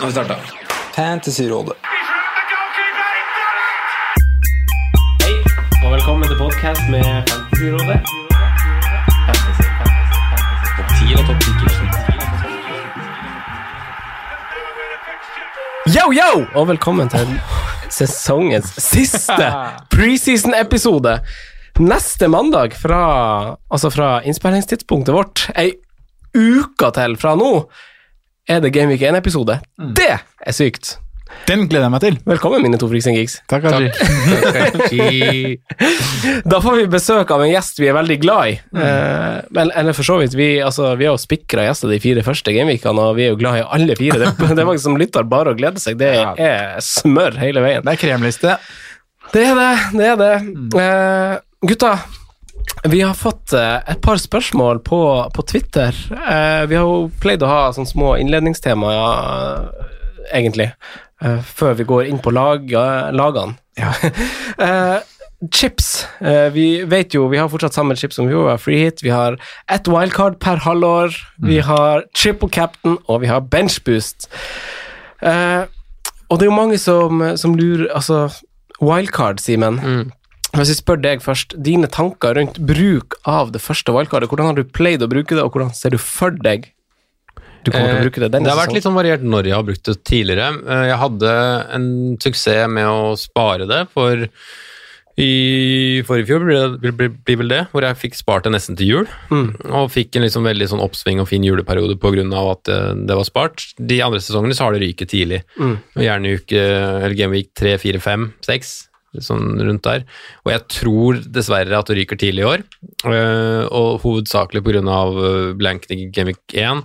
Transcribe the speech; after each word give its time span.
Nå 0.00 0.06
har 0.06 0.10
vi 0.10 0.12
starta. 0.12 0.36
Fantasyrådet. 0.96 1.72
Hei, 5.22 5.34
og 5.84 5.92
velkommen 5.92 6.24
til 6.24 6.38
podcast 6.38 6.80
med 6.88 7.04
Fantasyrådet. 7.28 8.00
Fantasy, 9.26 9.66
fantasy, 9.76 10.16
fantasy. 10.30 10.72
Topp 10.78 10.88
10 10.88 11.04
eller 11.12 11.26
topp 11.28 11.40
10 15.84 15.92
Yo, 15.98 16.04
yo! 16.16 16.30
Og 16.54 16.68
velkommen 16.72 17.08
til 17.12 17.28
sesongens 17.92 18.72
siste 18.80 19.52
preseason-episode. 19.92 21.18
Neste 21.84 22.28
mandag, 22.32 22.72
fra, 22.72 23.04
altså 23.68 23.92
fra 23.92 24.22
innspillingstidspunktet 24.24 25.12
vårt, 25.14 25.50
ei 25.60 25.76
uke 26.32 26.88
til 26.96 27.20
fra 27.20 27.36
nå, 27.36 27.68
er 28.50 28.58
det 28.64 28.72
Gameweek 28.74 29.04
1-episode. 29.06 29.60
Det 29.94 30.10
er 30.18 30.56
sykt. 30.56 30.96
Den 31.46 31.68
gleder 31.70 31.86
jeg 31.86 31.92
meg 31.94 32.02
til. 32.02 32.16
Velkommen, 32.26 32.62
mine 32.64 32.78
to 32.78 32.88
Freaks 32.90 33.06
and 33.06 33.14
Geeks. 33.14 33.36
Takk, 33.50 33.62
Haji. 33.70 35.58
Da 36.50 36.58
får 36.62 36.80
vi 36.80 36.88
besøk 36.90 37.30
av 37.30 37.44
en 37.44 37.52
gjest 37.52 37.78
vi 37.78 37.86
er 37.90 37.94
veldig 37.94 38.16
glad 38.22 38.50
i. 38.50 38.56
Eh, 38.74 39.36
men, 39.54 39.70
eller 39.78 39.94
for 39.94 40.06
så 40.06 40.18
vidt, 40.20 40.34
vi, 40.38 40.48
altså, 40.64 40.90
vi 40.98 41.06
har 41.06 41.14
jo 41.14 41.22
spikra 41.22 41.68
gjester 41.68 41.92
de 41.92 42.00
fire 42.02 42.24
første 42.26 42.54
gameweekene, 42.54 43.06
og 43.06 43.18
vi 43.18 43.28
er 43.28 43.32
jo 43.32 43.38
glad 43.40 43.60
i 43.60 43.66
alle 43.78 43.96
fire. 43.98 44.18
Det, 44.24 44.32
det 44.56 44.58
er 44.58 44.70
faktisk 44.72 44.88
som 44.88 44.98
lytter 45.00 45.30
bare 45.30 45.54
å 45.54 45.58
glede 45.58 45.82
seg. 45.82 46.00
Det 46.02 46.10
er 46.18 46.78
smør 46.84 47.38
hele 47.42 47.62
veien. 47.64 47.86
Det 47.86 47.94
er 47.94 48.02
kremliste. 48.02 48.58
Det 49.30 49.46
er 49.46 49.54
det. 49.58 49.74
det 49.94 50.08
er 50.10 50.18
det. 50.24 50.34
Eh, 50.82 51.36
gutta, 51.70 51.94
vi 52.84 53.00
har 53.00 53.14
fått 53.14 53.52
eh, 53.52 53.76
et 53.90 54.00
par 54.02 54.16
spørsmål 54.16 54.80
på, 54.84 55.00
på 55.34 55.42
Twitter. 55.42 55.96
Eh, 56.10 56.66
vi 56.70 56.78
har 56.78 56.86
jo 56.86 57.10
pleid 57.20 57.42
å 57.44 57.50
ha 57.50 57.60
sånne 57.76 57.90
små 57.90 58.14
innledningstema, 58.20 58.92
eh, 58.96 59.86
egentlig, 60.38 60.70
eh, 61.22 61.40
før 61.44 61.76
vi 61.80 61.88
går 61.88 62.10
inn 62.10 62.20
på 62.22 62.32
lag, 62.32 62.70
lagene. 63.16 63.58
Ja. 63.80 63.92
chips. 65.56 66.04
Vi 66.52 66.66
vet 66.84 67.14
jo, 67.16 67.22
vi 67.32 67.38
har 67.40 67.48
fortsatt 67.48 67.72
samme 67.72 67.94
chips 67.96 68.18
som 68.18 68.26
vi 68.28 68.34
gjorde, 68.34 68.58
free 68.60 68.82
hit. 68.84 69.00
Vi 69.00 69.08
har 69.08 69.38
ett 69.72 69.88
wildcard 69.88 70.36
per 70.40 70.60
halvår. 70.60 71.16
Vi 71.40 71.62
har 71.64 72.04
triple 72.12 72.50
captain, 72.52 72.98
og 73.08 73.22
vi 73.22 73.30
har 73.30 73.40
benchboost. 73.48 74.28
Og 75.24 76.36
det 76.36 76.44
er 76.44 76.50
jo 76.50 76.58
mange 76.58 76.76
som, 76.78 77.24
som 77.40 77.56
lurer 77.56 77.88
Altså, 77.88 78.26
wildcard, 78.84 79.40
Simen. 79.40 79.80
Hvis 80.56 80.72
jeg 80.72 80.80
spør 80.80 80.98
deg 81.02 81.22
først, 81.22 81.54
dine 81.62 81.86
tanker 81.90 82.34
rundt 82.38 82.58
bruk 82.66 83.14
av 83.28 83.52
det 83.54 83.60
første 83.62 83.94
wildcardet, 83.94 84.28
hvordan 84.32 84.50
har 84.50 84.58
du 84.58 84.64
pleid 84.66 85.04
å 85.04 85.08
bruke 85.10 85.36
det, 85.36 85.44
og 85.44 85.54
hvordan 85.54 85.70
ser 85.76 85.94
du 85.94 85.98
for 86.02 86.34
deg 86.34 86.72
du 87.60 87.68
kommer 87.70 87.90
til 87.90 87.98
å 87.98 88.04
bruke 88.06 88.20
det 88.22 88.30
denne 88.32 88.48
Det 88.48 88.54
har 88.54 88.60
vært 88.62 88.72
litt 88.72 88.86
sånn 88.86 88.96
variert 88.96 89.20
når 89.20 89.50
jeg 89.50 89.52
har 89.58 89.64
brukt 89.68 89.84
det 89.84 89.94
tidligere. 90.08 90.46
Eh, 90.64 90.84
Jeg 90.88 90.98
hadde 91.02 91.32
en 91.76 91.86
suksess 92.22 92.68
med 92.72 92.88
å 92.88 93.12
spare 93.20 93.66
det, 93.68 93.82
for 93.92 94.26
i 95.20 96.00
forrige 96.08 96.30
fjor 96.30 96.44
blir 96.80 97.36
vel 97.36 97.50
det, 97.52 97.58
hvor 97.74 97.84
jeg 97.84 97.98
fikk 98.00 98.14
spart 98.16 98.46
det 98.46 98.54
nesten 98.54 98.78
til 98.78 98.88
jul. 98.88 99.08
Og 99.68 99.90
fikk 99.92 100.16
en 100.16 100.24
liksom 100.24 100.46
veldig 100.48 100.70
sånn 100.70 100.80
oppsving 100.80 101.20
og 101.20 101.28
fin 101.28 101.44
juleperiode 101.44 101.98
pga. 102.00 102.24
at 102.54 102.64
det, 102.64 102.78
det 103.10 103.18
var 103.18 103.28
spart. 103.28 103.66
De 103.76 104.00
andre 104.00 104.22
sesongene 104.24 104.56
så 104.56 104.64
har 104.64 104.72
det 104.72 104.80
ryket 104.86 105.12
tidlig. 105.12 105.42
Mm. 105.60 105.76
Gjerne 106.00 106.32
uke, 106.40 106.62
eller 107.04 107.18
Gameweek 107.18 107.52
3, 107.52 107.76
4, 107.82 108.00
5, 108.00 108.32
6. 108.48 108.72
Sånn 109.18 109.56
rundt 109.58 109.82
der. 109.82 110.04
Og 110.46 110.52
jeg 110.52 110.66
tror 110.70 111.18
dessverre 111.34 111.78
at 111.80 111.88
det 111.90 111.96
ryker 111.98 112.20
tidlig 112.20 112.44
i 112.44 112.50
år. 112.52 112.62
øh, 113.10 113.64
Og 113.66 114.00
hovedsakelig 114.04 114.62
pga. 114.62 115.54
blanken 115.58 115.96
i 115.96 116.10
Gameweek 116.14 116.54
1, 116.54 116.84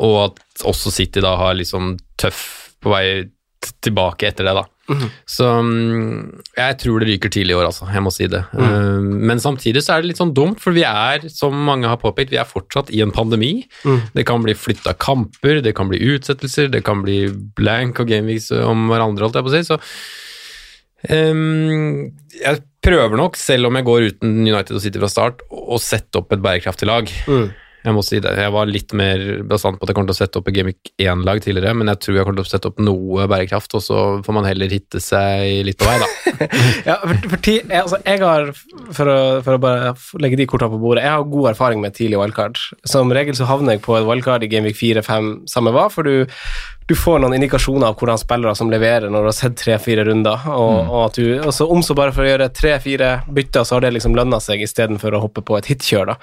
og 0.00 0.16
at 0.24 0.64
også 0.64 0.90
City 0.92 1.20
da 1.20 1.36
har 1.36 1.54
liksom 1.54 1.98
tøff 2.16 2.74
på 2.80 2.90
vei 2.94 3.28
tilbake 3.82 4.28
etter 4.28 4.46
det, 4.46 4.54
da. 4.54 4.64
Så 5.28 5.44
mm, 5.44 6.40
jeg 6.56 6.76
tror 6.80 7.00
det 7.02 7.08
ryker 7.10 7.28
tidlig 7.28 7.52
i 7.52 7.56
år, 7.58 7.66
altså. 7.68 7.88
Jeg 7.92 8.00
må 8.06 8.12
si 8.14 8.26
det. 8.30 8.40
Mm. 8.56 9.08
Men 9.28 9.42
samtidig 9.42 9.82
så 9.84 9.96
er 9.96 10.00
det 10.00 10.12
litt 10.12 10.20
sånn 10.22 10.32
dumt, 10.32 10.60
for 10.62 10.72
vi 10.72 10.84
er, 10.88 11.26
som 11.28 11.52
mange 11.52 11.90
har 11.90 11.98
påpekt, 12.00 12.30
vi 12.32 12.38
er 12.40 12.48
fortsatt 12.48 12.88
i 12.94 13.02
en 13.04 13.12
pandemi. 13.12 13.66
Det 14.14 14.24
kan 14.24 14.40
bli 14.46 14.54
flytta 14.56 14.94
kamper, 14.96 15.60
det 15.60 15.74
kan 15.76 15.90
bli 15.90 16.00
utsettelser, 16.14 16.70
det 16.72 16.84
kan 16.86 17.02
bli 17.04 17.26
blank 17.58 18.00
og 18.00 18.08
gameweeks 18.08 18.52
om 18.62 18.86
hverandre, 18.88 19.26
holdt 19.26 19.36
jeg 19.36 19.44
på 19.48 19.52
å 19.52 19.56
si. 19.58 19.66
Så 19.68 19.78
um, 21.06 22.10
jeg 22.34 22.64
prøver 22.84 23.18
nok, 23.20 23.38
selv 23.38 23.68
om 23.68 23.78
jeg 23.78 23.86
går 23.88 24.10
uten 24.12 24.36
United 24.46 24.76
og 24.76 24.84
City 24.84 25.00
fra 25.02 25.10
start, 25.12 25.46
å 25.50 25.78
sette 25.82 26.20
opp 26.20 26.34
et 26.34 26.44
bærekraftig 26.44 26.88
lag. 26.88 27.10
Jeg 27.86 27.94
må 27.94 28.02
si 28.02 28.18
det. 28.20 28.32
Jeg 28.36 28.50
var 28.52 28.68
litt 28.68 28.92
mer 28.96 29.20
bastant 29.48 29.78
på 29.78 29.86
at 29.86 29.92
jeg 29.92 29.96
kommer 29.96 30.10
til 30.10 30.16
å 30.16 30.18
sette 30.18 30.40
opp 30.40 30.48
et 30.50 30.56
Gamic 30.56 30.90
1-lag 30.98 31.40
tidligere, 31.44 31.76
men 31.78 31.90
jeg 31.92 32.00
tror 32.04 32.16
jeg 32.18 32.26
kommer 32.26 32.40
til 32.40 32.48
å 32.48 32.50
sette 32.50 32.70
opp 32.72 32.80
noe 32.82 33.28
bærekraft, 33.30 33.76
og 33.78 33.84
så 33.84 34.00
får 34.26 34.36
man 34.36 34.48
heller 34.48 34.72
hitte 34.74 35.00
seg 35.02 35.62
litt 35.68 35.78
på 35.78 35.86
vei, 35.88 35.98
da. 36.02 36.08
Ja, 36.88 36.96
for, 37.04 37.14
for 37.30 37.44
ti, 37.44 37.54
jeg, 37.60 37.78
altså, 37.78 38.00
jeg 38.02 38.22
har, 38.24 38.50
for 38.96 39.12
å, 39.12 39.18
for 39.46 39.56
å 39.56 39.62
bare 39.62 39.94
legge 40.22 40.40
de 40.40 40.48
kortene 40.50 40.74
på 40.74 40.80
bordet, 40.82 41.06
jeg 41.06 41.14
har 41.14 41.30
god 41.30 41.52
erfaring 41.52 41.84
med 41.84 41.94
tidlig 41.96 42.18
wildcard. 42.20 42.58
Som 42.88 43.14
regel 43.14 43.38
så 43.38 43.48
havner 43.48 43.76
jeg 43.76 43.84
på 43.86 43.96
et 43.98 44.08
wildcard 44.08 44.44
i 44.44 44.50
Gamic 44.50 44.76
4-5, 44.80 45.30
samme 45.50 45.72
hva, 45.74 45.86
for 45.92 46.08
du, 46.08 46.26
du 46.88 46.94
får 46.96 47.18
noen 47.20 47.34
indikasjoner 47.36 47.90
av 47.90 47.98
hvordan 48.00 48.18
spillere 48.20 48.54
som 48.56 48.70
leverer 48.72 49.10
når 49.12 49.26
du 49.26 49.28
har 49.28 49.36
sett 49.36 49.58
tre-fire 49.60 50.06
runder, 50.08 50.46
og, 50.48 50.76
og 50.88 51.02
at 51.02 51.18
du, 51.20 51.26
og 51.42 51.52
så 51.52 51.66
om 51.68 51.82
så 51.84 51.96
bare 51.98 52.14
for 52.16 52.24
å 52.24 52.30
gjøre 52.30 52.48
tre-fire 52.56 53.10
bytter, 53.28 53.66
så 53.68 53.76
har 53.76 53.84
det 53.84 53.90
liksom 53.98 54.16
lønna 54.16 54.40
seg 54.40 54.64
istedenfor 54.64 55.12
å 55.12 55.20
hoppe 55.26 55.44
på 55.44 55.58
et 55.58 55.68
hitkjør, 55.68 56.14
da. 56.14 56.16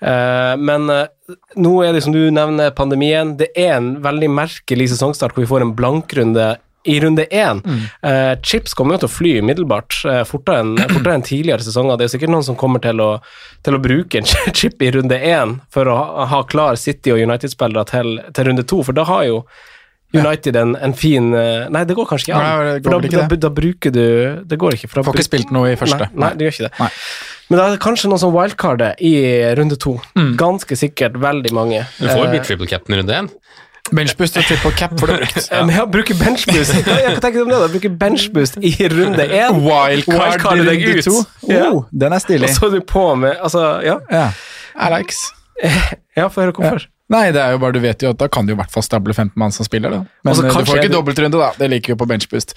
Eh, 0.00 0.54
men 0.56 0.88
eh, 0.94 1.34
nå 1.60 1.74
er 1.84 1.92
det 1.92 2.00
som 2.06 2.16
du 2.16 2.22
nevner, 2.32 2.72
pandemien. 2.76 3.34
Det 3.36 3.50
er 3.60 3.74
en 3.76 3.90
veldig 4.04 4.32
merkelig 4.38 4.88
sesongstart 4.94 5.36
hvor 5.36 5.44
vi 5.44 5.50
får 5.52 5.66
en 5.66 5.74
blankrunde 5.76 6.54
i 6.86 7.00
runde 7.00 7.24
én. 7.24 7.62
Eh, 8.02 8.40
chips 8.42 8.74
kommer 8.74 8.96
jo 8.96 9.04
til 9.04 9.10
å 9.10 9.14
fly 9.18 9.34
umiddelbart, 9.42 10.00
eh, 10.08 10.24
fortere 10.24 10.62
enn 10.62 10.74
fortere 10.94 11.18
enn 11.18 11.28
tidligere 11.28 11.66
sesonger. 11.66 11.98
Det 11.98 12.08
er 12.08 12.12
sikkert 12.16 12.32
noen 12.32 12.46
som 12.46 12.56
kommer 12.56 12.80
til 12.80 13.02
å, 13.04 13.12
til 13.66 13.76
å 13.76 13.82
bruke 13.82 14.22
en 14.22 14.28
chip 14.56 14.80
i 14.80 14.92
runde 14.96 15.18
én 15.20 15.58
for 15.74 15.92
å 15.92 16.00
ha, 16.00 16.28
ha 16.32 16.44
klar 16.48 16.80
City 16.80 17.12
og 17.12 17.20
United-spillere 17.20 17.88
til, 17.90 18.20
til 18.32 18.48
runde 18.48 18.64
to, 18.64 18.80
for 18.86 18.96
da 18.96 19.04
har 19.08 19.26
jo 19.28 19.40
United 20.20 20.56
en, 20.60 20.74
en 20.88 20.94
fin 20.96 21.30
eh, 21.36 21.66
Nei, 21.72 21.84
det 21.88 21.96
går 21.98 22.08
kanskje 22.10 22.30
ikke 22.30 22.38
an. 22.40 22.44
Nei, 22.46 22.74
det 22.74 22.82
går 22.82 22.90
for 22.90 23.00
da, 23.00 23.08
ikke 23.10 23.28
da, 23.34 23.38
da 23.46 23.50
bruker 23.60 23.94
du 23.94 24.02
Det 24.50 24.58
går 24.62 24.76
ikke. 24.78 24.88
For 24.92 25.00
da 25.00 25.06
Får 25.10 25.18
ikke 25.20 25.28
spilt 25.30 25.52
noe 25.54 25.72
i 25.72 25.78
første. 25.80 26.08
Nei, 26.12 26.22
nei, 26.24 26.32
det 26.38 26.48
gjør 26.48 26.56
ikke 26.56 26.68
det. 26.68 26.74
Nei. 26.80 26.90
Men 27.46 27.60
da 27.60 27.66
er 27.68 27.76
det 27.76 27.82
kanskje 27.84 28.08
noen 28.10 28.18
som 28.24 28.32
wildcarder 28.34 28.96
i 29.06 29.12
runde 29.58 29.76
to. 29.78 29.96
Ganske 30.40 30.78
sikkert 30.80 31.20
veldig 31.22 31.52
mange. 31.54 31.84
Du 32.00 32.08
får 32.08 32.18
jo 32.18 32.24
Eh, 32.26 32.32
bli 32.34 32.40
triple 32.48 32.66
captain 32.72 32.96
i 32.96 33.00
runde 33.02 33.14
én. 33.20 33.28
Benchboost 33.94 34.34
og 34.40 34.42
triple 34.48 34.72
cap 34.74 34.96
for 34.98 35.06
du 35.06 35.14
brukt. 35.20 35.36
Ja. 35.52 35.60
Men 35.62 35.76
jeg 35.76 35.90
bruker 35.94 36.16
benchboost 36.18 36.72
ja, 36.90 36.96
jeg 37.04 37.20
tenker 37.22 37.44
om 37.44 37.52
det 37.52 37.60
da, 37.62 37.68
bruker 37.70 37.92
benchboost 38.00 38.58
i 38.58 38.72
runde 38.90 39.28
én. 39.44 39.60
Wildcard 39.62 40.58
i 40.58 40.66
runde 40.66 40.96
ut. 40.98 41.06
to. 41.06 41.20
Ja. 41.52 41.68
Oh, 41.70 41.84
den 41.94 42.16
er 42.16 42.24
stilig. 42.24 42.48
Og 42.50 42.56
så 42.58 42.66
er 42.66 42.74
du 42.80 42.82
på 42.90 43.04
med 43.14 43.36
Altså, 43.38 43.62
ja. 43.86 44.00
Ja. 44.10 44.26
Alex. 44.88 45.22
Ja, 46.16 46.26
få 46.28 46.42
høre 46.42 46.52
hvorfor. 46.58 46.88
Nei, 47.12 47.26
det 47.34 47.42
er 47.42 47.54
jo 47.54 47.60
bare 47.62 47.76
du 47.76 47.82
vet 47.84 48.02
jo 48.02 48.10
at 48.10 48.18
da 48.18 48.26
kan 48.32 48.48
du 48.48 48.54
i 48.54 48.58
hvert 48.58 48.72
fall 48.72 48.82
stable 48.82 49.14
15 49.14 49.36
mann 49.38 49.54
som 49.54 49.66
spiller, 49.68 49.92
da. 49.94 50.00
Men 50.24 50.32
altså, 50.32 50.48
du 50.48 50.66
får 50.66 50.80
ikke 50.80 50.90
du- 50.90 50.98
dobbeltrunde, 50.98 51.38
da. 51.38 51.52
Det 51.58 51.70
liker 51.70 51.94
vi 51.94 52.00
på 52.02 52.08
benchboost. 52.10 52.56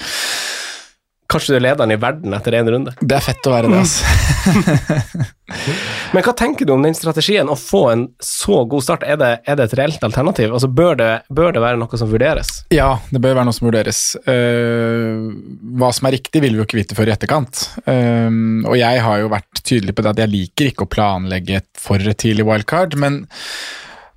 Kanskje 1.30 1.54
du 1.54 1.58
er 1.60 1.62
lederen 1.68 1.92
i 1.94 1.98
verden 2.02 2.34
etter 2.34 2.56
én 2.58 2.66
runde. 2.74 2.90
Det 2.98 3.14
er 3.14 3.22
fett 3.22 3.46
å 3.46 3.52
være 3.54 3.70
det, 3.70 3.84
altså. 3.84 5.28
Men 6.16 6.24
hva 6.26 6.34
tenker 6.34 6.66
du 6.66 6.72
om 6.74 6.82
den 6.82 6.96
strategien, 6.98 7.52
å 7.54 7.58
få 7.60 7.84
en 7.92 8.06
så 8.18 8.64
god 8.66 8.82
start? 8.82 9.06
Er 9.06 9.20
det, 9.22 9.28
er 9.46 9.60
det 9.60 9.68
et 9.68 9.76
reelt 9.78 10.08
alternativ? 10.08 10.56
Altså, 10.58 10.66
bør 10.74 10.98
det, 10.98 11.10
bør 11.30 11.54
det 11.54 11.62
være 11.62 11.78
noe 11.78 12.00
som 12.02 12.10
vurderes? 12.10 12.50
Ja, 12.74 12.96
det 13.14 13.22
bør 13.22 13.38
være 13.38 13.46
noe 13.46 13.58
som 13.60 13.70
vurderes. 13.70 14.00
Uh, 14.26 15.30
hva 15.78 15.92
som 15.94 16.10
er 16.10 16.18
riktig, 16.18 16.42
vil 16.42 16.58
vi 16.58 16.64
jo 16.64 16.66
ikke 16.66 16.80
vite 16.82 16.98
før 16.98 17.12
i 17.12 17.14
etterkant. 17.14 17.62
Uh, 17.86 18.66
og 18.66 18.74
jeg 18.82 19.04
har 19.06 19.22
jo 19.22 19.30
vært 19.30 19.62
tydelig 19.62 19.94
på 19.94 20.08
det 20.08 20.16
at 20.16 20.24
jeg 20.26 20.34
liker 20.34 20.72
ikke 20.72 20.90
å 20.90 20.92
planlegge 20.98 21.62
for 21.78 22.10
tidlig 22.18 22.48
wildcard, 22.50 22.98
men 22.98 23.22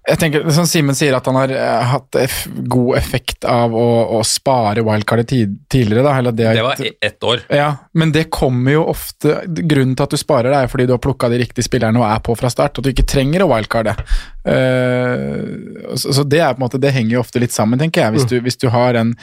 jeg 0.02 0.18
tenker, 0.18 0.48
som 0.50 0.66
Simen 0.66 0.96
sier, 0.98 1.14
at 1.14 1.28
han 1.30 1.36
har 1.38 1.52
uh, 1.54 1.82
hatt 1.92 2.16
eff 2.18 2.40
god 2.50 2.96
effekt 2.98 3.46
av 3.46 3.74
å, 3.78 3.86
å 4.18 4.22
spare 4.26 4.82
wildcardet 4.82 5.28
tid 5.30 5.52
tidligere. 5.70 6.02
Da, 6.02 6.32
det, 6.34 6.48
det, 6.58 6.64
var 6.66 6.82
ett 6.82 7.26
år. 7.28 7.44
Ja, 7.54 7.68
men 7.94 8.10
det 8.14 8.24
kommer 8.34 8.74
jo 8.74 8.82
ofte 8.90 9.38
Grunnen 9.46 9.94
til 9.94 10.06
at 10.08 10.16
du 10.16 10.18
sparer 10.18 10.50
det, 10.50 10.58
er 10.64 10.72
fordi 10.72 10.88
du 10.90 10.96
har 10.96 11.02
plukka 11.02 11.30
de 11.30 11.38
riktige 11.44 11.68
spillerne 11.68 12.02
og 12.02 12.08
er 12.08 12.18
på 12.26 12.34
fra 12.38 12.50
start, 12.50 12.80
at 12.80 12.86
du 12.86 12.90
ikke 12.90 13.06
trenger 13.06 13.46
å 13.46 13.50
wildcarde. 13.52 13.94
Uh, 14.42 15.94
så, 15.94 16.10
så, 16.10 16.26
det 16.26 16.42
er 16.42 16.56
på 16.56 16.58
en 16.58 16.66
måte, 16.66 16.82
det 16.82 16.94
henger 16.96 17.20
jo 17.20 17.22
ofte 17.22 17.42
litt 17.42 17.54
sammen, 17.54 17.78
tenker 17.78 18.08
jeg. 18.08 18.16
Hvis 18.16 18.26
du, 18.26 18.40
hvis 18.42 18.58
du 18.58 18.72
har 18.74 18.98
en 18.98 19.14
uh, 19.14 19.22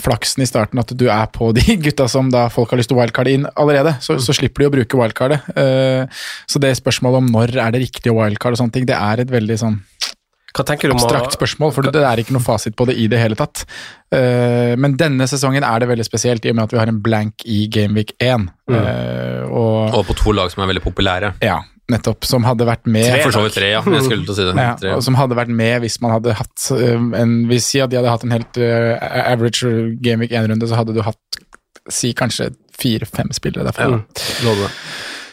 flaksen 0.00 0.42
i 0.42 0.48
starten 0.48 0.80
at 0.80 0.90
du 0.96 1.04
er 1.12 1.26
på 1.30 1.50
de 1.56 1.76
gutta 1.84 2.08
som 2.10 2.30
da 2.32 2.46
folk 2.50 2.72
har 2.72 2.80
lyst 2.80 2.90
til 2.90 2.96
å 2.96 3.02
wildcarde 3.02 3.34
inn 3.36 3.44
allerede, 3.52 3.92
så, 4.02 4.16
så 4.22 4.34
slipper 4.34 4.64
de 4.64 4.68
å 4.70 4.72
bruke 4.78 4.98
wildcardet. 4.98 5.44
så 6.48 6.62
det 6.62 6.72
spørsmålet 6.80 7.20
om 7.20 7.28
når 7.34 7.52
er 7.60 7.76
det 7.76 7.84
riktig 7.84 8.10
å 8.10 8.16
wildcarde 8.16 8.56
og 8.56 8.62
sånne 8.62 8.74
ting, 8.74 8.88
det 8.88 8.96
er 8.96 9.22
et 9.22 9.30
veldig 9.30 9.58
sånn 9.60 9.78
abstrakt 10.58 11.36
spørsmål, 11.36 11.72
for 11.72 11.86
det 11.92 12.02
er 12.02 12.18
ikke 12.18 12.34
noe 12.34 12.42
fasit 12.42 12.76
på 12.76 12.86
det 12.88 12.96
i 12.98 13.06
det 13.08 13.18
hele 13.20 13.36
tatt. 13.36 13.64
Uh, 14.14 14.74
men 14.80 14.96
denne 14.96 15.26
sesongen 15.28 15.62
er 15.62 15.80
det 15.80 15.88
veldig 15.88 16.06
spesielt, 16.06 16.44
i 16.44 16.50
og 16.50 16.56
med 16.56 16.64
at 16.64 16.72
vi 16.72 16.78
har 16.80 16.88
en 16.88 17.02
blank 17.02 17.44
i 17.44 17.66
Gameweek 17.68 18.14
1. 18.18 18.48
Mm. 18.68 18.78
Og, 19.50 19.94
og, 19.94 20.06
på 20.08 20.16
to 20.18 20.32
lag 20.32 20.50
som 20.50 20.62
er 20.62 20.72
veldig 20.72 20.84
populære. 20.84 21.34
Ja, 21.44 21.60
nettopp. 21.92 22.26
Som 22.28 22.46
hadde 22.46 22.66
vært 22.68 22.88
med 22.90 23.08
For 23.24 23.34
så 23.34 23.44
vidt 23.46 23.58
tre, 23.58 23.72
ja. 23.74 23.82
Jeg 23.82 24.06
skulle 24.06 24.24
til 24.26 24.34
å 24.34 24.38
si 24.38 24.46
det. 24.46 24.54
Ja, 24.56 24.76
tre, 24.78 24.92
ja. 24.92 25.00
Og 25.00 25.04
som 25.06 25.18
hadde 25.18 25.38
vært 25.38 25.52
med 25.52 25.84
hvis 25.84 25.98
man 26.04 26.14
hadde 26.16 26.36
hatt 26.38 26.70
um, 26.76 27.12
en 27.16 27.36
Vi 27.50 27.60
sier 27.64 27.86
at 27.86 27.92
de 27.92 28.00
hadde 28.00 28.14
hatt 28.14 28.26
en 28.26 28.34
helt 28.36 28.60
uh, 28.62 28.94
average 29.24 29.74
Gameweek 30.04 30.34
1-runde, 30.36 30.70
så 30.70 30.80
hadde 30.80 30.96
du 30.96 31.04
hatt 31.06 31.42
si 31.92 32.12
kanskje 32.16 32.50
fire-fem 32.78 33.30
spillere 33.34 33.64
derfra. 33.66 33.88
Ja, 34.44 34.66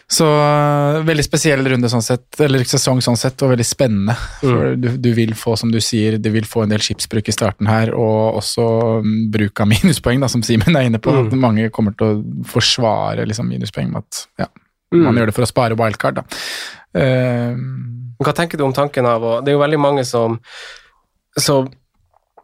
så 0.05 0.25
uh, 0.29 0.99
veldig 1.05 1.23
spesiell 1.25 1.65
runde 1.65 1.89
sånn 1.89 2.03
sett, 2.05 2.27
eller 2.45 2.61
sesong 2.69 3.01
sånn 3.01 3.17
sett, 3.17 3.41
og 3.41 3.55
veldig 3.55 3.65
spennende. 3.65 4.13
For 4.41 4.75
mm. 4.75 4.81
du, 4.81 4.89
du, 5.01 5.09
vil 5.17 5.33
få, 5.37 5.55
som 5.57 5.71
du 5.73 5.79
sier, 5.81 6.19
du 6.21 6.29
vil 6.33 6.45
få 6.47 6.63
en 6.63 6.73
del 6.73 6.83
skipsbruk 6.85 7.31
i 7.31 7.33
starten 7.33 7.69
her, 7.69 7.91
og 7.97 8.37
også 8.41 8.67
um, 9.01 9.15
bruk 9.33 9.63
av 9.63 9.69
minuspoeng, 9.73 10.21
da, 10.21 10.29
som 10.31 10.45
Simen 10.45 10.77
er 10.77 10.91
inne 10.91 11.01
på. 11.01 11.13
Mm. 11.25 11.33
Mange 11.41 11.71
kommer 11.73 11.97
til 11.97 12.11
å 12.11 12.45
forsvare 12.51 13.25
liksom, 13.25 13.49
minuspoeng 13.49 13.89
med 13.95 14.05
at 14.05 14.45
ja, 14.45 14.49
mm. 14.93 15.01
man 15.07 15.17
gjør 15.19 15.31
det 15.31 15.37
for 15.37 15.47
å 15.47 15.49
spare 15.49 15.79
wildcard. 15.79 16.21
Da. 16.21 16.43
Uh, 16.95 17.57
Hva 18.23 18.35
tenker 18.35 18.59
du 18.59 18.65
om 18.67 18.75
tanken 18.75 19.07
av 19.09 19.23
å 19.23 19.31
Det 19.43 19.51
er 19.51 19.57
jo 19.57 19.63
veldig 19.65 19.81
mange 19.81 20.05
som 20.07 20.39
så 21.35 21.65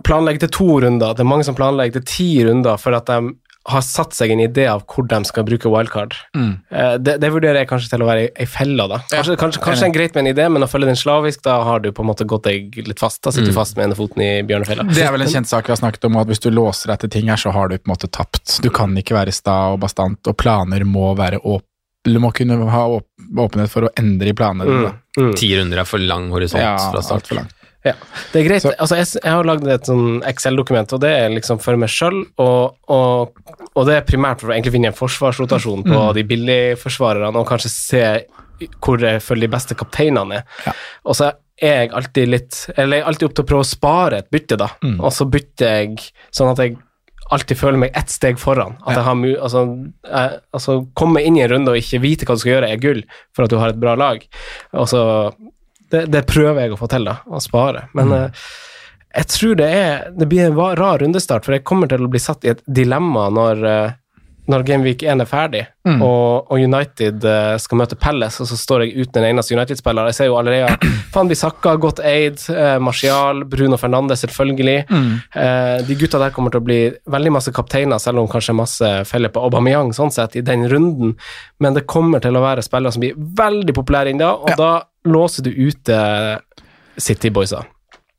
planlegger 0.04 0.46
til 0.46 0.52
to 0.58 0.80
runder. 0.84 1.14
Det 1.16 1.24
er 1.24 1.30
mange 1.30 1.46
som 1.48 1.56
planlegger 1.56 2.00
til 2.00 2.10
ti 2.10 2.32
runder 2.48 2.80
for 2.82 2.98
at 2.98 3.08
de 3.08 3.32
har 3.70 3.84
satt 3.86 4.16
seg 4.18 4.32
en 4.34 4.42
idé 4.42 4.64
av 4.66 4.82
hvor 4.90 5.06
de 5.06 5.20
skal 5.30 5.46
bruke 5.46 5.70
wildcard. 5.70 6.16
Mm. 6.34 6.54
Uh, 6.74 6.96
det, 6.98 7.20
det, 7.22 7.30
vurderer 7.34 7.62
jeg 7.62 7.70
kanskje 7.70 7.92
til 7.94 8.04
å 8.04 8.08
være 8.10 8.32
ei 8.34 8.48
felle. 8.50 8.88
da. 8.90 8.98
Kanskje, 9.12 9.36
kanskje, 9.38 9.62
kanskje 9.62 9.90
en 9.90 9.96
greit 9.96 10.18
med 10.18 10.26
en 10.26 10.32
idé, 10.32 10.48
men 10.50 10.66
å 10.66 10.70
følge 10.70 10.90
den 10.90 10.98
slavisk, 10.98 11.44
da 11.46 11.60
har 11.68 11.84
du 11.84 11.92
på 11.94 12.02
en 12.02 12.10
måte 12.10 12.26
gått 12.30 12.50
deg 12.50 12.82
litt 12.90 13.02
fast. 13.02 13.22
Da 13.22 13.34
sitter 13.34 13.52
du 13.52 13.54
mm. 13.54 13.60
fast 13.60 13.78
med 13.78 13.90
ene 13.90 13.98
foten 14.00 14.26
i 14.26 14.32
bjørnefella. 14.50 14.88
Det 14.90 15.06
er 15.06 15.14
vel 15.14 15.28
en 15.28 15.34
kjent 15.36 15.52
sak 15.52 15.70
vi 15.70 15.76
har 15.76 15.82
snakket 15.84 16.10
om, 16.10 16.18
at 16.24 16.32
hvis 16.32 16.42
du 16.42 16.50
låser 16.50 16.94
deg 16.94 17.04
til 17.06 17.14
ting 17.20 17.30
her, 17.30 17.42
så 17.42 17.54
har 17.54 17.70
du 17.70 17.78
på 17.78 17.86
en 17.86 17.94
måte 17.94 18.10
tapt. 18.10 18.58
Du 18.66 18.72
kan 18.74 18.98
ikke 18.98 19.20
være 19.20 19.36
sta 19.36 19.60
og 19.76 19.84
bastant, 19.86 20.26
og 20.26 20.40
planer 20.42 20.88
må 20.88 21.14
være 21.20 21.44
åpne. 21.44 21.68
Du 22.06 22.18
må 22.22 22.32
kunne 22.34 22.58
ha 22.74 22.84
åpenhet 22.90 23.72
for 23.72 23.88
å 23.88 23.92
endre 24.00 24.32
i 24.32 24.38
planene. 24.38 24.66
Mm. 24.68 25.02
Mm. 25.20 25.34
Ti 25.38 25.50
runder 25.60 25.84
er 25.84 25.90
for 25.90 26.02
lang 26.02 26.32
horisont 26.34 26.64
ja, 26.64 26.76
fra 26.92 27.04
start. 27.06 27.30
For 27.30 27.42
langt. 27.42 27.58
Ja, 27.82 27.96
det 28.32 28.42
er 28.42 28.46
greit. 28.46 28.66
Altså, 28.78 28.98
jeg, 29.00 29.08
jeg, 29.18 29.34
har 29.34 29.48
lagd 29.48 29.66
et 29.74 29.88
sånn 29.90 30.20
Excel-dokument, 30.30 30.92
og 30.94 31.02
det 31.02 31.12
er 31.18 31.32
liksom 31.34 31.62
for 31.64 31.80
meg 31.82 31.90
sjøl, 31.90 32.20
og, 32.42 32.76
og, 32.94 33.40
og, 33.72 33.82
det 33.90 33.96
er 33.98 34.06
primært 34.06 34.44
for 34.44 34.52
å 34.52 34.56
egentlig 34.56 34.76
finne 34.76 34.92
en 34.92 34.98
forsvarsrotasjon 34.98 35.88
på 35.88 35.96
mm. 35.96 36.12
de 36.18 36.26
billigforsvarerne, 36.30 37.34
og 37.34 37.50
kanskje 37.50 37.74
se 37.74 38.04
hvor 38.86 39.02
jeg 39.02 39.24
føler 39.26 39.48
de 39.48 39.56
beste 39.56 39.78
kapteinene 39.78 40.42
er. 40.42 40.60
Ja. 40.68 40.76
Og 41.10 41.18
så 41.18 41.32
er 41.62 41.84
jeg 41.84 41.92
alltid 41.98 42.30
litt 42.30 42.58
Eller 42.74 43.00
jeg 43.00 43.04
er 43.04 43.10
alltid 43.10 43.28
opp 43.28 43.34
til 43.38 43.44
å 43.44 43.50
prøve 43.50 43.66
å 43.66 43.70
spare 43.70 44.22
et 44.22 44.30
bytte, 44.34 44.58
da, 44.62 44.70
mm. 44.86 45.00
og 45.02 45.14
så 45.14 45.26
bytter 45.30 45.76
jeg 45.80 46.08
sånn 46.30 46.54
at 46.54 46.62
jeg 46.62 46.78
alltid 47.32 47.60
føler 47.60 47.80
meg 47.86 47.96
ett 47.98 48.12
steg 48.12 48.40
foran. 48.42 48.76
At 48.84 48.98
jeg 48.98 49.06
har 49.08 49.22
altså, 49.46 49.64
jeg, 50.08 50.42
altså, 50.58 50.78
komme 50.98 51.24
inn 51.24 51.38
i 51.40 51.46
en 51.46 51.54
runde 51.54 51.74
og 51.74 51.80
ikke 51.80 52.02
vite 52.04 52.28
hva 52.28 52.36
du 52.36 52.44
skal 52.44 52.56
gjøre, 52.56 52.72
er 52.72 52.84
gull 52.84 53.02
for 53.36 53.46
at 53.46 53.54
du 53.54 53.60
har 53.62 53.74
et 53.74 53.80
bra 53.82 53.96
lag. 54.00 54.26
Og 54.76 54.90
så 54.92 55.04
det, 55.92 56.06
det, 56.12 56.26
prøver 56.30 56.66
jeg 56.66 56.76
å 56.76 56.80
få 56.80 56.90
til, 56.92 57.08
da, 57.08 57.20
å 57.28 57.42
spare. 57.44 57.86
Men 57.98 58.12
mm. 58.12 58.18
uh, 58.20 58.52
jeg 59.12 59.32
tror 59.34 59.58
det, 59.60 59.70
er, 59.76 60.12
det 60.16 60.28
blir 60.32 60.48
en 60.48 60.60
rar 60.80 61.02
rundestart, 61.04 61.48
for 61.48 61.58
jeg 61.58 61.66
kommer 61.68 61.92
til 61.92 62.06
å 62.06 62.12
bli 62.12 62.22
satt 62.22 62.48
i 62.48 62.54
et 62.54 62.64
dilemma 62.68 63.28
når, 63.34 63.66
uh, 64.42 64.52
når 64.52 64.64
Gameweek 64.68 65.04
1 65.06 65.24
er 65.24 65.30
ferdig, 65.30 65.62
mm. 65.88 66.02
og, 66.02 66.50
og, 66.52 66.58
United 66.58 67.26
uh, 67.28 67.56
skal 67.62 67.80
møte 67.82 67.98
Palace, 68.00 68.42
og 68.42 68.50
så 68.50 68.58
står 68.60 68.86
jeg 68.86 69.06
uten 69.06 69.22
en 69.22 69.30
eneste 69.30 69.56
United-spiller. 69.56 70.10
Jeg 70.10 70.18
ser 70.18 70.30
jo 70.32 70.38
allerede 70.40 70.76
Faen, 71.14 71.30
Bisakka, 71.32 71.76
godt 71.82 72.02
eid, 72.08 72.40
Martial, 72.82 73.44
Bruno 73.50 73.78
Fernandes, 73.78 74.24
selvfølgelig. 74.24 74.86
Mm. 74.90 75.10
de 75.88 75.98
gutta 76.00 76.22
der 76.22 76.32
kommer 76.32 76.54
til 76.54 76.62
å 76.62 76.66
bli 76.66 76.80
veldig 77.12 77.34
masse 77.36 77.52
kapteiner, 77.56 78.00
selv 78.00 78.22
om 78.22 78.30
kanskje 78.32 78.56
masse 78.56 78.92
feller 79.10 79.34
på 79.34 79.44
Aubameyang 79.44 79.92
sånn 79.96 80.14
sett, 80.14 80.38
i 80.40 80.46
den 80.46 80.64
runden, 80.72 81.18
men 81.60 81.76
det 81.76 81.84
kommer 81.90 82.24
til 82.24 82.38
å 82.40 82.46
være 82.46 82.64
spillere 82.64 82.96
som 82.96 83.04
blir 83.04 83.18
veldig 83.18 83.76
populære 83.76 84.14
inn 84.14 84.24
da, 84.24 84.32
og 84.40 84.54
ja. 84.54 84.58
da 84.60 84.72
låser 85.12 85.44
du 85.44 85.52
ute 85.52 86.00
City-boysa. 86.98 87.66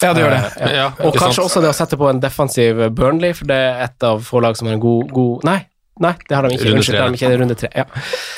Ja, 0.02 0.12
det 0.12 0.25
gjør 0.25 0.32
det. 0.34 0.40
Uh, 0.58 0.72
ja. 0.75 0.86
og 1.06 1.16
kanskje 1.16 1.44
også 1.44 1.62
det 1.62 1.70
å 1.70 1.76
sette 1.76 1.98
på 1.98 2.08
en 2.10 2.20
defensiv 2.22 2.80
Burnley, 2.96 3.36
for 3.38 3.48
det 3.50 3.58
er 3.68 3.84
et 3.86 4.06
av 4.06 4.22
få 4.26 4.42
lag 4.42 4.58
som 4.58 4.68
har 4.68 4.76
en 4.76 4.82
god, 4.82 5.12
god 5.14 5.46
Nei, 5.46 5.60
Nei, 6.02 6.14
det 6.28 6.37
har 6.37 6.49
de 6.49 6.56
ikke. 6.56 6.72
Runde 6.72 6.87
tre. 6.87 7.04
Ikke, 7.16 7.31
runde 7.40 7.58
tre 7.58 7.70
ja. 7.82 7.87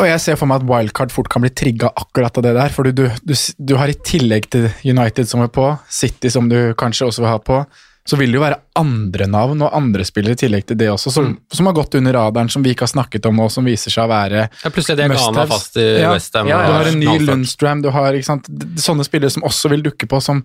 Og 0.03 0.09
jeg 0.09 0.21
ser 0.23 0.39
for 0.41 0.51
meg 0.51 0.63
at 0.63 0.69
wildcard 0.69 1.15
fort 1.15 1.31
kan 1.33 1.45
bli 1.45 1.53
trigga 1.57 1.91
akkurat 1.91 2.37
av 2.41 2.47
det 2.47 2.55
der. 2.59 2.75
For 2.75 2.91
du, 2.91 3.09
du, 3.25 3.35
du, 3.35 3.75
har 3.81 3.91
i 3.91 3.97
tillegg 4.07 4.51
til 4.53 4.69
United 4.85 5.31
som 5.31 5.45
er 5.45 5.51
på, 5.55 5.71
City 5.89 6.33
som 6.33 6.51
du 6.53 6.59
kanskje 6.79 7.09
også 7.09 7.25
vil 7.25 7.33
ha 7.33 7.41
på, 7.43 7.63
så 8.05 8.19
vil 8.21 8.35
det 8.35 8.37
jo 8.37 8.43
være 8.43 8.59
andre 8.77 9.27
navn 9.33 9.65
og 9.65 9.77
andre 9.77 10.05
spillere 10.05 10.37
i 10.37 10.41
tillegg 10.43 10.67
til 10.69 10.77
det 10.77 10.91
også, 10.93 11.13
som, 11.15 11.31
mm. 11.33 11.57
som, 11.57 11.69
har 11.71 11.77
gått 11.79 11.97
under 11.97 12.13
radaren, 12.19 12.51
som 12.53 12.65
vi 12.65 12.75
ikke 12.75 12.85
har 12.85 12.93
snakket 12.93 13.31
om 13.31 13.41
nå, 13.41 13.49
som 13.53 13.65
viser 13.65 13.95
seg 13.95 14.05
å 14.05 14.11
være 14.13 14.43
ja, 14.45 14.73
Plutselig 14.75 14.99
er 14.99 15.15
det 15.15 15.17
Ghana 15.17 15.47
fast 15.49 15.79
i 15.81 15.87
ja. 16.03 16.11
Westham. 16.13 16.51
Ja, 16.51 16.59
ja, 16.61 16.67
du 16.69 16.77
har 16.77 16.91
en 16.91 17.01
ny 17.01 17.15
Lundstram, 17.25 17.81
du 17.85 17.89
har 17.95 18.17
ikke 18.19 18.29
sant, 18.29 18.51
sånne 18.81 19.09
spillere 19.09 19.33
som 19.33 19.47
også 19.49 19.73
vil 19.73 19.87
dukke 19.87 20.09
på, 20.11 20.21
som 20.21 20.45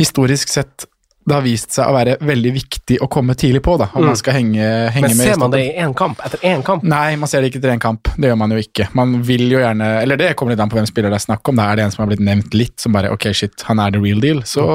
historisk 0.00 0.52
sett 0.52 0.88
det 1.26 1.34
har 1.34 1.42
vist 1.42 1.74
seg 1.74 1.90
å 1.90 1.94
være 1.96 2.16
veldig 2.22 2.50
viktig 2.54 3.00
å 3.02 3.08
komme 3.10 3.34
tidlig 3.34 3.62
på. 3.66 3.74
da, 3.80 3.88
om 3.92 4.04
mm. 4.04 4.08
man 4.12 4.18
skal 4.20 4.36
henge, 4.38 4.66
henge 4.94 5.08
Men 5.08 5.16
med. 5.18 5.26
ser 5.26 5.40
man 5.42 5.50
det 5.50 5.62
i 5.64 5.72
én 5.82 5.94
kamp? 5.98 6.22
Etter 6.22 6.44
én 6.46 6.62
kamp? 6.66 6.86
Nei, 6.86 7.16
man 7.18 7.30
ser 7.30 7.42
det 7.42 7.50
ikke 7.50 7.58
etter 7.64 7.74
én 7.74 7.82
kamp. 7.82 8.12
Det 8.14 8.30
gjør 8.30 8.38
man 8.38 8.54
jo 8.54 8.60
ikke. 8.62 8.86
Man 8.94 9.18
vil 9.26 9.48
jo 9.50 9.58
gjerne, 9.58 9.90
eller 10.04 10.20
Det 10.20 10.32
kommer 10.38 10.54
litt 10.54 10.62
an 10.62 10.70
på 10.70 10.78
hvem 10.78 10.86
spiller 10.86 11.10
det 11.10 11.18
er 11.18 11.26
snakk 11.26 11.50
om. 11.50 11.58
Da 11.58 11.66
er 11.72 11.80
det 11.80 11.86
en 11.86 11.96
som 11.96 12.04
har 12.04 12.12
blitt 12.12 12.22
nevnt 12.22 12.54
litt, 12.54 12.76
som 12.78 12.94
bare 12.94 13.10
ok, 13.14 13.28
shit, 13.34 13.66
han 13.66 13.82
er 13.82 13.96
the 13.96 14.02
real 14.02 14.22
deal. 14.22 14.44
Så 14.46 14.66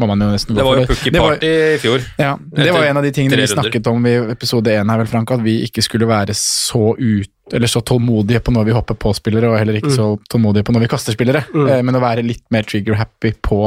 må 0.00 0.08
man 0.10 0.24
jo 0.24 0.30
nesten 0.32 0.56
gå 0.56 0.58
for. 0.58 0.64
Det 0.64 0.70
var 0.70 0.80
jo 0.80 0.88
Pukki 0.90 1.12
Party 1.14 1.52
i 1.52 1.76
fjor. 1.82 2.08
Ja, 2.18 2.32
det 2.56 2.72
var 2.74 2.88
en 2.88 3.02
av 3.02 3.04
de 3.06 3.12
tingene 3.14 3.38
vi 3.38 3.50
snakket 3.52 3.92
om 3.92 4.08
i 4.08 4.14
episode 4.32 4.72
én 4.72 4.90
her, 4.90 5.02
vel, 5.04 5.10
Frank, 5.10 5.36
at 5.36 5.44
vi 5.44 5.60
ikke 5.68 5.84
skulle 5.84 6.08
være 6.10 6.34
så 6.38 6.94
ut 6.96 7.30
eller 7.52 7.68
så 7.68 7.84
tålmodige 7.84 8.40
på 8.40 8.54
når 8.56 8.70
vi 8.70 8.74
hopper 8.74 8.96
på 8.96 9.12
spillere, 9.14 9.52
og 9.52 9.58
heller 9.60 9.76
ikke 9.78 9.92
mm. 9.92 9.98
så 9.98 10.08
tålmodige 10.32 10.64
på 10.64 10.74
når 10.74 10.86
vi 10.86 10.90
kaster 10.94 11.14
spillere. 11.14 11.44
Mm. 11.52 11.68
Eh, 11.68 11.82
men 11.84 11.98
å 11.98 12.02
være 12.02 12.24
litt 12.24 12.46
mer 12.54 12.64
trigger-happy 12.66 13.34
på, 13.44 13.60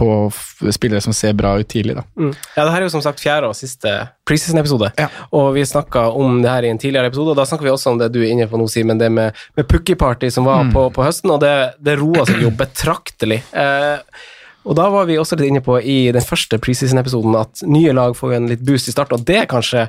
på 0.00 0.32
spillere 0.72 1.00
som 1.04 1.12
ser 1.12 1.34
bra 1.36 1.58
ut 1.60 1.68
tidlig. 1.68 1.96
Da. 1.98 2.02
Mm. 2.16 2.32
Ja, 2.56 2.64
det 2.64 2.70
her 2.72 2.80
er 2.80 2.86
jo 2.86 2.92
som 2.94 3.02
sagt 3.04 3.20
fjerde 3.20 3.50
og 3.50 3.56
siste 3.58 3.92
preseason-episode, 4.28 4.88
ja. 4.96 5.10
og 5.36 5.50
vi 5.56 5.64
snakka 5.68 6.06
om 6.16 6.40
det 6.40 6.48
her 6.48 6.64
i 6.64 6.72
en 6.72 6.80
tidligere 6.80 7.10
episode. 7.12 7.34
og 7.34 7.36
Da 7.36 7.44
snakka 7.48 7.66
vi 7.68 7.72
også 7.74 7.92
om 7.92 8.00
det 8.00 8.08
du 8.14 8.22
er 8.22 8.30
inne 8.32 8.48
på 8.48 8.60
nå, 8.60 8.68
Simen, 8.72 9.00
det 9.00 9.10
med, 9.12 9.36
med 9.60 9.68
Pukki-party 9.68 10.30
som 10.32 10.48
var 10.48 10.64
mm. 10.64 10.74
på, 10.76 10.86
på, 10.96 11.04
høsten, 11.04 11.34
og 11.34 11.42
det, 11.44 11.54
det 11.84 11.98
roa 12.00 12.24
seg 12.28 12.40
jo 12.46 12.52
betraktelig. 12.62 13.42
Eh, 13.52 14.22
og 14.68 14.76
da 14.76 14.88
var 14.92 15.06
vi 15.08 15.16
også 15.20 15.38
litt 15.38 15.48
inne 15.48 15.62
på 15.64 15.78
i 15.80 15.98
den 16.16 16.24
første 16.24 16.56
preseason-episoden 16.60 17.36
at 17.36 17.62
nye 17.68 17.92
lag 17.96 18.16
får 18.16 18.36
en 18.36 18.48
litt 18.50 18.64
boost 18.64 18.88
i 18.88 18.96
starten, 18.96 19.20
og 19.20 19.28
det 19.28 19.38
er 19.42 19.48
kanskje 19.52 19.86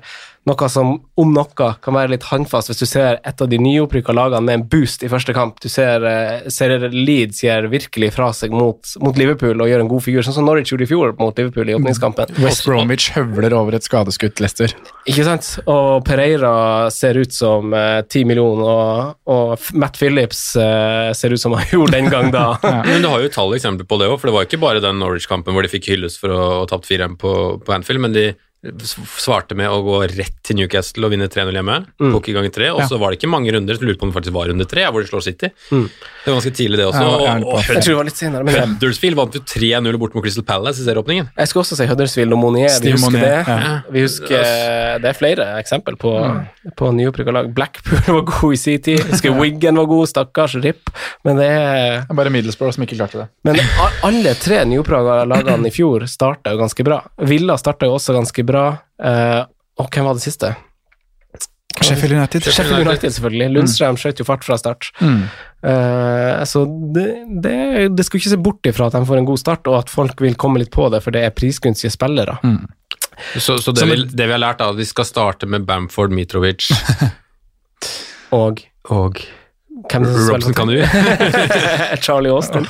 noe 0.50 0.70
som, 0.74 0.96
om 1.22 1.34
noe, 1.36 1.68
kan 1.84 1.96
være 1.96 2.16
litt 2.16 2.26
håndfast 2.26 2.72
hvis 2.72 2.82
du 2.82 2.88
ser 2.90 3.20
et 3.28 3.44
av 3.44 3.50
de 3.50 3.60
nyopprykka 3.62 4.14
lagene 4.16 4.42
med 4.48 4.58
en 4.58 4.64
boost 4.72 5.04
i 5.06 5.10
første 5.12 5.36
kamp. 5.38 5.60
Du 5.62 5.70
ser, 5.70 6.02
eh, 6.08 6.50
ser 6.50 6.74
Leeds 6.90 7.44
gjør 7.46 7.70
virkelig 7.70 8.12
fra 8.16 8.32
seg 8.34 8.56
mot, 8.56 8.80
mot, 9.04 9.18
Liverpool 9.22 9.62
og 9.62 9.70
gjør 9.70 9.84
en 9.84 9.92
god 9.92 10.04
figur, 10.08 10.26
sånn 10.26 10.40
som 10.40 10.48
Norwich 10.50 10.72
gjorde 10.74 10.88
i 10.88 10.90
fjor 10.90 11.14
mot 11.20 11.38
Liverpool 11.38 11.70
i 11.70 11.78
åpningskampen. 11.78 12.34
West 12.42 12.66
Bromwich 12.66 13.12
høvler 13.14 13.54
over 13.54 13.78
et 13.78 13.86
skadeskutt 13.86 14.42
Leicester. 14.42 14.74
Ikke 15.06 15.28
sant? 15.28 15.52
Og 15.70 16.02
Pereira 16.08 16.90
ser 16.94 17.22
ut 17.22 17.34
som 17.36 17.74
eh, 17.78 18.02
ti 18.10 18.26
uh, 18.26 18.30
millioner, 18.32 18.66
og, 18.66 19.16
og, 19.30 19.72
Matt 19.78 20.02
Phillips 20.02 20.56
eh, 20.58 21.12
ser 21.18 21.36
ut 21.36 21.42
som 21.42 21.54
han 21.58 21.70
gjorde 21.76 22.00
den 22.00 22.10
gang 22.10 22.34
da. 22.34 22.56
ja. 22.66 22.82
Men 22.88 23.06
du 23.06 23.12
har 23.14 23.22
jo 23.22 23.34
tall 23.34 23.54
eksempler 23.58 23.86
på 23.86 24.02
det 24.02 24.10
òg, 24.10 24.18
for 24.18 24.32
det 24.32 24.38
var 24.40 24.50
ikke 24.50 24.64
bare 24.64 24.82
den 24.84 25.02
Norwich-kampen 25.02 25.54
hvor 25.54 25.66
de 25.66 25.72
fikk 25.72 25.94
hylles 25.94 26.18
for 26.18 26.34
å 26.34 26.46
ha 26.64 26.64
tapt 26.72 26.90
4-1 26.90 27.20
på, 27.22 27.36
på 27.62 27.78
Anfield, 27.78 28.02
men 28.02 28.18
de 28.18 28.32
svarte 28.62 29.56
med 29.58 29.72
å 29.74 29.80
gå 29.82 29.96
rett 30.06 30.36
til 30.46 30.60
Newcastle 30.60 31.08
og 31.08 31.14
vinne 31.16 31.26
3-0 31.32 31.56
hjemme. 31.58 31.78
Mm. 31.98 32.12
Tok 32.14 32.28
i 32.30 32.34
gang 32.36 32.48
tre, 32.54 32.68
og 32.70 32.84
så 32.86 33.00
var 33.02 33.10
det 33.10 33.18
ikke 33.18 33.30
mange 33.32 33.50
runder. 33.56 33.74
Så 33.78 33.88
lurte 33.88 33.98
på 33.98 34.06
om 34.06 34.12
det 34.12 34.18
faktisk 34.20 34.36
var 34.36 34.52
runde 34.52 34.68
tre, 34.70 34.84
hvor 34.94 35.02
de 35.02 35.10
slår 35.10 35.24
City. 35.26 35.50
Mm. 35.72 35.88
Det 35.90 36.30
var 36.30 36.36
ganske 36.38 36.54
tidlig, 36.60 36.78
det 36.78 36.86
også. 36.86 37.02
Ja, 37.02 37.16
jeg 37.26 37.42
og, 37.42 37.48
og. 37.56 37.64
Jeg 37.66 37.82
tror 37.82 37.90
det 37.90 37.98
var 37.98 38.10
litt 38.12 38.20
senere, 38.22 38.46
men 38.46 38.58
Huddersfield 38.60 39.18
vant 39.18 39.38
jo 39.40 39.42
3-0 39.50 39.98
bort 40.04 40.18
mot 40.18 40.26
Crystal 40.28 40.46
Palace 40.46 40.84
i 40.84 40.86
serieåpningen. 40.86 41.32
jeg 41.42 41.50
skal 41.52 41.64
også 41.64 41.80
si 41.80 41.88
Huddersfield 41.90 42.38
og 42.38 42.42
Monier. 42.44 42.76
Vi 42.86 42.94
husker 42.94 43.08
Monier, 43.08 43.26
det. 43.26 43.56
ja. 43.66 43.72
Vi 43.96 44.06
husker 44.06 44.46
Det 45.02 45.10
er 45.10 45.18
flere 45.18 45.48
eksempel 45.58 45.98
på, 45.98 46.14
på 46.78 46.92
nyopprykka 47.00 47.34
lag. 47.34 47.50
Blackpool 47.58 48.04
var 48.20 48.28
god 48.30 48.54
i 48.54 48.62
sin 48.62 48.86
tid. 48.86 49.02
Husker 49.10 49.34
Wiggen 49.42 49.82
var 49.82 49.90
god, 49.90 50.06
stakkars 50.14 50.60
RIP. 50.62 50.94
Men 51.26 51.42
det 51.42 51.50
er 51.50 52.06
bare 52.14 52.30
Middlesbrough 52.34 52.78
som 52.78 52.86
ikke 52.86 53.00
klarte 53.02 53.24
det. 53.24 53.28
Men 53.50 53.58
alle 54.06 54.36
tre 54.38 54.62
nyopprykka 54.70 55.18
lagene 55.34 55.74
i 55.74 55.74
fjor 55.74 56.06
starta 56.12 56.54
jo 56.54 56.62
ganske 56.62 56.86
bra. 56.86 57.02
Villa 57.26 57.58
starta 57.58 57.90
jo 57.90 57.98
også 57.98 58.14
ganske 58.20 58.46
bra. 58.46 58.51
Eh, 58.56 59.40
og 59.82 59.88
hvem 59.90 60.08
var 60.08 60.18
det 60.18 60.26
siste? 60.26 60.54
Sheffield 61.82 62.14
United. 62.14 62.44
Sheffield 62.44 62.88
United, 62.88 63.14
selvfølgelig. 63.16 63.48
Lundstrøm 63.56 63.98
skjøt 63.98 64.20
jo 64.20 64.26
fart 64.28 64.44
fra 64.46 64.58
start. 64.60 64.90
Mm. 65.00 65.24
Uh, 65.62 66.42
så 66.50 66.66
det, 66.96 67.06
det, 67.44 67.56
det 67.96 68.06
skulle 68.06 68.22
ikke 68.22 68.34
se 68.34 68.40
bort 68.44 68.70
ifra 68.70 68.90
at 68.90 68.98
de 68.98 69.02
får 69.08 69.22
en 69.22 69.30
god 69.30 69.40
start, 69.40 69.70
og 69.72 69.78
at 69.80 69.94
folk 69.94 70.22
vil 70.22 70.36
komme 70.42 70.62
litt 70.62 70.72
på 70.74 70.90
det, 70.92 71.00
for 71.06 71.16
det 71.16 71.24
er 71.26 71.34
prisgunstige 71.36 71.94
spillere. 71.94 72.36
Så, 73.38 73.58
så 73.62 73.72
det, 73.72 73.88
vi, 73.88 74.00
det 74.04 74.28
vi 74.28 74.36
har 74.36 74.42
lært, 74.42 74.62
er 74.62 74.74
at 74.74 74.80
vi 74.80 74.88
skal 74.90 75.08
starte 75.08 75.50
med 75.50 75.68
Bamford, 75.70 76.14
Mitrovic 76.16 76.72
Og 78.42 78.64
og 78.90 79.20
hvem 79.90 80.06
Robson 80.30 80.54
spiller 80.54 80.86
kan. 80.86 82.02
Charlie 82.06 82.32
Austin. 82.32 82.68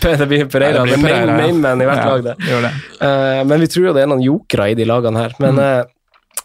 det 0.00 0.26
blir 0.28 0.44
Pereira. 0.50 0.84
Det 0.88 0.96
er 0.98 1.02
main, 1.02 1.32
main 1.36 1.60
man 1.60 1.82
i 1.82 1.88
hvert 1.88 2.02
Ja, 2.02 2.10
lag, 2.14 2.24
det. 2.24 2.34
det. 2.38 2.72
Uh, 3.02 3.42
men 3.48 3.60
vi 3.60 3.68
tror 3.70 3.86
jo 3.90 3.94
det 3.96 4.02
er 4.02 4.10
noen 4.10 4.24
jokere 4.24 4.70
i 4.72 4.78
de 4.78 4.86
lagene 4.88 5.22
her. 5.26 5.34
Men, 5.42 5.58
eh, 5.58 5.84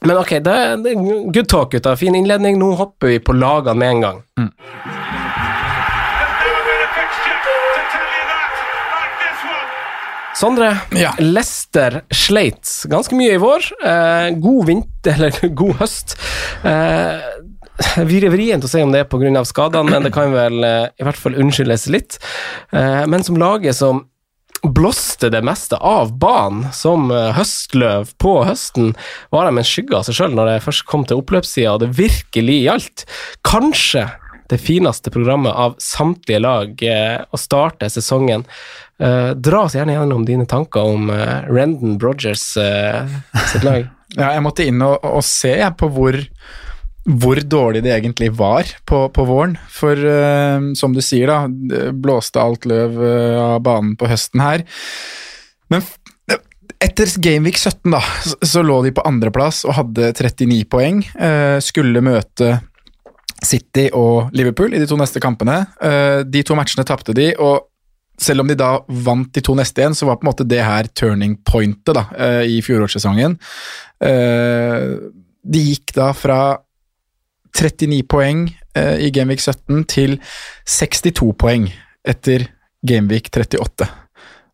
men 0.06 0.16
ok, 0.22 0.36
det, 0.46 0.54
er- 0.66 0.78
det 0.84 0.94
er 0.96 1.02
good 1.36 1.50
talk, 1.52 1.72
gutta. 1.74 1.96
Fin 2.00 2.16
innledning. 2.16 2.60
Nå 2.62 2.74
hopper 2.80 3.14
vi 3.16 3.20
på 3.20 3.34
lagene 3.36 3.76
med 3.82 3.96
en 3.98 4.02
gang. 4.08 4.22
Sondre, 10.40 10.78
Ja. 10.96 11.12
Lester 11.20 12.02
sleit 12.16 12.64
ganske 12.88 13.16
mye 13.18 13.34
i 13.36 13.40
vår. 13.42 13.66
Eh, 13.84 14.28
god 14.40 14.66
vinter, 14.70 15.18
eller 15.18 15.50
god 15.58 15.74
høst. 15.82 16.14
Eh, 16.64 17.18
vrient 18.32 18.66
å 18.66 18.70
si 18.70 18.82
om 18.84 18.94
det 18.94 19.04
er 19.04 19.10
pga. 19.10 19.44
skadene, 19.46 19.90
men 19.90 20.04
det 20.04 20.14
kan 20.16 20.34
vel 20.34 20.64
eh, 20.64 20.88
i 21.00 21.06
hvert 21.08 21.20
fall 21.20 21.38
unnskyldes 21.40 21.88
litt. 21.92 22.20
Eh, 22.72 23.06
men 23.08 23.24
som 23.24 23.40
laget 23.40 23.76
som 23.76 24.06
blåste 24.60 25.30
det 25.32 25.40
meste 25.48 25.78
av 25.78 26.12
banen 26.20 26.68
som 26.76 27.12
eh, 27.12 27.32
høstløv 27.38 28.12
på 28.20 28.44
høsten, 28.44 28.96
var 29.32 29.48
de 29.48 29.60
en 29.62 29.68
skygge 29.68 29.96
av 29.96 30.08
seg 30.08 30.20
sjøl 30.20 30.36
når 30.36 30.52
det 30.52 30.64
først 30.66 30.88
kom 30.90 31.06
til 31.08 31.22
oppløpssida 31.22 31.78
og 31.78 31.86
det 31.86 31.94
virkelig 32.00 32.58
gjaldt. 32.66 33.06
Kanskje 33.48 34.10
det 34.50 34.58
fineste 34.60 35.14
programmet 35.14 35.54
av 35.54 35.76
samtlige 35.78 36.40
lag 36.42 36.80
å 37.30 37.38
starte 37.38 37.86
sesongen. 37.94 38.42
Dra 38.98 39.60
oss 39.62 39.76
gjerne 39.78 39.94
gjennom 39.94 40.24
dine 40.26 40.48
tanker 40.50 40.90
om 40.90 41.12
Rendon 41.46 42.00
Brogers 42.02 42.48
sitt 42.58 43.62
lag. 43.62 43.86
Ja, 44.18 44.32
jeg 44.34 44.42
måtte 44.42 44.66
inn 44.66 44.82
og, 44.82 45.04
og 45.06 45.22
se 45.22 45.54
på 45.78 45.86
hvor, 45.94 46.16
hvor 47.08 47.40
dårlig 47.42 47.84
det 47.86 47.94
egentlig 47.96 48.32
var 48.38 48.68
på, 48.86 49.06
på 49.16 49.26
våren. 49.26 49.56
For 49.72 49.96
uh, 49.96 50.72
som 50.78 50.94
du 50.94 51.02
sier, 51.06 51.30
da, 51.32 51.92
blåste 51.96 52.42
alt 52.42 52.66
løv 52.70 52.98
uh, 53.00 53.38
av 53.56 53.62
banen 53.66 53.96
på 54.00 54.10
høsten 54.12 54.44
her. 54.44 54.66
Men 55.72 55.82
f- 55.86 55.96
etter 56.80 57.10
Gameweek 57.20 57.58
17 57.60 57.92
da, 57.92 58.00
så, 58.24 58.36
så 58.46 58.62
lå 58.64 58.82
de 58.86 58.94
på 58.96 59.04
andreplass 59.08 59.64
og 59.68 59.76
hadde 59.80 60.12
39 60.16 60.62
poeng. 60.72 61.02
Uh, 61.16 61.58
skulle 61.64 62.04
møte 62.06 62.58
City 63.40 63.86
og 63.96 64.34
Liverpool 64.36 64.74
i 64.76 64.80
de 64.82 64.88
to 64.90 64.98
neste 65.00 65.22
kampene. 65.24 65.62
Eh, 65.80 66.26
de 66.28 66.42
to 66.44 66.58
matchene 66.60 66.84
tapte 66.84 67.14
de, 67.16 67.30
og 67.40 67.70
selv 68.20 68.44
om 68.44 68.50
de 68.52 68.58
da 68.60 68.74
vant 69.06 69.30
de 69.32 69.40
to 69.48 69.54
neste 69.56 69.80
igjen, 69.80 69.96
så 69.96 70.10
var 70.10 70.18
på 70.20 70.26
en 70.26 70.30
måte 70.34 70.44
det 70.44 70.60
her 70.60 70.90
turning 70.92 71.38
pointet 71.48 71.96
da, 71.96 72.04
eh, 72.20 72.42
i 72.52 72.58
fjorårssesongen. 72.66 73.38
Eh, 74.04 74.90
De 75.50 75.62
gikk 75.70 75.94
da 75.96 76.10
fra 76.12 76.40
39 77.56 78.04
poeng 78.10 78.48
eh, 78.78 78.98
i 79.06 79.12
Gameweek 79.16 79.42
17 79.42 79.86
til 79.92 80.18
62 80.66 81.34
poeng 81.40 81.70
etter 82.08 82.48
Gameweek 82.88 83.30
38. 83.34 83.88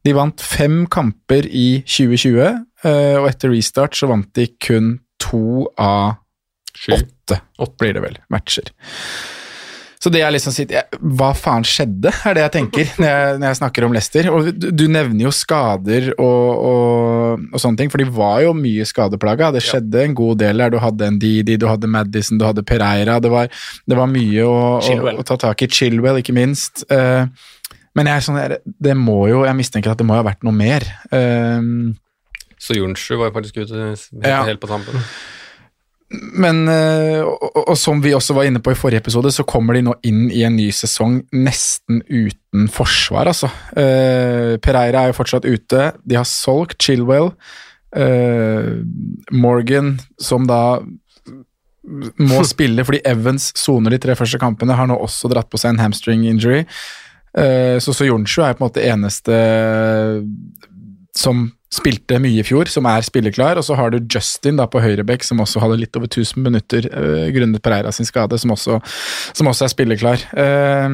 De 0.05 0.13
vant 0.13 0.41
fem 0.41 0.83
kamper 0.91 1.47
i 1.49 1.81
2020, 1.85 2.41
eh, 2.85 3.15
og 3.17 3.29
etter 3.29 3.53
restart 3.53 3.97
så 3.97 4.09
vant 4.11 4.29
de 4.37 4.47
kun 4.61 4.99
to 5.21 5.65
av 5.81 6.21
åtte, 6.91 7.39
blir 7.79 7.95
det 7.95 8.03
vel, 8.03 8.17
matcher. 8.29 8.69
Så 10.05 10.11
det 10.13 10.19
jeg 10.21 10.35
liksom 10.35 10.53
sier 10.53 10.83
Hva 11.17 11.31
faen 11.33 11.63
skjedde, 11.65 12.11
er 12.29 12.35
det 12.37 12.43
jeg 12.43 12.53
tenker 12.53 12.89
når 13.01 13.07
jeg, 13.09 13.37
når 13.41 13.47
jeg 13.49 13.57
snakker 13.57 13.85
om 13.87 13.95
Leicester. 13.95 14.27
Og 14.29 14.51
du, 14.53 14.67
du 14.69 14.83
nevner 14.91 15.23
jo 15.25 15.31
skader 15.33 16.11
og, 16.13 16.51
og, 16.69 17.47
og 17.49 17.63
sånne 17.63 17.79
ting, 17.81 17.89
for 17.89 18.03
de 18.03 18.05
var 18.13 18.43
jo 18.45 18.51
mye 18.53 18.85
skadeplaga. 18.85 19.49
Det 19.55 19.63
skjedde 19.65 20.03
en 20.03 20.13
god 20.19 20.37
del 20.43 20.61
der. 20.61 20.75
Du 20.75 20.77
hadde 20.83 21.09
Ndidi, 21.15 21.57
du 21.57 21.65
hadde 21.71 21.89
Madison, 21.89 22.37
du 22.37 22.45
hadde 22.45 22.61
Pereira. 22.67 23.17
Det 23.23 23.31
var, 23.33 23.49
det 23.89 23.97
var 23.97 24.11
mye 24.11 24.45
å, 24.45 24.59
å, 24.77 25.15
å 25.23 25.25
ta 25.25 25.39
tak 25.47 25.65
i. 25.65 25.69
Chilwell, 25.73 26.21
ikke 26.21 26.35
minst. 26.37 26.85
Uh, 26.91 27.25
men 27.97 28.11
jeg 28.11 28.25
sånn, 28.27 28.37
det 28.85 28.93
må 28.99 29.23
jo, 29.31 29.41
jeg 29.47 29.57
mistenker 29.57 29.93
at 29.95 30.01
det 30.03 30.05
må 30.05 30.17
ha 30.19 30.25
vært 30.27 30.45
noe 30.45 30.53
mer. 30.53 30.83
Eh, 31.15 31.63
Så 32.59 32.75
Jonsrud 32.77 33.21
var 33.21 33.31
jo 33.31 33.35
faktisk 33.39 33.61
ute 33.63 33.79
helt, 33.79 34.05
Ja. 34.21 34.43
helt 34.43 34.59
på 34.61 34.67
tampen. 34.69 34.99
Men, 36.13 36.67
eh, 36.69 37.21
og, 37.25 37.41
og, 37.49 37.61
og 37.71 37.77
som 37.79 38.01
vi 38.03 38.13
også 38.13 38.35
var 38.37 38.45
inne 38.45 38.61
på 38.63 38.71
i 38.71 38.77
forrige 38.77 39.01
episode, 39.01 39.31
så 39.33 39.45
kommer 39.47 39.75
de 39.75 39.85
nå 39.87 39.95
inn 40.05 40.27
i 40.29 40.43
en 40.45 40.53
ny 40.57 40.67
sesong 40.75 41.17
nesten 41.33 42.03
uten 42.05 42.67
forsvar, 42.71 43.31
altså. 43.31 43.49
Eh, 43.73 44.55
Pereira 44.61 45.01
er 45.01 45.11
jo 45.11 45.17
fortsatt 45.17 45.47
ute. 45.49 45.87
De 46.05 46.19
har 46.19 46.27
solgt 46.29 46.77
Chilwell. 46.85 47.31
Eh, 47.95 48.69
Morgan, 49.33 49.95
som 50.21 50.45
da 50.49 50.61
må 52.21 52.43
spille 52.53 52.85
fordi 52.85 53.01
Evans 53.07 53.51
soner 53.57 53.93
de 53.95 54.01
tre 54.05 54.15
første 54.17 54.39
kampene, 54.41 54.77
har 54.77 54.89
nå 54.89 54.97
også 55.01 55.31
dratt 55.33 55.49
på 55.49 55.61
seg 55.61 55.73
en 55.73 55.83
hamstring 55.87 56.27
injury. 56.29 56.63
Eh, 57.35 57.81
så 57.81 57.97
Soyuncu 57.97 58.45
er 58.45 58.53
på 58.55 58.61
en 58.61 58.69
måte 58.69 58.85
eneste 58.85 59.41
som 61.15 61.47
spilte 61.75 62.19
mye 62.21 62.41
i 62.41 62.45
fjor, 62.45 62.69
som 62.71 62.87
er 62.89 63.05
spilleklar. 63.05 63.59
Og 63.59 63.65
så 63.67 63.77
har 63.77 63.91
du 63.93 63.99
Justin 64.01 64.59
da 64.59 64.67
på 64.71 64.81
høyreback, 64.83 65.25
som 65.25 65.41
også 65.43 65.61
hadde 65.63 65.79
litt 65.81 65.97
over 65.99 66.09
1000 66.09 66.41
minutter 66.45 66.87
uh, 66.91 67.27
grunnet 67.35 67.63
Pereira 67.65 67.93
sin 67.95 68.07
skade, 68.07 68.39
som 68.41 68.53
også, 68.55 68.79
som 69.35 69.51
også 69.51 69.67
er 69.67 69.73
spilleklar. 69.73 70.25
Uh, 70.35 70.87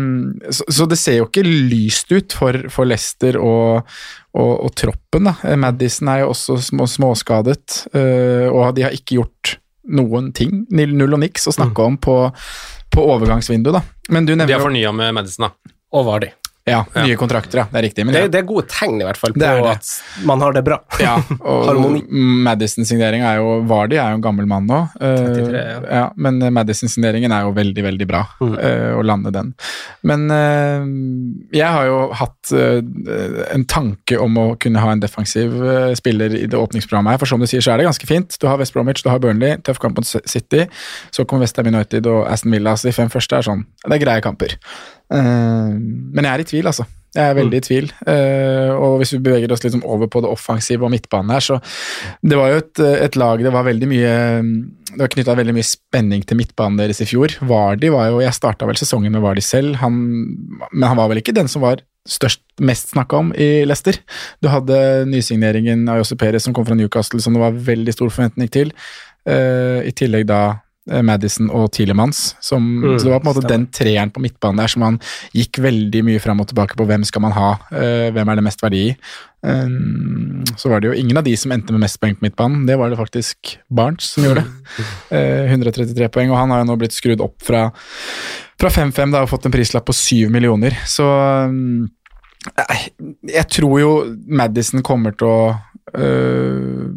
så, 0.50 0.68
så 0.68 0.90
det 0.90 1.00
ser 1.02 1.22
jo 1.22 1.30
ikke 1.30 1.46
lyst 1.46 2.12
ut 2.14 2.36
for, 2.38 2.58
for 2.74 2.90
Leicester 2.90 3.40
og, 3.42 3.88
og, 4.34 4.52
og 4.68 4.76
troppen. 4.78 5.30
da. 5.30 5.38
Eh, 5.46 5.60
Madison 5.60 6.12
er 6.12 6.24
jo 6.24 6.34
også 6.36 6.60
små, 6.72 6.90
småskadet, 6.90 7.84
uh, 7.96 8.48
og 8.52 8.76
de 8.78 8.88
har 8.88 8.96
ikke 8.98 9.22
gjort 9.22 9.58
noen 9.92 10.30
ting. 10.38 10.66
Null 10.72 11.18
og 11.18 11.24
niks 11.24 11.50
å 11.50 11.56
snakke 11.56 11.86
om 11.86 11.98
på, 12.02 12.18
på 12.94 13.08
overgangsvinduet, 13.16 13.80
da. 13.80 14.14
Men 14.14 14.28
du 14.28 14.36
De 14.36 14.46
har 14.46 14.62
fornya 14.62 14.94
med 14.96 15.16
Madison, 15.18 15.50
da. 15.50 15.76
Og 15.92 16.06
var 16.08 16.24
de. 16.24 16.32
Ja, 16.70 16.84
nye 17.02 17.16
kontrakter, 17.18 17.58
ja. 17.64 17.66
Det 17.72 17.80
er 17.80 17.86
riktig. 17.88 18.04
Men 18.06 18.14
Det, 18.14 18.22
ja. 18.22 18.28
det 18.34 18.40
er 18.42 18.46
gode 18.50 18.68
tegn, 18.70 19.00
i 19.02 19.06
hvert 19.08 19.18
fall, 19.18 19.34
på 19.34 19.40
Det 19.42 19.50
det. 19.64 19.72
at 19.72 20.26
man 20.30 20.42
har 20.46 20.54
det 20.54 20.62
bra. 20.68 20.78
Ja, 21.02 21.16
og 21.42 21.66
Harmoni. 21.70 22.04
Madison-signering 22.46 23.24
er 23.26 23.40
jo 23.42 23.56
Vardy 23.70 23.98
er 23.98 24.12
jo 24.14 24.20
en 24.20 24.26
gammel 24.26 24.46
mann 24.50 24.68
nå, 24.70 24.82
eh, 25.02 25.24
33, 25.26 25.64
ja. 25.90 26.04
men 26.22 26.38
Madison-signeringen 26.54 27.34
er 27.34 27.48
jo 27.48 27.54
veldig, 27.58 27.84
veldig 27.90 28.08
bra 28.10 28.22
Mm. 28.42 28.54
eh, 28.60 28.92
å 28.98 29.02
lande 29.06 29.32
den. 29.34 29.54
Men 30.08 30.28
eh, 30.32 30.86
jeg 31.58 31.68
har 31.74 31.86
jo 31.90 31.98
hatt 32.18 32.52
en 32.54 33.66
tanke 33.70 34.18
om 34.22 34.38
å 34.38 34.46
kunne 34.62 34.82
ha 34.84 34.92
en 34.94 35.02
defensiv 35.02 35.54
spiller 35.98 36.34
i 36.38 36.46
det 36.50 36.58
åpningsprogrammet 36.58 37.16
her, 37.16 37.22
for 37.22 37.30
som 37.30 37.42
du 37.42 37.48
sier, 37.50 37.62
så 37.64 37.74
er 37.74 37.82
det 37.82 37.88
ganske 37.90 38.08
fint. 38.10 38.38
Du 38.42 38.48
har 38.50 38.58
West 38.62 38.74
Bromwich, 38.76 39.04
du 39.06 39.10
har 39.12 39.20
Burnley, 39.24 39.58
tøff 39.66 39.80
kamp 39.82 39.98
mot 39.98 40.08
City, 40.08 40.66
så 41.14 41.26
kommer 41.26 41.46
West 41.46 41.58
Ham 41.58 41.70
United 41.74 42.08
og 42.12 42.26
Aston 42.32 42.52
Villa, 42.56 42.74
så 42.78 42.90
de 42.90 42.96
fem 42.98 43.10
første 43.14 43.38
er 43.40 43.48
sånn, 43.48 43.66
det 43.88 43.98
er 43.98 44.04
greie 44.06 44.22
kamper. 44.26 44.58
Eh, 45.12 45.78
men 45.78 46.28
jeg 46.28 46.34
er 46.34 46.44
i 46.44 46.50
tvil, 46.54 46.72
altså. 46.72 46.88
Jeg 47.12 47.28
er 47.28 47.36
veldig 47.36 47.60
i 47.60 47.64
tvil. 47.66 47.90
Eh, 48.08 48.70
og 48.72 49.02
hvis 49.02 49.12
vi 49.18 49.24
beveger 49.26 49.52
oss 49.52 49.66
liksom 49.66 49.84
over 49.84 50.08
på 50.08 50.22
det 50.24 50.30
offensive 50.32 50.88
og 50.88 50.94
midtbanen 50.94 51.34
her, 51.36 51.44
så 51.44 51.60
Det 52.24 52.38
var 52.40 52.54
jo 52.54 52.62
et, 52.62 52.80
et 52.80 53.16
lag 53.20 53.44
Det 53.44 53.52
var 53.52 53.68
veldig 53.68 53.88
mye 53.92 54.14
Det 54.94 55.02
var 55.02 55.12
knytta 55.12 55.36
veldig 55.36 55.56
mye 55.58 55.68
spenning 55.68 56.24
til 56.24 56.40
midtbanen 56.40 56.80
deres 56.80 57.04
i 57.04 57.10
fjor. 57.10 57.36
Vardi 57.44 57.92
var 57.92 58.14
jo 58.14 58.22
Jeg 58.24 58.38
starta 58.38 58.66
vel 58.70 58.80
sesongen 58.80 59.12
med 59.12 59.24
Vardi 59.26 59.44
selv, 59.44 59.76
han, 59.84 59.92
men 60.72 60.88
han 60.88 61.00
var 61.00 61.12
vel 61.12 61.20
ikke 61.20 61.36
den 61.36 61.52
som 61.52 61.68
var 61.68 61.84
størst, 62.08 62.42
mest 62.62 62.96
snakka 62.96 63.20
om 63.20 63.30
i 63.36 63.66
Leicester. 63.68 64.00
Du 64.42 64.50
hadde 64.50 65.06
nysigneringen 65.10 65.84
av 65.92 66.00
Josep 66.00 66.18
Perez 66.24 66.48
som 66.48 66.56
kom 66.56 66.66
fra 66.66 66.78
Newcastle, 66.78 67.22
som 67.22 67.36
det 67.36 67.44
var 67.44 67.60
veldig 67.68 67.94
stor 67.94 68.10
forventning 68.10 68.50
til. 68.50 68.72
Eh, 69.30 69.84
I 69.86 69.94
tillegg 69.94 70.26
da 70.32 70.42
Madison 71.06 71.52
og 71.54 71.68
Tilemans. 71.76 72.36
Som, 72.42 72.64
Mm, 72.82 72.96
så 72.98 73.06
det 73.06 73.12
var 73.12 73.20
på 73.22 73.30
en 73.30 73.36
måte 73.36 73.44
stemmer. 73.46 73.54
den 73.54 73.68
treeren 73.72 74.12
på 74.12 74.22
midtbanen 74.24 74.58
der 74.58 74.68
som 74.72 74.82
han 74.82 75.00
gikk 75.38 75.60
veldig 75.62 76.02
mye 76.08 76.20
fram 76.24 76.42
og 76.42 76.48
tilbake 76.50 76.76
på 76.80 76.88
hvem 76.90 77.04
skal 77.06 77.22
man 77.22 77.36
ha, 77.36 77.52
eh, 77.72 78.10
hvem 78.16 78.30
er 78.32 78.36
det 78.40 78.44
mest 78.48 78.64
verdi 78.64 78.82
i. 78.90 78.96
Um, 79.44 80.44
så 80.58 80.70
var 80.70 80.82
det 80.82 80.92
jo 80.92 80.98
ingen 80.98 81.18
av 81.18 81.24
de 81.26 81.36
som 81.38 81.52
endte 81.52 81.74
med 81.74 81.82
mest 81.82 81.98
poeng 82.02 82.14
på 82.18 82.26
midtbanen, 82.28 82.68
det 82.68 82.78
var 82.78 82.90
det 82.90 82.98
faktisk 83.00 83.56
Barents 83.74 84.12
som 84.14 84.26
gjorde. 84.26 84.44
uh, 85.12 85.50
133 85.50 86.10
poeng, 86.14 86.30
og 86.34 86.38
han 86.38 86.54
har 86.54 86.62
jo 86.62 86.70
nå 86.70 86.78
blitt 86.82 86.94
skrudd 86.94 87.22
opp 87.22 87.42
fra, 87.42 87.68
fra 88.62 88.70
5-5 88.70 89.16
da, 89.16 89.24
og 89.24 89.32
fått 89.32 89.46
en 89.50 89.54
prislapp 89.54 89.86
på 89.90 89.94
7 89.98 90.30
millioner. 90.34 90.78
Så 90.86 91.06
um, 91.06 91.90
jeg, 92.58 92.94
jeg 93.30 93.48
tror 93.54 93.80
jo 93.82 93.92
Madison 94.28 94.82
kommer 94.86 95.14
til 95.14 95.30
å 95.30 95.42
øh, 95.94 96.90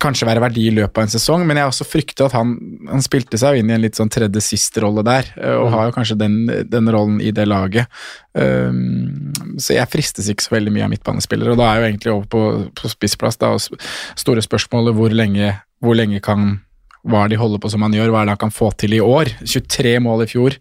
kanskje 0.00 0.28
være 0.28 0.42
verdi 0.44 0.66
i 0.68 0.74
løpet 0.74 0.98
av 0.98 1.06
en 1.06 1.12
sesong, 1.12 1.44
men 1.48 1.58
jeg 1.58 1.68
også 1.68 1.86
frykter 1.88 2.28
at 2.28 2.36
han, 2.36 2.54
han 2.88 3.04
spilte 3.04 3.38
seg 3.40 3.60
inn 3.60 3.70
i 3.70 3.76
en 3.76 3.82
litt 3.84 3.98
sånn 3.98 4.12
tredje 4.12 4.42
sist-rolle 4.44 5.04
der, 5.06 5.28
og 5.56 5.62
og 5.62 5.70
har 5.74 5.88
jo 5.88 5.94
kanskje 5.96 6.18
den, 6.20 6.34
den 6.68 6.90
rollen 6.92 7.20
i 7.24 7.30
det 7.34 7.46
laget. 7.48 7.88
Um, 8.32 9.32
så 9.60 9.76
jeg 9.76 9.90
fristes 9.92 10.28
ikke 10.32 10.44
så 10.44 10.56
veldig 10.56 10.72
mye 10.74 10.86
av 10.86 10.92
midtbanespillere, 10.92 11.54
og 11.54 11.60
da 11.60 11.68
er 11.70 11.80
jo 11.80 11.88
egentlig 11.88 12.12
over 12.12 12.28
på, 12.32 12.42
på 12.78 12.92
spissplass. 12.92 13.40
Da, 13.40 13.54
og 13.56 13.82
store 14.20 14.44
spørsmålet 14.44 14.96
hvor 14.98 15.14
lenge, 15.14 15.54
hvor 15.82 15.98
lenge 15.98 16.20
kan 16.24 16.60
hva 17.08 17.24
de 17.26 17.38
holder 17.38 17.58
på 17.58 17.70
som 17.72 17.82
han 17.82 17.94
gjør, 17.96 18.12
hva 18.14 18.22
er 18.22 18.28
det 18.28 18.36
han 18.36 18.42
kan 18.44 18.54
få 18.54 18.68
til 18.78 18.94
i 18.94 19.02
år? 19.02 19.32
23 19.42 19.96
mål 20.04 20.22
i 20.22 20.28
fjor. 20.30 20.58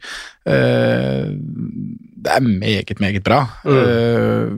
Uh, 0.47 1.29
det 2.21 2.33
er 2.35 2.45
meget, 2.45 3.00
meget 3.01 3.23
bra. 3.25 3.43
Eh, 3.65 4.53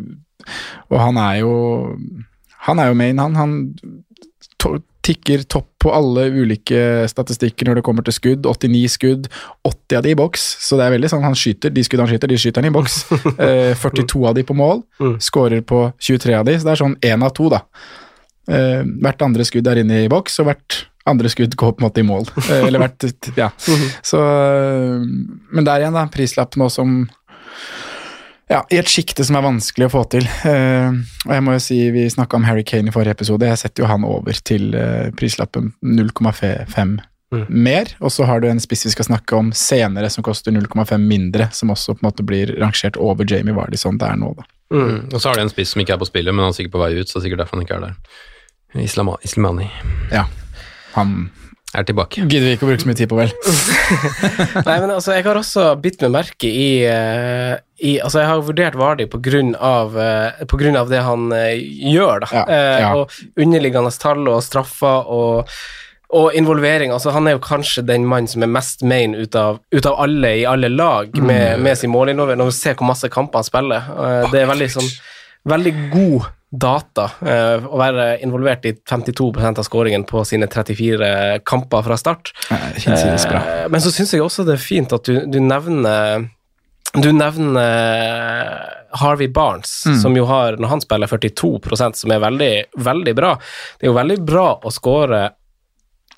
og 0.91 0.97
han 0.99 1.17
er 1.17 1.35
jo 1.39 1.53
Han 2.63 2.79
er 2.79 2.87
jo 2.87 2.93
main, 2.95 3.19
han. 3.19 3.35
Han 3.35 3.53
to 4.63 4.77
tikker 5.03 5.41
topp 5.51 5.67
på 5.83 5.91
alle 5.91 6.29
ulike 6.31 7.07
statistikker 7.11 7.67
når 7.67 7.79
det 7.79 7.83
kommer 7.85 8.05
til 8.07 8.15
skudd. 8.15 8.47
89 8.47 8.83
skudd, 8.93 9.27
80 9.67 9.97
av 9.99 10.05
de 10.05 10.13
i 10.13 10.19
boks. 10.19 10.45
Så 10.63 10.79
det 10.79 10.85
er 10.85 10.95
veldig 10.95 11.09
sånn 11.11 11.25
han 11.27 11.35
skyter. 11.35 11.73
De 11.75 11.83
skuddene 11.83 12.07
han 12.07 12.13
skyter, 12.13 12.31
de 12.31 12.39
skyter 12.39 12.63
han 12.63 12.71
i 12.71 12.77
boks. 12.77 13.01
Eh, 13.43 13.73
42 13.75 14.23
av 14.29 14.37
de 14.37 14.45
på 14.47 14.55
mål. 14.55 14.83
Skårer 15.23 15.63
på 15.67 15.85
23 15.99 16.37
av 16.37 16.47
de, 16.47 16.55
så 16.55 16.69
det 16.69 16.73
er 16.75 16.81
sånn 16.85 16.95
én 17.03 17.25
av 17.25 17.33
to, 17.35 17.49
da. 17.51 17.63
Eh, 18.47 18.81
hvert 19.03 19.23
andre 19.25 19.45
skudd 19.47 19.67
er 19.67 19.81
inne 19.83 20.03
i 20.05 20.09
boks, 20.11 20.39
og 20.39 20.47
hvert 20.51 20.79
andre 21.09 21.31
skudd 21.31 21.55
går 21.59 21.75
på 21.75 21.83
en 21.83 21.87
måte 21.89 22.03
i 22.03 22.07
mål. 22.07 22.29
Eh, 22.45 22.67
eller 22.69 22.85
hvert 22.85 23.07
Ja. 23.39 23.49
Så 24.11 24.21
eh, 24.23 25.03
Men 25.51 25.67
der 25.67 25.83
igjen, 25.83 25.97
da. 25.97 26.07
Prislapp 26.13 26.55
nå 26.59 26.69
som 26.71 27.03
ja, 28.51 28.59
i 28.69 28.79
et 28.81 28.91
sjikte 28.91 29.23
som 29.25 29.37
er 29.39 29.45
vanskelig 29.45 29.87
å 29.87 29.93
få 29.93 30.03
til. 30.11 30.27
Uh, 30.43 30.99
og 31.25 31.33
jeg 31.35 31.45
må 31.45 31.55
jo 31.55 31.63
si, 31.63 31.79
Vi 31.95 32.03
snakka 32.11 32.39
om 32.39 32.45
Harry 32.47 32.65
Kane 32.67 32.91
i 32.91 32.95
forrige 32.95 33.15
episode. 33.17 33.47
Jeg 33.49 33.61
setter 33.61 33.85
jo 33.85 33.89
han 33.91 34.05
over 34.07 34.37
til 34.45 34.73
uh, 34.75 35.09
prislappen 35.17 35.71
0,5 35.81 36.99
mer. 37.49 37.95
Og 37.99 38.11
så 38.13 38.27
har 38.29 38.41
du 38.41 38.49
en 38.49 38.61
spiss 38.61 38.85
vi 38.85 38.93
skal 38.93 39.07
snakke 39.07 39.37
om 39.37 39.51
senere 39.57 40.09
som 40.13 40.25
koster 40.25 40.53
0,5 40.53 40.97
mindre, 41.01 41.49
som 41.55 41.71
også 41.73 41.95
på 41.95 42.03
en 42.03 42.09
måte 42.09 42.25
blir 42.27 42.53
rangert 42.61 42.99
over 43.01 43.27
Jamie 43.29 43.55
Vardy 43.55 43.79
sånn 43.79 43.97
det 44.01 44.11
er 44.11 44.19
nå. 44.21 44.33
da. 44.37 44.45
Mm. 44.73 44.97
Og 45.11 45.19
så 45.19 45.29
har 45.29 45.37
de 45.37 45.47
en 45.47 45.53
spiss 45.53 45.73
som 45.73 45.83
ikke 45.83 45.95
er 45.95 46.01
på 46.01 46.09
spillet, 46.09 46.33
men 46.33 46.45
han 46.45 46.53
er 46.53 46.57
sikkert 46.57 46.75
på 46.77 46.83
vei 46.83 46.93
ut, 46.97 47.07
så 47.07 47.17
det 47.17 47.21
er 47.21 47.25
sikkert 47.27 47.43
derfor 47.43 47.59
han 47.59 47.65
ikke 47.67 47.79
er 47.79 47.87
der. 47.87 48.19
Islama, 48.83 49.17
Islamani. 49.25 49.69
Ja, 50.13 50.25
han 50.95 51.29
er 51.73 51.85
tilbake. 51.85 52.23
gidder 52.25 52.47
vi 52.47 52.55
ikke 52.57 52.65
å 52.65 52.71
bruke 52.71 52.83
så 52.83 52.89
mye 52.89 52.97
tid 52.97 53.09
på, 53.11 53.19
vel. 53.19 53.33
Nei, 54.67 54.77
men 54.81 54.93
altså, 54.93 55.13
jeg 55.13 55.25
har 55.25 55.37
også 55.37 55.67
bitt 55.81 56.01
meg 56.05 56.13
merke 56.15 56.49
i, 56.49 56.67
eh, 56.89 57.53
i 57.83 57.93
Altså, 58.03 58.21
jeg 58.23 58.31
har 58.31 58.43
vurdert 58.47 58.75
Vardi 58.79 59.07
på 59.11 59.19
grunn 59.23 59.53
av, 59.59 59.97
eh, 59.99 60.43
på 60.49 60.59
grunn 60.59 60.79
av 60.79 60.91
det 60.91 61.03
han 61.03 61.31
eh, 61.35 61.61
gjør, 61.93 62.25
da. 62.25 62.33
Ja, 62.33 62.43
Eh, 62.53 62.81
ja. 62.81 62.91
Og 62.95 63.39
underliggende 63.39 63.91
tall 63.99 64.27
og 64.27 64.43
straffer 64.43 65.09
og 65.09 65.55
og 66.13 66.35
involvering, 66.37 66.91
altså 66.93 67.09
Han 67.09 67.25
er 67.25 67.31
jo 67.33 67.39
kanskje 67.41 67.81
den 67.81 68.03
mannen 68.05 68.27
som 68.29 68.43
er 68.45 68.51
mest 68.51 68.83
main 68.85 69.15
ut 69.17 69.33
av, 69.33 69.57
ut 69.73 69.85
av 69.89 69.95
alle 69.97 70.29
i 70.37 70.43
alle 70.45 70.69
lag 70.69 71.09
med, 71.17 71.57
med 71.59 71.77
sin 71.77 71.89
målinnover, 71.89 72.37
når 72.37 72.51
vi 72.51 72.53
ser 72.53 72.75
hvor 72.77 72.85
masse 72.85 73.09
kamper 73.09 73.41
han 73.41 73.47
spiller. 73.47 73.87
Det 74.29 74.43
er 74.43 74.51
veldig 74.51 74.67
sånn 74.75 74.91
veldig 75.49 75.73
god 75.91 76.27
data 76.53 77.07
uh, 77.25 77.65
å 77.65 77.79
være 77.81 78.05
involvert 78.23 78.67
i 78.69 78.75
52% 78.77 79.59
av 79.59 79.65
skåringen 79.65 80.05
på 80.09 80.21
sine 80.27 80.47
34 80.51 81.39
kamper 81.49 81.85
fra 81.87 81.97
start. 81.97 82.33
Eh, 82.53 82.77
uh. 82.85 83.65
Men 83.73 83.81
så 83.81 83.91
syns 83.93 84.13
jeg 84.13 84.23
også 84.23 84.45
det 84.47 84.57
er 84.59 84.63
fint 84.63 84.93
at 84.93 85.09
du, 85.09 85.23
du 85.25 85.39
nevner 85.41 86.27
du 87.01 87.11
nevner 87.11 88.83
Harvey 88.93 89.27
Barnes, 89.27 89.83
Mm. 89.87 89.99
som 90.01 90.15
jo 90.17 90.25
har, 90.29 90.57
når 90.57 90.67
han 90.69 90.81
spiller 90.81 91.07
42% 91.07 91.95
som 91.95 92.11
er 92.11 92.19
veldig, 92.19 92.63
veldig 92.77 93.15
bra. 93.17 93.31
Det 93.79 93.87
er 93.87 93.91
jo 93.91 93.97
veldig 93.97 94.19
bra 94.25 94.59
å 94.61 94.71
skåre 94.71 95.31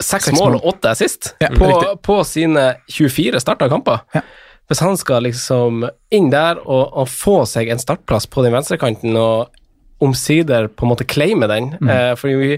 seks 0.01 0.31
mål. 0.35 0.55
og 0.59 0.65
åtte 0.73 0.91
assist 0.91 1.35
Ja, 1.39 1.47
på, 1.55 1.69
på 2.03 2.17
sine 2.27 2.75
24 2.91 3.39
starta 3.39 3.69
kamper. 3.71 4.01
Ja. 4.13 4.21
Hvis 4.67 4.81
han 4.81 4.97
skal 4.97 5.23
liksom 5.23 5.85
inn 6.11 6.29
der 6.33 6.57
og, 6.65 6.89
og 6.97 7.07
få 7.07 7.45
seg 7.47 7.69
en 7.69 7.79
startplass 7.79 8.25
på 8.27 8.43
den 8.43 8.51
venstrekanten 8.57 9.15
og 9.15 9.47
omsider 10.03 10.67
på 10.67 10.85
en 10.85 10.91
måte 10.91 11.07
claime 11.07 11.47
den. 11.47 11.69
Mm. 11.79 11.89
Eh, 11.89 12.11
for 12.19 12.41
vi, 12.41 12.57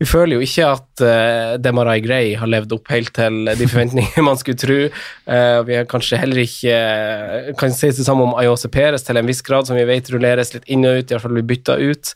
vi 0.00 0.08
føler 0.08 0.36
jo 0.36 0.44
ikke 0.44 0.68
at 0.74 1.04
eh, 1.04 1.54
Demarai 1.62 1.96
Gray 2.04 2.34
har 2.36 2.50
levd 2.50 2.74
opp 2.76 2.90
helt 2.92 3.14
til 3.16 3.48
de 3.48 3.68
forventningene 3.70 4.26
man 4.26 4.40
skulle 4.40 4.60
tro. 4.60 4.78
Eh, 4.84 5.60
vi 5.68 5.78
har 5.78 5.88
kanskje 5.90 6.20
heller 6.20 6.42
ikke 6.44 6.74
eh, 6.74 7.50
kan 7.60 7.72
sies 7.72 8.00
det 8.00 8.06
samme 8.06 8.26
om 8.28 8.36
Ayose 8.40 8.68
Peres 8.72 9.06
til 9.06 9.20
en 9.20 9.30
viss 9.30 9.40
grad, 9.46 9.68
som 9.68 9.78
vi 9.78 9.86
vet 9.88 10.10
rulleres 10.12 10.52
litt 10.56 10.68
inn 10.68 10.84
og 10.84 11.00
ut, 11.00 11.08
i 11.08 11.16
hvert 11.16 11.24
fall 11.24 11.36
blir 11.38 11.48
bytta 11.54 11.78
ut. 11.80 12.12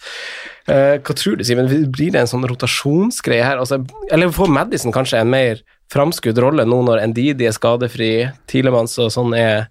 Eh, 0.68 0.94
hva 1.00 1.16
tror 1.16 1.38
du, 1.38 1.46
Simen? 1.48 1.70
Blir 1.94 2.12
det 2.12 2.22
en 2.22 2.30
sånn 2.30 2.44
rotasjonsgreie 2.50 3.46
her? 3.46 3.62
Altså, 3.62 3.80
eller 4.12 4.34
får 4.34 4.52
Madison 4.52 4.94
kanskje 4.94 5.22
en 5.22 5.32
mer 5.32 5.64
framskudd 5.92 6.36
rolle 6.44 6.68
nå 6.68 6.82
når 6.84 7.06
Ndidi 7.08 7.48
er 7.48 7.56
skadefri, 7.56 8.12
Tilemanns 8.50 8.98
og 9.00 9.08
sånn 9.14 9.32
er 9.36 9.70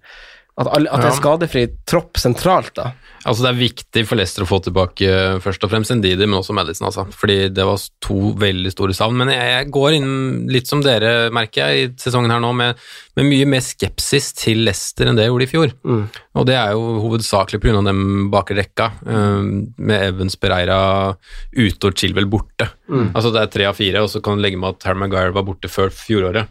At, 0.58 0.70
alle, 0.74 0.90
at 0.90 1.04
det 1.04 1.12
er 1.12 1.18
skadefri 1.20 1.66
tropp 1.86 2.18
sentralt, 2.18 2.74
da. 2.74 2.92
Altså 3.28 3.44
Det 3.44 3.50
er 3.50 3.58
viktig 3.58 4.02
for 4.08 4.18
Leicester 4.18 4.44
å 4.44 4.48
få 4.48 4.58
tilbake 4.64 5.06
eh, 5.06 5.38
først 5.42 5.64
og 5.66 5.72
fremst 5.72 5.92
Ndidi, 5.94 6.26
men 6.26 6.38
også 6.38 6.54
Madison, 6.56 6.86
altså. 6.88 7.04
Fordi 7.14 7.48
det 7.54 7.66
var 7.66 7.82
to 8.04 8.32
veldig 8.38 8.72
store 8.72 8.94
savn. 8.96 9.18
Men 9.20 9.32
jeg, 9.34 9.50
jeg 9.52 9.68
går 9.74 9.96
inn 9.98 10.12
litt 10.50 10.70
som 10.70 10.82
dere, 10.84 11.28
merker 11.34 11.66
jeg, 11.66 11.82
i 11.92 12.02
sesongen 12.02 12.32
her 12.32 12.42
nå, 12.42 12.52
med, 12.56 12.78
med 13.18 13.28
mye 13.28 13.48
mer 13.50 13.62
skepsis 13.64 14.30
til 14.38 14.62
Leicester 14.66 15.10
enn 15.10 15.18
det 15.18 15.26
jeg 15.26 15.32
gjorde 15.34 15.48
i 15.48 15.50
fjor. 15.52 15.74
Og 16.38 16.46
det 16.48 16.56
er 16.58 16.72
jo 16.74 16.84
hovedsakelig 17.04 17.60
pga. 17.62 17.82
dem 17.88 18.02
bakre 18.32 18.58
rekka, 18.60 18.90
eh, 19.06 19.50
med 19.78 20.06
Evans 20.08 20.38
Pereira 20.38 20.80
ute 21.58 21.90
og 21.90 21.98
Chilwell 21.98 22.30
borte. 22.30 22.70
Altså 22.88 23.30
Det 23.34 23.42
er 23.42 23.50
tre 23.52 23.66
av 23.68 23.76
fire, 23.76 24.00
og 24.06 24.08
så 24.08 24.22
kan 24.24 24.38
du 24.38 24.42
legge 24.46 24.56
med 24.58 24.78
at 24.78 24.86
Harry 24.88 25.02
Maguire 25.02 25.34
var 25.36 25.44
borte 25.44 25.68
før 25.68 25.90
fjoråret. 25.92 26.48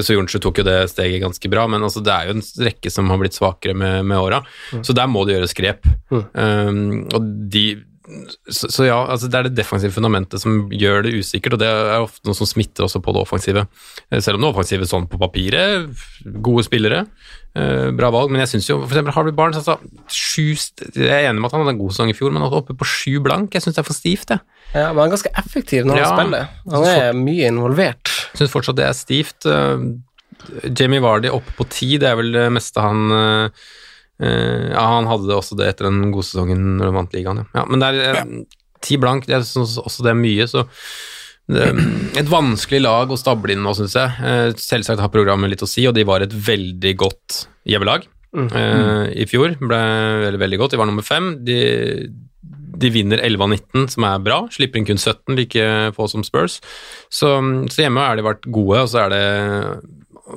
Så 0.00 0.14
Jonsrud 0.16 0.40
tok 0.46 0.62
jo 0.62 0.64
det 0.70 0.78
steget 0.94 1.20
ganske 1.22 1.50
bra, 1.52 1.66
men 1.68 1.84
altså 1.84 2.00
det 2.02 2.14
er 2.14 2.30
jo 2.30 2.38
en 2.38 2.46
rekke 2.64 2.90
som 2.90 3.10
har 3.12 3.20
blitt 3.20 3.36
svakere 3.44 3.76
med, 3.76 4.04
med 4.08 4.18
åra. 4.20 4.42
Så 4.82 4.96
der 4.96 5.06
må 5.12 5.24
det 5.28 5.36
gjøres 5.38 5.54
grep. 5.56 5.86
Um, 6.10 7.04
og 7.14 7.34
de 7.52 7.66
så, 8.52 8.68
så 8.68 8.84
ja, 8.84 8.98
altså 9.08 9.30
det 9.32 9.38
er 9.38 9.46
det 9.46 9.54
defensive 9.56 9.94
fundamentet 9.94 10.36
som 10.42 10.66
gjør 10.68 11.06
det 11.06 11.14
usikkert, 11.22 11.54
og 11.56 11.60
det 11.62 11.70
er 11.72 12.02
ofte 12.04 12.28
noe 12.28 12.36
som 12.36 12.44
smitter 12.44 12.84
også 12.84 13.00
på 13.00 13.14
det 13.16 13.22
offensive. 13.22 13.62
Eh, 14.12 14.20
Selv 14.20 14.36
om 14.36 14.44
det 14.44 14.50
offensive 14.50 14.84
sånn 14.90 15.06
på 15.08 15.16
papiret, 15.22 15.88
gode 16.44 16.66
spillere, 16.66 17.06
eh, 17.56 17.88
bra 17.96 18.10
valg, 18.12 18.28
men 18.28 18.42
jeg 18.44 18.50
syns 18.52 18.68
jo 18.68 18.76
for 18.82 18.92
eksempel 18.92 19.16
Harvey 19.16 19.32
Barnes 19.32 19.56
altså, 19.56 19.78
sju, 20.12 20.52
Jeg 21.00 21.08
er 21.08 21.30
enig 21.30 21.40
med 21.40 21.48
at 21.48 21.56
han 21.56 21.64
hadde 21.64 21.72
en 21.78 21.80
god 21.80 21.96
sesong 21.96 22.12
i 22.12 22.18
fjor, 22.18 22.34
men 22.36 22.44
altså 22.44 22.60
oppe 22.60 22.76
på 22.76 22.90
sju 22.92 23.14
blank, 23.24 23.56
jeg 23.56 23.64
syns 23.64 23.78
det 23.78 23.84
er 23.86 23.88
for 23.88 23.96
stivt, 23.96 24.34
jeg. 24.36 24.44
Ja, 24.74 24.90
men 24.92 25.00
han 25.00 25.08
er 25.08 25.16
ganske 25.16 25.34
effektiv 25.40 25.88
når 25.88 26.02
Ja. 26.02 26.10
han 26.12 26.18
spiller. 26.20 26.48
Han 26.76 26.84
er 26.92 27.12
mye 27.24 27.48
involvert. 27.48 28.12
Syns 28.36 28.52
fortsatt 28.52 28.76
det 28.76 28.84
er 28.84 28.92
stivt. 29.00 29.48
Jamie 30.70 31.02
Vardy 31.02 31.32
oppe 31.32 31.54
på 31.58 31.66
ti, 31.72 31.94
det 32.00 32.10
er 32.10 32.18
vel 32.20 32.32
det 32.34 32.44
meste 32.54 32.82
han 32.82 33.16
eh, 33.16 33.64
eh, 34.22 34.70
Ja, 34.72 34.84
han 34.96 35.08
hadde 35.10 35.30
det 35.30 35.38
også 35.38 35.58
det 35.58 35.72
etter 35.72 35.90
den 35.90 36.12
gode 36.14 36.28
sesongen 36.28 36.76
når 36.78 36.90
han 36.90 37.00
vant 37.00 37.16
ligaen, 37.16 37.42
ja. 37.42 37.48
ja 37.60 37.66
men 37.70 37.82
det 37.82 37.90
er 37.90 38.20
eh, 38.22 38.38
ti 38.84 39.00
blank, 39.00 39.28
jeg 39.30 39.46
syns 39.48 39.78
også 39.82 40.06
det 40.06 40.14
er 40.14 40.20
mye, 40.20 40.48
så 40.50 40.66
et 41.44 42.28
vanskelig 42.30 42.78
lag 42.80 43.10
å 43.12 43.18
stable 43.20 43.52
inn 43.52 43.60
nå, 43.60 43.74
syns 43.76 43.92
jeg. 43.98 44.54
Selvsagt 44.64 45.02
har 45.02 45.10
programmet 45.12 45.50
litt 45.52 45.64
å 45.64 45.68
si, 45.68 45.82
og 45.84 45.92
de 45.92 46.06
var 46.08 46.24
et 46.24 46.32
veldig 46.32 46.92
godt 47.02 47.42
hjemmelag 47.68 48.06
mm. 48.32 48.46
uh, 48.48 49.10
i 49.12 49.26
fjor. 49.28 49.52
Ble 49.60 49.80
veldig, 50.24 50.40
veldig 50.40 50.60
godt. 50.62 50.72
De 50.72 50.80
var 50.80 50.88
nummer 50.88 51.04
fem. 51.04 51.34
De, 51.44 51.58
de 52.80 52.90
vinner 52.94 53.22
11 53.22 53.44
av 53.44 53.52
19, 53.52 53.90
som 53.94 54.06
er 54.08 54.24
bra. 54.24 54.38
Slipper 54.54 54.80
inn 54.80 54.88
kun 54.88 55.00
17, 55.00 55.36
like 55.38 55.66
få 55.96 56.08
som 56.10 56.24
Spurs. 56.26 56.60
Så, 57.12 57.36
så 57.70 57.84
hjemme 57.84 58.04
har 58.04 58.18
de 58.18 58.26
vært 58.26 58.48
gode, 58.48 58.84
og 58.84 58.90
så 58.92 59.04
er 59.04 59.14
det 59.14 59.24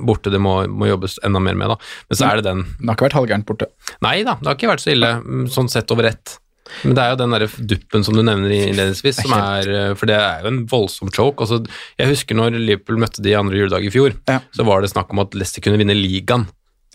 borte 0.08 0.32
det 0.34 0.40
må, 0.44 0.58
må 0.68 0.90
jobbes 0.90 1.20
enda 1.26 1.40
mer 1.44 1.56
med, 1.60 1.72
da. 1.72 1.78
Men 2.10 2.20
så 2.20 2.28
er 2.28 2.40
det 2.42 2.48
den 2.50 2.66
Det 2.66 2.90
har 2.90 2.98
ikke 2.98 3.08
vært 3.08 3.18
halvgærent 3.22 3.48
borte. 3.48 3.70
Nei 4.04 4.18
da, 4.28 4.36
det 4.42 4.50
har 4.50 4.58
ikke 4.60 4.74
vært 4.74 4.84
så 4.84 4.92
ille, 4.94 5.14
mm, 5.24 5.48
sånn 5.54 5.72
sett 5.72 5.92
over 5.96 6.10
ett. 6.12 6.38
Men 6.84 6.98
det 6.98 7.04
er 7.04 7.14
jo 7.14 7.20
den 7.22 7.32
derre 7.32 7.48
duppen 7.72 8.04
som 8.04 8.18
du 8.18 8.22
nevner 8.28 8.52
innledningsvis, 8.52 9.22
som 9.24 9.32
er 9.38 9.70
eh, 9.72 9.94
For 9.96 10.10
det 10.10 10.18
er 10.20 10.42
jo 10.44 10.50
en 10.52 10.62
voldsom 10.68 11.12
choke. 11.16 11.46
Altså, 11.46 11.62
jeg 11.96 12.10
husker 12.12 12.36
når 12.36 12.58
Liverpool 12.60 13.00
møtte 13.00 13.24
de 13.24 13.38
andre 13.40 13.56
juledag 13.62 13.88
i 13.88 13.92
fjor, 13.94 14.18
Ja. 14.28 14.42
så 14.52 14.66
var 14.68 14.84
det 14.84 14.92
snakk 14.92 15.14
om 15.16 15.24
at 15.24 15.38
Leicester 15.38 15.64
kunne 15.64 15.80
vinne 15.80 15.96
ligaen. 15.96 16.44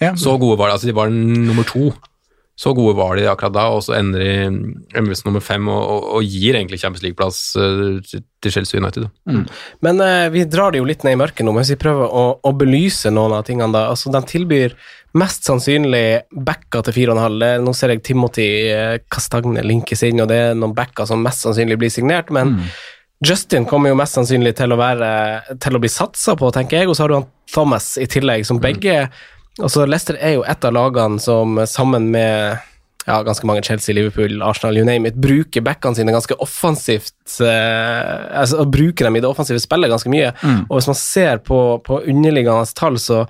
Ja. 0.02 0.12
Så 0.18 0.36
gode 0.40 0.58
var 0.60 0.68
de. 0.68 0.76
Altså, 0.76 0.90
de 0.90 0.96
var 0.98 1.08
nummer 1.08 1.64
to 1.64 1.88
Så 2.54 2.74
gode 2.76 2.92
var 2.98 3.16
de 3.16 3.24
akkurat 3.26 3.54
da, 3.56 3.62
og 3.72 3.80
så 3.82 3.94
ender 3.96 4.20
de 4.20 5.00
MVS 5.00 5.24
nummer 5.24 5.40
fem 5.42 5.66
og, 5.72 5.80
og, 5.88 6.04
og 6.18 6.22
gir 6.28 6.54
egentlig 6.58 6.78
Champions 6.82 7.02
League-plass 7.02 7.38
eh, 7.56 8.00
til- 8.42 8.52
Chelsea 8.52 8.78
United. 8.80 9.06
Mm. 9.26 9.46
Men 9.86 10.00
eh, 10.04 10.26
vi 10.34 10.44
drar 10.50 10.70
det 10.74 10.82
jo 10.82 10.84
litt 10.86 11.02
ned 11.06 11.16
i 11.16 11.20
mørket 11.22 11.46
nå, 11.48 11.54
mens 11.56 11.70
vi 11.72 11.78
prøver 11.80 12.12
å, 12.12 12.24
å 12.44 12.52
belyse 12.58 13.10
noen 13.10 13.32
av 13.38 13.46
tingene. 13.48 13.72
da. 13.72 13.86
Altså, 13.94 14.12
De 14.12 14.20
tilbyr 14.34 14.76
mest 15.18 15.48
sannsynlig 15.48 16.22
backa 16.44 16.82
til 16.86 16.92
4,5. 17.08 17.38
Det- 17.40 17.52
Nå 17.64 17.74
ser 17.78 17.94
jeg 17.96 18.02
Timothy 18.04 18.48
eh, 18.70 18.96
Castagne 19.10 19.64
linkes 19.64 20.04
inn, 20.10 20.20
og 20.20 20.28
det 20.30 20.40
er 20.50 20.54
noen 20.58 20.74
backer 20.76 21.08
som 21.08 21.22
mest 21.24 21.46
sannsynlig 21.48 21.80
blir 21.80 21.90
signert. 21.94 22.30
men 22.30 22.58
Justin 23.24 23.64
kommer 23.70 23.92
jo 23.92 23.94
mest 23.94 24.16
sannsynlig 24.18 24.56
til 24.58 24.72
å, 24.74 24.76
være, 24.80 25.08
til 25.62 25.76
å 25.78 25.80
bli 25.82 25.88
satsa 25.92 26.34
på, 26.34 26.48
tenker 26.52 26.80
jeg, 26.82 26.88
og 26.90 26.96
så 26.98 27.04
har 27.04 27.12
du 27.12 27.20
han 27.20 27.28
Thomas 27.54 27.92
i 28.02 28.08
tillegg, 28.10 28.42
som 28.48 28.58
begge 28.58 29.04
altså 29.60 29.86
Leicester 29.88 30.18
er 30.20 30.36
jo 30.38 30.44
et 30.48 30.64
av 30.64 30.76
lagene 30.76 31.20
som 31.20 31.58
sammen 31.68 32.10
med 32.14 32.60
ja, 33.06 33.18
ganske 33.26 33.46
mange 33.48 33.64
Chelsea, 33.66 33.94
Liverpool, 33.96 34.38
Arsenal, 34.46 34.78
you 34.78 34.86
name 34.86 35.08
it, 35.08 35.18
bruker 35.18 35.64
backene 35.66 35.98
sine 35.98 36.14
ganske 36.14 36.36
offensivt. 36.38 37.16
Eh, 37.42 38.38
altså 38.38 38.62
Bruker 38.70 39.08
dem 39.08 39.18
i 39.18 39.22
det 39.24 39.30
offensive 39.30 39.58
spillet 39.62 39.90
ganske 39.90 40.12
mye. 40.12 40.30
Og 40.68 40.76
hvis 40.78 40.90
man 40.92 40.98
ser 40.98 41.42
på, 41.42 41.60
på 41.82 42.02
underliggende 42.06 42.78
tall, 42.78 43.00
så 43.02 43.24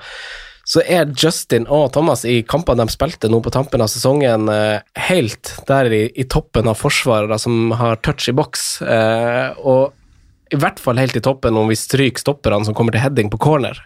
så 0.64 0.82
er 0.87 1.11
Justin 1.18 1.64
og 1.66 1.88
Thomas 1.94 2.22
i 2.28 2.37
kampene 2.46 2.85
de 2.87 2.94
spilte 2.94 3.26
nå 3.30 3.40
på 3.42 3.50
tampen 3.50 3.82
av 3.82 3.90
sesongen, 3.90 4.46
eh, 4.48 4.85
helt 5.08 5.50
der 5.66 5.90
i, 5.90 6.04
i 6.14 6.24
toppen 6.30 6.70
av 6.70 6.78
forsvarere 6.78 7.38
som 7.42 7.74
har 7.80 7.98
touch 8.06 8.28
i 8.30 8.37
boks. 8.37 8.66
Eh, 8.87 9.58
og 9.58 9.90
i 10.52 10.58
hvert 10.60 10.80
fall 10.82 11.00
helt 11.00 11.16
i 11.16 11.22
toppen 11.24 11.56
om 11.56 11.70
vi 11.70 11.76
stryker 11.78 12.20
stopperne 12.20 12.66
som 12.66 12.76
kommer 12.76 12.94
til 12.94 13.02
heading 13.04 13.30
på 13.32 13.40
corner. 13.40 13.78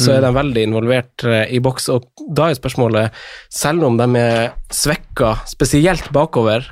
Så 0.00 0.14
er 0.14 0.24
de 0.24 0.32
veldig 0.34 0.68
involvert 0.70 1.24
eh, 1.28 1.44
i 1.52 1.60
boks, 1.64 1.90
og 1.92 2.08
da 2.32 2.48
er 2.48 2.58
spørsmålet, 2.58 3.24
selv 3.52 3.84
om 3.88 3.98
de 4.00 4.08
er 4.20 4.54
svekka, 4.72 5.36
spesielt 5.50 6.08
bakover, 6.14 6.70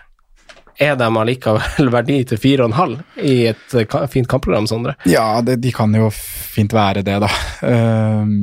er 0.82 0.96
de 0.96 1.06
allikevel 1.06 1.90
verdi 1.96 2.18
til 2.28 2.40
4,5 2.40 2.96
i 3.22 3.36
et 3.52 3.76
eh, 3.78 3.96
fint 4.12 4.28
kampprogram, 4.30 4.68
Sondre? 4.70 4.96
Ja, 5.08 5.42
det, 5.44 5.60
de 5.62 5.72
kan 5.74 5.92
jo 5.96 6.08
fint 6.12 6.74
være 6.74 7.04
det, 7.06 7.18
da. 7.22 7.30
Ehm, 7.68 8.38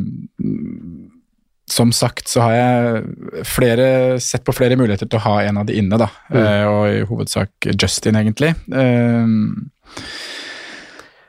som 1.69 1.91
sagt 1.93 2.29
så 2.29 2.41
har 2.47 2.55
jeg 2.55 3.43
flere, 3.45 3.89
sett 4.23 4.45
på 4.45 4.55
flere 4.57 4.77
muligheter 4.79 5.09
til 5.09 5.19
å 5.19 5.25
ha 5.27 5.35
en 5.45 5.61
av 5.61 5.67
de 5.69 5.77
inne, 5.81 5.99
da. 6.01 6.09
Eh, 6.33 6.65
og 6.69 6.83
i 6.89 7.05
hovedsak 7.09 7.71
Justin, 7.75 8.17
egentlig. 8.21 8.55
Ehm, 8.73 9.69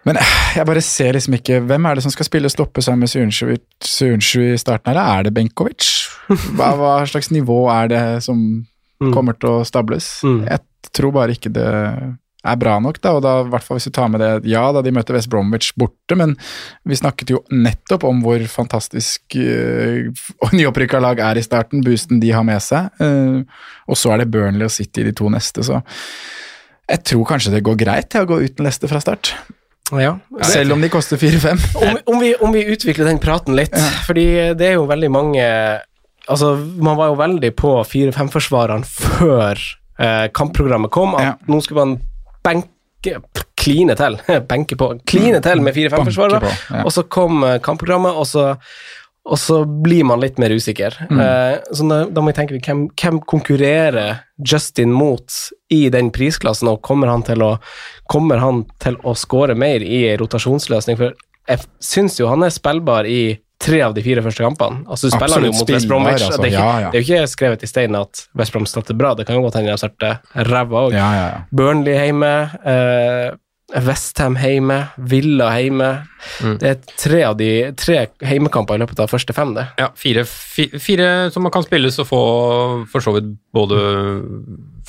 men 0.08 0.16
eh, 0.16 0.36
jeg 0.56 0.68
bare 0.68 0.82
ser 0.84 1.12
liksom 1.16 1.36
ikke 1.36 1.60
Hvem 1.68 1.86
er 1.86 1.98
det 1.98 2.04
som 2.06 2.12
skal 2.14 2.28
spille 2.28 2.52
stoppe 2.52 2.82
sammen 2.84 3.04
med 3.04 3.60
Sunsju 3.84 4.46
i 4.46 4.60
starten 4.60 4.92
her? 4.92 5.00
Er 5.02 5.26
det 5.26 5.34
Benkovic? 5.36 5.90
Hva, 6.56 6.72
hva 6.78 6.94
slags 7.10 7.32
nivå 7.34 7.64
er 7.72 7.92
det 7.92 8.02
som 8.24 8.40
kommer 9.12 9.36
til 9.36 9.60
å 9.60 9.66
stables? 9.68 10.20
Mm. 10.24 10.42
Jeg 10.48 10.92
tror 10.96 11.14
bare 11.16 11.36
ikke 11.36 11.52
det 11.52 11.68
er 12.40 12.56
bra 12.56 12.78
nok, 12.80 13.00
da, 13.04 13.12
og 13.16 13.22
da 13.24 13.34
i 13.42 13.48
hvert 13.52 13.64
fall 13.66 13.76
hvis 13.76 13.90
du 13.90 13.94
tar 13.94 14.08
med 14.12 14.22
det 14.22 14.48
Ja 14.48 14.62
da, 14.72 14.80
de 14.84 14.92
møter 14.96 15.16
West 15.16 15.28
Bromwich 15.32 15.74
borte, 15.78 16.16
men 16.16 16.32
vi 16.88 16.96
snakket 16.96 17.34
jo 17.34 17.42
nettopp 17.52 18.06
om 18.08 18.22
hvor 18.24 18.40
fantastisk 18.48 19.36
uh, 19.36 20.08
nyopprykka 20.56 21.02
lag 21.04 21.20
er 21.20 21.40
i 21.40 21.44
starten, 21.44 21.84
boosten 21.84 22.22
de 22.22 22.32
har 22.32 22.46
med 22.46 22.62
seg, 22.64 22.88
eh, 23.04 23.42
og 23.90 23.98
så 23.98 24.14
er 24.14 24.22
det 24.22 24.30
Burnley 24.32 24.64
og 24.64 24.72
City 24.72 25.04
de 25.04 25.12
to 25.16 25.28
neste, 25.32 25.64
så 25.66 25.82
jeg 26.90 27.04
tror 27.06 27.28
kanskje 27.28 27.52
det 27.54 27.64
går 27.66 27.76
greit 27.78 28.08
til 28.10 28.24
å 28.24 28.30
gå 28.32 28.40
uten 28.42 28.66
Leste 28.66 28.88
fra 28.90 29.02
start, 29.02 29.34
Ja. 29.98 30.12
selv 30.46 30.72
om 30.76 30.80
de 30.84 30.88
koster 30.92 31.16
4-5. 31.18 31.64
om, 31.82 31.98
om, 32.14 32.20
vi, 32.22 32.34
om 32.38 32.52
vi 32.54 32.62
utvikler 32.70 33.08
den 33.10 33.18
praten 33.18 33.56
litt, 33.58 33.74
fordi 34.06 34.26
det 34.54 34.68
er 34.72 34.76
jo 34.78 34.86
veldig 34.90 35.10
mange 35.10 35.46
Altså, 36.30 36.52
man 36.78 36.94
var 36.98 37.08
jo 37.10 37.16
veldig 37.18 37.48
på 37.58 37.70
4-5-forsvareren 37.90 38.84
før 38.86 39.58
eh, 39.98 40.28
kampprogrammet 40.36 40.92
kom, 40.94 41.16
at 41.18 41.24
Ja. 41.24 41.32
nå 41.50 41.58
skulle 41.64 41.82
man 41.88 41.96
benke 42.44 43.16
Kline 43.60 43.96
til. 43.98 44.14
Benke 44.52 44.76
på. 44.78 44.92
Kline 45.10 45.40
til 45.42 45.60
med 45.64 45.74
4-5-forsvarere. 45.74 46.52
Ja. 46.70 46.84
Og 46.86 46.92
så 46.94 47.02
kom 47.12 47.42
eh, 47.48 47.58
kampprogrammet, 47.64 48.14
og 48.16 48.28
så, 48.28 48.44
og 49.26 49.40
så 49.40 49.62
blir 49.66 50.04
man 50.08 50.20
litt 50.22 50.38
mer 50.40 50.52
usikker. 50.54 50.94
Eh, 51.10 51.56
så 51.74 51.88
da, 51.90 51.98
da 52.08 52.22
må 52.22 52.30
vi 52.30 52.36
tenke 52.38 52.60
hvem, 52.60 52.86
hvem 52.94 53.18
konkurrerer 53.28 54.20
Justin 54.40 54.92
mot 54.96 55.34
i 55.72 55.88
den 55.92 56.12
prisklassen, 56.14 56.70
og 56.70 56.80
kommer 56.86 57.10
han 57.10 57.24
til 57.26 57.42
å, 57.42 57.54
kommer 58.10 58.42
han 58.42 58.64
til 58.82 58.96
å 59.06 59.14
score 59.18 59.54
mer 59.58 59.84
i 59.86 60.02
en 60.10 60.18
rotasjonsløsning? 60.24 60.98
For 60.98 61.14
jeg 61.50 61.64
syns 61.82 62.18
jo 62.20 62.28
han 62.30 62.42
er 62.46 62.52
spillbar 62.54 63.06
i 63.08 63.22
tre 63.60 63.82
av 63.84 63.92
de 63.92 64.00
fire 64.02 64.22
første 64.24 64.40
kampene. 64.44 64.82
Altså 64.88 65.10
Du 65.10 65.14
spiller 65.14 65.36
han 65.36 65.44
jo 65.50 65.52
mot 65.52 65.70
West 65.74 65.88
Bromwich. 65.90 66.22
altså. 66.24 66.40
Det, 66.40 66.48
er 66.48 66.54
ikke, 66.54 66.64
Ja, 66.64 66.80
ja. 66.80 66.88
det 66.90 66.96
er 66.96 67.04
jo 67.04 67.06
ikke 67.20 67.28
skrevet 67.34 67.66
i 67.66 67.68
stein 67.68 67.98
at 67.98 68.22
West 68.40 68.54
Brom 68.54 68.64
starter 68.70 68.96
bra, 68.96 69.12
det 69.18 69.26
kan 69.28 69.36
jo 69.36 69.44
godt 69.44 69.58
hende 69.60 69.74
de 69.74 69.82
starter 69.82 70.46
ræva 70.48 70.86
òg. 70.88 70.96
Ja, 70.96 71.10
ja, 71.18 71.26
ja. 71.34 71.42
Burnley 71.52 71.92
hjemme, 71.98 72.32
eh, 72.64 73.36
Westham 73.86 74.34
hjemme, 74.40 74.78
Villa 75.12 75.50
hjemme. 75.60 75.90
Det 76.58 76.70
er 76.72 76.80
tre 76.98 77.20
av 77.28 77.36
de 77.38 77.50
tre 77.78 78.00
heimekamper 78.26 78.74
i 78.74 78.82
løpet 78.82 78.98
av 79.04 79.12
første 79.12 79.36
fem, 79.36 79.52
det. 79.54 79.68
Ja, 79.78 79.90
fire, 79.94 80.24
fire, 80.26 80.80
fire 80.82 81.10
som 81.30 81.44
man 81.46 81.52
kan 81.54 81.62
spilles 81.62 82.00
og 82.02 82.08
få 82.08 82.22
for 82.90 83.04
så 83.04 83.12
vidt 83.14 83.28
både 83.54 83.76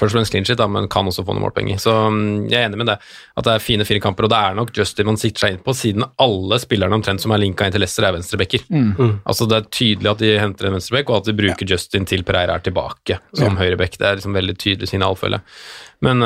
først 0.01 0.15
og 0.15 0.19
fremst 0.19 0.33
clean 0.33 0.47
shit, 0.47 0.59
da, 0.59 0.67
men 0.71 0.89
kan 0.91 1.07
også 1.09 1.25
få 1.27 1.35
noen 1.35 1.45
målpenger. 1.45 1.79
Så 1.81 1.93
mm, 2.11 2.49
jeg 2.51 2.57
er 2.59 2.69
enig 2.69 2.81
med 2.81 2.89
det, 2.91 2.97
at 3.37 3.47
det 3.47 3.53
er 3.53 3.63
fine 3.63 3.87
fire 3.87 4.01
kamper, 4.03 4.27
og 4.27 4.33
det 4.33 4.41
er 4.41 4.57
nok 4.57 4.73
Justin 4.77 5.09
man 5.11 5.19
sikter 5.21 5.45
seg 5.45 5.55
inn 5.55 5.63
på, 5.65 5.75
siden 5.77 6.07
alle 6.21 6.59
spillerne 6.63 6.97
omtrent 6.97 7.23
som 7.23 7.35
er 7.35 7.43
linka 7.43 7.67
inn 7.67 7.75
til 7.75 7.83
Leicester, 7.83 8.07
er 8.09 8.17
venstrebacker. 8.17 8.65
Altså 9.25 9.47
Det 9.51 9.59
er 9.59 9.69
tydelig 9.69 10.11
at 10.11 10.23
de 10.23 10.33
henter 10.41 10.67
en 10.69 10.77
venstreback, 10.77 11.11
og 11.13 11.21
at 11.21 11.29
de 11.29 11.37
bruker 11.37 11.69
Justin 11.69 12.09
til 12.09 12.25
Pereira 12.27 12.57
er 12.57 12.65
tilbake 12.65 13.21
som 13.37 13.59
høyreback. 13.61 13.97
Det 13.99 14.07
er 14.07 14.19
liksom 14.19 14.35
veldig 14.37 14.57
tydelig 14.57 14.91
signalfølge. 14.91 15.41
Men 16.01 16.21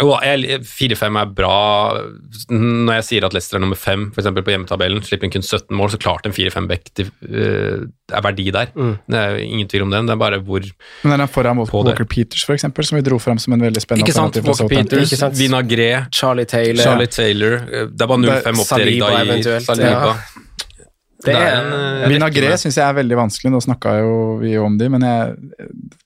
jeg- 0.00 0.60
4-5 0.66 1.16
er 1.20 1.26
bra. 1.26 1.94
Når 2.50 2.94
jeg 2.98 3.04
sier 3.06 3.24
at 3.28 3.32
Leicester 3.36 3.56
er 3.58 3.62
nummer 3.62 3.78
5 3.78 4.08
for 4.14 4.20
eksempel 4.22 4.42
på 4.42 4.50
hjemmetabellen, 4.50 5.02
slipper 5.06 5.28
inn 5.28 5.34
kun 5.36 5.42
17 5.46 5.76
mål, 5.78 5.90
så 5.92 6.00
klart 6.02 6.26
en 6.26 6.32
4-5-back 6.34 6.90
uh, 6.98 7.86
er 8.10 8.24
verdi 8.26 8.50
der. 8.50 8.72
Det 8.74 9.14
er 9.20 9.36
ingen 9.44 9.68
tvil 9.70 9.82
om 9.86 9.90
den. 9.94 10.06
Det 10.10 10.16
er 10.16 10.18
bare 10.18 10.40
hvor 10.42 10.66
Men 11.04 11.12
den 11.14 11.20
er 11.20 11.30
foran 11.30 11.56
På 11.70 11.84
det. 11.86 11.92
Walker 11.94 12.04
Peters, 12.10 12.42
for 12.44 12.54
eksempel, 12.58 12.84
som 12.84 12.98
vi 12.98 13.02
dro 13.06 13.18
fram 13.22 13.38
som 13.38 13.52
en 13.54 13.60
veldig 13.62 13.80
spennende 13.84 14.08
Ikke 14.08 14.16
sant? 14.16 14.34
alternativ 14.36 14.66
Walker 14.66 14.74
Peters, 14.74 15.12
Ikke 15.12 15.20
sant? 15.22 15.38
Vinagré, 15.38 15.90
Charlie 16.10 16.44
Taylor. 16.50 16.82
Charlie 16.82 17.06
Taylor 17.06 17.60
øh, 17.70 17.88
Det 17.94 18.02
er 18.02 18.06
bare 18.10 18.18
0-5 18.18 18.60
opp 18.60 18.68
til 18.74 18.86
Erik 18.88 19.00
Saliba 19.00 19.22
eventuelt, 19.22 19.66
Saliba. 19.66 19.90
ja. 19.90 20.14
Det 21.24 21.34
er 21.36 21.56
en, 21.58 21.70
rekke 22.14 22.42
med- 22.48 22.60
syns 22.62 22.76
jeg 22.80 22.86
er 22.88 22.94
veldig 22.96 23.16
vanskelig, 23.18 23.50
nå 23.52 23.60
snakka 23.60 23.90
jo 24.00 24.12
vi 24.40 24.54
om 24.58 24.78
de, 24.80 24.88
men 24.88 25.02
jeg, 25.04 25.34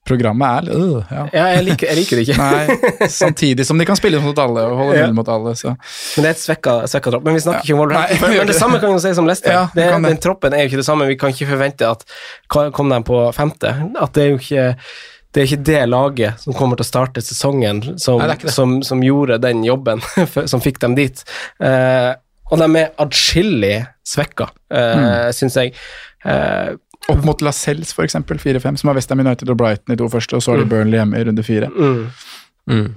programmet 0.04 0.66
er 0.66 0.74
øh, 0.74 1.04
ja. 1.10 1.22
ja, 1.32 1.44
jeg 1.54 1.64
liker, 1.68 1.86
jeg 1.92 1.96
liker 2.00 2.18
det 2.20 2.24
ikke. 2.28 2.38
Nei, 2.40 3.06
samtidig 3.08 3.66
som 3.68 3.78
de 3.78 3.86
kan 3.88 3.96
spille 3.96 4.18
mot 4.24 4.38
alle 4.42 4.66
og 4.68 4.76
holde 4.82 4.98
Ja. 4.98 5.06
mot 5.16 5.28
alle, 5.28 5.54
så 5.56 5.72
Men 5.76 6.26
det 6.26 6.26
er 6.26 6.34
et 6.34 6.42
svekka, 6.42 6.74
svekka 6.90 7.14
tropp. 7.14 7.24
Men 7.24 7.34
vi 7.38 7.44
snakker 7.46 7.62
Ja. 7.62 7.64
ikke 7.68 7.74
om 7.78 7.82
Wolverhampton. 7.84 8.20
Nei, 8.20 8.34
vi 8.34 8.38
Men 8.42 8.46
det 8.52 8.58
samme 8.58 8.80
kan 8.82 8.90
jo 8.92 8.98
si 8.98 9.14
som 9.14 9.26
Leicester. 9.30 9.52
Ja, 9.52 9.64
det, 9.74 9.86
vi 9.86 10.02
det. 10.02 10.10
den 10.10 10.22
troppen 10.26 10.52
er 10.54 10.64
jo 10.64 10.68
ikke 10.72 10.82
det 10.82 10.88
samme. 10.90 11.06
Vi 11.08 11.16
kan 11.16 11.30
ikke 11.32 11.48
forvente 11.54 11.88
at 11.90 12.04
kom 12.74 12.88
de 12.90 13.02
på 13.02 13.22
femte. 13.34 13.72
At 14.00 14.12
det 14.18 14.22
er 14.26 14.30
jo 14.34 14.38
ikke 14.42 14.76
det 15.34 15.42
er 15.42 15.46
ikke 15.48 15.64
det 15.66 15.88
laget 15.90 16.38
som 16.44 16.54
kommer 16.54 16.76
til 16.78 16.84
å 16.84 16.86
starte 16.86 17.20
sesongen, 17.20 17.80
som, 17.98 18.20
Nei, 18.22 18.36
som, 18.54 18.76
som 18.86 19.00
gjorde 19.02 19.40
den 19.42 19.64
jobben, 19.66 19.98
som 20.46 20.60
fikk 20.62 20.78
dem 20.84 20.94
dit. 20.94 21.24
Eh, 21.58 22.12
og 22.50 22.58
de 22.60 22.68
er 22.80 22.90
adskillig 22.98 23.86
svekka, 24.06 24.50
uh, 24.70 24.96
Mm. 25.00 25.32
syns 25.32 25.56
jeg. 25.56 25.72
Uh, 26.24 26.76
Opp 27.08 27.24
mot 27.24 27.42
Lascelles, 27.44 27.92
eksempel, 28.04 28.38
4-5, 28.40 28.78
som 28.80 28.88
har 28.88 28.94
Westham 28.96 29.20
United 29.20 29.50
og 29.52 29.58
Brighton 29.60 29.92
i 29.92 29.96
to 30.00 30.08
første, 30.08 30.34
og 30.38 30.42
så 30.42 30.54
har 30.54 30.62
de 30.62 30.68
Burnley 30.70 30.96
hjemme 30.96 31.18
i 31.20 31.24
runde 31.28 31.42
fire. 31.44 31.68
mm. 31.68 32.06
Mm. 32.66 32.94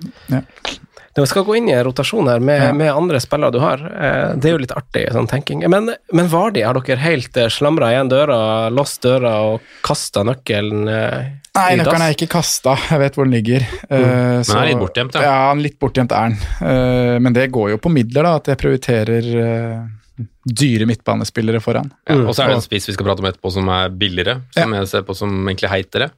Det 1.17 1.25
skal 1.31 1.43
gå 1.47 1.55
inn 1.57 1.67
i 1.69 1.73
en 1.73 1.83
rotasjon 1.87 2.27
her 2.29 2.39
med, 2.39 2.61
Ja. 2.61 2.73
med 2.77 2.91
andre 2.93 3.17
spillere 3.23 3.51
du 3.51 3.57
har. 3.63 3.81
Eh, 3.81 4.35
Det 4.37 4.45
er 4.45 4.53
jo 4.53 4.59
litt 4.61 4.71
artig 4.75 5.07
sånn 5.11 5.27
tenking. 5.27 5.63
Men, 5.69 5.89
men 6.13 6.27
Vardi, 6.29 6.61
har 6.63 6.77
dere 6.77 6.99
helt 7.01 7.33
slamra 7.49 7.89
igjen 7.95 8.09
døra, 8.11 8.69
låst 8.69 9.01
døra 9.01 9.31
og 9.49 9.61
kasta 9.83 10.21
nøkkelen 10.27 10.87
eh, 10.87 11.31
Nei, 11.57 11.71
nøkkelen 11.79 12.03
er 12.05 12.13
ikke 12.13 12.27
kasta, 12.29 12.75
jeg 12.91 12.99
vet 13.01 13.15
hvor 13.17 13.25
den 13.25 13.33
ligger. 13.33 13.63
Eh, 13.89 13.97
Men 13.97 14.43
så- 14.45 14.53
den 14.53 14.61
er 14.61 14.67
litt 14.69 14.77
bortgjemt, 14.83 15.15
ja. 15.17 15.21
Ja, 15.25 15.53
litt 15.57 15.79
bortgjemt 15.81 16.11
er 16.13 16.29
den. 16.29 16.37
Uh, 16.61 17.19
men 17.19 17.33
det 17.33 17.47
går 17.51 17.71
jo 17.71 17.77
på 17.81 17.89
midler, 17.89 18.23
da, 18.29 18.35
at 18.37 18.45
jeg 18.45 18.57
prioriterer 18.61 19.25
uh, 19.41 20.23
dyre 20.45 20.85
midtbanespillere 20.85 21.59
foran. 21.59 21.89
Ja, 22.07 22.13
og 22.21 22.35
så 22.37 22.43
er 22.45 22.53
det 22.53 22.59
en 22.59 22.61
spiss 22.67 22.85
vi 22.91 22.93
skal 22.93 23.09
prate 23.09 23.25
om 23.25 23.31
etterpå 23.31 23.51
som 23.51 23.67
er 23.73 23.89
billigere, 23.89 24.43
som 24.53 24.71
jeg 24.77 24.87
ser 24.93 25.01
på 25.01 25.15
som 25.17 25.33
egentlig 25.49 25.69
heitere. 25.73 26.11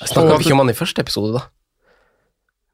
Snakka 0.00 0.32
Og- 0.32 0.38
vi 0.40 0.44
ikke 0.48 0.52
om 0.56 0.64
han 0.64 0.70
i 0.72 0.80
første 0.80 1.04
episode, 1.04 1.34
da? 1.36 1.44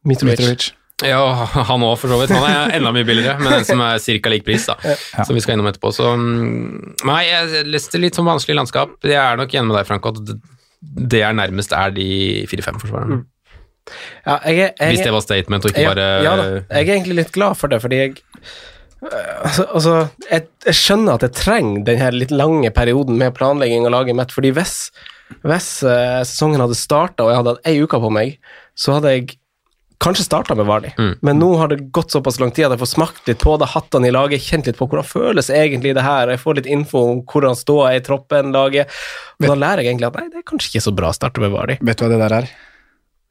Mitrovic. 0.07 0.39
Mitrovic. 0.39 0.69
Ja, 1.07 1.23
han 1.69 1.85
òg, 1.87 1.95
for 2.01 2.11
så 2.11 2.19
vidt. 2.19 2.33
Han 2.35 2.47
er 2.49 2.73
enda 2.79 2.91
mye 2.95 3.07
billigere, 3.07 3.39
men 3.39 3.53
den 3.55 3.67
som 3.69 3.83
er 3.87 4.01
ca. 4.03 4.33
lik 4.33 4.45
pris, 4.47 4.67
da. 4.67 4.75
Som 5.23 5.37
vi 5.37 5.43
skal 5.45 5.55
innom 5.55 5.69
etterpå. 5.71 5.93
Så 5.95 6.11
mm, 6.19 6.99
Nei, 7.07 7.21
jeg 7.29 7.67
leste 7.71 8.01
litt 8.03 8.19
sånn 8.19 8.27
vanskelig 8.27 8.59
landskap. 8.59 8.97
Jeg 9.07 9.19
er 9.21 9.39
nok 9.39 9.55
enig 9.55 9.71
med 9.71 9.79
deg, 9.79 9.87
Frank, 9.91 10.09
at 10.11 10.23
det- 10.27 11.23
er 11.23 11.35
nærmest 11.35 11.73
er 11.75 11.91
de 11.95 12.09
4-5-forsvarerne. 12.51 13.25
Ja, 14.27 14.39
jeg, 14.45 14.75
jeg, 14.79 14.89
Hvis 14.93 15.05
det 15.07 15.13
var 15.15 15.25
statement, 15.25 15.65
og 15.65 15.73
ikke 15.73 15.85
ja, 15.87 15.93
bare 15.95 16.09
ja 16.23 16.35
da. 16.37 16.49
Jeg 16.69 16.89
er 16.89 16.95
egentlig 16.99 17.17
litt 17.23 17.33
glad 17.33 17.57
for 17.57 17.73
det, 17.73 17.81
fordi 17.81 18.01
jeg 18.03 18.17
øh, 19.03 19.47
Altså, 19.47 19.65
altså 19.65 19.95
jeg, 20.29 20.47
jeg 20.67 20.77
skjønner 20.77 21.15
at 21.17 21.25
jeg 21.25 21.37
trenger 21.39 21.85
den 21.87 22.03
her 22.03 22.13
litt 22.13 22.35
lange 22.35 22.71
perioden 22.75 23.19
med 23.21 23.35
planlegging 23.39 23.87
og 23.89 23.95
laget 23.97 24.19
mitt, 24.19 24.35
fordi 24.35 24.53
hvis 24.57 24.91
Hvis 25.45 25.71
uh, 25.85 26.21
sesongen 26.25 26.61
hadde 26.61 26.77
starta 26.79 27.25
og 27.25 27.33
jeg 27.33 27.41
hadde 27.41 27.57
hatt 27.57 27.67
ei 27.69 27.81
uke 27.85 28.01
på 28.01 28.13
meg, 28.13 28.39
så 28.79 28.97
hadde 28.97 29.13
jeg 29.13 29.39
kanskje 30.03 30.25
starta 30.25 30.55
med 30.55 30.69
Vardi. 30.69 30.93
Mm. 30.99 31.15
Men 31.27 31.41
nå 31.43 31.51
har 31.61 31.73
det 31.73 31.81
gått 31.95 32.15
såpass 32.15 32.39
lang 32.41 32.53
tid 32.55 32.69
at 32.69 32.77
jeg 32.77 32.83
får 32.83 32.93
smakt 32.93 33.31
litt 33.31 33.43
på 33.43 33.57
det, 33.61 33.71
hattene 33.75 34.11
i 34.11 34.15
laget, 34.15 34.45
kjent 34.45 34.71
litt 34.71 34.79
på 34.79 34.89
hvordan 34.89 35.07
føles 35.07 35.51
egentlig 35.51 35.95
det 35.99 36.07
her. 36.07 36.33
Jeg 36.35 36.43
får 36.43 36.61
litt 36.61 36.71
info 36.71 37.05
om 37.13 37.23
hvordan 37.27 37.59
ståa 37.59 37.93
er 37.93 38.03
i 38.03 38.05
troppen, 38.07 38.53
laget. 38.55 38.93
Og 39.43 39.49
da 39.51 39.59
lærer 39.59 39.85
jeg 39.85 39.95
egentlig 39.95 40.11
at 40.11 40.21
nei, 40.21 40.29
det 40.33 40.43
er 40.43 40.49
kanskje 40.49 40.75
ikke 40.75 40.87
så 40.89 40.97
bra 41.01 41.13
å 41.13 41.19
starte 41.19 41.43
med 41.45 41.55
Vardi. 41.55 41.81
Vet 41.83 41.99
du 41.99 42.07
hva 42.07 42.13
det 42.15 42.21
der 42.25 42.37
er? 42.43 42.53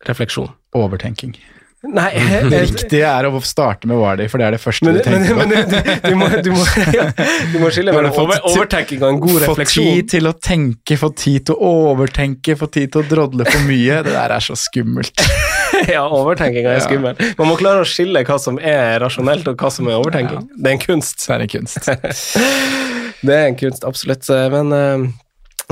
Refleksjon. 0.08 0.52
Overtenking. 0.78 1.38
Nei, 1.86 2.10
Det 2.52 2.60
riktige 2.64 3.06
er 3.06 3.28
å 3.30 3.40
starte 3.46 3.88
med 3.90 4.00
Wardy, 4.02 4.26
for 4.32 4.42
det 4.42 4.48
er 4.48 4.56
det 4.58 4.62
første 4.62 4.88
Men, 4.88 4.98
du 4.98 5.04
men, 5.04 5.06
tenker 5.06 5.36
på. 5.36 5.40
men 5.40 5.52
du, 5.52 5.92
du, 6.10 6.16
må, 6.18 6.30
du, 6.44 6.50
må, 6.56 6.64
ja, 6.98 7.06
du 7.54 7.60
må 7.62 7.70
skille 7.74 7.94
mellom 7.94 8.18
over, 8.18 8.42
overtenking 8.50 9.04
og 9.04 9.12
en 9.14 9.22
god 9.22 9.36
Få 9.36 9.54
refleksjon. 9.54 9.92
tid 9.94 10.10
til 10.16 10.32
å 10.32 10.34
tenke, 10.34 10.98
få 11.00 11.12
tid 11.14 11.48
til 11.52 11.62
å 11.62 11.72
overtenke, 11.94 12.58
få 12.58 12.70
tid 12.74 12.96
til 12.96 13.06
å 13.06 13.08
drodle 13.12 13.46
for 13.48 13.70
mye. 13.70 14.02
Det 14.08 14.16
der 14.18 14.36
er 14.40 14.44
så 14.44 14.58
skummelt. 14.58 15.22
ja, 15.96 16.04
overtenking 16.10 16.66
er 16.66 16.78
Ja. 16.80 16.84
skummel. 16.86 17.20
Man 17.38 17.52
må 17.52 17.58
klare 17.60 17.84
å 17.84 17.88
skille 17.88 18.24
hva 18.28 18.38
som 18.42 18.58
er 18.60 19.00
rasjonelt, 19.04 19.48
og 19.52 19.58
hva 19.62 19.72
som 19.74 19.88
er 19.92 20.00
overtenking. 20.00 20.48
Det 20.58 20.72
er 20.72 20.76
en 20.78 20.84
kunst. 20.84 21.24
Det 21.28 21.36
er 21.36 21.46
en 21.46 21.54
kunst. 21.56 21.90
Det 23.28 23.34
er 23.34 23.48
en 23.50 23.56
kunst, 23.58 23.84
absolutt. 23.88 24.28
Men 24.54 24.72
eh, 24.78 25.06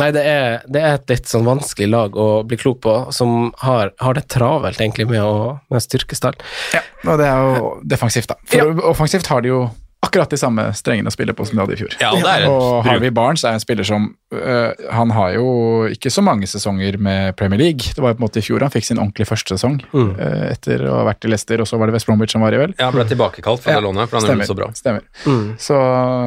nei, 0.01 0.07
det 0.15 0.23
er, 0.25 0.55
det 0.65 0.81
er 0.81 0.95
et 0.97 1.11
litt 1.13 1.29
sånn 1.29 1.45
vanskelig 1.45 1.87
lag 1.93 2.15
å 2.17 2.27
bli 2.47 2.57
klok 2.57 2.79
på, 2.81 2.95
som 3.13 3.51
har, 3.61 3.91
har 4.01 4.17
det 4.17 4.23
travelt 4.33 4.81
egentlig 4.81 5.05
med 5.11 5.21
å, 5.21 5.59
med 5.69 5.83
styrke 5.85 6.17
stall. 6.17 6.33
Ja, 6.73 6.81
og 7.05 7.21
det 7.21 7.27
er 7.29 7.43
jo 7.59 7.69
defensivt, 7.85 8.33
da. 8.33 8.39
For 8.49 8.81
offensivt 8.89 9.29
har 9.29 9.45
de 9.45 9.53
jo 9.53 9.59
akkurat 10.05 10.29
de 10.31 10.37
samme 10.39 10.63
strengene 10.77 11.09
å 11.09 11.13
spille 11.13 11.33
på 11.35 11.45
som 11.49 11.57
de 11.57 11.63
hadde 11.63 11.75
i 11.75 11.79
fjor. 11.81 11.95
Ja, 12.01 12.11
det 12.15 12.31
er. 12.31 12.45
Og 12.51 12.85
Harvey 12.85 13.11
Barnes 13.15 13.43
er 13.45 13.57
en 13.57 13.63
spiller 13.63 13.87
som 13.87 14.07
uh, 14.35 14.71
Han 14.95 15.11
har 15.15 15.33
jo 15.35 15.45
ikke 15.91 16.11
så 16.13 16.23
mange 16.25 16.47
sesonger 16.49 16.97
med 17.01 17.35
Premier 17.39 17.59
League. 17.61 17.91
Det 17.95 18.03
var 18.03 18.13
jo 18.13 18.19
på 18.19 18.23
en 18.23 18.27
måte 18.27 18.41
i 18.41 18.45
fjor 18.45 18.63
han 18.65 18.73
fikk 18.73 18.87
sin 18.91 19.01
ordentlig 19.01 19.27
første 19.29 19.57
sesong 19.57 19.79
Mm. 19.95 20.11
uh, 20.19 20.45
etter 20.51 20.83
å 20.87 20.99
ha 21.01 21.05
vært 21.09 21.25
i 21.25 21.31
Leicester, 21.33 21.61
og 21.63 21.67
så 21.69 21.77
var 21.81 21.89
det 21.89 21.95
West 21.97 22.07
Bromwich 22.09 22.33
han 22.37 22.43
var 22.45 22.55
i, 22.55 22.59
vel? 22.61 22.75
Ja, 22.79 22.91
ble 22.93 23.05
tilbakekalt 23.09 23.63
fra 23.63 23.75
Ja, 23.75 23.81
det 23.81 23.87
lånet, 23.87 24.09
for 24.11 24.19
han 24.21 24.27
stemmer, 24.27 24.45
gjorde 24.45 24.45
det 24.45 24.51
så 24.51 24.59
bra. 24.61 24.67
Stemmer. 24.75 25.03
Mm. 25.25 25.47
Så 25.61 25.79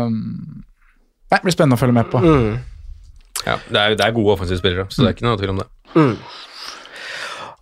um, 0.09 0.19
Nei, 1.29 1.37
det 1.39 1.45
blir 1.45 1.55
spennende 1.57 1.77
å 1.77 1.81
følge 1.83 1.97
med 1.99 2.11
på. 2.13 2.21
Mm. 2.25 2.59
Ja, 3.47 3.57
det 3.69 3.81
er, 3.81 3.97
det 4.01 4.05
er 4.09 4.15
gode 4.17 4.33
offensive 4.39 4.59
spillere, 4.61 4.87
så 4.91 5.05
det 5.05 5.11
er 5.11 5.17
ikke 5.19 5.27
noe 5.29 5.39
tvil 5.41 5.53
om 5.55 5.61
det. 5.63 5.69
Mm. 5.95 6.15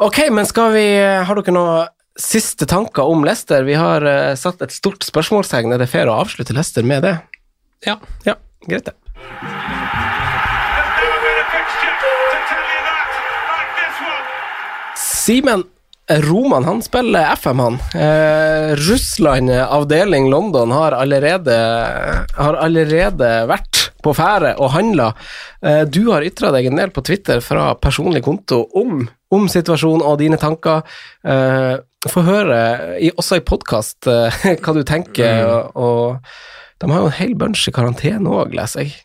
Ok, 0.06 0.18
men 0.30 0.46
skal 0.48 0.72
vi 0.74 0.84
Har 1.24 1.38
dere 1.40 1.54
noen 1.56 1.86
siste 2.20 2.66
tanker 2.68 3.08
om 3.08 3.24
Leicester? 3.26 3.64
Vi 3.66 3.76
har 3.78 4.04
uh, 4.04 4.34
satt 4.38 4.62
et 4.64 4.74
stort 4.74 5.04
spørsmålstegn. 5.06 5.74
Er 5.74 5.82
det 5.82 5.90
fair 5.92 6.10
å 6.10 6.18
avslutte 6.22 6.56
Leicester 6.56 6.86
med 6.86 7.04
det? 7.06 7.16
Ja. 7.86 7.98
Ja, 8.26 8.38
greit 8.66 8.88
det. 8.88 8.96
Simen 15.26 15.64
Roman 16.06 16.64
han 16.64 16.82
spiller 16.82 17.32
FM, 17.34 17.58
han. 17.58 17.78
Eh, 17.94 18.76
Russland, 18.76 19.50
avdeling 19.50 20.30
London, 20.30 20.70
har 20.70 20.92
allerede, 20.92 21.56
har 22.36 22.54
allerede 22.54 23.30
vært 23.50 23.80
på 24.02 24.14
ferde 24.14 24.52
og 24.62 24.70
handla. 24.70 25.08
Eh, 25.66 25.82
du 25.82 26.04
har 26.12 26.22
ytra 26.22 26.52
deg 26.54 26.70
en 26.70 26.78
del 26.78 26.94
på 26.94 27.02
Twitter 27.02 27.42
fra 27.42 27.72
personlig 27.74 28.22
konto 28.22 28.62
om, 28.78 29.02
om 29.34 29.48
situasjonen 29.50 30.06
og 30.06 30.20
dine 30.22 30.38
tanker. 30.38 30.86
Få 32.12 32.22
høre, 32.26 32.60
i, 33.02 33.10
også 33.16 33.40
i 33.40 33.46
podkast, 33.46 34.06
eh, 34.10 34.44
hva 34.62 34.76
du 34.76 34.84
tenker, 34.86 35.42
og, 35.46 35.76
og 35.76 36.80
de 36.82 36.92
har 36.92 37.02
jo 37.02 37.10
en 37.10 37.18
hel 37.18 37.34
bunch 37.38 37.66
i 37.70 37.74
karantene 37.74 38.32
òg, 38.32 38.54
leser 38.56 38.84
jeg. 38.84 38.96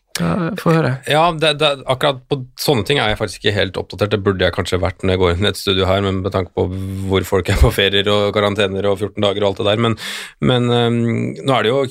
Få 0.59 0.73
høre. 0.75 0.91
Ja, 1.09 1.21
det, 1.31 1.53
det, 1.61 1.69
akkurat 1.89 2.19
på 2.29 2.41
sånne 2.59 2.83
ting 2.85 2.99
er 2.99 3.13
jeg 3.13 3.19
faktisk 3.21 3.45
ikke 3.45 3.55
helt 3.55 3.77
oppdatert. 3.79 4.11
Det 4.11 4.19
burde 4.25 4.43
jeg 4.43 4.53
kanskje 4.53 4.81
vært 4.81 5.05
når 5.05 5.15
jeg 5.15 5.21
går 5.21 5.31
inn 5.33 5.47
i 5.47 5.49
et 5.53 5.59
studio 5.59 5.87
her, 5.87 6.03
men 6.03 6.19
med 6.25 6.33
tanke 6.35 6.51
på 6.57 6.65
hvor 7.07 7.25
folk 7.29 7.49
er 7.49 7.61
på 7.61 7.71
ferier 7.73 8.09
og 8.11 8.33
karantener 8.35 8.89
og 8.91 8.99
14 8.99 9.23
dager 9.23 9.45
og 9.45 9.49
alt 9.51 9.61
det 9.61 9.69
der. 9.69 9.81
Men, 9.87 9.95
men 10.43 10.67
øhm, 10.75 10.99
nå 11.39 11.55
er 11.55 11.63
det 11.63 11.71
jo 11.71 11.81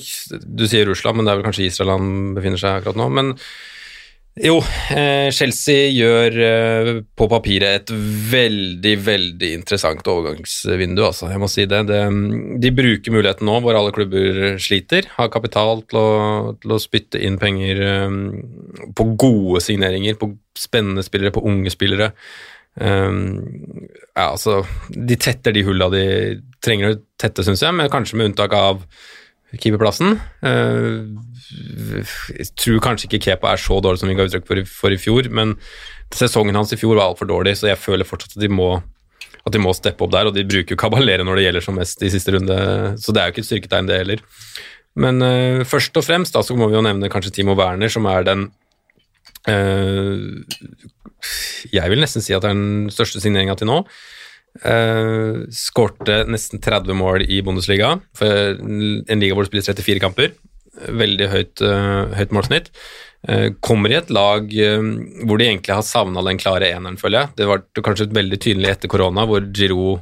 Du 0.45 0.67
sier 0.69 0.87
Russland, 0.87 1.17
men 1.17 1.27
det 1.27 1.33
er 1.33 1.41
vel 1.41 1.49
kanskje 1.49 1.67
Israel 1.67 1.95
han 1.95 2.13
befinner 2.37 2.61
seg 2.61 2.77
akkurat 2.77 3.01
nå. 3.01 3.09
Men 3.17 3.33
jo, 4.39 4.61
eh, 4.95 5.27
Chelsea 5.35 5.89
gjør 5.91 6.37
eh, 6.45 6.91
på 7.19 7.27
papiret 7.27 7.81
et 7.81 7.91
veldig, 8.31 8.93
veldig 9.03 9.49
interessant 9.57 10.07
overgangsvindu, 10.07 11.01
altså. 11.03 11.27
Jeg 11.33 11.41
må 11.41 11.49
si 11.51 11.65
det. 11.67 11.81
det. 11.89 11.99
De 12.63 12.71
bruker 12.75 13.11
muligheten 13.11 13.49
nå 13.49 13.57
hvor 13.59 13.75
alle 13.75 13.91
klubber 13.95 14.55
sliter, 14.61 15.09
har 15.17 15.33
kapital 15.33 15.83
til 15.83 15.99
å, 15.99 16.07
til 16.63 16.75
å 16.75 16.79
spytte 16.79 17.19
inn 17.19 17.41
penger 17.41 17.83
eh, 17.89 18.15
på 18.95 19.09
gode 19.19 19.63
signeringer, 19.67 20.15
på 20.21 20.31
spennende 20.57 21.03
spillere, 21.03 21.35
på 21.35 21.43
unge 21.51 21.73
spillere. 21.73 22.13
Um, 22.79 23.41
ja, 24.15 24.29
altså, 24.29 24.61
de 24.87 25.17
tetter 25.19 25.51
de 25.51 25.65
hulla 25.67 25.89
de 25.91 26.05
trenger 26.63 26.93
å 26.93 26.99
tette, 27.19 27.43
syns 27.43 27.65
jeg, 27.65 27.75
men 27.75 27.91
kanskje 27.91 28.15
med 28.15 28.31
unntak 28.31 28.55
av 28.55 28.85
keeperplassen. 29.59 30.15
Uh, 30.45 31.11
jeg 32.37 32.47
tror 32.55 32.79
kanskje 32.83 33.09
ikke 33.09 33.23
Kepa 33.27 33.51
er 33.51 33.61
så 33.61 33.81
dårlig 33.83 34.01
som 34.01 34.11
vi 34.11 34.15
ga 34.15 34.27
uttrykk 34.27 34.47
for 34.71 34.93
i 34.93 34.99
fjor, 35.01 35.27
men 35.33 35.57
sesongen 36.15 36.55
hans 36.55 36.71
i 36.75 36.79
fjor 36.79 36.97
var 36.97 37.09
altfor 37.09 37.29
dårlig, 37.29 37.57
så 37.59 37.71
jeg 37.71 37.79
føler 37.81 38.07
fortsatt 38.07 38.37
at 38.37 38.43
de 38.43 38.51
må 38.51 38.75
at 39.41 39.55
de 39.55 39.57
må 39.57 39.71
steppe 39.73 40.05
opp 40.05 40.11
der, 40.13 40.27
og 40.29 40.35
de 40.35 40.45
bruker 40.45 40.75
jo 40.75 40.77
Kabalere 40.77 41.23
når 41.25 41.39
det 41.39 41.45
gjelder 41.47 41.63
som 41.65 41.79
mest 41.79 42.03
i 42.05 42.11
siste 42.13 42.35
runde, 42.35 42.57
så 43.01 43.13
det 43.13 43.21
er 43.21 43.29
jo 43.29 43.33
ikke 43.33 43.41
et 43.41 43.47
styrketegn, 43.47 43.87
det 43.89 43.97
heller. 44.03 44.21
Men 45.01 45.23
uh, 45.23 45.63
først 45.67 45.97
og 45.97 46.05
fremst 46.05 46.35
da, 46.35 46.43
så 46.45 46.55
må 46.57 46.69
vi 46.69 46.77
jo 46.77 46.85
nevne 46.85 47.09
kanskje 47.11 47.33
Timo 47.39 47.55
Werner, 47.57 47.89
som 47.91 48.05
er 48.11 48.27
den 48.27 48.49
uh, 49.49 50.19
Jeg 51.71 51.93
vil 51.93 52.03
nesten 52.03 52.23
si 52.23 52.35
at 52.37 52.45
det 52.45 52.51
er 52.51 52.59
den 52.59 52.91
største 52.93 53.21
signeringa 53.23 53.57
til 53.57 53.71
nå. 53.71 53.81
Uh, 54.59 55.47
Skårte 55.55 56.25
nesten 56.27 56.59
30 56.61 56.97
mål 56.99 57.23
i 57.23 57.39
Bundesliga, 57.45 57.95
for 58.17 58.59
en 58.59 59.23
liga 59.23 59.37
hvor 59.37 59.47
det 59.47 59.51
spilles 59.51 59.71
34 59.71 60.03
kamper. 60.03 60.35
Veldig 61.01 61.31
høyt, 61.31 61.63
uh, 61.63 62.11
høyt 62.17 62.35
målsnitt. 62.35 62.71
Uh, 63.27 63.53
kommer 63.63 63.93
i 63.93 63.99
et 63.99 64.09
lag 64.09 64.47
hvor 64.49 65.37
de 65.37 65.45
egentlig 65.45 65.75
har 65.75 65.85
savna 65.85 66.23
den 66.25 66.39
klare 66.41 66.71
eneren, 66.71 66.99
føler 66.99 67.23
jeg. 67.23 67.35
Det 67.41 67.49
var 67.51 67.65
kanskje 67.79 68.11
veldig 68.11 68.41
tydelig 68.41 68.73
etter 68.73 68.91
korona, 68.91 69.27
hvor 69.29 69.45
Giroud 69.55 70.01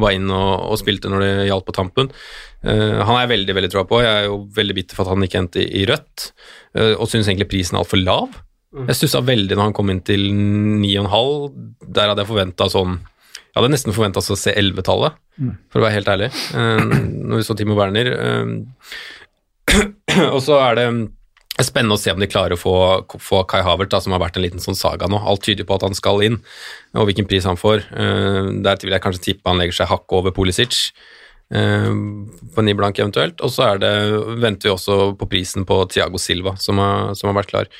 var 0.00 0.14
inn 0.16 0.30
og, 0.32 0.72
og 0.72 0.78
spilte 0.80 1.10
når 1.10 1.22
det 1.22 1.32
gjaldt 1.48 1.68
på 1.68 1.76
tampen. 1.76 2.10
Uh, 2.64 3.00
han 3.04 3.14
er 3.14 3.24
jeg 3.24 3.34
veldig 3.34 3.56
veldig 3.58 3.72
troa 3.74 3.86
på. 3.88 4.00
Jeg 4.02 4.22
er 4.22 4.28
jo 4.28 4.40
veldig 4.56 4.76
bitter 4.78 4.98
for 4.98 5.06
at 5.06 5.14
han 5.14 5.26
ikke 5.26 5.42
endte 5.42 5.62
i, 5.62 5.68
i 5.82 5.86
rødt, 5.90 6.30
uh, 6.78 6.94
og 6.96 7.06
syns 7.10 7.30
egentlig 7.30 7.50
prisen 7.52 7.78
er 7.78 7.84
altfor 7.84 8.02
lav. 8.02 8.40
Jeg 8.74 8.98
stussa 8.98 9.20
veldig 9.22 9.54
når 9.54 9.68
han 9.68 9.74
kom 9.76 9.90
inn 9.92 10.02
til 10.02 10.24
9,5. 10.34 11.58
Der 11.94 12.10
hadde 12.10 12.24
jeg 12.24 12.30
forventa 12.32 12.66
sånn 12.72 12.96
Jeg 13.54 13.62
hadde 13.62 13.70
nesten 13.70 13.94
forventa 13.94 14.18
å 14.18 14.36
se 14.36 14.50
11-tallet, 14.50 15.14
for 15.70 15.78
å 15.78 15.84
være 15.86 15.94
helt 15.94 16.08
ærlig, 16.10 16.26
eh, 16.58 16.80
når 17.30 17.38
vi 17.38 17.44
så 17.46 17.54
Timo 17.54 17.76
Werner. 17.78 18.08
eh, 18.10 19.78
og 20.34 20.40
så 20.42 20.58
er 20.58 20.80
det 20.80 20.86
spennende 21.62 21.94
å 21.94 22.00
se 22.02 22.10
om 22.10 22.18
de 22.18 22.26
klarer 22.26 22.56
å 22.56 22.58
få, 22.58 22.74
få 23.22 23.44
Kai 23.46 23.60
Havert, 23.62 23.92
da, 23.92 24.00
som 24.02 24.10
har 24.14 24.22
vært 24.24 24.40
en 24.40 24.42
liten 24.42 24.62
sånn 24.62 24.74
saga 24.74 25.06
nå. 25.06 25.20
Alt 25.22 25.44
tyder 25.46 25.66
på 25.68 25.76
at 25.78 25.84
han 25.86 25.94
skal 25.94 26.18
inn, 26.26 26.40
og 26.98 27.06
hvilken 27.06 27.28
pris 27.30 27.46
han 27.46 27.58
får. 27.60 27.84
Uh, 27.94 28.50
der 28.64 28.80
vil 28.82 28.96
jeg 28.96 29.04
kanskje 29.04 29.22
tippe 29.28 29.52
han 29.52 29.62
legger 29.62 29.78
seg 29.78 29.92
hakket 29.92 30.16
over 30.18 30.34
Pulisic. 30.34 30.88
eh, 31.54 31.92
på 32.54 32.64
ni 32.64 32.74
blank 32.74 32.98
eventuelt. 32.98 33.38
Og 33.44 33.52
så 33.54 33.68
er 33.68 33.82
det, 33.82 33.92
venter 34.42 34.68
vi 34.68 34.74
også 34.74 35.12
på 35.20 35.28
prisen 35.30 35.66
på 35.68 35.84
Thiago 35.92 36.18
Silva, 36.18 36.56
som 36.58 36.80
har, 36.82 37.14
som 37.14 37.30
har 37.30 37.38
vært 37.38 37.52
klar. 37.52 37.70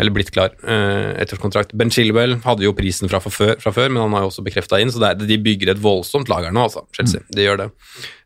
Eller 0.00 0.10
blitt 0.10 0.32
klar. 0.34 0.50
Uh, 0.66 1.14
Ettårskontrakt. 1.22 1.74
Ben 1.78 1.92
Chilwell 1.94 2.40
hadde 2.42 2.66
jo 2.66 2.74
prisen 2.74 3.10
fra, 3.10 3.20
før, 3.22 3.54
fra 3.62 3.70
før, 3.74 3.92
men 3.92 4.02
han 4.02 4.16
har 4.16 4.24
jo 4.24 4.32
også 4.32 4.42
bekrefta 4.46 4.80
inn, 4.82 4.90
så 4.90 5.02
det 5.02 5.12
er, 5.12 5.28
de 5.30 5.38
bygger 5.44 5.70
et 5.70 5.82
voldsomt 5.82 6.30
lager 6.32 6.54
nå, 6.54 6.64
altså. 6.66 6.82
Chelsea. 6.96 7.22
De 7.30 7.46
gjør 7.46 7.60
det. 7.62 7.68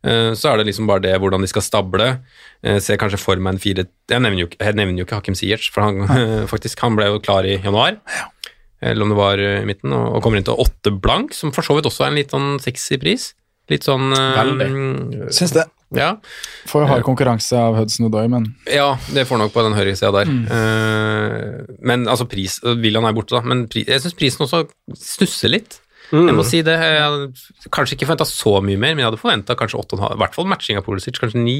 Eh, 0.08 0.30
så 0.38 0.52
er 0.52 0.60
det 0.60 0.70
liksom 0.70 0.88
bare 0.88 1.04
det 1.04 1.12
hvordan 1.20 1.44
de 1.44 1.50
skal 1.50 1.66
stable. 1.66 2.08
Uh, 2.64 2.78
ser 2.80 3.00
kanskje 3.00 3.20
for 3.20 3.38
meg 3.38 3.54
en 3.54 3.60
fire 3.62 3.84
Jeg 3.84 4.24
nevner 4.24 4.46
jo, 4.46 4.48
jeg 4.56 4.74
nevner 4.80 5.02
jo 5.02 5.06
ikke 5.06 5.20
Hakim 5.20 5.36
Siertz, 5.36 5.68
for 5.74 5.84
han, 5.84 6.08
faktisk, 6.52 6.80
han 6.80 6.96
ble 6.96 7.10
jo 7.12 7.20
klar 7.22 7.46
i 7.46 7.58
januar. 7.60 8.00
Eller 8.80 9.02
om 9.02 9.12
det 9.12 9.18
var 9.18 9.42
eh, 9.42 9.62
i 9.62 9.68
midten, 9.68 9.92
og, 9.94 10.16
og 10.16 10.24
kommer 10.24 10.40
inn 10.40 10.46
til 10.46 10.58
åtte 10.62 10.94
blank, 10.94 11.34
som 11.36 11.52
for 11.54 11.66
så 11.66 11.76
vidt 11.76 11.88
også 11.90 12.06
er 12.06 12.12
en 12.12 12.20
litt 12.20 12.34
sånn 12.34 12.56
sexy 12.62 12.98
pris. 13.02 13.32
Litt 13.68 13.84
sånn 13.84 14.14
uh, 14.14 15.28
Syns 15.34 15.52
det. 15.52 15.66
Ja. 15.96 16.10
Får 16.68 16.84
hard 16.90 17.04
konkurranse 17.06 17.56
av 17.56 17.78
Hudson 17.78 18.08
Odoi, 18.10 18.26
men 18.28 18.50
Ja, 18.68 18.90
det 19.14 19.24
får 19.28 19.40
nok 19.40 19.54
på 19.54 19.64
den 19.64 19.76
høyresida 19.78 20.12
der. 20.12 20.28
Mm. 20.28 21.68
men 21.80 22.08
altså, 22.08 22.26
pris 22.28 22.58
William 22.64 23.06
er 23.08 23.16
borte, 23.16 23.38
da, 23.38 23.40
men 23.46 23.66
pris, 23.72 23.88
jeg 23.88 24.04
syns 24.04 24.18
prisen 24.18 24.44
også 24.44 24.66
stusser 24.92 25.54
litt. 25.54 25.80
Jeg 26.12 26.34
må 26.36 26.44
si 26.46 26.62
det. 26.64 26.74
Jeg 26.78 27.02
hadde 27.04 27.68
kanskje 27.74 27.96
ikke 27.96 28.08
forventa 28.08 28.26
så 28.28 28.54
mye 28.64 28.80
mer, 28.80 28.94
men 28.94 29.02
jeg 29.02 29.08
hadde 29.10 29.20
forventa 29.20 29.56
kanskje 29.58 29.80
8,5. 29.82 30.14
I 30.14 30.20
hvert 30.22 30.36
fall 30.38 30.48
matching 30.48 30.80
av 30.80 30.86
Polisic, 30.86 31.18
kanskje 31.20 31.42
9. 31.42 31.56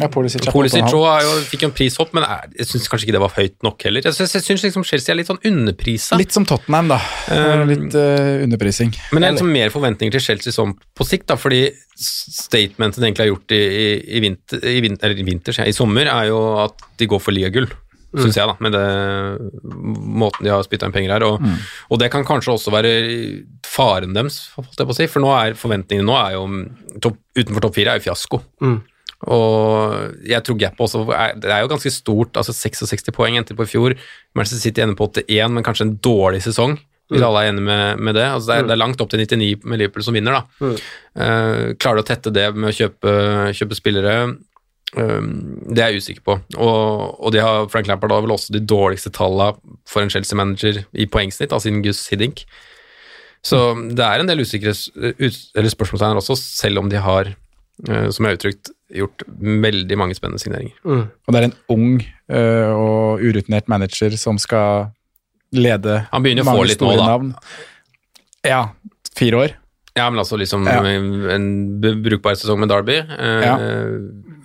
ja, 0.00 0.08
Pulisic 0.12 0.42
er 0.42 0.54
Polisic 0.54 0.82
åtte 0.82 0.96
og 0.98 1.06
en 1.06 1.06
halv. 1.06 1.06
også 1.06 1.12
er 1.12 1.26
jo, 1.26 1.46
fikk 1.52 1.64
jo 1.64 1.70
en 1.70 1.76
prishopp, 1.78 2.14
men 2.16 2.26
er, 2.26 2.46
jeg 2.58 2.70
syns 2.72 2.90
kanskje 2.90 3.08
ikke 3.08 3.16
det 3.18 3.22
var 3.24 3.34
høyt 3.38 3.56
nok 3.66 3.88
heller. 3.88 4.08
Jeg 4.08 4.18
syns, 4.18 4.36
jeg 4.38 4.60
liksom 4.66 4.86
Chelsea 4.90 5.14
er 5.14 5.20
litt 5.20 5.30
sånn 5.30 5.42
underprisa. 5.50 6.18
Litt 6.20 6.34
som 6.34 6.46
Tottenham, 6.48 6.92
da. 6.94 7.00
Um, 7.30 7.66
Litt 7.70 7.98
uh, 7.98 8.44
underprising. 8.46 8.94
Men 9.12 9.22
det 9.22 9.30
er 9.30 9.36
liksom 9.36 9.52
mer 9.54 9.74
forventninger 9.74 10.18
til 10.18 10.26
Chelsea 10.30 10.54
sånn 10.54 10.74
på 10.98 11.06
sikt, 11.06 11.28
da, 11.30 11.38
fordi 11.38 11.66
statementet 11.98 13.00
de 13.00 13.08
egentlig 13.08 13.26
har 13.26 13.32
gjort 13.32 13.54
i, 13.54 13.58
i, 13.58 13.90
i, 14.18 14.22
vinter, 14.22 14.62
i, 14.62 14.78
vinter, 14.84 15.08
eller 15.08 15.22
i, 15.22 15.26
vinter, 15.26 15.62
i 15.66 15.74
sommer, 15.76 16.10
er 16.10 16.30
jo 16.30 16.40
at 16.66 16.88
de 16.98 17.10
går 17.10 17.22
for 17.22 17.34
ligagull. 17.34 17.70
Mm. 18.18 18.24
syns 18.26 18.38
jeg, 18.40 18.50
da, 18.50 18.56
med 18.64 18.74
det, 18.74 18.84
måten 20.22 20.46
de 20.46 20.52
har 20.52 20.66
spytta 20.66 20.88
inn 20.88 20.94
penger 20.94 21.14
her. 21.16 21.26
Og, 21.28 21.40
mm. 21.40 21.56
og, 21.88 22.02
det 22.02 22.10
kan 22.14 22.26
kanskje 22.28 22.56
også 22.56 22.74
være 22.74 22.92
faren 23.68 24.14
deres, 24.16 24.42
holdt 24.58 24.76
jeg 24.76 24.90
på 24.90 24.96
å 24.96 24.98
si, 24.98 25.08
for 25.10 25.24
nå 25.24 25.32
er 25.36 25.58
forventningene 25.58 26.08
nå 26.08 26.16
er 26.18 26.36
jo 26.36 26.46
topp, 27.04 27.18
utenfor 27.38 27.66
topp 27.66 27.78
fire 27.78 27.94
er 27.94 28.00
jo 28.00 28.08
fiasko. 28.08 28.42
Mm. 28.64 28.78
Og 29.26 30.26
jeg 30.30 30.44
tror 30.46 30.58
gapet 30.60 30.84
også 30.84 31.00
er, 31.10 31.32
Det 31.42 31.50
er 31.50 31.64
jo 31.64 31.70
ganske 31.72 31.90
stort, 31.90 32.36
altså 32.38 32.54
66 32.54 33.10
poeng 33.16 33.38
endte 33.40 33.56
på 33.58 33.66
i 33.66 33.70
fjor. 33.70 33.96
Manchester 34.38 34.62
City 34.62 34.84
ender 34.84 34.98
på 34.98 35.10
81, 35.10 35.56
men 35.56 35.66
kanskje 35.66 35.88
en 35.88 35.96
dårlig 36.04 36.44
sesong. 36.46 36.78
Hvis 37.08 37.22
mm. 37.22 37.26
alle 37.26 37.40
er 37.40 37.50
enige 37.50 37.64
med, 37.64 38.00
med 38.04 38.14
det. 38.18 38.26
Altså 38.28 38.50
det, 38.50 38.54
er, 38.54 38.62
mm. 38.62 38.68
det, 38.68 38.74
er, 38.74 38.80
langt 38.82 39.02
opp 39.02 39.10
til 39.10 39.22
99 39.24 39.64
med 39.64 39.80
Liverpool 39.80 40.04
som 40.04 40.16
vinner. 40.18 40.36
da. 40.36 40.42
Mm. 40.60 40.74
Uh, 41.18 41.62
klarer 41.80 41.98
du 41.98 42.04
å 42.04 42.08
tette 42.10 42.32
det 42.36 42.46
med 42.54 42.68
å 42.68 42.74
kjøpe, 42.76 43.14
kjøpe 43.56 43.78
spillere? 43.78 44.16
Um, 44.96 45.58
det 45.68 45.82
er 45.82 45.92
jeg 45.92 46.02
usikker 46.02 46.24
på. 46.24 46.38
Og, 46.56 47.18
og 47.20 47.32
de 47.34 47.42
har, 47.44 47.66
Frank 47.72 47.90
Lampard 47.90 48.14
har 48.14 48.24
vel 48.24 48.32
også 48.32 48.54
de 48.54 48.62
dårligste 48.64 49.12
tallene 49.12 49.52
for 49.88 50.04
en 50.04 50.12
Chelsea-manager 50.12 50.80
i 50.96 51.06
poengsnitt, 51.10 51.52
altså 51.52 51.68
siden 51.68 51.82
Gus 51.84 52.06
Hiddink. 52.08 52.46
Så 53.44 53.60
det 53.92 54.04
er 54.04 54.22
en 54.22 54.30
del 54.30 54.42
usikre 54.42 54.72
ut, 54.72 55.36
spørsmålstegn 55.74 56.20
også, 56.22 56.38
selv 56.40 56.80
om 56.82 56.88
de 56.90 57.02
har, 57.04 57.34
uh, 57.88 58.08
som 58.08 58.24
jeg 58.24 58.32
har 58.32 58.40
uttrykt, 58.40 58.72
gjort 58.88 59.26
veldig 59.66 59.98
mange 60.00 60.16
spennende 60.16 60.40
signeringer. 60.40 60.76
Mm. 60.84 61.04
Og 61.12 61.34
det 61.34 61.40
er 61.40 61.48
en 61.50 61.58
ung 61.74 61.90
uh, 62.32 62.72
og 62.72 63.24
urutinert 63.24 63.68
manager 63.68 64.16
som 64.16 64.40
skal 64.40 64.88
lede 65.52 66.02
Han 66.10 66.24
begynner 66.24 66.44
å 66.44 66.56
få 66.56 66.64
litt 66.68 66.80
nå, 66.84 66.94
da. 66.96 67.12
Navn. 67.12 67.34
Ja, 68.44 68.62
fire 69.16 69.44
år. 69.44 69.54
Ja, 69.98 70.08
men 70.08 70.20
altså 70.22 70.38
liksom 70.40 70.64
ja. 70.68 70.80
en 71.34 71.46
brukbar 72.04 72.36
sesong 72.38 72.60
med 72.62 72.72
Derby, 72.72 73.00
uh, 73.04 73.44
ja. 73.44 73.54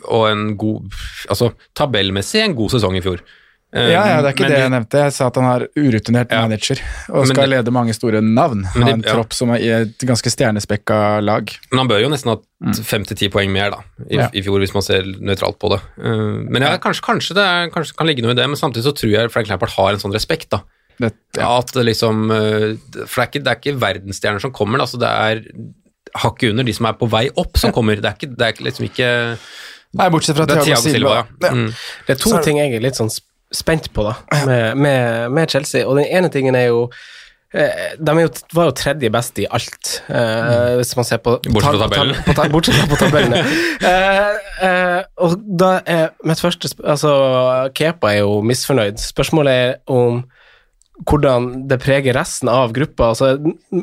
Og 0.06 0.28
en 0.30 0.44
god 0.60 1.00
Altså 1.32 1.54
tabellmessig 1.78 2.44
en 2.44 2.58
god 2.58 2.76
sesong 2.76 2.98
i 3.00 3.04
fjor. 3.06 3.24
Ja, 3.74 4.04
ja, 4.06 4.18
det 4.22 4.30
er 4.30 4.36
ikke 4.36 4.50
det 4.52 4.58
jeg 4.60 4.70
nevnte. 4.70 5.00
Jeg 5.08 5.14
sa 5.16 5.28
at 5.32 5.38
han 5.40 5.48
har 5.48 5.64
urutinert 5.74 6.30
ja. 6.30 6.44
manager 6.46 6.78
og 7.10 7.26
skal 7.26 7.48
det, 7.48 7.56
lede 7.56 7.74
mange 7.74 7.96
store 7.98 8.20
navn. 8.22 8.62
Ha 8.70 8.92
en 8.92 9.02
tropp 9.02 9.34
som 9.34 9.50
er 9.56 9.64
i 9.66 9.72
et 9.74 10.06
ganske 10.06 10.30
stjernespekka 10.30 10.98
lag. 11.26 11.50
Men 11.72 11.82
han 11.82 11.90
bør 11.90 12.04
jo 12.04 12.12
nesten 12.14 12.36
ha 12.36 12.38
mm. 12.38 12.76
fem 12.86 13.08
til 13.10 13.18
ti 13.18 13.32
poeng 13.34 13.50
mer 13.54 13.74
da, 13.74 13.82
i, 14.06 14.20
ja. 14.20 14.30
i, 14.30 14.44
fjor, 14.46 14.62
hvis 14.62 14.76
man 14.78 14.86
ser 14.86 15.10
nøytralt 15.18 15.58
på 15.62 15.74
det. 15.74 15.82
Uh, 15.98 16.46
men 16.46 16.68
ja, 16.68 16.76
kanskje, 16.84 17.06
kanskje, 17.08 17.40
det 17.40 17.48
er, 17.50 17.74
kanskje 17.74 17.98
kan 17.98 18.10
ligge 18.10 18.26
noe 18.26 18.36
i 18.36 18.38
det, 18.38 18.46
men 18.52 18.62
samtidig 18.62 18.86
så 18.86 18.94
tror 19.00 19.16
jeg 19.16 19.34
Frank 19.34 19.50
Lampard 19.50 19.74
har 19.74 19.96
en 19.96 20.06
sånn 20.06 20.14
respekt. 20.14 20.52
da. 20.54 20.62
Det, 21.02 21.10
At 21.42 21.74
liksom 21.74 22.28
uh, 22.30 22.76
For 23.10 23.24
det 23.24 23.26
er, 23.26 23.32
ikke, 23.32 23.42
det 23.42 23.56
er 23.56 23.62
ikke 23.64 23.80
verdensstjerner 23.82 24.44
som 24.44 24.54
kommer, 24.54 24.86
altså 24.86 25.02
det 25.02 25.10
er 25.10 25.48
hakket 26.22 26.54
under 26.54 26.68
de 26.68 26.78
som 26.78 26.86
er 26.86 26.98
på 27.00 27.10
vei 27.10 27.26
opp, 27.42 27.58
som 27.58 27.74
kommer. 27.74 27.98
Det 27.98 28.06
er, 28.06 28.20
ikke, 28.20 28.36
det 28.38 28.52
er 28.52 28.66
liksom 28.70 28.86
ikke 28.86 29.10
Nei, 29.94 30.10
bortsett 30.14 30.38
fra 30.38 30.48
Thiago 30.50 30.82
Silva. 30.82 31.24
Silva 31.28 31.54
mm. 31.54 31.68
Det 32.08 32.16
er 32.16 32.22
to 32.22 32.38
ting 32.46 32.60
jeg 32.62 32.74
er 32.78 32.84
litt 32.84 32.98
sånn 32.98 33.12
spent 33.54 33.92
på 33.94 34.06
da, 34.08 34.16
med, 34.48 34.78
med, 34.78 35.32
med 35.32 35.52
Chelsea. 35.52 35.86
Og 35.86 36.00
den 36.00 36.08
ene 36.10 36.32
tingen 36.34 36.58
er 36.58 36.72
jo 36.72 36.88
eh, 37.54 37.94
de 38.02 38.16
jo, 38.24 38.32
var 38.58 38.72
jo 38.72 38.76
tredje 38.78 39.12
best 39.14 39.38
i 39.44 39.46
alt, 39.46 39.92
uh, 40.10 40.74
hvis 40.80 40.96
man 40.98 41.06
ser 41.06 41.22
på 41.22 41.36
Bortsett 41.46 41.78
fra 41.78 41.86
tabellen. 41.86 42.22
På, 42.26 42.34
ta, 42.40 42.48
bortsett 42.50 42.80
fra 42.80 42.88
på 42.90 43.00
tabellene. 43.04 43.44
uh, 43.86 44.32
uh, 44.66 45.02
og 45.28 45.38
da 45.62 45.76
er 45.86 46.08
mitt 46.26 46.42
første 46.42 46.74
Altså, 46.82 47.14
Kepa 47.78 48.16
er 48.16 48.24
jo 48.24 48.40
misfornøyd. 48.42 48.98
Spørsmålet 49.02 49.54
er 49.54 49.76
om 49.94 50.24
hvordan 51.10 51.68
det 51.68 51.80
preger 51.82 52.14
resten 52.14 52.50
av 52.52 52.74
gruppa. 52.76 53.10
Altså, 53.12 53.32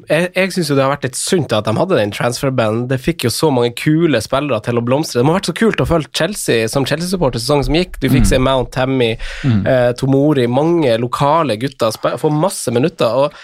jeg 0.09 0.29
jeg 0.37 0.53
syns 0.55 0.71
det 0.71 0.79
har 0.79 0.93
vært 0.93 1.09
litt 1.09 1.19
sunt 1.19 1.53
at 1.53 1.67
de 1.67 1.75
hadde 1.75 1.99
den 1.99 2.13
transfer-banden. 2.15 2.85
Det 2.91 3.01
fikk 3.03 3.27
jo 3.27 3.33
så 3.35 3.51
mange 3.51 3.73
kule 3.79 4.21
spillere 4.23 4.61
til 4.65 4.79
å 4.79 4.85
blomstre. 4.87 5.19
Det 5.19 5.27
må 5.27 5.35
ha 5.35 5.41
vært 5.41 5.51
så 5.51 5.57
kult 5.59 5.83
å 5.83 5.89
følge 5.91 6.13
Chelsea 6.17 6.69
som 6.71 6.87
Chelsea-supporter 6.87 7.43
sesongen 7.43 7.67
som 7.67 7.79
gikk. 7.81 7.99
Du 7.99 8.07
fikk 8.09 8.25
mm. 8.25 8.31
se 8.31 8.41
Mount 8.47 8.71
Tammy, 8.77 9.11
mm. 9.43 9.67
eh, 9.67 9.91
Tomori, 9.99 10.47
mange 10.47 10.95
lokale 11.03 11.59
gutter 11.61 11.99
få 12.21 12.31
masse 12.31 12.71
minutter. 12.75 13.35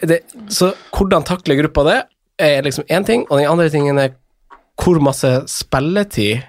Det, 0.00 0.22
så 0.48 0.72
hvordan 0.96 1.28
takler 1.28 1.60
gruppa 1.60 1.84
det, 1.90 2.00
er 2.42 2.64
liksom 2.64 2.88
én 2.88 3.04
ting, 3.06 3.26
og 3.28 3.38
den 3.38 3.50
andre 3.50 3.68
tingen 3.70 4.00
er 4.00 4.16
hvor 4.80 4.98
masse 5.04 5.28
spilletid 5.52 6.40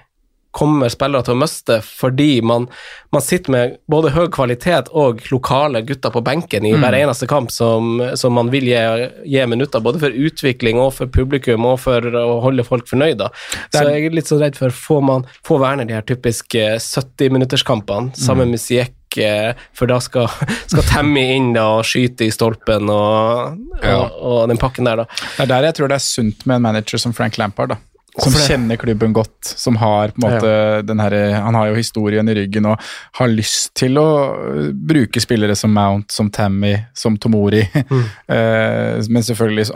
kommer 0.54 0.92
spillere 0.92 1.26
til 1.26 1.34
å 1.34 1.40
miste 1.40 1.80
fordi 1.84 2.38
man, 2.46 2.68
man, 3.14 3.22
sitter 3.24 3.54
med 3.54 3.76
både 3.90 4.12
høy 4.14 4.28
kvalitet 4.34 4.90
og 4.94 5.24
lokale 5.32 5.82
gutter 5.86 6.12
på 6.14 6.22
benken 6.24 6.66
i 6.66 6.74
mm. 6.74 6.82
hver 6.82 6.96
eneste 7.00 7.28
kamp 7.30 7.52
som, 7.54 7.98
som 8.18 8.36
man 8.38 8.52
vil 8.52 8.68
gi, 8.70 8.80
gi, 9.26 9.40
minutter, 9.50 9.82
både 9.84 10.02
for 10.04 10.14
utvikling 10.14 10.80
og 10.80 10.92
for 10.98 11.10
publikum 11.10 11.66
og 11.68 11.80
for 11.82 12.06
å 12.20 12.38
holde 12.44 12.66
folk 12.66 12.88
fornøyde. 12.90 13.30
Så 13.74 13.84
jeg 13.88 14.08
er 14.08 14.14
litt 14.14 14.30
så 14.30 14.38
redd 14.40 14.58
for 14.58 14.74
får 14.74 15.02
man 15.06 15.26
få 15.46 15.58
Werner 15.62 15.88
de 15.88 15.96
her 15.96 16.06
typiske 16.06 16.76
70-minutterskampene 16.82 18.14
sammen 18.18 18.50
mm. 18.50 18.54
med 18.54 18.62
Siek 18.62 19.18
eh, 19.22 19.64
for 19.74 19.90
da 19.90 19.98
skal, 20.04 20.30
skal 20.70 20.86
Tammy 20.90 21.24
inn 21.34 21.50
da, 21.56 21.66
og 21.80 21.88
skyte 21.88 22.28
i 22.28 22.34
stolpen 22.34 22.92
og, 22.92 23.58
ja. 23.82 23.96
og, 23.96 24.20
og, 24.20 24.38
den 24.52 24.60
pakken 24.60 24.86
der, 24.86 25.02
da. 25.02 25.08
Det 25.34 25.48
er 25.48 25.52
der 25.56 25.68
jeg 25.70 25.80
tror 25.80 25.90
det 25.90 25.98
er 25.98 26.06
sunt 26.06 26.46
med 26.46 26.60
en 26.60 26.68
manager 26.70 27.02
som 27.02 27.16
Frank 27.16 27.40
Lampard. 27.42 27.74
da. 27.74 27.80
Som 28.22 28.32
kjenner 28.32 28.76
klubben 28.78 29.12
godt, 29.12 29.42
som 29.42 29.76
har 29.76 30.12
på 30.14 30.20
en 30.20 30.24
måte 30.28 30.50
ja. 30.50 30.82
den 30.86 31.00
her, 31.02 31.14
Han 31.42 31.56
har 31.58 31.72
jo 31.72 31.74
historien 31.74 32.28
i 32.28 32.34
ryggen 32.34 32.68
og 32.70 32.82
har 33.18 33.30
lyst 33.30 33.72
til 33.74 33.98
å 33.98 34.06
øh, 34.38 34.68
bruke 34.70 35.18
spillere 35.22 35.56
som 35.58 35.74
Mount, 35.74 36.12
som 36.14 36.30
Tammy, 36.30 36.76
som 36.94 37.18
Tomori. 37.18 37.64
Mm. 37.94 38.00
uh, 38.00 38.96
men 39.12 39.22
selvfølgelig 39.22 39.66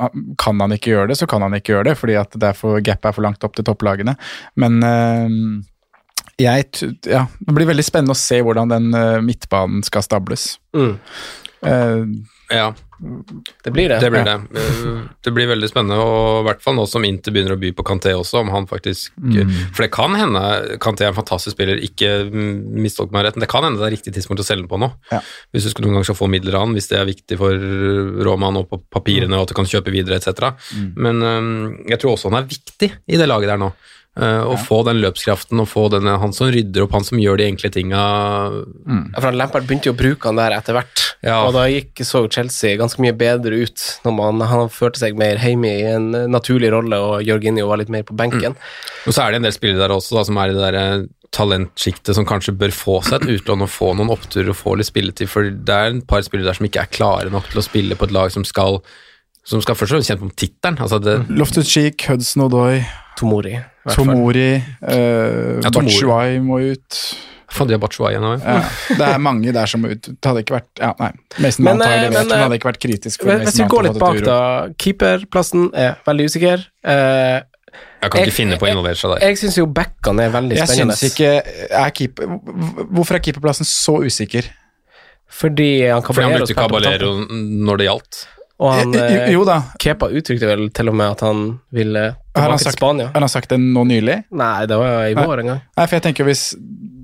kan 0.41 0.61
han 0.63 0.73
ikke 0.75 0.91
gjøre 0.91 1.11
det, 1.11 1.17
så 1.21 1.27
kan 1.29 1.43
han 1.45 1.55
ikke 1.55 1.75
gjøre 1.75 1.91
det, 1.91 1.95
fordi 2.01 2.15
at 2.19 2.33
det 2.41 2.49
er 2.49 2.57
for, 2.57 2.81
gap 2.83 3.05
er 3.05 3.15
for 3.15 3.23
langt 3.23 3.45
opp 3.45 3.55
til 3.55 3.67
topplagene. 3.69 4.15
Men 4.59 4.79
uh, 4.83 5.29
jeg, 6.41 6.67
ja, 7.07 7.27
det 7.39 7.55
blir 7.55 7.69
veldig 7.69 7.85
spennende 7.85 8.17
å 8.17 8.19
se 8.19 8.41
hvordan 8.43 8.73
den 8.73 8.89
uh, 8.97 9.21
midtbanen 9.25 9.85
skal 9.87 10.07
stables. 10.07 10.55
Mm. 10.75 10.97
ja. 12.55 12.73
Det 12.99 13.71
blir 13.71 13.89
det. 13.89 14.01
Det 14.03 14.11
blir, 14.11 14.25
det. 14.27 14.37
det 15.25 15.33
blir 15.35 15.49
veldig 15.51 15.69
spennende, 15.71 15.99
og 16.03 16.41
i 16.43 16.47
hvert 16.49 16.63
fall 16.65 16.75
nå 16.79 16.87
som 16.91 17.05
Inter 17.07 17.35
begynner 17.35 17.55
å 17.55 17.61
by 17.61 17.71
på 17.79 17.85
Kanté 17.87 18.15
også, 18.17 18.41
om 18.43 18.51
han 18.55 18.67
faktisk 18.71 19.15
mm. 19.17 19.53
For 19.77 19.85
det 19.85 19.91
kan 19.95 20.17
hende 20.19 20.43
Kanté 20.83 21.07
er 21.07 21.13
en 21.13 21.19
fantastisk 21.19 21.55
spiller, 21.55 21.79
ikke 21.85 22.11
mistolk 22.33 23.15
meg 23.15 23.29
rett, 23.29 23.39
men 23.39 23.47
Det 23.47 23.51
kan 23.53 23.67
hende 23.67 23.81
det 23.81 23.87
er 23.89 23.95
riktig 23.95 24.15
tidspunkt 24.17 24.43
å 24.43 24.47
selge 24.47 24.65
den 24.65 24.73
på 24.73 24.81
nå. 24.83 24.91
Ja. 25.13 25.23
Hvis 25.55 25.69
du 25.69 25.73
skulle 25.73 25.91
noen 25.91 26.01
gang 26.01 26.09
skal 26.09 26.19
få 26.19 26.31
midler 26.33 26.59
av 26.59 26.67
han, 26.67 26.75
hvis 26.77 26.91
det 26.91 26.99
er 26.99 27.07
viktig 27.09 27.39
for 27.41 27.69
Roma 28.27 28.51
nå 28.55 28.65
på 28.69 28.81
papirene, 28.91 29.39
og 29.39 29.47
at 29.47 29.55
du 29.55 29.59
kan 29.59 29.71
kjøpe 29.71 29.95
videre 29.95 30.19
etc. 30.19 30.51
Mm. 30.75 30.91
Men 30.99 31.23
jeg 31.89 32.03
tror 32.03 32.17
også 32.17 32.33
han 32.33 32.43
er 32.43 32.51
viktig 32.51 32.91
i 33.07 33.21
det 33.21 33.31
laget 33.31 33.55
der 33.55 33.63
nå. 33.63 33.73
Uh, 34.19 34.43
og 34.49 34.57
ja. 34.57 34.63
få 34.67 34.81
den 34.89 34.99
løpskraften 34.99 35.61
og 35.63 35.69
få 35.71 35.85
denne, 35.95 36.17
han 36.19 36.33
som 36.35 36.49
rydder 36.51 36.83
opp, 36.83 36.97
han 36.97 37.07
som 37.07 37.21
gjør 37.23 37.39
de 37.39 37.45
enkle 37.53 37.71
tinga. 37.71 38.01
Mm. 38.83 39.05
Ja, 39.13 39.21
for 39.23 39.37
Lampard 39.39 39.69
begynte 39.69 39.91
jo 39.91 39.95
å 39.95 39.99
bruke 39.99 40.27
han 40.27 40.41
der 40.41 40.57
etter 40.57 40.75
hvert, 40.75 41.05
ja. 41.23 41.37
og 41.45 41.53
da 41.55 41.69
gikk, 41.71 42.03
så 42.03 42.25
Chelsea 42.27 42.75
ganske 42.81 43.03
mye 43.05 43.15
bedre 43.15 43.61
ut 43.63 43.85
når 44.03 44.17
man, 44.19 44.43
han 44.51 44.73
følte 44.75 45.05
seg 45.05 45.19
mer 45.19 45.39
hjemme 45.39 45.71
i 45.71 45.87
en 45.93 46.11
naturlig 46.35 46.73
rolle, 46.75 46.99
og 46.99 47.23
Jorginho 47.23 47.69
var 47.71 47.79
litt 47.79 47.95
mer 47.95 48.03
på 48.09 48.17
benken. 48.19 48.59
Mm. 48.59 49.07
Og 49.07 49.15
så 49.15 49.23
er 49.23 49.31
det 49.31 49.41
en 49.41 49.49
del 49.49 49.55
spillere 49.55 49.87
der 49.87 49.95
også 49.95 50.19
da, 50.19 50.27
som 50.27 50.43
er 50.43 50.51
i 50.51 50.59
det 50.59 50.67
der 50.67 50.83
eh, 50.83 51.09
talentsjiktet 51.39 52.17
som 52.17 52.27
kanskje 52.27 52.57
bør 52.59 52.75
få 52.75 53.01
seg 53.07 53.21
et 53.23 53.39
utlån 53.39 53.67
og 53.67 53.71
få 53.71 53.93
noen 53.95 54.11
oppturer 54.15 54.51
og 54.51 54.59
få 54.59 54.75
litt 54.81 54.91
spilletid, 54.91 55.31
for 55.31 55.47
det 55.47 55.75
er 55.75 55.93
en 55.93 56.03
par 56.03 56.27
spillere 56.27 56.51
der 56.51 56.59
som 56.59 56.67
ikke 56.69 56.83
er 56.83 56.97
klare 56.99 57.33
nok 57.33 57.53
til 57.53 57.63
å 57.63 57.67
spille 57.67 57.99
på 57.99 58.09
et 58.09 58.15
lag 58.19 58.35
som 58.35 58.47
skal 58.49 58.81
som 59.49 59.63
skal 59.65 59.79
først 59.79 59.95
og 59.95 59.97
fremst 59.97 60.13
kjent 60.13 60.25
om 60.27 60.33
tittelen. 60.37 60.79
Altså 60.85 61.19
Loftus 61.33 61.71
Cheek, 61.71 62.05
Hudson 62.11 62.45
Odoi 62.45 62.83
Tomori. 63.19 63.57
Tomori. 63.89 64.53
Uh, 64.85 65.59
ja, 65.65 65.73
Batshuay 65.73 66.39
må 66.45 66.61
ut. 66.75 67.01
Faen, 67.49 67.71
de 67.71 67.75
har 67.75 67.81
Batshuay 67.83 68.15
igjen 68.15 68.27
òg. 68.29 68.45
Ja, 68.45 68.59
det 68.99 69.07
er 69.09 69.23
mange 69.25 69.55
der 69.57 69.71
som 69.71 69.83
må 69.83 69.91
ut. 69.95 70.11
Det 70.11 70.31
hadde 70.31 70.45
ikke 70.45 70.59
vært 70.59 70.83
ja, 70.83 70.93
Nei, 71.01 71.11
Mason 71.41 71.67
Mount 71.67 71.83
har 71.87 71.97
levert, 71.97 72.19
men, 72.19 72.31
det 72.31 72.41
hadde 72.43 72.59
ikke 72.61 72.71
vært 72.71 72.81
kritisk. 72.85 73.25
For 73.25 73.45
hvis 73.47 73.59
vi 73.63 73.69
går 73.73 73.89
litt 73.89 74.01
bak, 74.03 74.21
da. 74.27 74.39
Keeperplassen 74.85 75.71
er 75.73 75.97
veldig 76.07 76.29
usikker. 76.29 76.69
Uh, 76.85 77.41
jeg 77.99 78.13
kan 78.13 78.23
ikke 78.23 78.37
finne 78.37 78.59
på 78.61 78.69
å 78.69 78.71
involvere 78.71 79.01
seg 79.01 79.15
der. 79.15 79.25
Jeg, 79.25 79.35
jeg 79.35 79.43
syns 79.43 79.59
jo 79.59 79.67
backene 79.75 80.29
er 80.29 80.35
veldig 80.37 80.61
jeg 80.61 80.71
spennende. 80.71 80.99
Synes 81.01 81.17
ikke, 81.17 81.69
er 81.83 81.95
keep, 81.97 82.23
hvorfor 82.93 83.19
er 83.19 83.25
keeperplassen 83.25 83.69
så 83.69 83.99
usikker? 84.05 84.53
Fordi 85.39 85.71
han 85.89 86.05
Fordi 86.05 86.25
han 86.25 86.39
brukte 86.39 86.57
Caballero 86.57 87.15
når 87.29 87.81
det 87.81 87.89
gjaldt. 87.89 88.21
Og 88.59 88.73
han, 88.75 88.95
jo, 88.95 89.19
jo, 89.37 89.43
da. 89.47 89.61
Kepa 89.79 90.09
uttrykte 90.11 90.49
vel 90.51 90.65
til 90.75 90.91
og 90.91 90.97
med 90.99 91.15
at 91.15 91.21
han 91.23 91.43
ville 91.75 92.05
tilbake 92.35 92.63
til 92.65 92.75
Spania. 92.75 93.11
Har 93.15 93.23
han 93.23 93.31
sagt 93.31 93.53
det 93.53 93.59
nå 93.63 93.85
nylig? 93.87 94.17
Nei, 94.35 94.55
det 94.67 94.79
var 94.81 95.05
i 95.07 95.15
vår 95.15 95.45
en 95.45 95.53
gang. 95.53 95.61
Nei, 95.79 95.85
for 95.85 95.99
jeg 95.99 96.07
tenker 96.09 96.27
hvis 96.27 96.49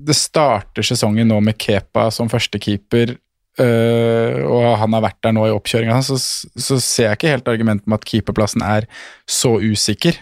det 0.05 0.17
starter 0.19 0.85
sesongen 0.85 1.31
nå 1.31 1.39
med 1.43 1.57
Kepa 1.61 2.09
som 2.13 2.27
førstekeeper, 2.31 3.15
øh, 3.63 4.41
og 4.43 4.67
han 4.81 4.97
har 4.97 5.05
vært 5.07 5.21
der 5.23 5.35
nå 5.37 5.47
i 5.47 5.55
oppkjøringa, 5.55 6.01
så, 6.05 6.19
så 6.19 6.79
ser 6.83 7.09
jeg 7.09 7.21
ikke 7.21 7.33
helt 7.37 7.51
argumentet 7.55 7.87
med 7.87 8.01
at 8.01 8.09
keeperplassen 8.11 8.65
er 8.65 8.89
så 9.23 9.55
usikker. 9.63 10.19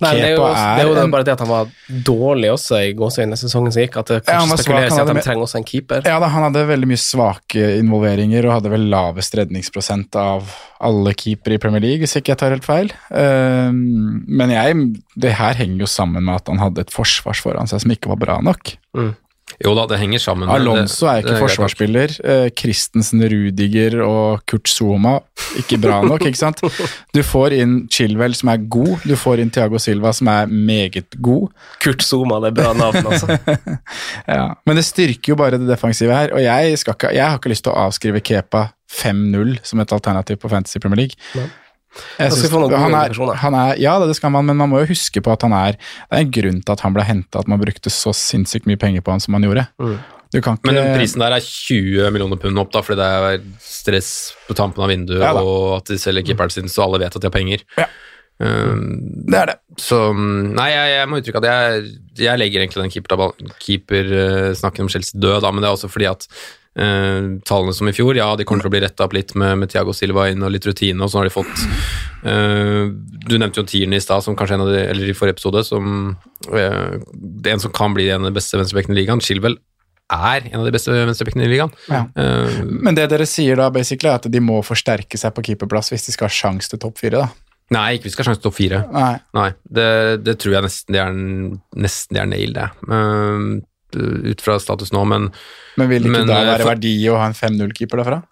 Nei, 0.00 0.14
det 0.16 0.28
er, 0.30 0.34
jo, 0.38 0.44
det 0.48 0.84
er 0.84 0.88
jo 1.04 1.08
bare 1.12 1.26
det 1.28 1.34
at 1.34 1.42
han 1.44 1.50
var 1.50 1.70
dårlig 2.06 2.48
også 2.54 2.78
i 2.86 2.92
gåseøynene 2.96 3.36
sesongen 3.36 3.74
som 3.74 3.82
gikk. 3.84 3.98
At 4.00 4.12
det 4.12 4.20
kanskje 4.24 4.56
ja, 4.56 4.58
spekuleres 4.62 4.96
i 4.96 5.02
at 5.02 5.10
de 5.12 5.24
trenger 5.26 5.44
også 5.44 5.60
en 5.60 5.66
keeper. 5.68 6.04
Ja, 6.08 6.16
da, 6.22 6.30
Han 6.32 6.46
hadde 6.46 6.64
veldig 6.70 6.88
mye 6.88 7.00
svake 7.00 7.66
involveringer 7.76 8.48
og 8.48 8.56
hadde 8.56 8.72
vel 8.72 8.88
lavest 8.92 9.36
redningsprosent 9.36 10.16
av 10.20 10.54
alle 10.80 11.12
keepere 11.20 11.58
i 11.58 11.62
Premier 11.62 11.84
League, 11.84 12.04
hvis 12.04 12.16
ikke 12.16 12.32
jeg 12.32 12.40
tar 12.40 12.54
helt 12.56 12.68
feil. 12.68 12.92
Um, 13.12 14.22
men 14.24 14.54
jeg, 14.54 14.78
det 15.20 15.34
her 15.36 15.58
henger 15.60 15.84
jo 15.84 15.90
sammen 15.92 16.24
med 16.24 16.40
at 16.40 16.48
han 16.48 16.62
hadde 16.62 16.86
et 16.86 16.94
forsvars 16.94 17.42
foran 17.44 17.68
seg 17.68 17.84
som 17.84 17.92
ikke 17.92 18.14
var 18.14 18.22
bra 18.24 18.38
nok. 18.44 18.72
Mm. 18.96 19.12
Jo 19.64 19.74
da, 19.76 19.86
det 19.90 19.98
henger 20.00 20.22
sammen. 20.22 20.50
Alonso 20.52 21.08
er 21.10 21.20
det 21.20 21.30
ikke 21.32 21.44
forsvarsspiller. 21.46 22.14
Eh, 22.24 22.46
Christensen, 22.56 23.22
Rudiger 23.32 23.98
og 24.04 24.44
Kurt 24.48 24.70
Zuma 24.70 25.18
ikke 25.58 25.78
bra 25.82 26.00
nok, 26.06 26.24
ikke 26.28 26.38
sant? 26.38 26.62
Du 27.16 27.22
får 27.26 27.56
inn 27.58 27.76
Chilwell 27.92 28.36
som 28.38 28.52
er 28.52 28.62
god, 28.70 29.06
du 29.08 29.16
får 29.18 29.42
inn 29.42 29.50
Thiago 29.54 29.80
Silva 29.82 30.12
som 30.16 30.30
er 30.32 30.50
meget 30.50 31.16
god. 31.18 31.48
Kurt 31.82 32.04
Zuma, 32.06 32.38
det 32.44 32.52
er 32.52 32.58
bra 32.60 32.74
navn, 32.76 33.00
altså. 33.06 33.38
Ja. 34.30 34.52
Men 34.68 34.78
det 34.78 34.84
styrker 34.86 35.32
jo 35.32 35.38
bare 35.40 35.58
det 35.58 35.68
defensive 35.68 36.14
her, 36.14 36.34
og 36.36 36.42
jeg, 36.44 36.78
skal 36.78 36.94
ikke, 36.96 37.14
jeg 37.16 37.26
har 37.26 37.40
ikke 37.40 37.52
lyst 37.52 37.66
til 37.66 37.74
å 37.74 37.88
avskrive 37.88 38.22
Kepa 38.24 38.68
5-0 38.90 39.58
som 39.66 39.82
et 39.82 39.92
alternativ 39.94 40.40
på 40.42 40.50
Fantasy 40.52 40.80
Premier 40.82 41.04
League. 41.04 41.18
Nei. 41.38 41.48
Jeg 42.18 42.30
skal 42.30 42.38
synes- 42.38 42.52
få 42.54 42.60
noen 42.62 42.78
han 42.78 42.94
er, 42.94 43.36
han 43.42 43.54
er, 43.54 43.74
ja, 43.82 43.98
det 43.98 44.14
skal 44.16 44.30
man, 44.30 44.46
men 44.46 44.56
man 44.56 44.70
må 44.70 44.80
jo 44.84 44.92
huske 44.92 45.20
på 45.20 45.32
at 45.32 45.42
han 45.42 45.52
er 45.52 45.72
Det 45.74 46.12
er 46.12 46.24
en 46.24 46.30
grunn 46.30 46.62
til 46.62 46.72
at 46.72 46.80
han 46.80 46.94
ble 46.94 47.02
henta, 47.02 47.40
at 47.40 47.48
man 47.48 47.60
brukte 47.60 47.90
så 47.90 48.14
sinnssykt 48.14 48.66
mye 48.66 48.78
penger 48.78 49.02
på 49.02 49.10
han 49.10 49.20
som 49.20 49.32
man 49.32 49.42
gjorde. 49.42 49.66
Mm. 49.80 49.98
Du 50.30 50.40
kan 50.40 50.54
ikke 50.54 50.70
Men 50.70 50.76
den 50.78 50.94
prisen 50.94 51.18
der 51.18 51.34
er 51.34 51.42
20 51.42 52.12
millioner 52.14 52.38
pund 52.38 52.58
opp, 52.62 52.70
da, 52.70 52.82
fordi 52.86 53.00
det 53.02 53.08
er 53.10 53.40
stress 53.58 54.32
på 54.46 54.54
tampen 54.54 54.84
av 54.84 54.88
vinduet, 54.92 55.18
Ja 55.24 55.32
og 55.34 55.80
at 55.80 55.90
de 55.90 55.98
selger 55.98 56.22
keeperen 56.22 56.50
sin, 56.54 56.70
så 56.70 56.84
alle 56.86 57.00
vet 57.02 57.16
at 57.16 57.20
de 57.20 57.26
har 57.26 57.34
penger. 57.34 57.64
Ja. 57.76 57.88
Um, 58.40 59.26
Det 59.26 59.36
er 59.36 59.46
det. 59.50 59.56
så 59.76 59.98
Nei, 60.16 60.70
jeg, 60.70 60.92
jeg 60.94 61.08
må 61.10 61.18
uttrykke 61.20 61.42
at 61.42 61.48
jeg, 61.50 61.90
jeg 62.22 62.38
legger 62.40 62.62
egentlig 62.62 62.84
den 62.86 62.94
keepersnakken 62.94 63.50
keeper, 63.60 64.14
eh, 64.16 64.80
om 64.80 64.88
Chelsea 64.88 65.20
død, 65.20 65.42
da, 65.42 65.50
men 65.50 65.60
det 65.60 65.68
er 65.68 65.74
også 65.76 65.90
fordi 65.90 66.08
at 66.08 66.24
eh, 66.78 67.40
tallene 67.48 67.74
som 67.76 67.88
i 67.90 67.94
fjor, 67.96 68.18
ja, 68.18 68.28
de 68.36 68.46
kommer 68.48 68.64
til 68.64 68.70
å 68.70 68.74
bli 68.74 68.82
retta 68.84 69.06
opp 69.06 69.16
litt 69.16 69.34
med, 69.38 69.58
med 69.62 69.72
Thiago 69.72 69.94
Silva 69.96 70.28
inn 70.30 70.44
og 70.46 70.52
litt 70.54 70.68
rutine, 70.68 71.02
og 71.02 71.10
så 71.12 71.20
har 71.20 71.28
de 71.30 71.34
fått 71.34 71.64
eh, 72.28 72.86
Du 73.26 73.34
nevnte 73.38 73.62
jo 73.62 73.66
Tierney 73.68 74.00
i 74.00 74.04
stad, 74.04 74.24
som 74.26 74.36
kanskje 74.38 74.58
en 74.58 74.66
av 74.66 74.72
de, 74.74 74.84
eller 74.92 75.10
i 75.10 75.16
forrige 75.16 75.38
episode, 75.38 75.64
som 75.66 76.14
eh, 76.52 76.94
det 77.16 77.50
er 77.50 77.56
en 77.56 77.66
som 77.66 77.74
kan 77.74 77.96
bli 77.96 78.10
en 78.10 78.24
av 78.24 78.30
de 78.30 78.38
beste 78.38 78.60
venstrebekkene 78.60 78.96
i 78.96 79.02
ligaen. 79.02 79.24
Chilwell 79.24 79.58
er 80.10 80.48
en 80.50 80.60
av 80.60 80.66
de 80.66 80.72
beste 80.74 80.94
venstrebekkene 80.94 81.46
i 81.46 81.52
ligaen. 81.52 81.70
Ja. 81.90 82.02
Uh, 82.18 82.64
Men 82.66 82.96
det 82.98 83.06
dere 83.12 83.28
sier 83.30 83.60
da, 83.60 83.68
basically, 83.74 84.10
er 84.10 84.18
at 84.18 84.26
de 84.32 84.42
må 84.42 84.58
forsterke 84.66 85.20
seg 85.20 85.34
på 85.36 85.44
keeperplass 85.50 85.92
hvis 85.92 86.08
de 86.08 86.16
skal 86.16 86.26
ha 86.26 86.34
sjanse 86.34 86.72
til 86.72 86.80
topp 86.82 86.98
fire, 86.98 87.22
da. 87.22 87.56
nei, 87.76 87.86
ikke 87.94 88.08
hvis 88.08 88.16
de 88.16 88.18
skal 88.18 88.26
ha 88.26 88.30
sjanse 88.32 88.42
til 88.42 88.48
topp 88.48 88.58
fire. 88.58 88.80
Nei. 88.90 89.12
Nei, 89.38 89.48
det, 89.78 89.88
det 90.26 90.34
tror 90.42 90.56
jeg 90.56 90.66
nesten 90.66 90.96
de 90.96 91.02
er, 91.04 91.20
nesten 91.86 92.18
de 92.18 92.22
er 92.24 92.30
nail, 92.32 92.56
det. 92.58 92.66
Eh, 92.90 93.44
ut 93.96 94.40
fra 94.40 94.58
status 94.58 94.92
nå, 94.92 95.04
men 95.06 95.30
Men 95.76 95.88
vil 95.88 96.02
det 96.02 96.10
ikke 96.10 96.18
Men, 96.18 96.26
da 96.28 96.40
eh, 96.42 96.46
være 96.54 96.62
for- 96.62 96.74
verdi 96.74 96.94
å 97.08 97.16
ha 97.18 97.26
en 97.26 97.32
5-0-keeper 97.34 97.96
derfra? 98.04 98.22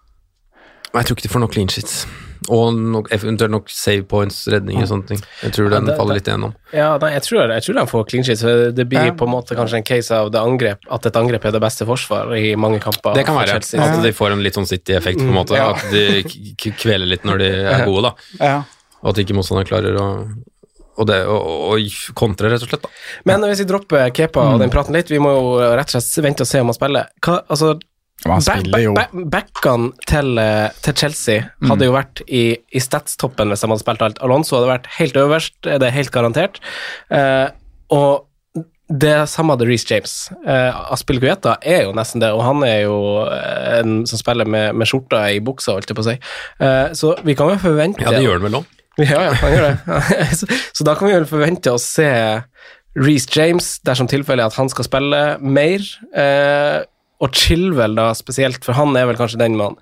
jeg 0.93 1.05
tror 1.05 1.15
ikke 1.17 1.21
de 1.21 1.29
får 1.29 1.39
nok 1.41 1.51
clean 1.53 1.67
sheets. 1.69 2.05
Og 2.49 2.73
nok, 2.73 3.09
eventuelt 3.13 3.51
nok 3.51 3.69
save 3.69 4.07
points, 4.09 4.47
redninger 4.47 4.81
og 4.81 4.87
sånne 4.89 5.05
ting. 5.07 5.19
Jeg 5.43 5.51
tror 5.53 5.69
den 5.69 5.85
det- 5.85 5.97
faller 5.97 6.15
litt 6.15 6.25
igjennom. 6.25 6.55
Ja, 6.73 6.97
nei, 6.97 7.11
jeg 7.13 7.21
tror, 7.21 7.47
jeg 7.51 7.61
tror 7.61 7.73
den 7.75 7.85
får 7.91 8.07
clean 8.09 8.23
sheets. 8.23 8.41
Det 8.73 8.87
blir 8.89 9.05
Ja. 9.05 9.11
på 9.11 9.27
en 9.27 9.29
måte 9.35 9.55
kanskje 9.55 9.75
en 9.77 9.83
case 9.83 10.09
av 10.11 10.31
det 10.31 10.39
angrep, 10.41 10.79
at 10.89 11.05
et 11.05 11.13
angrep 11.13 11.45
er 11.45 11.51
det 11.51 11.61
beste 11.61 11.85
forsvar 11.85 12.33
i 12.35 12.55
mange 12.55 12.79
kamper. 12.81 13.13
Det 13.13 13.25
kan 13.25 13.35
være 13.37 13.49
Chelsea. 13.61 13.79
at 13.81 14.01
de 14.01 14.11
får 14.11 14.31
en 14.31 14.41
litt 14.41 14.53
sånn 14.55 14.65
City-effekt, 14.67 15.19
på 15.19 15.27
en 15.29 15.33
måte. 15.33 15.51
Ja. 15.55 15.73
At 15.73 15.91
de 15.91 16.23
kveler 16.71 17.05
litt 17.07 17.23
når 17.23 17.37
de 17.37 17.51
er 17.69 17.85
gode, 17.85 18.01
da. 18.01 18.13
Ja. 18.43 18.63
Og 19.03 19.09
at 19.09 19.15
ikke 19.23 19.35
motstanderen 19.35 19.67
klarer 19.67 19.95
å 19.95 20.27
og 20.99 21.07
det, 21.09 21.19
og, 21.31 21.49
og 21.73 21.99
kontre, 22.19 22.51
rett 22.51 22.65
og 22.65 22.71
slett. 22.71 22.83
da. 22.85 22.91
Men 23.29 23.45
hvis 23.47 23.63
vi 23.63 23.69
dropper 23.69 24.09
Kepa 24.15 24.43
og 24.53 24.59
den 24.63 24.73
praten 24.73 24.95
litt, 24.97 25.09
vi 25.11 25.21
må 25.23 25.31
jo 25.35 25.53
rett 25.79 25.93
og 25.95 25.95
slett 26.03 26.25
vente 26.25 26.43
og 26.45 26.51
se 26.51 26.59
om 26.63 26.71
han 26.71 26.77
spiller. 26.77 27.09
Hva, 27.25 27.39
altså, 27.47 27.73
back- 28.25 28.67
back- 28.97 29.19
Backene 29.31 29.93
til, 30.05 30.33
eh, 30.43 30.69
til 30.83 30.93
Chelsea 30.99 31.45
hadde 31.69 31.87
jo 31.87 31.93
vært 31.95 32.21
i, 32.27 32.57
i 32.75 32.79
statstoppen 32.83 33.47
hvis 33.53 33.63
de 33.63 33.69
hadde 33.71 33.83
spilt 33.85 34.01
alt. 34.03 34.19
Alonso 34.25 34.57
hadde 34.59 34.73
vært 34.73 34.89
helt 34.99 35.15
øverst, 35.15 35.55
det 35.63 35.81
er 35.87 35.95
helt 35.95 36.11
garantert. 36.11 36.59
Eh, 37.09 37.47
og 37.95 38.25
det 38.89 39.29
samme 39.29 39.53
hadde 39.53 39.67
Reece 39.69 39.85
James. 39.91 40.13
Uh, 40.41 41.19
Guetta 41.21 41.57
er 41.61 41.83
jo 41.85 41.91
nesten 41.93 42.19
det, 42.23 42.31
og 42.33 42.41
han 42.41 42.63
er 42.65 42.87
jo 42.87 42.95
eh, 43.29 43.79
en 43.83 43.99
som 44.09 44.17
spiller 44.17 44.49
med, 44.49 44.73
med 44.75 44.89
skjorta 44.89 45.27
i 45.29 45.39
buksa, 45.45 45.75
holdt 45.77 45.91
jeg 45.91 45.95
på 45.99 46.01
å 46.01 46.07
si. 46.09 46.15
Eh, 46.59 46.87
så 46.97 47.13
vi 47.23 47.35
kan 47.37 47.51
jo 47.53 47.59
forvente 47.61 48.01
Ja, 48.01 48.09
det 48.15 48.23
gjør 48.25 48.39
han 48.39 48.47
vel 48.47 48.57
òg. 48.63 48.65
ja, 49.11 49.23
ja, 49.29 49.33
han 49.39 49.55
gjør 49.55 49.67
det. 49.67 49.97
så, 50.39 50.49
så 50.75 50.87
da 50.87 50.95
kan 50.99 51.09
vi 51.09 51.17
vel 51.17 51.27
forvente 51.29 51.73
å 51.73 51.81
se 51.81 52.09
Reece 52.99 53.31
James, 53.35 53.77
dersom 53.85 54.09
tilfellet 54.11 54.43
er 54.43 54.51
at 54.51 54.59
han 54.59 54.71
skal 54.71 54.87
spille 54.87 55.21
mer. 55.39 55.83
Eh, 56.17 56.79
og 57.19 57.35
Chilwell, 57.35 57.97
da 57.99 58.13
spesielt, 58.15 58.63
for 58.63 58.77
han 58.77 58.95
er 58.95 59.09
vel 59.09 59.19
kanskje 59.19 59.41
den 59.41 59.57
mannen. 59.59 59.79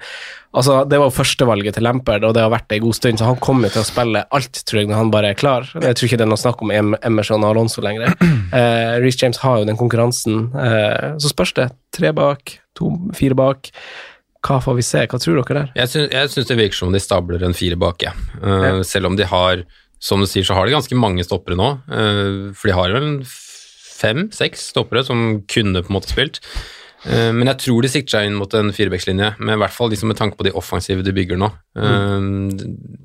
Altså, 0.58 0.80
Det 0.90 0.98
var 0.98 1.10
jo 1.12 1.14
førstevalget 1.14 1.76
til 1.76 1.86
Lampard, 1.86 2.24
og 2.26 2.34
det 2.34 2.42
har 2.42 2.50
vært 2.50 2.68
det 2.70 2.80
en 2.80 2.88
god 2.88 2.98
stund, 2.98 3.20
så 3.20 3.28
han 3.30 3.38
kommer 3.44 3.70
til 3.70 3.84
å 3.84 3.86
spille 3.86 4.24
alt, 4.34 4.62
tror 4.66 4.80
jeg, 4.80 4.90
når 4.90 4.98
han 4.98 5.12
bare 5.14 5.30
er 5.32 5.38
klar. 5.38 5.68
Jeg 5.76 5.98
tror 5.98 6.08
ikke 6.08 6.18
det 6.18 6.26
er 6.26 6.32
noe 6.32 6.42
snakk 6.42 6.64
om 6.66 6.72
Em 6.74 6.96
Emerson 7.06 7.44
og 7.44 7.54
Alonso 7.54 7.84
lenger. 7.86 8.16
Eh, 8.48 8.98
Reece 9.04 9.20
James 9.20 9.42
har 9.44 9.58
jo 9.60 9.66
den 9.68 9.78
konkurransen. 9.78 10.48
Eh, 10.56 11.18
så 11.20 11.30
spørs 11.30 11.52
det. 11.58 11.66
Tre 11.94 12.14
bak, 12.16 12.54
to, 12.80 12.94
fire 13.14 13.36
bak. 13.36 13.68
Hva 14.48 14.62
får 14.64 14.78
vi 14.78 14.86
se? 14.86 15.04
Hva 15.12 15.20
tror 15.20 15.42
dere 15.42 15.58
der? 15.58 15.74
Jeg 15.76 15.92
syns, 15.92 16.14
jeg 16.14 16.32
syns 16.32 16.48
det 16.48 16.58
virker 16.62 16.80
som 16.80 16.92
om 16.92 16.96
de 16.96 17.04
stabler 17.04 17.44
en 17.44 17.58
fire 17.58 17.78
bak, 17.80 18.06
jeg. 18.06 18.28
Eh, 18.40 18.80
Selv 18.88 19.10
om 19.10 19.18
de 19.20 19.28
har, 19.28 19.64
som 20.00 20.24
du 20.24 20.28
sier, 20.30 20.46
så 20.48 20.56
har 20.56 20.68
de 20.68 20.76
ganske 20.78 21.00
mange 21.00 21.26
stoppere 21.28 21.58
nå. 21.60 21.74
Uh, 21.92 22.56
for 22.56 22.70
de 22.70 22.76
har 22.78 22.96
vel 22.96 23.10
fem-seks 23.28 24.70
stoppere 24.72 25.04
som 25.04 25.42
kunne 25.50 25.82
på 25.84 25.92
en 25.92 25.98
måte 25.98 26.14
spilt. 26.14 26.40
Eh, 27.08 27.34
men 27.36 27.50
jeg 27.52 27.60
tror 27.66 27.84
de 27.84 27.92
sikter 27.92 28.18
seg 28.18 28.30
inn 28.30 28.38
mot 28.40 28.54
en 28.56 28.72
firebackslinje, 28.76 29.34
med 29.42 29.58
i 29.58 29.60
hvert 29.66 29.76
fall 29.76 29.92
liksom 29.92 30.14
med 30.14 30.20
tanke 30.22 30.40
på 30.40 30.48
de 30.48 30.56
offensive 30.56 31.04
de 31.04 31.16
bygger 31.18 31.40
nå. 31.42 31.52
Mm. 31.76 32.48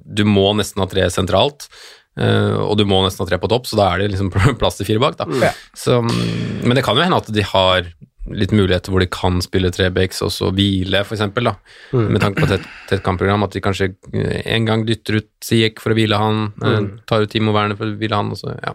Du 0.05 0.23
må 0.29 0.47
nesten 0.59 0.85
ha 0.85 0.89
tre 0.91 1.09
sentralt. 1.13 1.67
og 2.13 2.77
du 2.77 2.85
må 2.85 2.99
nesten 3.03 3.25
ha 3.25 3.29
tre 3.31 3.39
på 3.41 3.49
topp, 3.49 3.67
så 3.67 3.79
da 3.81 3.89
er 3.89 4.03
det 4.03 4.13
liksom 4.13 4.31
plass 4.61 4.79
til 4.79 4.89
fire 4.93 5.03
bak. 5.03 5.19
Da. 5.19 5.53
Så, 5.75 6.03
mm, 6.05 6.69
men 6.69 6.77
det 6.77 6.85
kan 6.85 6.99
jo 6.99 7.07
hende 7.07 7.21
at 7.25 7.33
de 7.33 7.47
har 7.55 7.89
litt 8.31 8.53
muligheter 8.55 8.93
hvor 8.93 9.03
de 9.03 9.09
kan 9.11 9.41
spille 9.43 9.73
trebecks 9.75 10.23
og 10.23 10.31
så 10.31 10.51
hvile, 10.55 11.03
for 11.07 11.17
eksempel. 11.17 11.51
Med 11.91 12.21
tanke 12.23 12.45
på 12.45 12.49
tett, 12.51 12.67
tett 12.91 13.03
kampprogram, 13.05 13.43
at 13.47 13.57
de 13.57 13.63
kanskje 13.65 13.91
eh, 14.15 14.41
en 14.55 14.69
gang 14.69 14.85
dytter 14.87 15.19
ut 15.19 15.29
Siek 15.43 15.83
for 15.83 15.91
å 15.91 15.97
hvile 15.99 16.21
han, 16.21 16.45
eh, 16.63 16.79
tar 17.11 17.25
ut 17.25 17.33
Timo 17.33 17.55
Werner 17.55 17.79
for 17.79 17.91
å 17.91 17.99
hvile 17.99 18.21
han, 18.21 18.31
så, 18.39 18.55
ja. 18.63 18.75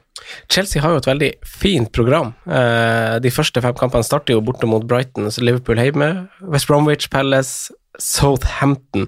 Chelsea 0.51 0.83
har 0.83 0.91
jo 0.91 0.99
et 0.99 1.07
veldig 1.07 1.31
fint 1.47 1.91
program. 1.95 2.33
Eh, 2.43 3.17
de 3.23 3.31
første 3.31 3.63
fem 3.63 3.77
kampene 3.79 4.07
starter 4.07 4.35
jo 4.35 4.43
borte 4.43 4.67
mot 4.67 4.83
Brighton, 4.87 5.29
så 5.31 5.45
Liverpool 5.45 5.79
hjemme, 5.79 6.11
West 6.51 6.67
Bromwich, 6.67 7.07
Palace, 7.13 7.71
Southampton. 8.03 9.07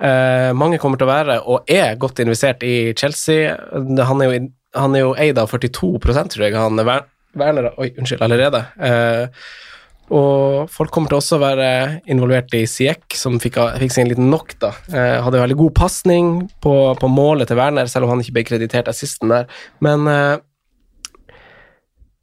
Eh, 0.00 0.52
mange 0.56 0.80
kommer 0.80 1.00
til 1.00 1.08
å 1.08 1.12
være, 1.12 1.40
og 1.44 1.68
er 1.70 1.98
godt 2.00 2.24
investert 2.24 2.64
i 2.66 2.94
Chelsea. 2.96 3.52
Han 3.76 4.24
er 4.24 4.32
jo, 4.32 4.40
han 4.76 4.96
er 4.96 5.04
jo 5.04 5.12
eid 5.20 5.38
av 5.40 5.52
42% 5.52 6.32
tror 6.32 6.46
jeg, 6.48 6.56
han 6.56 6.80
Werner 7.38 7.72
Oi, 7.76 7.90
unnskyld, 7.96 8.22
allerede. 8.24 8.62
Eh, 8.80 9.46
og 10.16 10.70
folk 10.70 10.92
kommer 10.94 11.10
til 11.10 11.18
også 11.18 11.36
å 11.38 11.42
være 11.42 11.68
involvert 12.12 12.52
i 12.54 12.62
Siek, 12.70 13.04
som 13.18 13.40
fikk, 13.42 13.58
fikk 13.82 13.94
seg 13.94 14.04
en 14.04 14.12
liten 14.12 14.28
knock, 14.30 14.54
da. 14.62 14.70
Eh, 14.92 15.16
hadde 15.24 15.42
veldig 15.42 15.58
god 15.58 15.74
pasning 15.80 16.34
på, 16.62 16.74
på 17.00 17.10
målet 17.10 17.50
til 17.50 17.58
Werner, 17.58 17.90
selv 17.90 18.06
om 18.06 18.14
han 18.14 18.22
ikke 18.22 18.36
ble 18.38 18.46
kreditert 18.52 18.90
assisten 18.92 19.34
der. 19.34 19.48
Men 19.82 20.06
eh, 20.10 20.36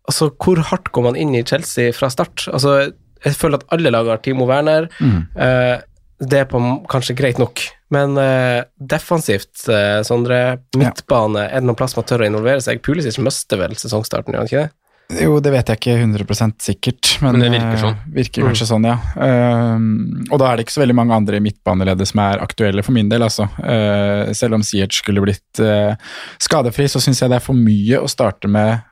altså, 0.07 0.31
hvor 0.31 0.63
hardt 0.71 0.93
går 0.95 1.09
man 1.09 1.19
inn 1.19 1.35
i 1.35 1.43
Chelsea 1.47 1.91
fra 1.95 2.11
start? 2.13 2.47
Altså, 2.55 2.93
jeg 3.23 3.39
føler 3.39 3.59
at 3.59 3.67
alle 3.75 3.91
lag 3.91 4.07
har 4.11 4.23
Timo 4.23 4.47
Werner. 4.47 4.87
Eh, 5.35 5.81
det 6.23 6.39
er 6.39 6.47
på 6.47 6.59
kanskje 6.91 7.15
greit 7.19 7.39
nok, 7.41 7.59
men 7.91 8.15
eh, 8.21 8.63
defensivt, 8.79 9.65
eh, 9.67 9.99
Sondre, 10.07 10.61
midtbane, 10.77 11.49
er 11.49 11.59
det 11.59 11.67
noen 11.67 11.79
plass 11.79 11.97
man 11.97 12.07
tør 12.07 12.23
å 12.23 12.29
involvere 12.29 12.63
seg? 12.63 12.79
Pulisic 12.85 13.19
mister 13.23 13.59
vel 13.59 13.75
sesongstarten, 13.79 14.31
gjør 14.31 14.43
han 14.43 14.51
ikke 14.51 14.63
det? 14.63 14.71
Jo, 15.11 15.35
det 15.43 15.51
vet 15.53 15.69
jeg 15.69 15.79
ikke 15.79 15.95
100 15.99 16.53
sikkert, 16.63 17.09
men, 17.21 17.35
Men 17.35 17.43
det 17.43 17.49
virker 17.53 17.81
sånn. 17.81 17.97
eh, 17.97 18.13
virker 18.15 18.47
kanskje 18.47 18.67
sånn, 18.69 18.87
ja. 18.87 18.95
Ehm, 19.21 19.89
og 20.29 20.39
da 20.41 20.47
er 20.49 20.57
det 20.57 20.65
ikke 20.65 20.77
så 20.77 20.83
veldig 20.83 20.95
mange 20.97 21.17
andre 21.17 21.37
i 21.37 21.43
midtbaneleddet 21.43 22.09
som 22.09 22.23
er 22.23 22.41
aktuelle 22.43 22.85
for 22.85 22.95
min 22.95 23.11
del, 23.11 23.25
altså. 23.25 23.49
Uh, 23.59 24.31
selv 24.35 24.57
om 24.57 24.65
Siert 24.65 24.95
skulle 24.95 25.23
blitt 25.25 25.61
uh, 25.61 25.93
skadefri, 26.41 26.87
så 26.89 27.03
syns 27.03 27.21
jeg 27.21 27.33
det 27.33 27.39
er 27.41 27.45
for 27.45 27.57
mye 27.57 28.01
å 28.01 28.09
starte 28.09 28.49
med 28.51 28.89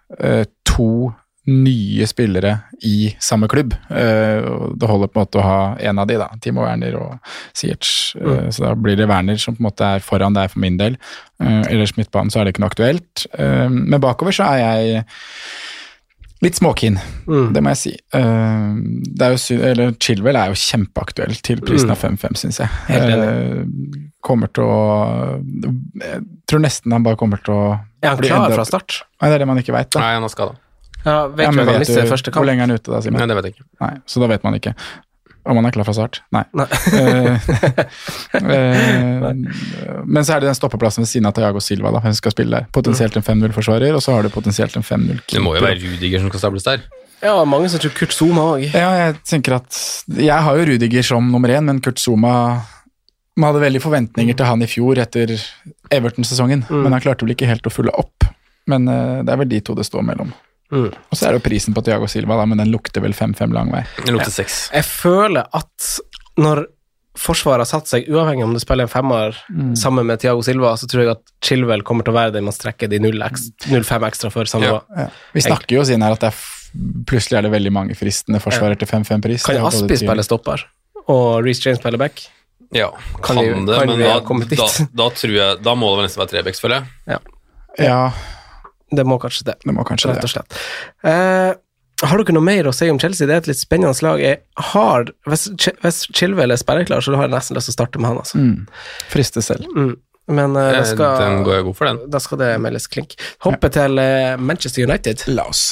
to 0.67 1.11
nye 1.49 2.05
spillere 2.05 2.51
i 2.85 3.09
samme 3.23 3.47
klubb. 3.49 3.71
Eh, 3.89 4.43
og 4.45 4.75
det 4.77 4.89
holder 4.89 5.09
på 5.09 5.17
en 5.17 5.23
måte 5.23 5.39
å 5.39 5.45
ha 5.45 5.61
en 5.89 6.01
av 6.03 6.09
de, 6.09 6.19
da. 6.21 6.27
Timo 6.43 6.65
Werner 6.67 6.97
og 6.99 7.33
Siert. 7.57 7.87
Mm. 8.19 8.51
så 8.53 8.67
da 8.67 8.75
blir 8.77 8.99
det 8.99 9.07
Werner 9.09 9.39
som 9.41 9.55
på 9.55 9.63
en 9.63 9.69
måte 9.71 9.87
er 9.95 10.05
foran 10.05 10.37
der 10.37 10.51
for 10.51 10.61
min 10.61 10.77
del. 10.77 10.99
Ellers 11.41 11.95
midtbanen 11.97 12.29
så 12.29 12.41
er 12.41 12.45
det 12.45 12.53
ikke 12.53 12.65
noe 12.65 12.73
aktuelt. 12.73 13.25
Men 13.39 14.03
bakover 14.03 14.35
så 14.35 14.51
er 14.51 14.61
jeg 14.61 15.05
Litt 16.41 16.57
småkeen, 16.57 16.95
det 17.53 17.61
må 17.61 17.69
jeg 17.75 17.77
si. 17.77 17.91
Uh, 18.17 18.73
det 19.13 19.27
er 19.27 19.35
jo 19.35 19.57
eller 19.61 19.91
Chilwell 20.01 20.39
er 20.39 20.49
jo 20.49 20.57
kjempeaktuell 20.57 21.35
til 21.45 21.61
prisen 21.61 21.93
av 21.93 21.99
5-5, 22.01 22.39
syns 22.41 22.57
jeg. 22.63 22.71
Uh, 22.89 23.61
kommer 24.25 24.49
til 24.53 24.65
å 24.65 24.79
Jeg 26.01 26.23
tror 26.49 26.63
nesten 26.65 26.93
han 26.95 27.05
bare 27.05 27.19
kommer 27.19 27.41
til 27.45 27.53
å 27.53 27.63
Er 28.01 28.09
han 28.15 28.17
klar 28.17 28.47
enda- 28.47 28.57
fra 28.57 28.65
start? 28.65 29.03
Nei, 29.21 29.29
det 29.29 29.37
er 29.37 29.45
det 29.45 29.49
man 29.51 29.61
ikke 29.61 29.75
veit. 29.77 29.93
Nei, 30.01 30.13
han 30.17 30.25
er 30.25 30.33
skada. 30.33 30.57
Ja, 31.05 31.27
vet 31.27 31.45
Ja, 31.45 31.51
men 31.51 31.67
han 31.67 31.79
vet 31.79 31.87
du- 31.87 32.31
Hvor 32.31 32.45
lenge 32.45 32.61
er 32.61 32.67
han 32.67 32.71
ute 32.71 32.91
da, 32.91 33.01
Simen? 33.01 33.19
Nei, 33.21 33.27
det 33.27 33.35
vet 33.37 33.45
jeg 33.45 33.53
ikke. 33.55 33.65
Nei, 33.81 33.93
så 34.05 34.19
da 34.21 34.27
vet 34.27 34.43
man 34.43 34.53
ikke. 34.57 34.73
Om 35.43 35.57
han 35.57 35.65
er 35.65 35.73
klar 35.73 35.87
fra 35.87 35.93
start? 35.97 36.19
Nei. 36.35 36.43
Nei. 36.53 36.67
Eh, 36.93 37.49
eh, 38.41 39.27
men 40.05 40.25
så 40.25 40.35
er 40.35 40.43
det 40.43 40.49
den 40.51 40.57
stoppeplassen 40.57 41.01
ved 41.05 41.09
siden 41.09 41.29
av 41.29 41.35
Thiago 41.37 41.61
Silva, 41.63 41.91
da. 41.95 42.01
Hun 42.03 42.15
skal 42.17 42.33
spille 42.35 42.59
der. 42.59 42.67
Potensielt 42.75 43.17
en 43.17 43.25
5-0-forsvarer, 43.25 43.95
og 43.97 44.03
så 44.05 44.15
har 44.15 44.25
du 44.27 44.29
potensielt 44.33 44.75
en 44.77 44.85
5-0-keeper. 44.85 45.37
Det 45.37 45.43
må 45.43 45.55
jo 45.57 45.63
være 45.65 45.79
Rudiger 45.81 46.21
som 46.23 46.29
skal 46.33 46.43
stables 46.45 46.67
der. 46.67 46.83
Ja, 47.21 47.35
mange 47.45 47.69
som 47.69 47.81
tror 47.81 47.93
Kurt 47.97 48.13
Zuma 48.17 48.45
òg. 48.55 48.63
Ja, 48.73 48.91
jeg 48.97 49.17
tenker 49.29 49.59
at 49.59 49.77
Jeg 50.17 50.41
har 50.41 50.57
jo 50.57 50.63
Rudiger 50.71 51.05
som 51.05 51.27
nummer 51.29 51.49
én, 51.53 51.65
men 51.69 51.81
Kurt 51.85 51.99
Zuma 52.01 52.31
Man 53.37 53.47
hadde 53.51 53.61
veldig 53.61 53.81
forventninger 53.83 54.35
til 54.37 54.45
han 54.49 54.61
i 54.65 54.67
fjor 54.69 54.99
etter 54.99 55.29
Everton-sesongen, 55.93 56.65
Mm. 56.69 56.81
men 56.83 56.91
han 56.93 57.01
klarte 57.01 57.23
vel 57.25 57.31
ikke 57.35 57.47
helt 57.47 57.65
å 57.65 57.71
følge 57.73 57.93
opp. 57.97 58.25
Men 58.67 58.87
eh, 58.91 59.21
det 59.23 59.31
er 59.33 59.37
vel 59.39 59.49
de 59.49 59.61
to 59.61 59.73
det 59.77 59.85
står 59.87 60.03
mellom. 60.03 60.33
Mm. 60.71 60.87
Og 61.11 61.17
så 61.17 61.27
er 61.27 61.33
det 61.35 61.41
jo 61.41 61.49
prisen 61.49 61.73
på 61.75 61.83
Tiago 61.83 62.07
Silva, 62.07 62.37
da, 62.39 62.45
men 62.47 62.57
den 62.61 62.71
lukter 62.71 63.01
vel 63.03 63.11
5-5 63.13 63.51
lang 63.53 63.71
vei. 63.73 63.81
Den 64.05 64.15
lukter 64.15 64.31
seks. 64.31 64.69
Jeg 64.73 64.85
føler 64.87 65.47
at 65.53 65.89
når 66.39 66.65
Forsvaret 67.19 67.59
har 67.65 67.67
satt 67.67 67.89
seg, 67.91 68.05
uavhengig 68.07 68.45
om 68.45 68.53
du 68.55 68.59
spiller 68.63 68.87
en 68.87 68.89
femmer 68.89 69.35
Mm. 69.51 69.73
sammen 69.75 70.05
med 70.07 70.21
Thiago 70.21 70.41
Silva, 70.41 70.69
så 70.79 70.87
tror 70.87 71.01
jeg 71.03 71.11
at 71.11 71.21
Chilwell 71.43 71.81
kommer 71.83 72.05
til 72.07 72.13
å 72.13 72.15
være 72.15 72.31
den 72.37 72.45
man 72.47 72.53
strekker 72.55 72.87
de 72.89 72.99
0 73.03 73.19
eks- 73.27 73.49
0,5 73.67 74.05
ekstra 74.07 74.31
for 74.31 74.45
Ja. 74.63 74.79
Ja. 74.95 75.07
Vi 75.33 75.41
snakker 75.41 75.75
jo 75.75 75.81
siden 75.83 76.01
her 76.07 76.13
at 76.15 76.21
det 76.21 76.31
er 76.31 77.03
plutselig 77.03 77.37
er 77.37 77.41
det 77.41 77.51
veldig 77.51 77.71
mange 77.75 77.97
fristende 77.99 78.39
forsvarer 78.39 78.79
til 78.79 78.87
5-5-pris. 78.87 79.43
Kan 79.43 79.57
Aspi 79.59 79.97
spille 79.99 80.23
stopper, 80.23 80.63
og 81.09 81.43
Reece 81.43 81.65
James 81.65 81.79
spille 81.83 81.97
back? 81.99 82.23
Ja, 82.71 82.87
Kan 83.21 83.35
kan, 83.35 83.43
vi- 83.43 83.65
det, 83.65 83.75
kan 83.77 83.87
men 83.87 83.99
da, 83.99 84.19
da, 84.55 84.85
da 84.95 85.09
tror 85.09 85.35
jeg 85.35 85.61
Da 85.61 85.75
må 85.75 85.91
det 85.91 85.97
vel 85.99 86.05
nesten 86.07 86.21
være 86.23 86.31
Trebecks, 86.31 86.61
føler 86.63 86.79
jeg. 87.07 87.19
Ja, 87.77 88.13
Det 88.91 89.05
må 89.07 89.17
kanskje 89.21 89.47
det, 89.51 89.59
det 89.63 89.75
må 89.75 89.85
kanskje 89.87 90.11
rett 90.11 90.23
og 90.23 90.27
det. 90.27 90.33
slett. 90.33 90.61
Eh, 91.07 91.51
har 92.01 92.17
dere 92.17 92.33
noe 92.35 92.43
mer 92.45 92.67
å 92.69 92.73
si 92.73 92.89
om 92.89 92.99
Chelsea? 92.99 93.27
Det 93.29 93.35
er 93.35 93.43
et 93.43 93.49
litt 93.51 93.61
spennende 93.61 93.93
lag. 94.05 94.21
Jeg 94.21 94.41
har, 94.71 95.11
hvis, 95.29 95.47
hvis 95.83 95.99
Chilwell 96.17 96.53
er 96.53 96.59
sperreklar, 96.59 97.03
så 97.05 97.13
har 97.15 97.27
jeg 97.27 97.35
nesten 97.35 97.59
lyst 97.59 97.69
til 97.69 97.75
å 97.75 97.77
starte 97.77 98.01
med 98.01 98.11
han. 98.11 98.21
Altså. 98.23 98.41
Mm. 98.41 99.03
Friste 99.11 99.43
selv. 99.45 99.67
Mm. 99.77 99.93
Men 100.31 100.55
uh, 100.55 100.69
da, 100.71 100.83
skal, 100.87 101.19
Den 101.19 101.43
går 101.45 101.59
jeg 101.59 101.67
god 101.67 101.77
for, 101.77 101.89
den. 101.91 102.01
da 102.13 102.21
skal 102.23 102.41
det 102.41 102.51
meldes 102.63 102.89
klink. 102.91 103.17
Hoppe 103.45 103.71
til 103.73 104.01
uh, 104.01 104.37
Manchester 104.41 104.87
United. 104.87 105.27
La 105.33 105.49
oss. 105.51 105.71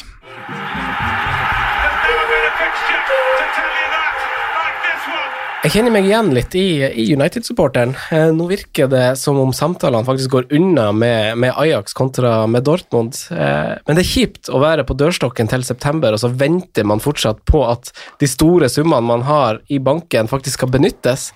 Jeg 5.59 5.73
kjenner 5.73 5.91
meg 5.91 6.05
igjen 6.07 6.29
litt 6.31 6.53
i, 6.55 6.67
i 6.87 7.03
United-supporteren. 7.11 7.91
Eh, 8.15 8.29
nå 8.31 8.45
virker 8.47 8.87
det 8.87 9.17
som 9.19 9.35
om 9.41 9.49
samtalene 9.51 10.07
faktisk 10.07 10.31
går 10.31 10.45
unna 10.55 10.85
med, 10.95 11.35
med 11.35 11.51
Ajax 11.51 11.91
kontra 11.97 12.45
med 12.47 12.63
Dortmund. 12.63 13.17
Eh, 13.35 13.73
men 13.83 13.97
det 13.97 14.05
er 14.05 14.07
kjipt 14.07 14.47
å 14.47 14.61
være 14.63 14.85
på 14.87 14.95
dørstokken 14.95 15.51
til 15.51 15.65
september, 15.67 16.15
og 16.15 16.23
så 16.23 16.31
venter 16.31 16.87
man 16.87 17.03
fortsatt 17.03 17.43
på 17.49 17.65
at 17.67 17.91
de 18.23 18.31
store 18.31 18.71
summene 18.71 19.03
man 19.11 19.27
har 19.27 19.59
i 19.67 19.81
banken, 19.83 20.31
faktisk 20.31 20.61
skal 20.61 20.71
benyttes. 20.77 21.33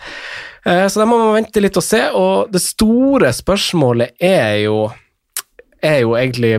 Eh, 0.63 0.85
så 0.87 1.03
da 1.03 1.09
må 1.09 1.19
man 1.19 1.35
vente 1.41 1.59
litt 1.59 1.75
og 1.75 1.83
se, 1.83 2.05
og 2.15 2.53
det 2.53 2.63
store 2.63 3.35
spørsmålet 3.35 4.15
er 4.23 4.61
jo 4.63 4.85
er 5.83 5.99
jo 6.03 6.15
egentlig 6.17 6.55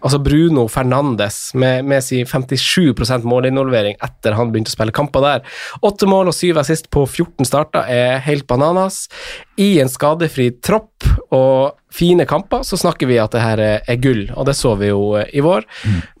altså 0.00 0.20
Bruno 0.22 0.66
Fernandes 0.70 1.50
med, 1.58 1.84
med 1.90 2.04
sin 2.04 2.26
57% 2.28 3.26
målinvolvering 3.28 3.98
etter 4.02 4.36
han 4.38 4.52
begynte 4.52 4.72
å 4.72 4.76
spille 4.76 4.94
kamper 4.94 5.24
der. 5.24 5.44
Åtte 5.86 6.08
mål 6.10 6.30
og 6.30 6.36
syv 6.36 6.62
assist 6.62 6.90
på 6.94 7.04
14 7.06 7.48
starter 7.48 7.90
er 7.90 8.22
helt 8.26 8.46
bananas. 8.50 9.04
I 9.60 9.74
en 9.82 9.90
skadefri 9.92 10.50
tropp 10.62 11.06
og 11.34 11.76
fine 11.94 12.26
kamper 12.28 12.64
så 12.66 12.78
snakker 12.78 13.10
vi 13.10 13.18
at 13.20 13.34
det 13.34 13.42
her 13.42 13.62
er, 13.66 13.96
gull, 14.00 14.28
og 14.36 14.46
det 14.48 14.56
så 14.58 14.76
vi 14.78 14.92
jo 14.92 15.16
eh, 15.18 15.28
i 15.34 15.42
vår. 15.44 15.66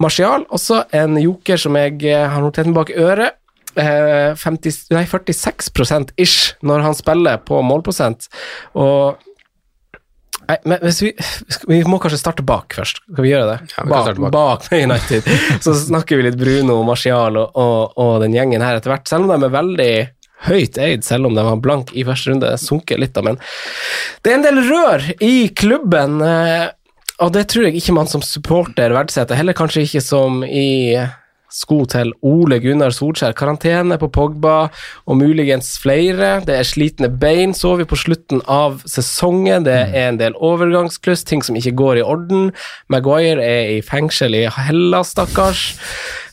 Martial, 0.02 0.46
også 0.50 0.84
en 0.96 1.18
joker 1.20 1.60
som 1.60 1.78
jeg 1.78 2.02
eh, 2.10 2.26
har 2.28 2.42
notert 2.42 2.70
meg 2.70 2.80
bak 2.80 2.94
øret. 2.98 3.38
Eh, 3.78 4.34
50, 4.34 4.90
nei, 4.96 5.04
46% 5.06 6.14
ish 6.18 6.56
når 6.66 6.82
han 6.88 6.96
spiller 6.98 7.38
på 7.46 7.60
målprosent. 7.62 8.26
Og 8.74 9.29
Nei, 10.48 10.56
men 10.66 10.78
vi, 10.82 11.10
vi 11.70 11.80
må 11.86 11.98
kanskje 12.02 12.18
starte 12.18 12.42
bak 12.46 12.74
først. 12.74 13.02
Skal 13.12 13.22
vi 13.26 13.30
gjøre 13.30 13.50
det? 13.52 13.58
Ja, 13.76 13.84
vi 13.84 13.90
kan 13.92 14.16
bak, 14.16 14.16
bak. 14.18 14.32
bak 14.34 14.72
United. 14.74 15.28
Så 15.64 15.74
snakker 15.78 16.18
vi 16.18 16.24
litt 16.26 16.38
Bruno, 16.40 16.80
Martial 16.86 17.36
og, 17.38 17.52
og, 17.60 17.92
og 18.00 18.16
den 18.24 18.34
gjengen 18.34 18.64
her 18.64 18.80
etter 18.80 18.90
hvert. 18.94 19.06
Selv 19.10 19.28
om 19.28 19.30
de 19.34 19.46
er 19.46 19.54
veldig 19.54 19.92
høyt 20.48 20.78
eid, 20.80 21.04
selv 21.04 21.28
om 21.28 21.34
de 21.36 21.44
var 21.44 21.60
blank 21.62 21.92
i 21.92 22.02
første 22.08 22.32
runde. 22.32 22.50
Sunket 22.58 22.98
litt, 23.02 23.12
da, 23.14 23.22
men 23.26 23.36
det 24.24 24.32
er 24.32 24.38
en 24.40 24.46
del 24.48 24.62
rør 24.70 25.06
i 25.22 25.34
klubben. 25.54 26.18
eh, 26.24 26.66
Og 27.20 27.34
det 27.36 27.46
tror 27.52 27.66
jeg 27.68 27.76
ikke 27.76 27.92
man 28.00 28.08
som 28.08 28.22
supporter 28.24 28.94
verdsetter. 28.96 29.36
Heller 29.36 29.52
kanskje 29.58 29.84
ikke 29.84 30.00
som 30.02 30.40
i 30.42 30.96
sko 31.54 31.82
til 31.90 32.12
Ole 32.26 32.58
Gunnar 32.62 32.94
Solskjær. 32.94 33.34
Karantene 33.38 33.98
på 34.00 34.08
Pogba 34.14 34.56
og 35.06 35.18
muligens 35.20 35.72
flere. 35.82 36.38
Det 36.46 36.56
er 36.60 36.68
slitne 36.68 37.10
bein, 37.10 37.54
så 37.56 37.74
vi 37.80 37.86
på 37.90 37.98
slutten 37.98 38.42
av 38.50 38.80
sesongen. 38.88 39.66
Det 39.66 39.76
er 39.90 40.08
en 40.10 40.20
del 40.20 40.38
overgangskluss, 40.38 41.24
ting 41.28 41.42
som 41.46 41.58
ikke 41.58 41.74
går 41.78 42.00
i 42.00 42.06
orden. 42.06 42.50
Maguire 42.92 43.42
er 43.44 43.76
i 43.76 43.80
fengsel 43.84 44.38
i 44.38 44.46
Hellas, 44.56 45.12
stakkars. 45.16 45.64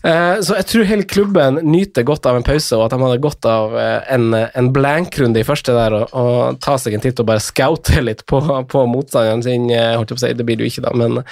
Eh, 0.06 0.38
Så 0.46 0.56
jeg 0.56 0.66
tror 0.70 0.86
hele 0.88 1.04
klubben 1.10 1.58
nyter 1.66 2.06
godt 2.06 2.26
av 2.30 2.38
en 2.38 2.46
pause, 2.46 2.78
og 2.78 2.86
at 2.86 2.94
de 2.94 3.02
hadde 3.02 3.22
godt 3.24 3.46
av 3.50 3.74
en, 3.82 4.28
en, 4.34 4.48
en 4.56 4.70
blankrunde 4.74 5.42
i 5.42 5.48
første 5.48 5.74
der, 5.74 5.96
og, 5.98 6.14
og 6.14 6.60
ta 6.64 6.78
seg 6.78 6.94
en 6.96 7.04
titt 7.04 7.20
og 7.20 7.28
bare 7.28 7.42
scoute 7.44 8.00
litt 8.06 8.22
på, 8.30 8.40
på 8.70 8.86
motstanderen 8.88 9.44
sin. 9.44 9.70
eh, 9.74 9.96
Holdt 9.98 10.14
jeg 10.14 10.20
på 10.20 10.22
å 10.22 10.28
si, 10.28 10.34
det 10.38 10.46
blir 10.48 10.60
det 10.62 10.68
jo 10.68 10.74
ikke, 10.76 10.86
da, 10.86 10.94
men 10.96 11.24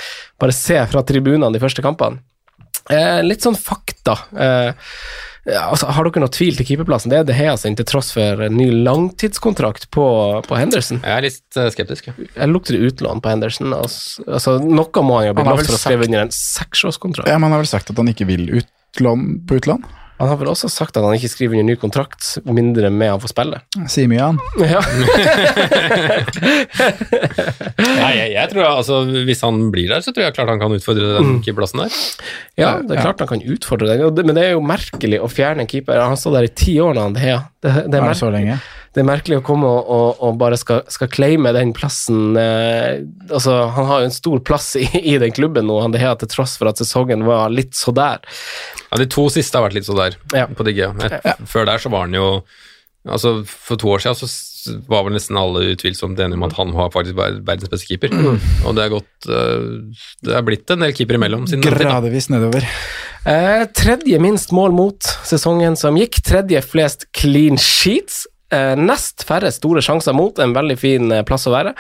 bare 0.42 0.56
se 0.58 0.82
fra 0.92 1.04
tribunene 1.06 1.54
de 1.54 1.62
første 1.62 1.86
kampene. 1.86 2.20
Eh, 2.94 3.22
litt 3.26 3.46
sånn 3.46 3.58
fakta. 3.58 4.18
Eh, 4.38 4.92
altså, 5.62 5.90
har 5.94 6.08
dere 6.08 6.24
noe 6.24 6.34
tvil 6.34 6.58
til 6.58 6.68
keeperplassen? 6.70 7.12
Det 7.14 7.20
er 7.20 7.28
De 7.28 7.38
Hea 7.38 7.56
sin, 7.58 7.78
til 7.78 7.88
tross 7.90 8.12
for 8.14 8.46
en 8.46 8.58
ny 8.58 8.68
langtidskontrakt 8.86 9.90
på, 9.96 10.06
på 10.46 10.60
Henderson. 10.60 11.02
Jeg 11.02 11.18
er 11.18 11.26
litt 11.26 11.60
eh, 11.60 11.70
skeptisk. 11.74 12.12
jeg. 12.12 12.30
Jeg 12.36 12.52
lukter 12.52 12.78
utlån 12.78 13.24
på 13.26 13.34
Henderson. 13.34 13.74
Altså, 13.78 14.26
altså, 14.28 14.58
noe 14.62 15.06
må 15.06 15.20
han 15.22 15.32
jo 15.32 15.38
bli 15.38 15.46
lov 15.46 15.54
har 15.54 15.62
lovt 15.62 15.72
for 15.72 15.80
å 15.80 15.84
skrive 15.84 16.10
under 16.10 16.26
en 16.28 16.34
seksårskontrakt. 16.36 17.30
Ja, 17.32 17.42
Man 17.42 17.56
har 17.56 17.64
vel 17.64 17.72
sagt 17.74 17.94
at 17.94 18.02
han 18.02 18.12
ikke 18.14 18.30
vil 18.30 18.50
utlån 18.62 19.30
på 19.50 19.62
utlån? 19.62 19.86
Han 20.16 20.30
har 20.32 20.38
vel 20.40 20.48
også 20.48 20.70
sagt 20.72 20.96
at 20.96 21.04
han 21.04 21.18
ikke 21.18 21.28
skriver 21.28 21.58
under 21.58 21.66
ny 21.68 21.74
kontrakt, 21.80 22.38
mindre 22.48 22.88
med 22.94 23.10
han 23.12 23.20
får 23.24 23.34
spille. 23.34 23.58
Sier 23.92 24.08
mye, 24.08 24.30
han. 24.30 24.38
Ja. 24.64 24.80
Nei, 27.86 28.12
jeg, 28.16 28.30
jeg 28.36 28.50
tror 28.52 28.66
altså, 28.70 29.00
Hvis 29.28 29.42
han 29.46 29.60
blir 29.74 29.90
der, 29.92 30.04
så 30.06 30.14
tror 30.16 30.28
jeg 30.28 30.36
klart 30.38 30.52
han 30.54 30.62
kan 30.62 30.76
utfordre 30.76 31.04
Mm. 31.16 31.28
den 31.28 31.42
keeperplassen 31.46 31.82
der. 31.84 31.98
ja, 32.60 32.70
det 32.82 32.96
er 32.98 33.04
klart 33.04 33.22
han 33.24 33.30
kan 33.30 33.44
utfordre 33.54 33.88
den, 33.92 34.02
men 34.26 34.36
det 34.36 34.44
er 34.48 34.52
jo 34.56 34.62
merkelig 34.66 35.20
å 35.24 35.30
fjerne 35.32 35.64
en 35.64 35.70
keeper. 35.70 36.00
Han 36.02 36.18
står 36.20 36.40
der 36.40 36.48
i 36.50 36.54
ti 36.56 36.74
år 36.82 36.96
nå, 36.98 37.04
han 37.10 37.16
det. 37.16 37.36
Det, 37.64 37.72
det, 37.92 38.00
er 38.00 38.04
Er 38.04 38.10
det 38.12 38.18
så 38.20 38.32
lenge? 38.34 38.58
Det 38.96 39.02
er 39.04 39.08
merkelig 39.10 39.38
å 39.42 39.44
komme 39.44 39.68
og, 39.68 39.90
og, 39.92 40.22
og 40.24 40.38
bare 40.40 40.56
skal, 40.60 40.82
skal 40.92 41.10
claime 41.12 41.52
den 41.56 41.74
plassen 41.76 42.38
eh, 42.40 43.02
altså, 43.28 43.58
Han 43.76 43.90
har 43.90 44.02
jo 44.04 44.10
en 44.10 44.16
stor 44.16 44.40
plass 44.48 44.70
i, 44.80 44.86
i 45.02 45.18
den 45.22 45.36
klubben 45.36 45.68
nå, 45.68 45.82
han 45.84 45.92
det 45.92 46.00
her, 46.00 46.16
til 46.22 46.32
tross 46.32 46.56
for 46.60 46.72
at 46.72 46.80
sesongen 46.80 47.26
var 47.28 47.52
litt 47.52 47.76
så 47.76 47.92
der. 47.96 48.24
Ja, 48.88 49.02
De 49.04 49.10
to 49.12 49.28
siste 49.34 49.60
har 49.60 49.68
vært 49.68 49.76
litt 49.82 49.90
så 49.90 49.98
der 50.00 50.16
Ja. 50.32 50.48
på 50.48 50.64
Digge. 50.68 50.94
Ja. 50.96 51.36
Før 51.44 51.68
der 51.68 51.84
så 51.84 51.92
var 51.94 52.08
han 52.08 52.16
jo 52.16 52.30
Altså, 53.06 53.44
For 53.46 53.78
to 53.78 53.92
år 53.94 54.02
siden 54.02 54.16
så 54.18 54.80
var 54.90 55.04
vel 55.06 55.14
nesten 55.14 55.38
alle 55.38 55.60
utvilsomt 55.76 56.18
enige 56.18 56.40
om 56.40 56.46
at 56.48 56.56
han 56.58 56.72
var 56.74 56.88
faktisk 56.90 57.14
ver- 57.20 57.36
verdens 57.46 57.70
beste 57.70 57.86
keeper. 57.86 58.10
Mm. 58.10 58.40
Og 58.66 58.74
det 58.74 58.82
er 58.88 58.94
gått 58.96 59.28
øh, 59.30 59.68
Det 60.26 60.34
er 60.34 60.46
blitt 60.48 60.74
en 60.74 60.82
del 60.82 60.96
keepere 60.98 61.20
imellom 61.22 61.44
siden. 61.46 61.62
Gradvis 61.68 62.32
nedover. 62.34 62.66
Eh, 63.30 63.68
tredje 63.78 64.18
minst 64.22 64.50
mål 64.58 64.74
mot 64.74 65.12
sesongen 65.30 65.78
som 65.78 65.98
gikk. 66.02 66.18
Tredje 66.26 66.64
flest 66.66 67.06
clean 67.14 67.62
sheets. 67.62 68.24
Eh, 68.54 68.76
nest 68.78 69.24
færre 69.26 69.50
store 69.50 69.82
sjanser 69.82 70.14
mot, 70.14 70.38
en 70.38 70.54
veldig 70.54 70.76
fin 70.78 71.10
eh, 71.12 71.24
plass 71.26 71.48
å 71.50 71.54
være. 71.54 71.74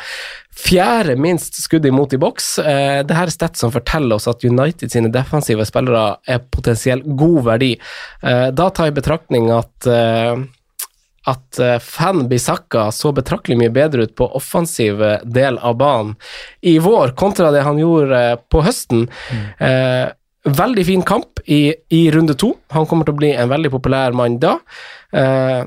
Fjerde 0.55 1.13
minst 1.21 1.59
skudd 1.61 1.85
imot 1.85 2.15
i 2.17 2.19
boks. 2.21 2.47
Eh, 2.63 3.01
det 3.05 3.17
her 3.17 3.29
er 3.29 3.35
Stett 3.35 3.59
som 3.59 3.73
forteller 3.73 4.17
oss 4.17 4.25
at 4.31 4.43
United 4.47 4.89
sine 4.93 5.11
defensive 5.13 5.67
spillere 5.69 6.17
er 6.25 6.41
potensielt 6.49 7.05
god 7.05 7.41
verdi. 7.51 7.73
Da 8.25 8.69
tar 8.73 8.89
i 8.89 8.95
betraktning 8.95 9.51
at 9.53 9.89
at 11.25 11.57
Fan 11.81 12.27
Bisakka 12.29 12.83
så 12.93 13.09
betraktelig 13.17 13.57
mye 13.57 13.71
bedre 13.73 14.05
ut 14.05 14.13
på 14.17 14.27
offensiv 14.37 15.01
del 15.25 15.57
av 15.57 15.79
banen 15.79 16.11
i 16.61 16.75
vår, 16.77 17.15
kontra 17.17 17.49
det 17.53 17.63
han 17.65 17.81
gjorde 17.81 18.19
på 18.53 18.61
høsten. 18.65 19.07
Eh, 19.57 20.05
veldig 20.45 20.85
fin 20.85 21.01
kamp 21.01 21.41
i, 21.45 21.73
i 21.89 22.11
runde 22.13 22.35
to. 22.37 22.53
Han 22.77 22.85
kommer 22.85 23.07
til 23.07 23.15
å 23.15 23.21
bli 23.23 23.31
en 23.33 23.49
veldig 23.49 23.73
populær 23.73 24.13
mann 24.17 24.37
da. 24.41 24.59
Eh, 25.11 25.65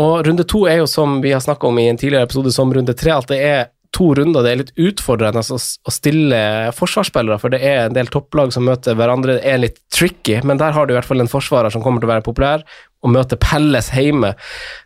og 0.00 0.26
runde 0.26 0.46
to 0.48 0.64
er 0.70 0.80
jo 0.80 0.88
som 0.88 1.18
vi 1.24 1.34
har 1.34 1.42
snakka 1.44 1.68
om 1.68 1.78
i 1.78 1.88
en 1.90 1.98
tidligere 2.00 2.28
episode, 2.28 2.52
som 2.54 2.72
runde 2.72 2.94
tre, 2.96 3.12
at 3.16 3.28
det 3.30 3.40
er 3.44 3.68
to 3.96 4.12
runder. 4.14 4.44
Det 4.44 4.50
er 4.52 4.60
litt 4.60 4.72
utfordrende 4.78 5.42
å, 5.42 5.58
stille 5.92 6.40
forsvarsspillere, 6.76 7.40
for 7.42 7.52
det 7.52 7.60
er 7.66 7.84
en 7.84 7.96
del 7.96 8.10
topplag 8.12 8.54
som 8.54 8.64
møter 8.68 8.96
hverandre. 8.98 9.38
Det 9.40 9.50
er 9.50 9.62
litt 9.64 9.80
tricky, 9.92 10.38
men 10.46 10.60
der 10.62 10.76
har 10.76 10.86
du 10.86 10.94
i 10.94 10.98
hvert 10.98 11.08
fall 11.08 11.22
en 11.24 11.30
forsvarer 11.30 11.74
som 11.74 11.84
kommer 11.84 12.02
til 12.02 12.08
å 12.08 12.14
være 12.14 12.26
populær, 12.26 12.64
og 13.00 13.14
møte 13.14 13.38
Pelles 13.40 13.90
hjemme. 13.96 14.34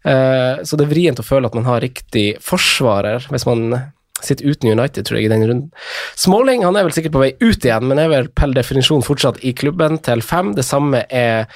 Uh, 0.06 0.62
så 0.64 0.78
det 0.78 0.86
er 0.86 0.94
vrient 0.94 1.20
å 1.20 1.26
føle 1.26 1.50
at 1.50 1.58
man 1.58 1.68
har 1.68 1.84
riktig 1.84 2.32
forsvarer, 2.42 3.28
hvis 3.30 3.46
man 3.50 3.68
sitter 4.24 4.48
uten 4.48 4.70
United, 4.72 5.04
tror 5.04 5.18
jeg, 5.18 5.28
i 5.28 5.32
den 5.32 5.44
runden. 5.44 5.72
Småling 6.16 6.64
han 6.64 6.78
er 6.78 6.86
vel 6.86 6.94
sikkert 6.96 7.16
på 7.16 7.24
vei 7.26 7.34
ut 7.42 7.66
igjen, 7.66 7.84
men 7.90 8.00
er 8.00 8.08
vel 8.12 8.30
per 8.32 8.54
definisjon 8.56 9.04
fortsatt 9.04 9.42
i 9.44 9.52
klubben 9.56 9.98
til 10.06 10.24
fem. 10.24 10.54
Det 10.56 10.64
samme 10.64 11.02
er 11.12 11.50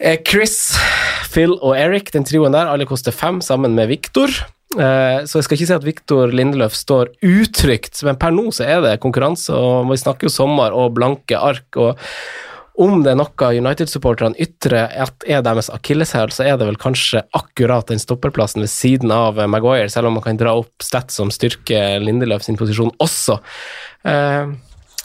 Chris, 0.00 0.56
Phil 1.32 1.52
og 1.60 1.76
Eric, 1.78 2.10
den 2.14 2.24
trioen 2.26 2.54
der, 2.54 2.70
alle 2.72 2.88
koster 2.88 3.14
fem, 3.14 3.40
sammen 3.44 3.76
med 3.76 3.90
Viktor. 3.92 4.32
Eh, 4.72 5.24
så 5.28 5.38
jeg 5.38 5.46
skal 5.46 5.58
ikke 5.58 5.68
si 5.68 5.74
at 5.76 5.84
Viktor 5.84 6.32
Lindeløf 6.32 6.76
står 6.76 7.12
utrygt, 7.26 8.00
men 8.06 8.16
per 8.20 8.32
nå 8.32 8.48
så 8.54 8.64
er 8.68 8.80
det 8.84 9.00
konkurranse, 9.02 9.52
og 9.52 9.90
vi 9.90 10.00
snakker 10.00 10.28
jo 10.28 10.32
sommer 10.32 10.72
og 10.76 10.94
blanke 10.96 11.38
ark. 11.38 11.68
og 11.76 11.98
om 12.80 13.02
det 13.04 13.10
er 13.12 13.18
noe 13.20 13.48
United-supporterne 13.52 14.38
ytrer 14.40 14.94
at 15.04 15.26
er 15.28 15.42
deres 15.44 15.68
akilleshæl, 15.68 16.30
så 16.32 16.46
er 16.48 16.56
det 16.56 16.70
vel 16.70 16.80
kanskje 16.80 17.20
akkurat 17.36 17.90
den 17.92 18.00
stopperplassen 18.00 18.64
ved 18.64 18.72
siden 18.72 19.12
av 19.12 19.38
eh, 19.38 19.50
Maguire, 19.50 19.90
selv 19.92 20.08
om 20.08 20.16
man 20.16 20.24
kan 20.24 20.40
dra 20.40 20.56
opp 20.56 20.72
stats 20.80 21.20
som 21.20 21.30
styrker 21.30 22.00
Lindeløf 22.00 22.46
sin 22.46 22.56
posisjon 22.56 22.94
også. 23.02 23.38
Eh, 24.08 24.54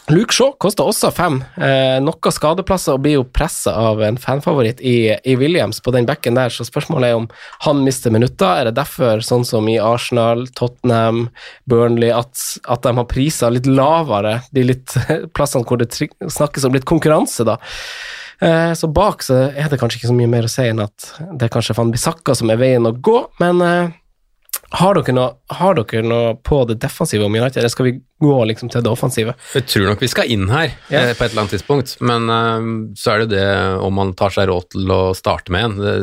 Luke 0.08 0.32
Shaw 0.32 0.54
koster 0.56 0.88
også 0.88 1.10
fem. 1.12 1.42
Eh, 1.60 1.98
noen 2.00 2.32
skadeplasser 2.32 2.96
og 2.96 3.02
blir 3.04 3.18
jo 3.18 3.26
pressa 3.28 3.74
av 3.76 4.00
en 4.04 4.16
fanfavoritt 4.20 4.80
i, 4.80 5.12
i, 5.12 5.34
Williams 5.36 5.82
på 5.84 5.92
den 5.92 6.08
bekken 6.08 6.38
der, 6.38 6.52
så 6.52 6.64
spørsmålet 6.64 7.10
er 7.10 7.18
om 7.18 7.26
han 7.66 7.82
mister 7.84 8.14
minutter. 8.14 8.48
Er 8.48 8.70
det 8.70 8.78
derfor, 8.78 9.20
sånn 9.24 9.44
som 9.44 9.68
i 9.68 9.76
Arsenal, 9.76 10.46
Tottenham, 10.56 11.26
Burnley, 11.68 12.08
at, 12.14 12.40
at 12.64 12.86
de 12.86 12.94
har 12.96 13.08
priser 13.10 13.52
litt 13.52 13.68
lavere, 13.68 14.38
de 14.56 14.64
litt 14.70 14.96
plassene 15.36 15.68
hvor 15.68 15.82
det 15.82 15.92
snakkes 15.92 16.64
om 16.64 16.78
litt 16.78 16.88
konkurranse, 16.88 17.44
da? 17.48 17.58
Eh, 18.40 18.72
så 18.78 18.88
bak 18.88 19.24
så 19.26 19.48
er 19.50 19.68
det 19.68 19.80
kanskje 19.80 20.00
ikke 20.00 20.12
så 20.14 20.16
mye 20.16 20.30
mer 20.30 20.48
å 20.48 20.52
si 20.52 20.64
enn 20.70 20.80
at 20.84 21.12
det 21.34 21.48
er 21.48 21.52
kanskje 21.52 21.74
Van 21.76 21.92
Bissaka 21.92 22.36
som 22.38 22.48
er 22.54 22.60
veien 22.60 22.86
å 22.88 22.94
gå, 22.94 23.20
men 23.42 23.64
eh, 23.66 23.96
har 24.70 24.98
dere, 24.98 25.12
noe, 25.16 25.28
har 25.56 25.78
dere, 25.78 26.02
noe, 26.04 26.34
på 26.44 26.58
det 26.68 26.76
defensive 26.82 27.24
om 27.24 27.34
United, 27.34 27.62
eller 27.62 27.72
skal 27.72 27.86
vi 27.88 27.94
gå 28.20 28.34
liksom 28.50 28.68
til 28.72 28.84
det 28.84 28.90
offensive? 28.90 29.32
Jeg 29.56 29.64
tror 29.70 29.86
nok 29.88 30.02
vi 30.04 30.10
skal 30.12 30.28
inn 30.28 30.44
her 30.50 30.66
ja. 30.92 31.06
eh, 31.06 31.14
på 31.16 31.24
et 31.24 31.32
eller 31.32 31.46
annet 31.46 31.54
tidspunkt, 31.56 31.94
men 32.04 32.28
uh, 32.28 32.68
så 32.98 33.14
er 33.14 33.22
det 33.22 33.28
jo 33.28 33.32
det 33.32 33.48
om 33.86 33.96
man 33.96 34.12
tar 34.18 34.34
seg 34.34 34.50
råd 34.50 34.68
til 34.76 34.92
å 34.92 35.00
starte 35.16 35.54
med 35.54 35.70
en. 35.70 35.80
Det, 35.80 35.96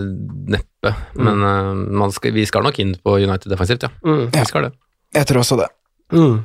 neppe. 0.57 0.95
Mm. 1.13 1.29
Men 1.29 2.01
uh, 2.01 2.09
skal, 2.15 2.33
vi 2.33 2.47
skal 2.49 2.65
nok 2.65 2.81
inn 2.81 2.97
på 2.97 3.19
United 3.21 3.53
defensivt, 3.53 3.85
ja. 3.85 3.93
Mm. 4.01 4.27
Vi 4.33 4.49
skal 4.49 4.69
det. 4.69 4.75
Jeg 5.15 5.29
tror 5.29 5.45
også 5.45 5.61
det. 5.61 5.71
Mm. 6.15 6.43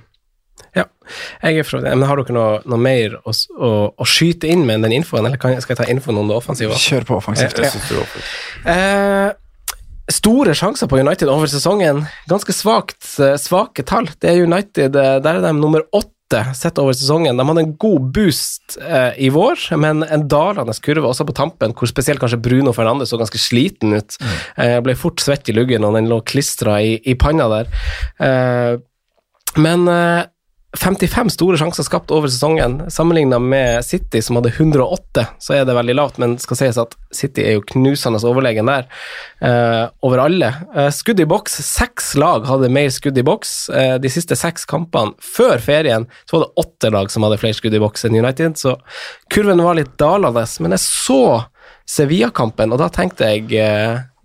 Ja, 0.76 0.84
jeg 1.40 1.62
er 1.62 1.66
fra 1.66 1.80
det. 1.80 1.96
Men 1.96 2.04
har 2.06 2.20
dere 2.20 2.36
noe, 2.36 2.62
noe 2.68 2.84
mer 2.84 3.16
å, 3.24 3.32
å, 3.32 3.70
å, 3.96 4.06
skyte 4.08 4.50
inn 4.52 4.68
med 4.68 4.84
den 4.84 5.00
infoen, 5.00 5.24
eller 5.24 5.40
kan, 5.40 5.56
skal 5.64 5.74
jeg 5.74 5.80
ta 5.86 5.88
infoen 5.90 6.20
om 6.20 6.28
det 6.28 6.36
offensive? 6.36 6.76
Kjør 6.76 7.08
på 7.08 7.16
offensivt. 7.16 7.64
Ja. 7.64 7.72
Ja. 8.68 9.30
Store 10.10 10.54
sjanser 10.56 10.88
på 10.90 10.98
United 11.00 11.30
over 11.30 11.50
sesongen. 11.50 12.04
Ganske 12.30 12.54
svakt, 12.54 13.02
eh, 13.22 13.36
svake 13.38 13.84
tall. 13.86 14.08
Det 14.20 14.30
er 14.30 14.42
United, 14.42 14.96
eh, 14.96 15.18
der 15.20 15.36
er 15.36 15.40
de 15.40 15.52
nummer 15.52 15.84
åtte 15.92 16.42
sett 16.54 16.78
over 16.78 16.94
sesongen. 16.94 17.36
De 17.36 17.46
hadde 17.46 17.62
en 17.64 17.76
god 17.76 18.10
boost 18.14 18.78
eh, 18.80 19.12
i 19.18 19.30
vår, 19.30 19.76
men 19.78 20.02
en 20.02 20.26
dalende 20.28 20.74
kurve 20.82 21.10
også 21.10 21.26
på 21.26 21.34
tampen, 21.34 21.74
hvor 21.74 21.90
spesielt 21.90 22.20
kanskje 22.22 22.42
Bruno 22.42 22.72
Fernandes 22.72 23.10
så 23.10 23.18
ganske 23.18 23.38
sliten 23.38 23.94
ut. 23.94 24.18
Mm. 24.20 24.36
Eh, 24.56 24.80
ble 24.86 24.94
fort 24.98 25.22
svett 25.22 25.50
i 25.50 25.56
luggen, 25.56 25.84
og 25.84 25.94
den 25.94 26.10
lå 26.10 26.20
klistra 26.22 26.80
i, 26.82 27.00
i, 27.04 27.14
panna 27.14 27.48
der. 27.50 27.72
Eh, 28.18 28.78
men 29.58 29.88
eh, 29.90 30.26
55 30.78 31.30
store 31.34 31.58
sjanser 31.58 31.82
skapt 31.82 32.12
over 32.14 32.30
sesongen. 32.30 32.76
Sammenligna 32.90 33.38
med 33.42 33.84
City, 33.84 34.22
som 34.22 34.36
hadde 34.38 34.52
108, 34.54 35.24
så 35.42 35.54
er 35.56 35.64
det 35.66 35.74
veldig 35.74 35.96
lavt, 35.98 36.20
men 36.22 36.36
skal 36.38 36.60
sies 36.60 36.78
at 36.78 36.94
City 37.14 37.42
er 37.42 37.56
jo 37.56 37.64
knusende 37.72 38.20
overlegen 38.26 38.70
der, 38.70 38.86
uh, 39.42 39.90
over 40.06 40.22
alle. 40.22 40.52
Uh, 40.70 40.86
skudd 40.94 41.22
i 41.22 41.26
boks. 41.26 41.58
Seks 41.66 42.12
lag 42.20 42.46
hadde 42.46 42.70
mer 42.70 42.92
skudd 42.94 43.18
i 43.18 43.26
boks. 43.26 43.54
Uh, 43.74 43.96
de 44.02 44.12
siste 44.12 44.38
seks 44.38 44.68
kampene 44.70 45.16
før 45.18 45.58
ferien 45.64 46.06
så 46.22 46.36
var 46.36 46.46
det 46.46 46.64
åtte 46.64 46.92
lag 46.94 47.10
som 47.10 47.26
hadde 47.26 47.40
flere 47.42 47.58
skudd 47.58 47.74
i 47.74 47.82
boks 47.82 48.06
enn 48.06 48.20
United, 48.20 48.54
så 48.60 48.76
kurven 49.34 49.64
var 49.66 49.78
litt 49.80 49.96
dalende. 49.98 50.46
Men 50.62 50.78
jeg 50.78 50.86
så 50.86 51.22
Sevilla-kampen, 51.90 52.70
og 52.70 52.78
da 52.78 52.86
tenkte 52.94 53.26
jeg 53.32 53.50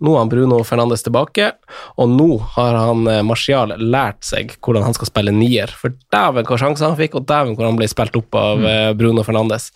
nå 0.04 0.16
har 0.18 0.28
Bruno 0.28 0.58
Fernandes 0.66 1.04
tilbake, 1.06 1.50
og 1.96 2.10
nå 2.12 2.28
har 2.56 2.76
han 2.76 3.06
eh, 3.08 3.22
Martial 3.26 3.72
lært 3.80 4.26
seg 4.28 4.52
hvordan 4.60 4.84
han 4.86 4.96
skal 4.96 5.10
spille 5.10 5.32
nier. 5.34 5.72
For 5.72 5.94
dæven 6.12 6.48
hva 6.48 6.58
sjanser 6.60 6.90
han 6.90 6.98
fikk, 6.98 7.16
og 7.16 7.28
dæven 7.28 7.56
hvor 7.56 7.68
han 7.68 7.78
ble 7.78 7.88
spilt 7.90 8.18
opp 8.20 8.36
av 8.36 8.60
mm. 8.60 8.66
Eh, 8.66 8.90
Bruno 8.98 9.24
Fernandes. 9.26 9.70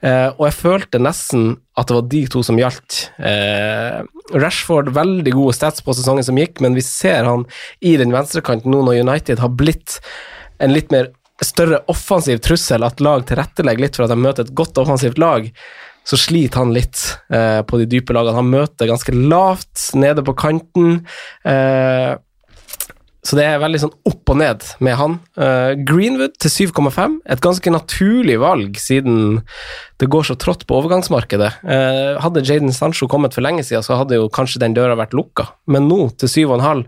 Eh, 0.00 0.28
og 0.32 0.46
jeg 0.48 0.58
følte 0.60 1.02
nesten 1.02 1.56
at 1.76 1.90
det 1.90 1.98
var 1.98 2.08
de 2.14 2.22
to 2.32 2.42
som 2.46 2.60
gjaldt. 2.60 3.02
Eh, 3.20 4.00
Rashford, 4.36 4.94
veldig 4.96 5.34
gode 5.36 5.56
stats 5.58 5.84
på 5.84 5.94
sesongen 5.96 6.24
som 6.24 6.40
gikk, 6.40 6.62
men 6.64 6.78
vi 6.78 6.84
ser 6.84 7.28
han 7.28 7.44
i 7.84 7.98
den 8.00 8.14
venstrekanten 8.14 8.72
nå 8.72 8.80
når 8.86 9.02
United 9.04 9.44
har 9.44 9.52
blitt 9.52 10.00
en 10.62 10.72
litt 10.72 10.92
mer 10.94 11.12
større 11.44 11.82
offensiv 11.92 12.40
trussel, 12.44 12.84
at 12.86 13.02
lag 13.04 13.26
tilrettelegger 13.28 13.84
litt 13.84 13.98
for 13.98 14.06
at 14.06 14.14
de 14.14 14.20
møter 14.20 14.46
et 14.46 14.54
godt 14.56 14.78
offensivt 14.80 15.20
lag 15.20 15.50
så 16.06 16.18
sliter 16.20 16.62
han 16.62 16.74
litt 16.74 17.00
eh, 17.34 17.62
på 17.66 17.80
de 17.80 17.88
dype 17.90 18.14
lagene. 18.14 18.38
Han 18.38 18.52
møter 18.52 18.90
ganske 18.90 19.14
lavt 19.16 19.90
nede 19.98 20.22
på 20.26 20.36
kanten. 20.38 21.00
Eh, 21.42 22.14
så 23.26 23.34
det 23.34 23.46
er 23.48 23.58
veldig 23.58 23.80
sånn 23.82 23.94
opp 24.06 24.30
og 24.30 24.38
ned 24.38 24.64
med 24.86 24.94
han. 25.00 25.16
Uh, 25.34 25.72
Greenwood 25.88 26.36
til 26.42 26.68
7,5, 26.70 27.16
et 27.26 27.42
ganske 27.42 27.72
naturlig 27.74 28.36
valg 28.38 28.78
siden 28.78 29.40
det 29.98 30.06
går 30.12 30.28
så 30.28 30.36
trått 30.38 30.62
på 30.68 30.76
overgangsmarkedet. 30.78 31.48
Uh, 31.66 32.22
hadde 32.22 32.44
Jaden 32.46 32.74
Sancho 32.76 33.08
kommet 33.10 33.34
for 33.34 33.42
lenge 33.42 33.64
siden, 33.66 33.82
så 33.82 33.98
hadde 33.98 34.20
jo 34.20 34.30
kanskje 34.30 34.62
den 34.62 34.76
døra 34.78 34.94
vært 34.98 35.16
lukka, 35.16 35.48
men 35.66 35.88
nå, 35.90 36.04
til 36.22 36.30
7,5 36.46 36.86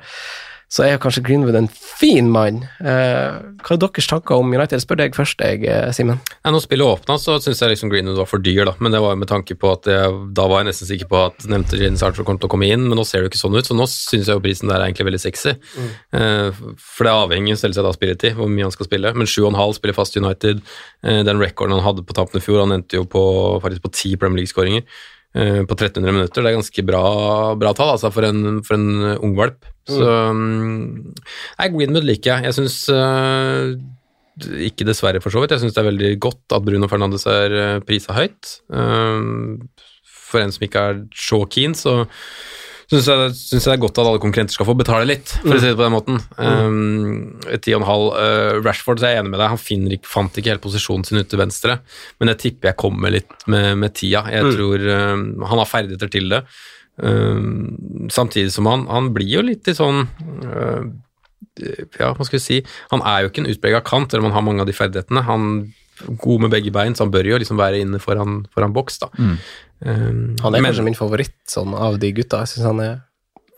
så 0.68 0.84
er 0.84 0.98
kanskje 1.00 1.22
Greenwood 1.24 1.56
en 1.56 1.70
fin 1.72 2.26
mann. 2.28 2.60
Eh, 2.84 3.36
hva 3.64 3.72
er 3.72 3.80
deres 3.80 4.08
tanker 4.10 4.36
om 4.36 4.50
United? 4.52 4.82
Spør 4.82 4.98
deg 5.00 5.14
først, 5.16 5.40
jeg, 5.40 5.64
eh, 5.64 5.88
Simen. 5.96 6.20
Ja, 6.44 6.52
når 6.52 6.66
spillet 6.66 6.84
åpna, 6.84 7.16
så 7.16 7.38
syns 7.40 7.62
jeg 7.62 7.72
liksom 7.72 7.88
Greenwood 7.88 8.20
var 8.20 8.28
for 8.28 8.38
dyr, 8.44 8.66
da. 8.68 8.74
Men 8.78 8.92
det 8.92 9.00
var 9.00 9.14
jo 9.14 9.20
med 9.22 9.30
tanke 9.32 9.56
på 9.56 9.72
at 9.72 9.88
jeg, 9.88 10.12
da 10.36 10.46
var 10.46 10.60
jeg 10.60 10.68
nesten 10.68 10.90
sikker 10.90 11.08
på 11.08 11.22
at 11.30 11.48
nevnte 11.48 11.80
Jaden 11.80 11.96
Sartre 11.96 12.26
kom 12.28 12.36
til 12.36 12.50
å 12.50 12.52
komme 12.52 12.68
inn, 12.68 12.84
men 12.84 13.00
nå 13.00 13.06
ser 13.08 13.24
det 13.24 13.30
jo 13.30 13.32
ikke 13.32 13.42
sånn 13.46 13.56
ut. 13.56 13.64
Så 13.64 13.78
nå 13.78 13.88
syns 13.88 14.28
jeg 14.28 14.36
jo 14.36 14.44
prisen 14.44 14.68
der 14.68 14.82
er 14.82 14.90
egentlig 14.90 15.08
veldig 15.08 15.24
sexy. 15.24 15.56
Mm. 15.56 15.90
Eh, 16.20 16.62
for 16.76 17.08
det 17.08 17.16
avhenger 17.16 17.56
selvsagt 17.64 17.88
av 17.88 17.96
spilletid, 17.96 18.36
hvor 18.36 18.52
mye 18.52 18.68
han 18.68 18.76
skal 18.76 18.92
spille. 18.92 19.14
Men 19.16 19.26
7,5 19.26 19.78
spiller 19.80 19.96
fast 19.96 20.20
United. 20.20 20.60
Eh, 21.02 21.22
den 21.24 21.40
rekorden 21.40 21.78
han 21.80 21.86
hadde 21.86 22.04
på 22.04 22.12
tampen 22.12 22.42
i 22.42 22.44
fjor, 22.44 22.66
han 22.66 22.76
endte 22.76 23.00
jo 23.00 23.08
på, 23.08 23.24
faktisk 23.64 23.88
på 23.88 23.96
ti 23.96 24.18
Premier 24.20 24.42
League-skåringer. 24.42 24.84
Eh, 25.36 25.60
på 25.68 25.76
1300 25.76 26.14
minutter. 26.14 26.42
Det 26.42 26.50
er 26.50 26.56
ganske 26.56 26.84
bra, 26.88 27.02
bra 27.60 27.74
tall 27.76 27.92
altså, 27.92 28.10
for, 28.14 28.24
en, 28.24 28.62
for 28.64 28.78
en 28.78 29.18
ung 29.20 29.36
valp. 29.36 29.60
Mm. 29.88 29.92
Så 29.92 30.08
um, 30.32 31.14
Nei, 31.58 31.68
Greenwood 31.74 32.08
liker 32.08 32.32
jeg. 32.32 32.48
Jeg 32.48 32.56
syns 32.56 32.78
uh, 32.88 33.74
ikke 34.64 34.86
dessverre, 34.88 35.20
for 35.24 35.34
så 35.34 35.42
vidt. 35.42 35.52
Jeg 35.52 35.64
syns 35.64 35.76
det 35.76 35.82
er 35.82 35.90
veldig 35.90 36.12
godt 36.24 36.56
at 36.56 36.64
Bruno 36.64 36.88
Fernandes 36.88 37.28
er 37.28 37.82
prisa 37.86 38.16
høyt. 38.16 38.54
For 40.28 40.42
en 40.42 40.54
som 40.54 40.64
ikke 40.64 40.84
er 40.90 41.02
så 41.16 41.42
keen, 41.50 41.76
så 41.76 42.00
syns 42.88 43.08
jeg, 43.10 43.32
synes 43.36 43.66
jeg 43.66 43.68
det 43.68 43.74
er 43.74 43.82
godt 43.82 43.98
at 44.00 44.08
alle 44.08 44.20
konkurrenter 44.22 44.56
skal 44.56 44.68
få 44.68 44.74
betale 44.78 45.08
litt, 45.08 45.34
for 45.42 45.56
å 45.56 45.60
si 45.60 45.68
det 45.68 45.76
på 45.76 45.84
den 45.84 45.94
måten. 45.94 46.20
Um, 46.40 47.36
og 47.44 47.68
en 47.76 47.86
halv. 47.88 48.06
Uh, 48.16 48.60
Rashford 48.64 49.02
så 49.02 49.08
er 49.08 49.14
jeg 49.14 49.24
enig 49.24 49.34
med 49.34 49.42
deg, 49.42 49.52
han 49.52 49.60
finner, 49.60 49.98
fant 50.08 50.40
ikke 50.40 50.54
helt 50.54 50.64
posisjonen 50.64 51.04
sin 51.04 51.20
ute 51.20 51.28
til 51.32 51.42
venstre, 51.42 51.78
men 52.18 52.32
jeg 52.32 52.42
tipper 52.46 52.72
jeg 52.72 52.80
kommer 52.80 53.12
litt 53.12 53.34
med, 53.46 53.74
med 53.82 53.96
tida. 53.98 54.24
Jeg 54.32 54.46
mm. 54.48 54.52
tror 54.56 54.86
um, 54.88 55.26
han 55.50 55.62
har 55.62 55.68
ferdigheter 55.68 56.12
til 56.16 56.32
det. 56.32 56.40
Um, 56.98 58.08
samtidig 58.10 58.54
som 58.54 58.66
han, 58.70 58.88
han 58.90 59.12
blir 59.14 59.36
jo 59.36 59.44
litt 59.46 59.68
i 59.70 59.74
sånn 59.76 60.00
uh, 60.42 60.80
Ja, 61.94 62.08
hva 62.10 62.24
skal 62.26 62.40
vi 62.40 62.42
si 62.42 62.56
Han 62.90 63.04
er 63.06 63.20
jo 63.22 63.28
ikke 63.30 63.44
en 63.44 63.50
utprega 63.52 63.80
kant, 63.86 64.10
eller 64.10 64.24
om 64.24 64.32
han 64.32 64.34
har 64.40 64.46
mange 64.48 64.64
av 64.64 64.70
de 64.70 64.74
ferdighetene. 64.74 65.22
Han 65.28 65.52
god 66.06 66.44
med 66.44 66.54
begge 66.54 66.72
bein, 66.74 66.96
så 66.96 67.06
han 67.06 67.14
bør 67.14 67.30
jo 67.30 67.40
liksom 67.42 67.58
være 67.60 67.82
inne 67.84 68.00
foran, 68.02 68.42
foran 68.54 68.74
boks, 68.76 69.00
da. 69.04 69.10
Mm. 69.18 69.34
Um, 69.78 70.22
han 70.42 70.54
er 70.54 70.58
men, 70.58 70.70
kanskje 70.70 70.86
min 70.86 70.98
favoritt 70.98 71.36
sånn, 71.50 71.74
av 71.76 72.00
de 72.02 72.10
gutta. 72.16 72.42
Jeg 72.44 72.54
syns 72.54 72.70
han 72.70 72.82
er 72.84 72.96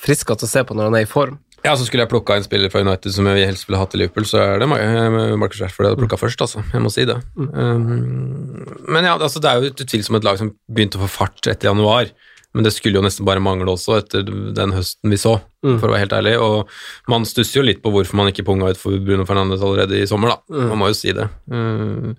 friskest 0.00 0.44
å 0.44 0.50
se 0.50 0.64
på 0.66 0.76
når 0.76 0.90
han 0.90 0.98
er 1.00 1.06
i 1.06 1.10
form. 1.10 1.38
Ja, 1.60 1.74
så 1.76 1.84
Skulle 1.84 2.06
jeg 2.06 2.12
plukka 2.12 2.38
en 2.38 2.44
spiller 2.44 2.72
fra 2.72 2.80
United 2.80 3.12
som 3.12 3.26
jeg 3.28 3.44
helst 3.44 3.66
ville 3.68 3.80
hatt 3.80 3.92
i 3.92 4.00
Liverpool, 4.00 4.24
så 4.28 4.40
er 4.40 4.62
det 4.62 4.68
eh, 4.78 5.34
Marcus 5.36 5.60
Rashford 5.60 5.84
jeg 5.84 5.92
hadde 5.92 6.00
plukka 6.00 6.16
mm. 6.16 6.22
først, 6.22 6.44
altså. 6.46 6.64
Jeg 6.72 6.84
må 6.84 6.92
si 6.92 7.04
det. 7.08 7.18
Um, 7.36 8.64
men 8.88 9.04
ja, 9.04 9.18
altså, 9.18 9.42
det 9.44 9.50
er 9.50 9.60
jo 9.60 9.72
utvilsomt 9.74 10.20
et 10.20 10.28
lag 10.28 10.40
som 10.40 10.54
begynte 10.72 10.96
å 10.96 11.04
få 11.04 11.10
fart 11.18 11.50
etter 11.52 11.68
januar. 11.68 12.14
Men 12.56 12.66
det 12.66 12.72
skulle 12.74 12.98
jo 12.98 13.04
nesten 13.04 13.26
bare 13.28 13.42
mangle 13.42 13.70
også, 13.70 14.00
etter 14.00 14.24
den 14.26 14.72
høsten 14.74 15.12
vi 15.12 15.18
så, 15.20 15.36
mm. 15.62 15.76
for 15.76 15.86
å 15.86 15.92
være 15.94 16.04
helt 16.04 16.16
ærlig. 16.16 16.32
Og 16.42 17.10
man 17.12 17.26
stusser 17.28 17.60
jo 17.60 17.66
litt 17.66 17.82
på 17.84 17.92
hvorfor 17.94 18.18
man 18.18 18.30
ikke 18.32 18.46
punga 18.48 18.72
ut 18.72 18.80
for 18.80 18.98
Bruno 19.04 19.26
Fernandes 19.28 19.62
allerede 19.62 20.00
i 20.00 20.08
sommer, 20.10 20.34
da. 20.34 20.56
Mm. 20.56 20.64
Man 20.72 20.80
må 20.82 20.90
jo 20.90 20.98
si 20.98 21.14
det. 21.14 21.28
Um, 21.46 22.16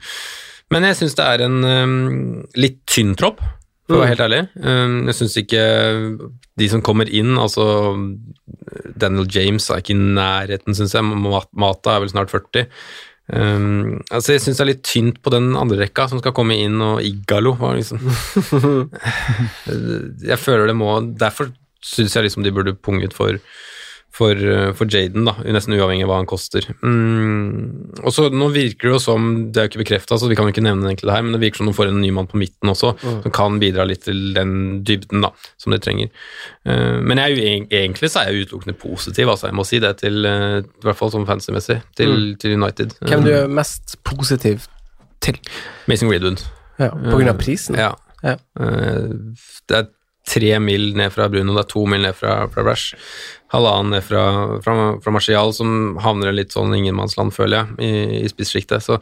men 0.72 0.88
jeg 0.88 1.02
syns 1.02 1.18
det 1.20 1.26
er 1.28 1.44
en 1.50 1.58
litt 2.56 2.80
tynn 2.88 3.12
tropp 3.20 3.42
for 3.92 3.98
å 3.98 4.04
være 4.06 4.08
mm. 4.08 4.14
helt 4.14 4.26
ærlig. 4.28 4.42
Jeg 5.12 5.18
syns 5.20 5.38
ikke 5.42 5.64
de 6.62 6.68
som 6.72 6.84
kommer 6.86 7.12
inn, 7.12 7.34
altså 7.36 7.66
Daniel 8.96 9.28
James 9.28 9.68
er 9.68 9.82
ikke 9.84 9.98
i 9.98 10.00
nærheten, 10.00 10.78
syns 10.78 10.96
jeg. 10.96 11.04
Mata 11.04 11.98
er 11.98 12.06
vel 12.06 12.14
snart 12.14 12.32
40. 12.32 12.70
Um, 13.32 14.02
altså 14.12 14.34
Jeg 14.34 14.42
syns 14.44 14.58
det 14.60 14.64
er 14.66 14.70
litt 14.74 14.84
tynt 14.84 15.22
på 15.24 15.32
den 15.32 15.54
andre 15.56 15.86
rekka 15.86 16.10
som 16.12 16.20
skal 16.20 16.34
komme 16.36 16.58
inn, 16.60 16.82
og 16.84 17.00
Igalo 17.06 17.54
liksom 17.78 18.02
Jeg 20.32 20.40
føler 20.42 20.68
det 20.68 20.76
må 20.76 20.98
Derfor 21.16 21.54
syns 21.80 22.18
jeg 22.18 22.28
liksom 22.28 22.44
de 22.44 22.52
burde 22.52 22.76
punget 22.76 23.16
for 23.16 23.40
for, 24.12 24.36
eh, 24.36 24.72
for 24.76 24.92
Jaden, 24.92 25.24
da, 25.28 25.34
nesten 25.56 25.76
uavhengig 25.78 26.04
av 26.06 26.12
hva 26.12 26.18
han 26.20 26.30
koster. 26.30 26.66
Mm. 26.84 27.96
Og 28.04 28.12
så 28.12 28.28
Nå 28.32 28.50
virker 28.52 28.90
det 28.90 28.94
jo 28.96 29.00
som, 29.04 29.30
det 29.52 29.62
er 29.62 29.68
jo 29.68 29.72
ikke 29.72 29.84
bekrefta, 29.84 30.18
så 30.20 30.28
vi 30.30 30.36
kan 30.38 30.48
jo 30.48 30.54
ikke 30.54 30.66
nevne 30.66 30.84
det 30.84 30.94
egentlig 30.94 31.16
her, 31.16 31.24
men 31.26 31.36
det 31.36 31.42
virker 31.46 31.62
som 31.62 31.72
de 31.72 31.76
får 31.78 31.92
en 31.92 32.02
ny 32.04 32.12
mann 32.16 32.30
på 32.32 32.40
midten 32.42 32.72
også, 32.72 32.94
mm. 33.00 33.22
som 33.26 33.36
kan 33.36 33.60
bidra 33.62 33.88
litt 33.88 34.04
til 34.08 34.20
den 34.36 34.54
dybden 34.88 35.24
da, 35.26 35.32
som 35.62 35.76
de 35.76 35.80
trenger. 35.84 36.12
Uh, 36.68 37.00
men 37.00 37.22
jeg 37.22 37.24
er 37.24 37.36
jo, 37.36 37.66
egentlig 37.82 38.12
så 38.12 38.22
er 38.22 38.32
jeg 38.32 38.48
utelukkende 38.48 38.78
positiv, 38.80 39.32
altså, 39.32 39.50
jeg 39.50 39.60
må 39.60 39.66
si 39.68 39.82
det, 39.84 39.96
til, 40.04 40.28
uh, 40.28 40.60
i 40.60 40.86
hvert 40.88 41.00
fall 41.00 41.14
som 41.16 41.28
fancy-messig, 41.30 41.82
til, 42.00 42.14
mm. 42.14 42.38
til, 42.44 42.56
United. 42.60 42.96
Hvem 43.08 43.26
du 43.28 43.34
er 43.34 43.52
mest 43.52 43.98
positiv 44.08 44.68
til? 45.24 45.40
Mason 45.88 46.12
Greenwood. 46.12 46.44
Ja, 46.82 46.92
på 46.92 47.20
grunn 47.20 47.32
av 47.32 47.40
prisen? 47.40 47.78
Ja. 47.80 47.94
Ja. 48.22 48.38
Eh, 48.60 49.10
Det 49.70 49.78
er 49.78 49.90
tre 50.32 50.56
mil 50.64 50.92
ned 50.98 51.14
fra 51.14 51.28
Bruno, 51.32 51.56
det 51.58 51.66
er 51.66 51.72
to 51.74 51.86
mil 51.90 52.04
ned 52.08 52.18
fra, 52.18 52.42
fra 52.52 52.66
Brash. 52.66 52.98
Halvannen 53.52 53.98
ned 53.98 54.06
fra, 54.08 54.26
fra, 54.64 54.76
fra 55.04 55.14
Martial, 55.14 55.52
som 55.56 55.98
havner 56.02 56.36
litt 56.36 56.56
sånn 56.56 56.72
ingenmannsland, 56.78 57.36
føler 57.36 57.62
jeg, 57.62 57.82
i, 57.84 58.22
i 58.24 58.32
spissjiktet. 58.32 58.86
Så 58.86 59.02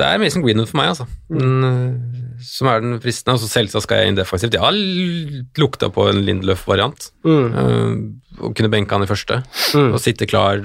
det 0.00 0.06
er 0.08 0.20
Mason 0.22 0.42
Greenwood 0.42 0.70
for 0.70 0.80
meg, 0.80 0.94
altså. 0.94 1.06
Den, 1.28 1.66
eh, 1.66 2.40
som 2.46 2.70
er 2.70 2.80
den 2.82 2.96
fristende. 3.02 3.36
Og 3.36 3.42
så 3.42 3.50
selvsagt 3.50 3.84
skal 3.84 4.00
jeg 4.00 4.10
inn 4.10 4.18
defensivt. 4.18 4.56
Jeg 4.56 4.62
har 4.62 5.60
lukta 5.60 5.90
på 5.92 6.06
en 6.08 6.22
Lindløf-variant. 6.24 7.10
Eh, 7.26 7.92
og 8.40 8.56
kunne 8.56 8.72
benke 8.72 8.96
han 8.96 9.04
i 9.04 9.10
første. 9.10 9.42
Mm. 9.76 9.92
Og 9.92 10.00
sitte 10.00 10.28
klar, 10.30 10.64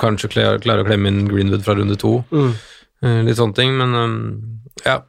kanskje 0.00 0.30
klare, 0.34 0.60
klar 0.60 0.82
å 0.82 0.86
klemme 0.86 1.10
inn 1.10 1.24
Greenwood 1.30 1.64
fra 1.64 1.78
runde 1.78 1.96
to. 2.00 2.18
Mm. 2.34 2.52
Eh, 3.04 3.20
litt 3.30 3.40
sånne 3.40 3.56
ting, 3.56 3.74
men 3.80 3.96
um, 3.96 4.16
ja. 4.84 5.00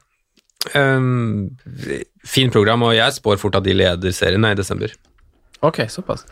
Um, 0.74 1.52
fin 2.26 2.52
program, 2.54 2.84
og 2.88 2.96
jeg 2.98 3.18
spår 3.20 3.40
fort 3.42 3.60
at 3.60 3.68
de 3.68 3.76
leder 3.78 4.16
serien 4.16 4.46
i 4.50 4.56
desember. 4.58 4.94
Ok, 5.66 5.86
såpass. 5.90 6.26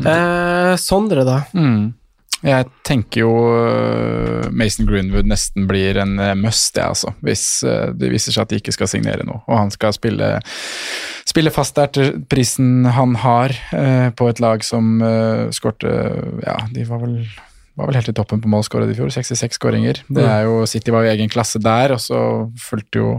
Eh, 0.00 0.74
Sondre, 0.80 1.24
da? 1.24 1.40
Mm. 1.56 1.94
Jeg 2.44 2.66
tenker 2.84 3.22
jo 3.22 3.30
øh, 3.56 4.48
Mason 4.52 4.86
Greenwood 4.86 5.24
nesten 5.26 5.64
blir 5.68 5.96
en 6.02 6.18
øh, 6.20 6.34
must, 6.36 6.76
jeg, 6.76 6.84
altså. 6.84 7.14
Hvis 7.24 7.64
øh, 7.64 7.94
det 7.96 8.10
viser 8.12 8.34
seg 8.34 8.44
at 8.44 8.52
de 8.52 8.60
ikke 8.60 8.74
skal 8.76 8.90
signere 8.92 9.24
noe, 9.24 9.40
og 9.48 9.62
han 9.62 9.72
skal 9.72 9.96
spille, 9.96 10.28
spille 11.26 11.52
fast 11.54 11.78
der 11.80 11.88
til 11.96 12.12
prisen 12.28 12.84
han 12.92 13.16
har, 13.24 13.56
eh, 13.72 14.10
på 14.12 14.28
et 14.28 14.42
lag 14.44 14.64
som 14.66 15.00
eh, 15.00 15.46
skårte 15.56 15.96
Ja, 16.44 16.60
de 16.74 16.84
var 16.90 17.00
vel 17.06 17.22
var 17.76 17.90
vel 17.90 17.98
helt 17.98 18.08
i 18.08 18.14
toppen 18.16 18.40
på 18.40 18.50
målskåret 18.50 18.90
i 18.90 18.96
fjor, 18.96 19.10
66 19.12 19.58
skåringer. 19.58 20.00
Det 20.08 20.24
er 20.24 20.46
jo, 20.46 20.62
City 20.68 20.92
var 20.94 21.04
jo 21.04 21.12
egen 21.12 21.28
klasse 21.32 21.60
der, 21.62 21.92
og 21.92 22.00
så 22.00 22.20
fulgte 22.60 23.02
jo 23.02 23.10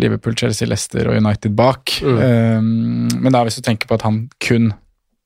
Liverpool, 0.00 0.36
Chelsea, 0.36 0.68
Leicester 0.68 1.08
og 1.08 1.16
United 1.16 1.56
bak. 1.56 1.96
Um, 2.04 3.08
men 3.16 3.32
da 3.32 3.44
hvis 3.46 3.56
du 3.60 3.64
tenker 3.64 3.88
på 3.88 3.96
at 3.96 4.04
han 4.04 4.26
kun, 4.44 4.74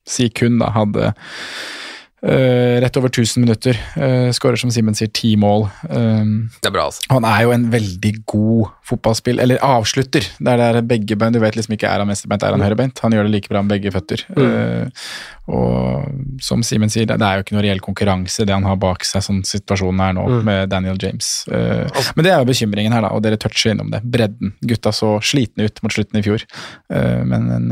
si 0.09 0.29
kun, 0.31 0.61
da, 0.63 0.71
hadde 0.77 1.11
uh, 1.11 2.77
rett 2.85 3.01
over 3.01 3.11
1000 3.11 3.43
minutter, 3.43 3.83
uh, 3.99 4.31
skårer 4.37 4.63
som 4.63 4.71
Simen 4.75 4.97
sier, 4.99 5.11
ti 5.11 5.35
mål. 5.41 5.67
Um, 5.91 6.49
Det 6.63 6.71
er 6.71 6.77
bra, 6.79 6.87
altså. 6.93 7.03
han 7.11 7.27
er 7.27 7.49
jo 7.49 7.55
en 7.59 7.69
veldig 7.75 8.15
god 8.31 8.78
fotballspill, 8.89 9.41
eller 9.43 9.61
avslutter. 9.65 10.27
Det 10.39 10.53
er 10.55 10.61
der 10.61 10.87
begge 10.87 11.17
bein, 11.19 11.35
Du 11.35 11.41
vet 11.43 11.57
liksom 11.59 11.77
ikke 11.77 11.91
er 11.91 12.03
han 12.03 12.09
venstrebeint, 12.11 12.45
er 12.45 12.57
han 12.57 12.65
høyrebeint. 12.65 13.03
Han 13.05 13.17
gjør 13.17 13.29
det 13.29 13.35
like 13.35 13.53
bra 13.53 13.63
med 13.65 13.77
begge 13.77 13.93
føtter. 13.95 14.25
Uh, 14.37 14.89
og 15.49 16.09
som 16.45 16.61
Simen 16.67 16.91
sier, 16.93 17.07
det 17.09 17.17
er 17.25 17.39
jo 17.39 17.45
ikke 17.45 17.55
noe 17.57 17.65
reell 17.65 17.81
konkurranse 17.81 18.45
det 18.45 18.53
han 18.53 18.67
har 18.69 18.77
bak 18.81 19.07
seg, 19.09 19.25
sånn 19.25 19.41
situasjonen 19.49 20.03
er 20.05 20.17
nå 20.19 20.27
med 20.45 20.69
Daniel 20.73 20.99
James. 21.01 21.31
Uh, 21.49 21.89
men 22.17 22.27
det 22.27 22.33
er 22.33 22.43
jo 22.43 22.49
bekymringen 22.51 22.95
her, 22.97 23.05
da, 23.07 23.13
og 23.17 23.25
dere 23.25 23.41
toucher 23.41 23.73
innom 23.73 23.93
det. 23.93 24.03
Bredden. 24.05 24.55
Gutta 24.69 24.93
så 24.95 25.15
slitne 25.25 25.69
ut 25.69 25.83
mot 25.85 25.95
slutten 25.95 26.21
i 26.21 26.25
fjor. 26.27 26.45
Uh, 26.93 27.25
men 27.29 27.49
en 27.55 27.71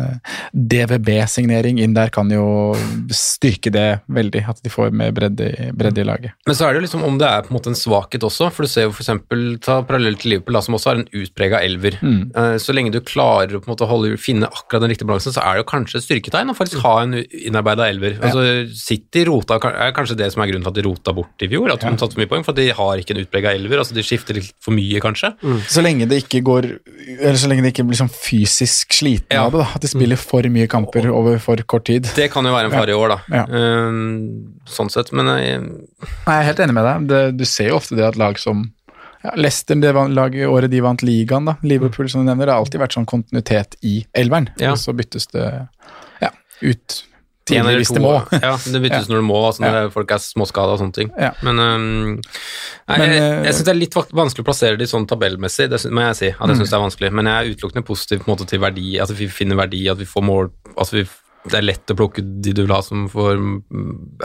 DVB-signering 0.53 1.81
inn 1.85 1.97
der 1.97 2.13
kan 2.15 2.31
jo 2.33 2.75
styrke 3.15 3.73
det 3.75 3.89
veldig, 4.13 4.45
at 4.53 4.63
de 4.65 4.73
får 4.73 4.95
mer 4.97 5.13
bredde, 5.17 5.53
bredde 5.77 6.03
i 6.03 6.09
laget. 6.09 6.37
Men 6.49 6.57
så 6.57 6.67
er 6.67 6.75
det 6.75 6.83
jo 6.83 6.87
liksom 6.89 7.05
om 7.07 7.21
det 7.21 7.29
er 7.29 7.45
på 7.45 7.53
en 7.53 7.59
måte 7.59 7.73
en 7.73 7.79
svakhet 7.79 8.25
også, 8.27 8.51
for 8.55 8.67
du 8.67 8.73
ser 8.73 8.89
jo 8.89 8.95
eksempel, 8.95 9.45
ta 9.63 9.81
parallelt 9.87 10.23
til 10.23 10.35
Liverpool, 10.35 10.57
da, 10.57 10.65
som 10.65 10.77
også 10.79 10.93
har 10.93 11.01
en 11.01 11.06
utprega 11.15 11.61
elver. 11.65 11.99
Mm. 12.03 12.59
Så 12.63 12.75
lenge 12.75 12.93
du 12.95 13.01
klarer 13.05 13.57
å 13.57 13.61
en 13.63 13.71
måte 13.71 13.87
holde, 13.89 14.17
finne 14.21 14.49
akkurat 14.49 14.83
den 14.85 14.93
riktige 14.93 15.09
balansen, 15.09 15.35
så 15.35 15.43
er 15.45 15.57
det 15.57 15.65
jo 15.65 15.69
kanskje 15.71 16.01
et 16.01 16.07
styrketegn 16.07 16.53
å 16.53 16.57
faktisk 16.57 16.83
ha 16.85 16.95
en 17.05 17.15
innarbeida 17.21 17.89
elver. 17.91 18.19
Altså, 18.25 18.45
City 18.77 19.25
rota, 19.29 19.59
er 19.71 19.95
kanskje 19.97 20.19
det 20.19 20.31
som 20.35 20.43
er 20.45 20.51
grunnen 20.51 20.67
til 20.67 20.73
at 20.75 20.79
de 20.79 20.87
rota 20.87 21.15
bort 21.17 21.45
i 21.45 21.49
fjor, 21.53 21.71
at 21.73 21.85
de 21.85 21.93
tatt 22.01 22.15
så 22.17 22.21
mye 22.21 22.31
poeng, 22.31 22.45
for 22.47 22.57
de 22.57 22.69
har 22.77 23.03
ikke 23.03 23.17
en 23.17 23.23
utprega 23.25 23.55
elver. 23.57 23.83
altså 23.83 23.97
De 23.97 24.05
skifter 24.07 24.39
litt 24.41 24.53
for 24.63 24.77
mye, 24.77 25.01
kanskje. 25.03 25.33
Så 25.71 25.85
lenge 25.85 26.09
det 26.11 26.23
ikke 26.25 26.43
går 26.47 26.69
Eller 27.17 27.39
så 27.39 27.49
lenge 27.51 27.63
det 27.65 27.73
ikke 27.75 27.87
blir 27.87 27.99
sånn 27.99 28.11
fysisk 28.13 28.95
sliten 28.97 29.35
Ja. 29.37 29.47
av 29.47 29.53
det, 29.53 29.63
da. 29.63 29.69
At 29.77 29.85
de 29.85 29.89
spiller 29.91 30.17
for 30.21 30.43
mye 30.43 30.67
kamper 30.71 31.09
over 31.11 31.39
for 31.43 31.57
kort 31.69 31.87
tid. 31.87 32.09
Det 32.17 32.31
kan 32.33 32.45
jo 32.45 32.53
være 32.55 32.71
en 32.71 32.75
fare 32.75 32.91
i 32.91 32.99
år, 32.99 33.15
da. 33.15 33.19
Ja. 33.31 33.45
Eh, 33.47 34.01
sånn 34.67 34.91
sett, 34.91 35.13
men 35.13 35.27
jeg, 35.27 35.61
Nei, 36.27 36.35
Jeg 36.37 36.41
er 36.43 36.49
helt 36.51 36.61
enig 36.65 36.75
med 36.77 36.85
deg. 36.85 37.07
Det, 37.11 37.21
du 37.39 37.45
ser 37.49 37.71
jo 37.71 37.77
ofte 37.81 37.97
det 37.97 38.05
at 38.07 38.17
lag 38.21 38.39
som 38.39 38.67
ja, 39.27 39.35
Leicester, 39.39 39.79
det 39.83 39.93
laget 40.15 40.47
året 40.49 40.71
de 40.73 40.81
vant 40.85 41.03
ligaen, 41.07 41.51
da. 41.51 41.57
Liverpool, 41.67 42.09
som 42.13 42.23
du 42.23 42.31
nevner. 42.31 42.47
Det 42.49 42.55
har 42.55 42.63
alltid 42.65 42.83
vært 42.85 42.97
sånn 42.97 43.09
kontinuitet 43.11 43.77
i 43.87 43.99
elveren. 44.17 44.49
Ja. 44.63 44.73
Og 44.77 44.81
så 44.83 44.95
byttes 44.97 45.29
det 45.35 45.45
ja, 46.23 46.31
ut 46.63 47.03
tidlig 47.47 47.77
hvis 47.79 47.93
det 47.95 48.03
må. 48.03 48.15
Ja, 48.35 48.55
det 48.59 48.81
byttes 48.83 49.07
når 49.11 49.21
det 49.21 49.27
må, 49.29 49.37
altså 49.47 49.63
når 49.63 49.91
folk 49.95 50.11
er 50.17 50.23
småskada 50.23 50.75
og 50.75 50.81
sånne 50.83 50.97
ting. 50.97 51.13
Ja. 51.21 51.33
Men, 51.47 51.61
um, 51.63 52.17
nei, 52.17 52.97
Men, 52.99 53.05
jeg, 53.15 53.21
øh, 53.23 53.45
jeg 53.47 53.55
syns 53.59 53.69
det 53.69 53.75
er 53.75 53.79
litt 53.83 53.99
vanskelig 53.99 54.43
å 54.43 54.49
plassere 54.49 54.81
de 54.81 54.89
sånn 54.91 55.07
tabellmessig, 55.11 55.69
det 55.71 55.83
må 55.95 56.09
jeg 56.09 56.19
si. 56.23 56.33
At 56.35 56.41
Mm. 56.43 56.55
jeg 56.55 56.63
synes 56.63 56.73
det 56.73 56.79
er 56.81 56.85
vanskelig. 56.87 57.13
Men 57.21 57.31
jeg 57.31 57.37
er 57.37 57.55
utelukkende 57.55 57.87
positiv 57.87 58.23
på 58.25 58.27
en 58.31 58.35
måte 58.35 58.49
til 58.51 58.63
verdi, 58.63 58.89
at 59.03 59.15
vi 59.15 59.29
finner 59.31 59.61
verdi, 59.63 59.85
at 59.93 59.99
vi 60.03 60.09
får 60.11 60.27
mål 60.27 60.51
at 60.77 60.91
vi, 60.93 61.07
Det 61.51 61.59
er 61.61 61.67
lett 61.67 61.93
å 61.93 61.97
plukke 61.99 62.25
de 62.25 62.53
du 62.57 62.63
vil 62.65 62.75
ha 62.75 62.81
som 62.85 63.07
får 63.13 63.39
mm, 63.39 63.55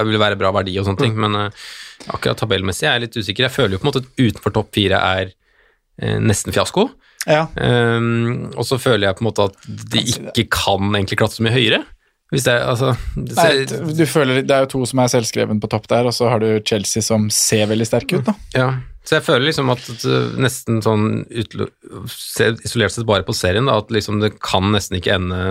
vil 0.09 0.19
være 0.22 0.39
bra 0.39 0.51
verdi 0.55 0.78
og 0.82 0.88
sånne 0.88 1.03
ting, 1.03 1.13
Mm. 1.17 1.22
men 1.28 1.36
uh, 1.51 1.69
akkurat 2.15 2.39
tabellmessig 2.41 2.88
er 2.88 2.97
jeg 2.97 3.05
litt 3.07 3.17
usikker. 3.22 3.47
Jeg 3.47 3.55
føler 3.55 3.76
jo 3.76 3.82
på 3.82 3.88
en 3.88 3.91
måte 3.91 4.03
at 4.03 4.11
utenfor 4.22 4.55
topp 4.57 4.74
fire 4.76 4.99
er 5.22 5.32
uh, 5.32 6.19
nesten 6.19 6.55
fiasko. 6.55 6.89
Ja. 7.30 7.47
Um, 7.55 8.51
og 8.57 8.65
så 8.65 8.80
føler 8.82 9.07
jeg 9.07 9.17
på 9.19 9.26
en 9.26 9.30
måte 9.30 9.49
at 9.51 9.65
de 9.93 10.01
ikke 10.15 10.47
kan 10.57 10.95
egentlig 10.97 11.19
klatre 11.22 11.38
så 11.38 11.45
mye 11.45 11.53
høyere. 11.53 11.84
Hvis 12.32 12.45
det 12.47 12.53
er, 12.55 12.61
altså 12.72 12.93
det 13.19 13.36
Nei, 13.36 13.91
du 13.91 14.05
føler, 14.07 14.39
det 14.47 14.55
er 14.55 14.63
jo 14.63 14.69
to 14.72 14.86
som 14.88 15.01
er 15.03 15.09
selvskreven 15.11 15.59
på 15.59 15.67
topp 15.69 15.89
der, 15.91 16.07
og 16.07 16.15
så 16.15 16.30
har 16.32 16.39
du 16.39 16.47
Chelsea 16.63 17.03
som 17.03 17.26
ser 17.30 17.67
veldig 17.67 17.88
sterke 17.89 18.22
ut, 18.22 18.30
da. 18.30 18.36
Ja, 18.55 18.69
så 19.03 19.17
jeg 19.17 19.26
føler 19.26 19.49
liksom 19.49 19.67
at 19.74 19.84
uh, 20.07 20.32
nesten 20.39 20.80
sånn 20.86 21.26
isolert 21.28 22.93
sett 22.95 23.07
bare 23.09 23.26
på 23.28 23.36
serien, 23.36 23.67
da, 23.67 23.80
at 23.82 23.91
liksom 23.91 24.22
det 24.24 24.36
kan 24.39 24.72
nesten 24.72 24.99
ikke 24.99 25.17
ende 25.17 25.41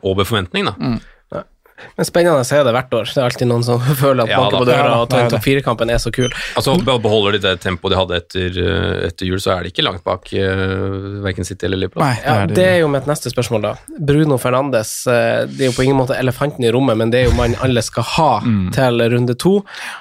over 0.00 0.24
forventning, 0.28 0.70
da. 0.70 0.94
Men 1.96 2.06
spennende 2.08 2.44
er 2.44 2.64
det 2.66 2.72
hvert 2.76 2.94
år. 2.96 3.04
Det 3.10 3.16
er 3.20 3.26
alltid 3.28 3.48
noen 3.50 3.64
som 3.66 3.80
føler 4.02 4.24
at 4.24 4.30
Ja, 4.32 4.38
banker 4.42 4.58
på 4.62 4.68
døra 4.68 4.96
og 5.02 5.08
det 5.10 5.18
en 5.20 5.26
at 5.26 5.34
topp 5.34 5.44
fire-kampen 5.46 5.90
er 5.94 6.00
så 6.02 6.12
kul. 6.14 6.28
Altså 6.56 6.74
be- 6.84 6.98
Beholder 7.00 7.36
de 7.36 7.40
det 7.44 7.54
tempoet 7.64 7.94
de 7.94 7.98
hadde 8.00 8.16
etter, 8.20 8.58
uh, 8.60 9.06
etter 9.08 9.26
jul, 9.30 9.40
så 9.40 9.54
er 9.56 9.62
de 9.66 9.72
ikke 9.72 9.84
langt 9.86 10.04
bak 10.04 10.28
uh, 10.34 11.20
verken 11.24 11.44
City 11.48 11.66
eller 11.68 11.80
Liverpool. 11.84 12.04
Nei, 12.04 12.16
Ja, 12.24 12.46
det 12.46 12.56
det 12.58 12.66
er 12.66 12.74
er 12.76 12.80
jo 12.84 12.88
mitt 12.92 13.06
neste 13.10 13.30
spørsmål, 13.32 13.62
da. 13.68 13.72
Bruno 13.98 14.36
Fernandes, 14.40 14.92
eh, 15.10 15.46
det 15.48 15.66
er 15.66 15.70
jo 15.70 15.76
på 15.78 15.84
ingen 15.86 15.96
måte 15.98 16.16
elefanten 16.18 16.64
i 16.64 16.70
rommet, 16.72 16.96
men 17.00 17.10
det 17.12 17.22
er 17.24 17.28
jo 17.30 17.36
mannen 17.38 17.58
alle 17.64 17.82
skal 17.86 18.06
ha 18.16 18.30
til 18.76 19.00
runde 19.14 19.34
to. 19.40 19.56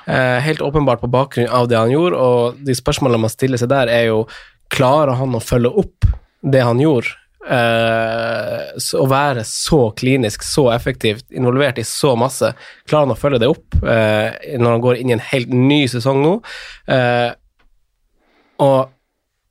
Eh, 0.07 0.39
Helt 0.45 0.61
åpenbart 0.65 1.01
på 1.01 1.09
bakgrunn 1.11 1.49
av 1.49 1.67
det 1.71 1.77
han 1.79 1.91
gjorde, 1.93 2.15
og 2.19 2.59
de 2.65 2.75
spørsmålene 2.77 3.21
man 3.25 3.31
stiller 3.33 3.57
seg 3.61 3.69
der, 3.71 3.87
er 3.91 4.09
jo 4.11 4.23
klarer 4.69 5.15
han 5.17 5.33
å 5.33 5.41
følge 5.41 5.71
opp 5.81 6.05
det 6.43 6.61
han 6.63 6.79
gjorde? 6.79 7.15
Eh, 7.49 8.77
så- 8.77 8.99
å 9.01 9.07
være 9.09 9.41
så 9.47 9.79
klinisk, 9.97 10.43
så 10.45 10.67
effektivt, 10.73 11.25
involvert 11.31 11.79
i 11.79 11.85
så 11.87 12.15
masse. 12.17 12.53
Klarer 12.87 13.07
han 13.07 13.15
å 13.15 13.19
følge 13.19 13.39
det 13.39 13.49
opp 13.49 13.75
eh, 13.83 14.57
når 14.59 14.69
han 14.75 14.81
går 14.83 14.99
inn 15.01 15.09
i 15.09 15.13
en 15.17 15.27
helt 15.31 15.49
ny 15.49 15.81
sesong 15.87 16.21
nå? 16.23 16.33
Eh, 16.93 17.31
og 18.59 18.89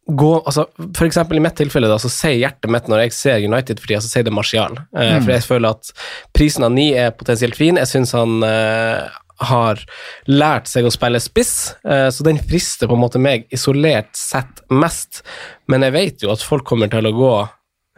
gå, 0.09 0.31
altså 0.47 0.65
For 0.97 1.05
eksempel 1.09 1.37
i 1.37 1.43
mitt 1.45 1.57
tilfelle, 1.59 1.89
da, 1.91 1.99
så 2.01 2.09
sier 2.13 2.39
hjertet 2.39 2.71
mitt 2.73 2.87
når 2.89 3.03
jeg 3.07 3.13
ser 3.19 3.43
United 3.45 3.81
for 3.81 3.91
tida, 3.91 4.01
så 4.01 4.09
sier 4.13 4.25
det 4.25 4.33
Martial. 4.33 4.79
Eh, 4.97 5.19
For 5.21 5.33
jeg 5.35 5.43
føler 5.49 5.75
at 5.77 5.91
prisen 6.37 6.65
av 6.65 6.73
ni 6.73 6.93
er 6.95 7.11
potensielt 7.11 7.57
fin. 7.59 7.77
Jeg 7.77 7.91
syns 7.91 8.13
han 8.17 8.39
eh, 8.47 9.09
har 9.41 9.83
lært 10.27 10.67
seg 10.67 10.85
å 10.89 10.91
spille 10.95 11.21
spiss, 11.23 11.75
eh, 11.85 12.09
så 12.11 12.25
den 12.27 12.39
frister 12.39 12.89
på 12.89 12.97
en 12.97 13.03
måte 13.05 13.21
meg 13.23 13.45
isolert 13.55 14.15
sett 14.19 14.63
mest. 14.71 15.23
Men 15.69 15.83
jeg 15.83 15.93
vet 15.99 16.23
jo 16.25 16.33
at 16.33 16.43
folk 16.43 16.65
kommer 16.65 16.89
til 16.91 17.07
å 17.07 17.15
gå 17.15 17.35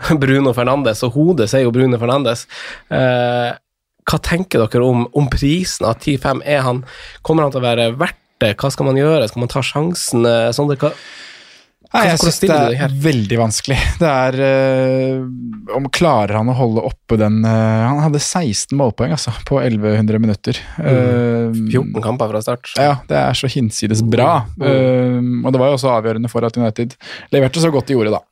Bruno 0.22 0.54
Fernandes, 0.56 1.02
og 1.06 1.16
hodet 1.16 1.50
sier 1.52 1.66
jo 1.66 1.74
Bruno 1.74 2.00
Fernandes. 2.00 2.46
Eh, 2.92 3.50
hva 4.10 4.18
tenker 4.26 4.64
dere 4.64 4.86
om, 4.86 5.06
om 5.16 5.28
prisen 5.30 5.86
av 5.86 6.00
10-5? 6.00 6.44
Er 6.48 6.64
han, 6.66 6.84
kommer 7.26 7.46
han 7.46 7.54
til 7.54 7.62
å 7.62 7.68
være 7.68 7.90
verdt 8.00 8.18
det? 8.42 8.54
Hva 8.58 8.70
skal 8.72 8.88
man 8.88 8.98
gjøre? 8.98 9.28
Skal 9.28 9.44
man 9.44 9.52
ta 9.52 9.62
sjansen? 9.64 10.24
Sondre, 10.56 10.78
hva, 10.80 10.94
Nei, 11.90 12.04
jeg 12.06 12.20
syns 12.22 12.36
det 12.44 12.56
er 12.84 12.92
veldig 13.02 13.38
vanskelig. 13.40 13.76
Det 14.00 14.06
er 14.06 14.36
øh, 14.46 15.24
Om 15.74 15.88
klarer 15.90 16.36
han 16.38 16.50
å 16.52 16.54
holde 16.54 16.84
oppe 16.86 17.18
den 17.18 17.40
øh, 17.42 17.86
Han 17.88 17.98
hadde 18.04 18.20
16 18.22 18.76
målpoeng, 18.78 19.14
altså, 19.16 19.34
på 19.48 19.58
1100 19.58 20.22
minutter. 20.22 20.60
Uh, 20.78 21.50
14 21.50 21.98
kamper 22.04 22.30
fra 22.30 22.42
start. 22.46 22.70
ja, 22.78 22.94
det 23.10 23.18
er 23.18 23.38
så 23.38 23.50
hinsides 23.50 24.04
bra. 24.06 24.44
Uh, 24.60 25.18
og 25.42 25.50
det 25.50 25.62
var 25.62 25.72
jo 25.72 25.80
også 25.80 25.90
avgjørende 25.96 26.30
for 26.30 26.46
at 26.46 26.58
United 26.60 26.94
leverte 27.34 27.62
så 27.62 27.72
godt 27.74 27.90
de 27.90 27.98
gjorde, 27.98 28.14
da. 28.14 28.22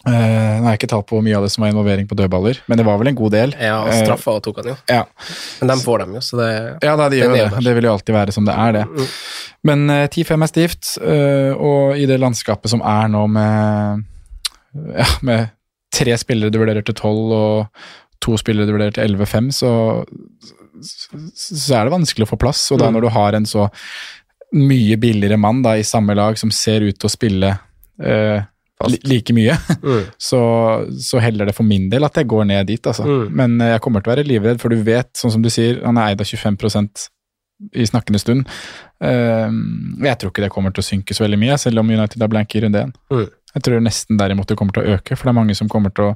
Uh, 0.00 0.12
nå 0.12 0.64
har 0.64 0.72
jeg 0.72 0.80
ikke 0.80 0.88
talt 0.94 1.04
på 1.10 1.18
hvor 1.18 1.24
mye 1.26 1.36
av 1.36 1.44
det 1.44 1.50
som 1.52 1.60
var 1.60 1.74
involvering 1.74 2.06
på 2.08 2.16
dødballer, 2.16 2.62
men 2.72 2.78
det 2.80 2.84
var 2.88 2.96
vel 3.02 3.10
en 3.10 3.18
god 3.18 3.34
del. 3.34 3.50
Ja, 3.60 3.82
og 3.84 3.92
straffa 3.92 4.38
tok 4.40 4.62
han 4.62 4.70
jo. 4.72 4.76
Uh, 4.80 4.92
ja. 4.94 5.02
Men 5.60 5.72
dem 5.74 5.82
får 5.84 6.04
dem 6.04 6.14
jo, 6.16 6.22
så 6.24 6.38
det 6.40 6.50
Ja, 6.86 6.94
da, 6.96 7.08
de 7.12 7.18
gjør 7.20 7.34
det. 7.36 7.48
Det 7.66 7.74
vil 7.76 7.88
jo 7.88 7.92
alltid 7.92 8.16
være 8.16 8.34
som 8.36 8.48
det 8.48 8.54
er, 8.56 8.78
det. 8.78 9.08
Men 9.68 9.84
uh, 9.92 10.06
10-5 10.06 10.46
er 10.46 10.50
stivt, 10.50 10.92
eh, 11.04 11.52
og 11.52 12.00
i 12.00 12.06
det 12.08 12.16
landskapet 12.22 12.72
som 12.72 12.80
er 12.80 13.10
nå 13.12 13.26
med, 13.34 14.06
ja, 14.96 15.08
med 15.28 15.50
tre 15.92 16.14
spillere 16.22 16.54
du 16.54 16.60
vurderer 16.62 16.86
til 16.86 16.96
12 16.96 17.34
og 17.36 17.84
to 18.24 18.38
spillere 18.40 18.68
du 18.68 18.74
vurderer 18.76 18.96
til 18.96 19.18
11-5, 19.18 19.50
så, 19.52 19.72
så 20.80 21.76
er 21.76 21.88
det 21.88 21.94
vanskelig 21.94 22.24
å 22.24 22.30
få 22.32 22.40
plass. 22.40 22.62
Og 22.72 22.80
da 22.80 22.88
når 22.92 23.04
du 23.04 23.10
har 23.12 23.36
en 23.36 23.48
så 23.48 23.68
mye 24.56 24.96
billigere 25.00 25.38
mann 25.40 25.60
da, 25.64 25.76
i 25.78 25.86
samme 25.86 26.16
lag 26.16 26.38
som 26.40 26.52
ser 26.54 26.84
ut 26.88 26.96
til 26.98 27.08
å 27.08 27.12
spille 27.12 27.52
eh, 28.02 28.40
like 28.88 29.34
mye. 29.36 29.56
Så, 30.30 30.40
så 31.00 31.20
heller 31.22 31.48
det 31.48 31.54
for 31.56 31.66
min 31.66 31.88
del 31.92 32.06
at 32.06 32.16
jeg 32.16 32.28
går 32.30 32.46
ned 32.48 32.68
dit, 32.70 32.86
altså. 32.86 33.04
Mm. 33.06 33.24
Men 33.36 33.56
eh, 33.60 33.72
jeg 33.74 33.82
kommer 33.84 34.02
til 34.02 34.10
å 34.10 34.14
være 34.14 34.26
livredd, 34.28 34.60
for 34.62 34.72
du 34.72 34.80
vet, 34.86 35.10
sånn 35.16 35.34
som 35.34 35.42
du 35.44 35.50
sier, 35.52 35.80
han 35.84 35.98
er 36.00 36.12
eid 36.12 36.22
av 36.22 36.28
25% 36.28 37.08
i 37.76 37.86
snakkende 37.86 38.20
stund. 38.22 38.48
Eh, 39.04 39.58
jeg 40.06 40.20
tror 40.20 40.32
ikke 40.32 40.46
det 40.46 40.52
kommer 40.54 40.74
til 40.74 40.84
å 40.84 40.88
synke 40.88 41.16
så 41.16 41.26
veldig 41.26 41.40
mye, 41.40 41.58
selv 41.60 41.82
om 41.82 41.92
United 41.92 42.22
er 42.22 42.32
blank 42.32 42.56
i 42.56 42.64
runde 42.64 42.86
én. 42.86 42.94
Mm. 43.12 43.26
Jeg 43.54 43.66
tror 43.66 43.84
nesten 43.84 44.20
derimot 44.20 44.48
det 44.48 44.56
kommer 44.58 44.76
til 44.76 44.86
å 44.86 44.96
øke, 44.96 45.16
for 45.16 45.26
det 45.26 45.34
er 45.34 45.40
mange 45.40 45.58
som 45.58 45.70
kommer 45.70 45.92
til 45.94 46.12
å 46.12 46.14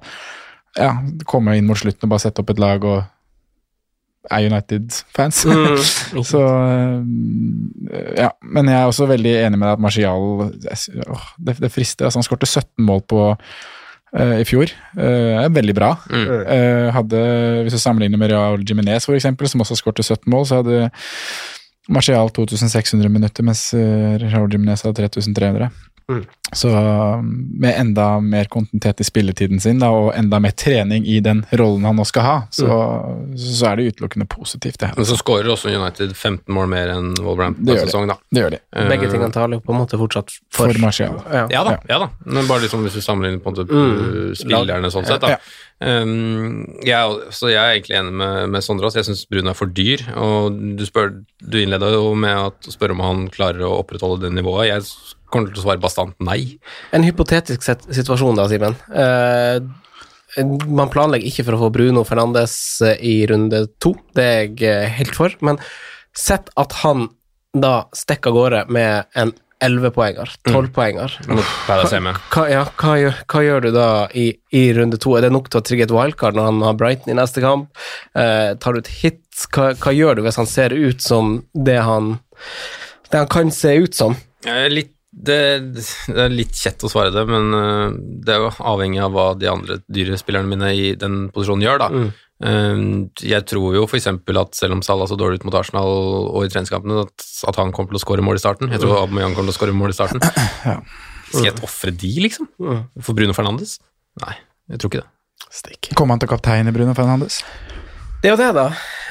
ja, 0.79 0.93
komme 1.29 1.57
inn 1.59 1.67
mot 1.69 1.79
slutten 1.79 2.07
og 2.07 2.15
bare 2.15 2.25
sette 2.25 2.43
opp 2.43 2.53
et 2.55 2.63
lag 2.63 2.85
og 2.89 3.03
er 4.31 4.47
United-fans. 4.49 5.45
Mm. 5.47 6.23
så 6.31 6.41
øh, 6.41 8.17
ja. 8.17 8.31
Men 8.43 8.69
jeg 8.71 8.79
er 8.81 8.89
også 8.89 9.07
veldig 9.11 9.35
enig 9.45 9.59
med 9.61 9.69
deg 9.69 9.77
at 9.77 9.85
Martial 9.85 10.51
jeg- 10.65 11.07
åh, 11.11 11.27
det, 11.47 11.57
det 11.61 11.73
frister. 11.75 12.07
Altså, 12.07 12.19
han 12.23 12.27
skårte 12.29 12.47
17 12.49 12.85
mål 12.87 13.03
på 13.11 13.21
uh, 13.35 14.37
i 14.41 14.45
fjor. 14.49 14.73
Uh, 14.97 15.45
veldig 15.55 15.75
bra. 15.77 15.93
Mm. 16.11 16.27
Uh, 16.49 16.89
hadde, 16.97 17.23
hvis 17.67 17.77
du 17.77 17.79
sammenligner 17.83 18.19
med 18.21 18.33
Real 18.33 18.61
Jiminez, 18.65 19.05
for 19.07 19.15
eksempel, 19.19 19.49
som 19.51 19.61
også 19.65 19.77
skårte 19.81 20.03
17 20.07 20.31
mål, 20.31 20.47
så 20.47 20.63
hadde 20.63 20.91
Martial 21.89 22.31
2600 22.33 23.11
minutter, 23.13 23.45
mens 23.45 23.67
uh, 23.77 24.15
Raúl 24.33 24.53
Jiminez 24.53 24.83
hadde 24.87 24.97
3300. 25.03 25.69
Mm. 26.11 26.25
Så 26.55 26.69
um, 26.69 27.29
med 27.61 27.75
enda 27.81 28.21
mer 28.21 28.45
kontinuitet 28.53 29.01
i 29.01 29.07
spilletiden 29.09 29.61
sin 29.63 29.79
da, 29.81 29.89
og 29.91 30.11
enda 30.15 30.39
mer 30.45 30.53
trening 30.53 31.07
i 31.09 31.17
den 31.25 31.41
rollen 31.57 31.87
han 31.89 31.97
nå 31.97 32.05
skal 32.07 32.23
ha, 32.27 32.35
så, 32.55 32.69
så 33.41 33.71
er 33.71 33.81
det 33.81 33.87
utelukkende 33.95 34.27
positivt. 34.31 34.79
det 34.83 34.91
her. 34.91 34.99
Men 35.01 35.09
så 35.09 35.17
skårer 35.19 35.49
også 35.55 35.73
United 35.73 36.13
15 36.15 36.45
mål 36.55 36.69
mer 36.71 36.93
enn 36.95 37.11
Wolverhampton 37.25 37.67
de. 37.73 37.79
sesong, 37.87 38.07
da. 38.13 38.19
Det 38.31 38.45
gjør 38.45 38.57
de. 38.59 38.61
Begge 38.93 39.09
Eh, 39.09 39.15
tingene 39.17 39.33
taler 39.35 39.59
jo 39.59 39.65
på 39.65 39.73
en 39.75 39.81
måte 39.81 39.99
fortsatt 40.01 40.31
for, 40.53 40.69
For 40.71 40.81
Martial. 40.85 41.17
Ja. 41.33 41.47
Ja 41.51 41.65
da, 41.67 41.79
ja 41.91 41.99
da. 42.05 42.11
Men 42.29 42.47
bare 42.51 42.67
liksom 42.67 42.85
hvis 42.87 43.01
du 43.01 43.03
sammenligner 43.05 43.41
på 43.45 43.51
en 43.51 43.57
måte 43.57 43.71
Mm. 43.75 44.35
spillerne 44.39 44.91
sånn 44.93 45.07
sett, 45.09 45.25
da. 45.25 45.35
Ja. 45.35 45.41
Um, 45.85 46.65
jeg, 46.87 47.17
så 47.35 47.51
jeg 47.51 47.59
er 47.61 47.75
egentlig 47.75 47.97
enig 47.99 48.13
med, 48.21 48.49
med 48.55 48.63
Sondre. 48.65 48.93
Jeg 48.95 49.09
syns 49.09 49.25
Brun 49.29 49.51
er 49.51 49.57
for 49.59 49.67
dyr. 49.75 50.05
Og 50.21 50.55
du, 50.79 50.85
spør, 50.87 51.11
du 51.43 51.59
innleda 51.61 51.91
jo 51.93 52.13
med 52.15 52.37
å 52.39 52.53
spørre 52.73 52.95
om 52.95 53.03
han 53.05 53.25
klarer 53.35 53.65
å 53.67 53.73
opprettholde 53.83 54.23
det 54.29 54.33
nivået. 54.37 54.69
Jeg 54.71 54.87
kommer 55.35 55.51
til 55.51 55.63
å 55.63 55.67
svare 55.67 55.83
bastant 55.83 56.15
nei. 56.25 56.57
En 56.95 57.07
hypotetisk 57.07 57.67
situasjon 57.67 58.39
da, 58.39 58.47
Simen. 58.51 58.79
Eh, 58.95 59.59
man 60.67 60.91
planlegger 60.91 61.31
ikke 61.31 61.45
for 61.47 61.57
å 61.57 61.65
få 61.65 61.73
Bruno 61.75 62.03
Fernandes 62.07 62.57
eh, 62.83 62.99
i 63.03 63.17
runde 63.31 63.67
to, 63.83 63.95
det 64.17 64.25
er 64.25 64.41
jeg 64.47 64.65
eh, 64.71 64.97
helt 64.99 65.19
for, 65.19 65.35
men 65.47 65.61
sett 66.15 66.51
at 66.61 66.81
han 66.83 67.09
da 67.55 67.85
stikker 67.95 68.33
av 68.33 68.39
gårde 68.39 68.63
med 68.75 69.11
en 69.21 69.35
11-poenger, 69.65 70.33
12-poenger. 70.49 71.15
Mot 71.31 71.53
Palace 71.69 71.95
hjemme. 71.95 72.13
Hva, 72.35 72.45
ja, 72.51 72.65
hva, 72.81 72.95
hva 73.31 73.43
gjør 73.45 73.65
du 73.65 73.71
da 73.77 73.89
i, 74.19 74.27
i 74.53 74.65
runde 74.77 74.99
to? 75.01 75.15
Er 75.17 75.25
det 75.25 75.33
nok 75.33 75.49
til 75.53 75.61
å 75.61 75.65
trigge 75.65 75.87
et 75.87 75.95
wildcard 75.95 76.37
når 76.37 76.51
han 76.51 76.65
har 76.67 76.79
Brighton 76.81 77.15
i 77.15 77.17
neste 77.17 77.45
kamp? 77.45 77.71
Eh, 78.19 78.53
tar 78.61 78.75
du 78.75 78.83
et 78.83 78.93
hit? 79.01 79.23
Hva, 79.55 79.71
hva 79.79 79.95
gjør 79.95 80.19
du 80.19 80.25
hvis 80.27 80.41
han 80.43 80.51
ser 80.51 80.75
ut 80.75 81.01
som 81.03 81.39
det 81.55 81.79
han, 81.87 82.17
det 83.11 83.23
han 83.23 83.31
kan 83.33 83.55
se 83.55 83.77
ut 83.87 83.97
som? 83.97 84.19
Litt, 84.45 84.94
det, 85.15 85.39
det 85.75 86.21
er 86.27 86.33
litt 86.33 86.57
kjett 86.59 86.83
å 86.85 86.91
svare 86.91 87.13
det, 87.15 87.23
men 87.29 87.55
uh, 87.55 87.95
det 87.95 88.35
er 88.35 88.43
jo 88.43 88.51
avhengig 88.73 89.01
av 89.05 89.15
hva 89.15 89.31
de 89.39 89.49
andre 89.51 89.79
dyre 89.87 90.19
spillerne 90.21 90.51
mine 90.51 90.73
i 90.75 90.93
den 90.99 91.29
posisjonen 91.35 91.65
gjør, 91.65 91.83
da. 91.85 91.89
Mm. 91.93 92.13
Uh, 92.45 93.23
jeg 93.23 93.47
tror 93.49 93.79
jo 93.79 93.87
f.eks. 93.87 94.11
at 94.11 94.59
selv 94.59 94.77
om 94.77 94.85
Salah 94.85 95.09
så 95.11 95.19
dårlig 95.19 95.41
ut 95.41 95.49
mot 95.49 95.59
Arsenal 95.61 95.91
og 96.27 96.41
i 96.43 96.51
treningskampene, 96.53 97.07
at, 97.07 97.27
at 97.51 97.61
han 97.63 97.73
kommer 97.77 97.95
til 97.95 98.03
å 98.03 98.05
skåre 98.05 98.27
mål 98.27 98.41
i 98.41 98.45
starten. 98.45 98.75
Jeg 98.75 98.83
tror 98.83 99.05
Aubameyang 99.05 99.37
kommer 99.39 99.53
til 99.53 99.57
å 99.57 99.61
skåre 99.61 99.77
mål 99.77 99.95
i 99.95 99.99
starten. 99.99 100.25
Skal 101.35 101.51
jeg 101.51 101.59
ofre 101.67 101.95
de, 101.95 102.13
liksom? 102.27 102.51
For 103.03 103.17
Bruno 103.17 103.35
Fernandes? 103.35 103.79
Nei, 104.23 104.37
jeg 104.71 104.83
tror 104.83 104.93
ikke 104.93 105.05
det. 105.05 105.11
Kommer 105.95 106.17
han 106.17 106.23
til 106.23 106.31
kaptein 106.31 106.71
i 106.71 106.75
Bruno 106.75 106.95
Fernandes? 106.97 107.41
Det 108.25 108.31
er 108.31 108.33
jo 108.33 108.41
det, 108.41 108.53
da. 108.57 108.63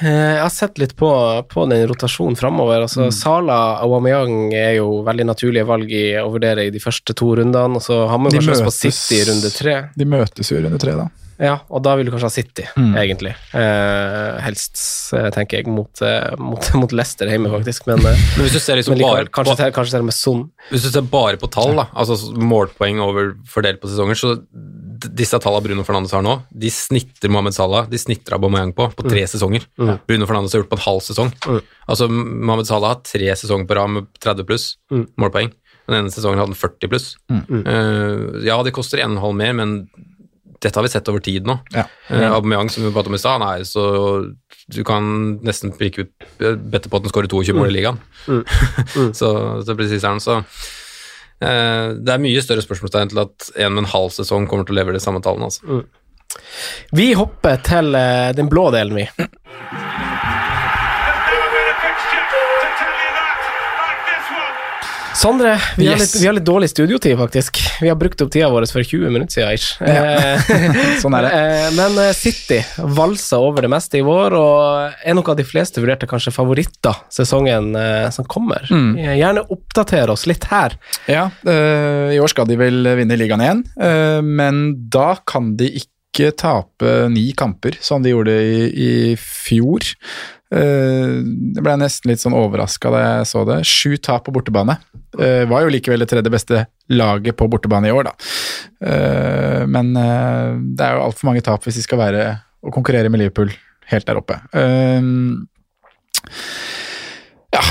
Eh, 0.02 0.32
Jeg 0.34 0.42
har 0.42 0.50
sett 0.50 0.78
litt 0.82 0.96
på, 0.98 1.08
på 1.46 1.64
den 1.70 1.84
rotasjonen 1.86 2.34
framover. 2.34 2.82
Altså, 2.82 3.06
Sala 3.14 3.58
og 3.78 3.84
Aubameyang 3.86 4.48
er 4.58 4.72
jo 4.80 4.88
veldig 5.06 5.28
naturlige 5.28 5.68
valg 5.68 5.92
i, 5.94 6.06
å 6.18 6.32
vurdere 6.34 6.64
i 6.66 6.72
de 6.74 6.82
første 6.82 7.14
to 7.14 7.28
rundene. 7.38 7.78
Og 7.78 7.84
så 7.84 8.00
har 8.10 8.18
man 8.18 8.34
kanskje 8.34 8.56
møtes, 8.56 8.64
på 8.66 8.74
City 8.90 9.20
i 9.22 9.28
runde 9.30 9.52
tre. 9.54 9.76
De 9.94 10.08
møtes 10.16 10.50
jo 10.50 10.58
i 10.58 10.64
runde 10.66 10.80
tre, 10.82 10.96
da. 10.98 11.06
Ja, 11.38 11.54
og 11.66 11.82
da 11.82 11.94
vil 11.98 12.06
du 12.06 12.12
kanskje 12.14 12.28
ha 12.28 12.34
City, 12.34 12.66
Mm. 12.78 12.92
egentlig. 12.98 13.32
Eh, 13.58 14.36
helst, 14.48 14.76
eh, 15.14 15.30
tenker 15.34 15.58
jeg, 15.62 15.66
mot, 15.70 16.02
eh, 16.02 16.34
mot, 16.38 16.68
mot 16.82 16.92
Leicester 16.94 17.30
hjemme, 17.30 17.50
faktisk. 17.54 17.86
Men, 17.90 18.02
Men 18.02 18.18
hvis 18.42 18.54
du 18.54 18.60
ser 18.62 18.78
liksom 18.82 18.98
likevel, 18.98 19.30
bare 19.30 19.34
kanskje, 19.34 19.56
på, 19.62 19.70
kanskje 19.78 19.96
til 20.00 20.06
med 20.10 20.14
Son. 20.18 20.44
hvis 20.70 20.86
du 20.86 20.90
ser 20.94 21.06
bare 21.10 21.38
på 21.38 21.50
tall, 21.54 21.74
da, 21.78 21.86
altså 21.94 22.18
målpoeng 22.34 22.98
over 23.02 23.32
fordelt 23.50 23.78
på 23.82 23.90
sesonger, 23.90 24.18
så 24.18 24.34
disse 25.10 25.38
tallene 25.42 25.64
Bruno 25.66 25.84
Fernandes 25.86 26.14
har 26.16 26.22
nå, 26.24 26.38
de 26.50 26.70
snitter 26.72 27.32
Mohammed 27.32 27.56
Salah, 27.56 27.88
de 27.90 28.00
snitter 28.00 28.36
Aubameyang 28.36 28.72
på, 28.76 28.88
på 28.96 29.06
tre 29.08 29.26
sesonger. 29.30 29.66
Bruno 29.76 30.28
Fernandes 30.30 30.54
har 30.54 30.62
gjort 30.62 30.72
på 30.72 30.78
en 30.80 30.86
halv 30.86 31.04
sesong. 31.04 31.34
Altså, 31.90 32.08
Mohammed 32.08 32.68
Salah 32.70 32.94
har 32.94 33.04
tre 33.04 33.28
sesonger 33.36 33.68
på 33.68 33.78
rad 33.78 33.94
med 33.96 34.08
30 34.24 34.48
pluss 34.48 34.70
målpoeng. 35.20 35.52
Den 35.84 36.00
ene 36.00 36.12
sesongen 36.12 36.40
hadde 36.40 36.54
han 36.54 36.60
40 36.60 36.90
pluss. 36.92 37.10
Uh, 37.28 38.40
ja, 38.46 38.56
det 38.64 38.72
koster 38.76 39.02
1,5 39.04 39.36
mer, 39.36 39.56
men 39.58 39.76
dette 40.64 40.78
har 40.78 40.86
vi 40.86 40.92
sett 40.94 41.10
over 41.12 41.20
tid 41.24 41.48
nå. 41.48 41.58
Ja. 41.74 41.84
Uh, 42.08 42.30
Aubameyang, 42.30 42.70
som 42.72 42.86
vi 42.86 42.92
pratet 42.94 43.12
om 43.12 43.18
i 43.18 43.20
stad, 43.20 43.42
han 43.42 43.60
er 43.60 43.66
så 43.68 43.84
Du 44.72 44.80
kan 44.86 45.04
nesten 45.44 45.74
prikke 45.76 46.06
ut 46.06 46.40
eh, 46.40 46.54
bette 46.56 46.88
på 46.88 46.96
at 46.96 47.04
han 47.04 47.12
skårer 47.12 47.28
22 47.28 47.52
mål 47.58 47.68
i 47.68 47.74
ligaen. 47.74 47.98
så, 49.18 49.28
så 49.60 49.76
presis 49.76 50.00
er 50.00 50.14
han. 50.14 50.22
Så 50.24 50.38
det 51.44 52.14
er 52.14 52.22
mye 52.22 52.42
større 52.44 52.64
spørsmålstegn 52.64 53.12
til 53.12 53.22
at 53.24 53.50
en 53.56 53.74
med 53.74 53.84
en 53.84 53.92
halv 53.92 54.14
sesong 54.14 54.48
kommer 54.50 54.66
til 54.66 54.76
å 54.76 54.80
levere 54.80 54.98
de 54.98 55.04
samme 55.04 55.22
tallene. 55.24 55.50
Altså. 55.50 55.82
Vi 56.94 57.12
hopper 57.14 57.62
til 57.66 57.94
eh, 57.98 58.32
den 58.36 58.50
blå 58.50 58.70
delen, 58.74 58.98
vi. 58.98 59.08
Sondre, 65.14 65.54
vi, 65.78 65.86
har 65.86 65.98
litt, 66.00 66.14
vi 66.20 66.26
har 66.26 66.34
litt 66.36 66.44
dårlig 66.46 66.68
studiotid, 66.72 67.14
faktisk. 67.18 67.60
Vi 67.80 67.88
har 67.90 67.96
brukt 67.98 68.20
opp 68.24 68.32
tida 68.34 68.48
vår 68.50 68.66
for 68.70 68.82
20 68.82 69.12
minutter 69.14 69.34
siden. 69.36 69.54
Ish. 69.54 69.76
Ja. 69.80 70.34
Sånn 71.02 71.14
er 71.18 71.26
det. 71.28 71.30
eh, 71.38 71.68
Men 71.76 71.98
eh, 72.02 72.10
City 72.18 72.58
valsa 72.96 73.38
over 73.42 73.64
det 73.66 73.70
meste 73.72 74.00
i 74.00 74.04
vår, 74.06 74.34
og 74.38 74.98
er 75.06 75.16
noe 75.16 75.30
av 75.32 75.38
de 75.38 75.46
fleste 75.46 75.80
vurderte 75.84 76.08
kanskje 76.10 76.34
favoritter 76.34 76.98
sesongen 77.14 77.72
eh, 77.78 78.08
som 78.14 78.26
kommer. 78.30 78.66
Mm. 78.74 78.90
Eh, 78.98 79.14
Gjerne 79.22 79.46
oppdater 79.54 80.10
oss 80.12 80.26
litt 80.30 80.48
her. 80.50 80.74
Ja, 81.10 81.28
i 81.46 82.18
år 82.20 82.30
skal 82.32 82.48
de 82.50 82.56
vel 82.58 82.82
vinne 82.98 83.16
ligaen 83.18 83.42
igjen, 83.44 83.60
men 84.26 84.62
da 84.92 85.14
kan 85.28 85.52
de 85.58 85.68
ikke 85.78 86.32
tape 86.38 86.94
ni 87.10 87.28
kamper, 87.36 87.76
som 87.82 88.02
de 88.04 88.12
gjorde 88.12 88.34
i, 88.34 88.64
i 88.70 88.92
fjor. 89.20 89.86
Uh, 90.54 91.18
jeg 91.56 91.64
ble 91.64 91.74
nesten 91.80 92.12
litt 92.12 92.22
sånn 92.22 92.36
overraska 92.38 92.92
da 92.94 93.02
jeg 93.02 93.28
så 93.30 93.42
det. 93.48 93.58
Sju 93.66 93.96
tap 93.98 94.26
på 94.28 94.34
bortebane. 94.34 94.78
Uh, 95.18 95.42
var 95.50 95.64
jo 95.64 95.72
likevel 95.74 96.04
det 96.04 96.10
tredje 96.12 96.32
beste 96.32 96.64
laget 96.94 97.38
på 97.40 97.48
bortebane 97.50 97.90
i 97.90 97.94
år, 97.94 98.10
da. 98.10 98.14
Uh, 98.84 99.62
men 99.70 99.92
det 99.94 100.86
er 100.86 100.98
jo 100.98 101.06
altfor 101.08 101.30
mange 101.30 101.44
tap 101.44 101.64
hvis 101.64 101.80
de 101.80 101.86
skal 101.86 102.02
være 102.02 102.26
og 102.64 102.72
konkurrere 102.72 103.10
med 103.12 103.20
Liverpool 103.20 103.50
helt 103.90 104.06
der 104.08 104.16
oppe. 104.16 104.38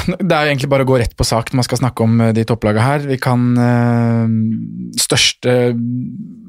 Det 0.30 0.36
er 0.36 0.50
egentlig 0.50 0.70
bare 0.72 0.86
å 0.86 0.90
gå 0.90 1.00
rett 1.02 1.16
på 1.18 1.26
sak 1.28 1.52
når 1.52 1.62
man 1.62 1.68
skal 1.68 1.82
snakke 1.82 2.06
om 2.06 2.22
eh, 2.22 2.34
de 2.36 2.46
topplagene 2.48 2.86
her. 2.86 3.08
Vi 3.10 3.18
kan 3.22 3.46
øh, 3.60 4.36
Største 5.00 5.56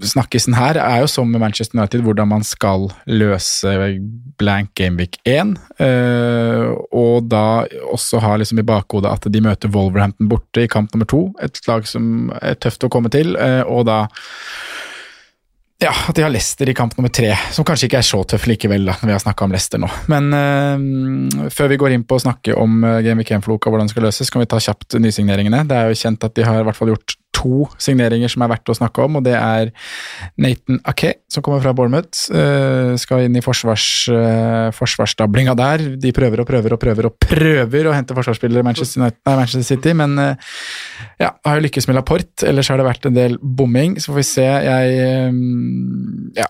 snakkisen 0.04 0.56
her 0.58 0.76
er 0.80 1.02
jo 1.02 1.08
som 1.08 1.30
med 1.30 1.40
Manchester 1.40 1.78
United, 1.78 2.02
hvordan 2.04 2.28
man 2.28 2.44
skal 2.44 2.90
løse 3.08 3.72
blank 4.40 4.74
Gameweek 4.76 5.16
1. 5.24 5.54
øh, 5.80 6.74
og 6.92 7.30
da 7.30 7.64
også 7.94 8.20
ha 8.24 8.34
liksom 8.40 8.60
i 8.60 8.66
bakhodet 8.66 9.12
at 9.12 9.28
de 9.32 9.42
møter 9.44 9.72
Wolverhampton 9.72 10.28
borte 10.28 10.64
i 10.64 10.70
kamp 10.70 10.92
nummer 10.92 11.08
to. 11.08 11.26
Et 11.42 11.60
lag 11.68 11.88
som 11.88 12.32
er 12.42 12.58
tøft 12.60 12.84
å 12.84 12.92
komme 12.92 13.12
til. 13.12 13.36
og 13.64 13.86
da 13.88 14.04
ja, 15.82 15.90
at 16.08 16.16
de 16.16 16.22
har 16.22 16.30
Leicester 16.32 16.68
i 16.70 16.74
kamp 16.76 16.94
nummer 16.96 17.10
tre, 17.12 17.32
som 17.52 17.66
kanskje 17.66 17.88
ikke 17.88 17.98
er 17.98 18.06
så 18.06 18.20
tøff 18.30 18.46
likevel, 18.48 18.86
da, 18.86 18.94
når 19.00 19.10
vi 19.10 19.14
har 19.16 19.22
snakka 19.24 19.46
om 19.46 19.54
Leicester 19.54 19.82
nå. 19.82 19.90
Men 20.12 20.30
øh, 20.38 21.50
før 21.52 21.72
vi 21.72 21.78
går 21.82 21.96
inn 21.96 22.06
på 22.08 22.18
å 22.18 22.22
snakke 22.22 22.54
om 22.56 22.78
uh, 22.86 23.00
Game 23.04 23.20
Week 23.20 23.32
1-floka 23.34 23.68
og 23.68 23.74
hvordan 23.74 23.90
det 23.90 23.96
skal 23.96 24.06
løses, 24.06 24.30
kan 24.32 24.44
vi 24.44 24.48
ta 24.50 24.62
kjapt 24.62 24.96
nysigneringene. 25.02 25.64
Det 25.68 25.76
er 25.76 25.90
jo 25.90 26.00
kjent 26.04 26.24
at 26.24 26.36
de 26.38 26.46
har 26.46 26.62
i 26.62 26.68
hvert 26.68 26.78
fall 26.78 26.94
gjort 26.94 27.18
to 27.34 27.64
signeringer 27.82 28.30
som 28.32 28.44
er 28.46 28.52
verdt 28.54 28.70
å 28.72 28.76
snakke 28.78 29.04
om, 29.04 29.18
og 29.18 29.24
det 29.26 29.34
er 29.36 29.72
Nathan 30.40 30.78
Ake, 30.90 31.14
som 31.32 31.42
kommer 31.44 31.62
fra 31.64 31.74
Bournemouth. 31.76 32.28
øh, 32.30 32.94
skal 33.00 33.26
inn 33.26 33.36
i 33.36 33.42
forsvars, 33.44 33.86
øh, 34.08 34.70
forsvarsstablinga 34.76 35.56
der. 35.58 35.84
De 36.00 36.12
prøver 36.14 36.40
og 36.44 36.48
prøver 36.48 36.76
og 36.76 36.80
prøver 36.80 37.10
og 37.10 37.18
prøver 37.20 37.90
å 37.90 37.94
hente 37.96 38.14
forsvarsspillere 38.16 38.62
i 38.64 38.68
Manchester, 38.70 39.02
United- 39.02 39.20
nei, 39.26 39.36
Manchester 39.42 39.68
City, 39.74 39.92
men 39.98 40.18
øh, 40.18 40.34
ja, 41.20 41.30
har 41.44 41.58
jo 41.60 41.66
lykkes 41.66 41.88
med 41.90 41.98
Laporte, 41.98 42.46
ellers 42.48 42.68
har 42.70 42.78
det 42.80 42.86
vært 42.88 43.06
en 43.10 43.14
del 43.18 43.38
bomming. 43.42 43.98
Så 44.00 44.12
får 44.12 44.20
vi 44.22 44.26
se. 44.30 44.48
Jeg 44.64 45.34
Ja. 46.36 46.46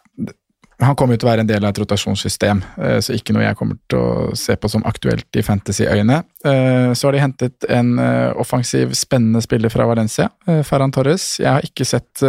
Han 0.82 0.96
kommer 0.98 1.14
jo 1.14 1.22
til 1.22 1.28
å 1.28 1.30
være 1.30 1.44
en 1.44 1.48
del 1.50 1.64
av 1.64 1.70
et 1.70 1.78
rotasjonssystem, 1.82 2.62
eh, 2.82 2.98
så 3.04 3.14
ikke 3.14 3.34
noe 3.36 3.44
jeg 3.44 3.58
kommer 3.58 3.78
til 3.90 4.00
å 4.00 4.36
se 4.38 4.56
på 4.58 4.70
som 4.72 4.82
aktuelt 4.88 5.38
i 5.38 5.44
fantasy-øyne. 5.46 6.22
Eh, 6.44 6.92
Så 6.94 7.06
har 7.06 7.12
de 7.12 7.22
hentet 7.22 7.66
en 7.68 7.98
eh, 7.98 8.32
offensiv, 8.36 8.94
spennende 8.94 9.42
spiller 9.42 9.70
fra 9.70 9.86
Valencia, 9.86 10.28
Ferran 10.66 10.92
Torres. 10.92 11.38
Jeg 11.38 11.50
har 11.50 11.62
ikke 11.62 11.86
sett, 11.86 12.22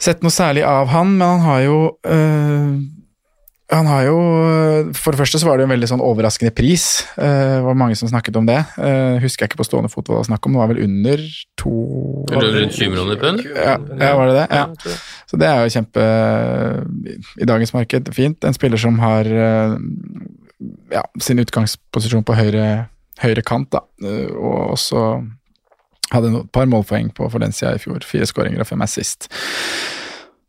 sett 0.00 0.22
noe 0.22 0.32
særlig 0.32 0.64
av 0.64 0.88
han, 0.88 1.16
men 1.18 1.28
han 1.28 1.40
har 1.40 1.60
jo 1.66 1.78
han 3.70 3.84
har 3.86 4.04
jo 4.06 4.16
For 4.96 5.12
det 5.12 5.18
første 5.20 5.38
så 5.42 5.44
var 5.48 5.58
det 5.58 5.66
en 5.66 5.72
veldig 5.74 5.88
sånn 5.90 6.00
overraskende 6.04 6.54
pris. 6.56 7.04
Eh, 7.20 7.58
Det 7.58 7.64
var 7.66 7.76
mange 7.76 7.96
som 8.00 8.08
snakket 8.08 8.36
om 8.40 8.46
det. 8.48 8.58
Eh, 8.80 9.18
Husker 9.20 9.44
jeg 9.44 9.50
ikke 9.52 9.60
på 9.60 9.66
stående 9.68 9.90
fot 9.92 10.06
hva 10.08 10.14
det 10.16 10.22
var 10.22 10.28
snakk 10.30 10.46
om. 10.48 10.54
Det 10.56 10.62
var 10.62 10.70
vel 10.72 10.84
under 10.86 11.24
to 11.60 11.72
Rundt 12.32 12.54
rundt 12.56 12.72
20 12.78 12.88
millioner 12.94 13.20
pund? 13.20 13.44
Ja, 13.44 13.76
ja, 13.76 14.12
var 14.16 14.30
det 14.30 14.36
det? 14.38 14.46
Ja. 14.56 14.94
Så 15.28 15.36
det 15.40 15.48
er 15.50 15.60
jo 15.66 15.74
kjempe 15.76 16.06
I 17.42 17.48
dagens 17.48 17.74
marked 17.76 18.08
fint. 18.16 18.44
En 18.48 18.56
spiller 18.56 18.80
som 18.80 18.98
har 19.04 19.28
eh, 19.28 19.76
ja, 20.96 21.04
sin 21.20 21.38
utgangsposisjon 21.44 22.24
på 22.24 22.34
høyre, 22.38 22.88
høyre 23.20 23.44
kant, 23.46 23.68
da. 23.76 23.84
Og 24.32 24.74
også 24.78 25.04
hadde 26.12 26.32
et 26.40 26.52
par 26.56 26.64
målpoeng 26.70 27.10
på 27.12 27.28
Valencia 27.28 27.74
i 27.76 27.80
fjor. 27.82 28.00
Fire 28.08 28.24
skåringer 28.26 28.64
og 28.64 28.70
fem 28.70 28.80
assist. 28.80 29.28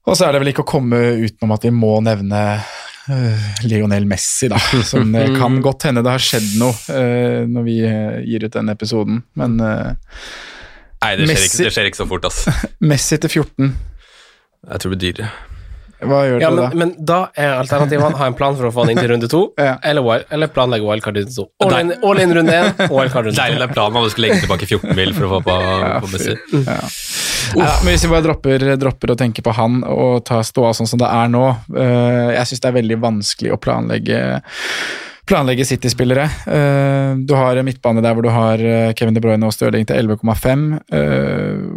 Og 0.07 0.15
så 0.15 0.26
er 0.26 0.32
det 0.34 0.39
vel 0.41 0.53
ikke 0.53 0.63
å 0.63 0.72
komme 0.72 0.97
utenom 1.20 1.51
at 1.53 1.65
vi 1.67 1.72
må 1.76 1.97
nevne 2.01 2.43
Lionel 3.66 4.05
Messi, 4.10 4.47
da. 4.51 4.60
Som 4.91 5.12
det 5.16 5.26
kan 5.38 5.60
godt 5.66 5.88
hende 5.89 6.03
det 6.05 6.14
har 6.18 6.24
skjedd 6.24 6.51
noe 6.62 6.76
eh, 6.93 7.43
når 7.49 7.68
vi 7.68 7.78
eh, 7.88 8.20
gir 8.30 8.45
ut 8.47 8.55
den 8.55 8.70
episoden, 8.74 9.24
men 9.39 9.60
eh, 9.60 9.91
Nei, 10.99 11.14
det 11.16 11.28
skjer, 11.30 11.36
Messi- 11.36 11.49
ikke, 11.49 11.68
det 11.70 11.76
skjer 11.78 11.88
ikke 11.93 12.01
så 12.01 12.10
fort, 12.12 12.26
ass. 12.28 12.41
Messi 12.91 13.18
til 13.24 13.32
14, 13.41 13.70
Jeg 14.70 14.82
tror 14.84 14.91
det 14.91 14.97
blir 14.97 15.05
dyrere. 15.14 15.30
hva 16.03 16.18
gjør 16.28 16.41
Ja, 16.43 16.49
det 16.49 16.55
men, 16.55 16.64
da? 16.64 16.80
men 16.82 16.91
da 17.07 17.20
er 17.39 17.53
alternativet 17.62 18.18
ha 18.20 18.28
en 18.28 18.36
plan 18.39 18.55
for 18.60 18.68
å 18.68 18.72
få 18.76 18.84
han 18.86 18.91
inn 18.93 18.99
til 19.01 19.10
runde 19.14 19.30
to, 19.32 19.41
Ja. 19.70 19.78
eller, 19.84 20.03
wild, 20.05 20.28
eller 20.36 20.51
planlegge 20.55 20.86
wildcard 20.88 21.18
runde 21.22 21.34
to. 21.36 21.47
All 21.64 21.76
in, 21.80 21.93
all 22.03 22.20
in 22.24 22.36
runde 22.36 22.55
én 22.55 22.70
wildcard 22.91 23.30
runde 23.32 23.39
Deilig 23.39 23.57
to. 23.62 23.66
den 23.66 23.74
planen 23.78 23.99
om 23.99 24.05
du 24.07 24.12
skulle 24.14 24.28
legge 24.30 24.43
tilbake 24.45 24.68
14 24.70 24.95
mil 24.99 25.16
for 25.18 25.28
å 25.28 25.32
få 25.38 25.41
på, 25.47 25.57
på 26.05 26.12
Messi. 26.14 26.36
Ja, 26.68 26.80
men 27.55 27.91
hvis 27.91 28.05
vi 28.05 28.11
bare 28.11 28.25
dropper, 28.25 28.65
dropper 28.79 29.13
å 29.13 29.19
tenke 29.19 29.43
på 29.45 29.53
han 29.57 29.81
og 29.87 30.23
ta 30.27 30.41
ståa 30.45 30.73
sånn 30.77 30.89
som 30.89 31.01
det 31.01 31.09
er 31.09 31.29
nå 31.31 31.45
uh, 31.49 32.29
Jeg 32.35 32.49
syns 32.49 32.63
det 32.63 32.71
er 32.71 32.79
veldig 32.79 32.99
vanskelig 33.03 33.53
å 33.55 33.61
planlegge 33.61 34.19
planlegge 35.29 35.65
City-spillere. 35.67 36.25
Uh, 36.49 37.17
du 37.21 37.35
har 37.37 37.59
midtbane 37.65 38.01
der 38.01 38.15
hvor 38.17 38.25
du 38.25 38.31
har 38.33 38.61
eh, 38.65 38.93
Kevin 38.97 39.13
De 39.13 39.21
Bruyne 39.21 39.45
og 39.45 39.53
Støling 39.53 39.85
til 39.85 40.09
11,5. 40.09 40.63
Uh, 40.89 41.67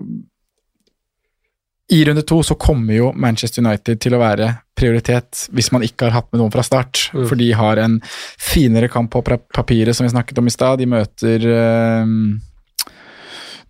I 1.92 2.00
runde 2.08 2.24
to 2.24 2.40
så 2.46 2.56
kommer 2.56 2.96
jo 2.96 3.10
Manchester 3.12 3.60
United 3.60 4.00
til 4.00 4.16
å 4.16 4.22
være 4.22 4.48
prioritet 4.78 5.44
hvis 5.52 5.68
man 5.74 5.84
ikke 5.84 6.08
har 6.08 6.16
hatt 6.16 6.30
med 6.32 6.40
noen 6.40 6.54
fra 6.54 6.64
start. 6.64 7.10
For 7.12 7.36
de 7.36 7.50
har 7.58 7.82
en 7.82 7.98
finere 8.40 8.88
kamp 8.92 9.12
på 9.12 9.20
papiret, 9.28 9.92
som 9.96 10.08
vi 10.08 10.14
snakket 10.14 10.40
om 10.40 10.48
i 10.48 10.54
stad. 10.56 10.80
De 10.80 10.88
møter 10.88 11.46
eh, 11.52 12.16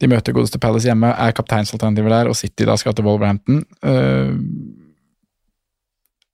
de 0.03 0.11
møter 0.11 0.35
godeste 0.35 0.59
Palace 0.63 0.91
hjemme, 0.91 1.13
er 1.15 1.35
kapteinsalternativer 1.37 2.11
der, 2.11 2.31
og 2.31 2.37
City 2.39 2.67
da 2.67 2.77
skal 2.81 2.97
til 2.99 3.07
Wolverhampton. 3.07 3.63
Uh, 3.87 4.35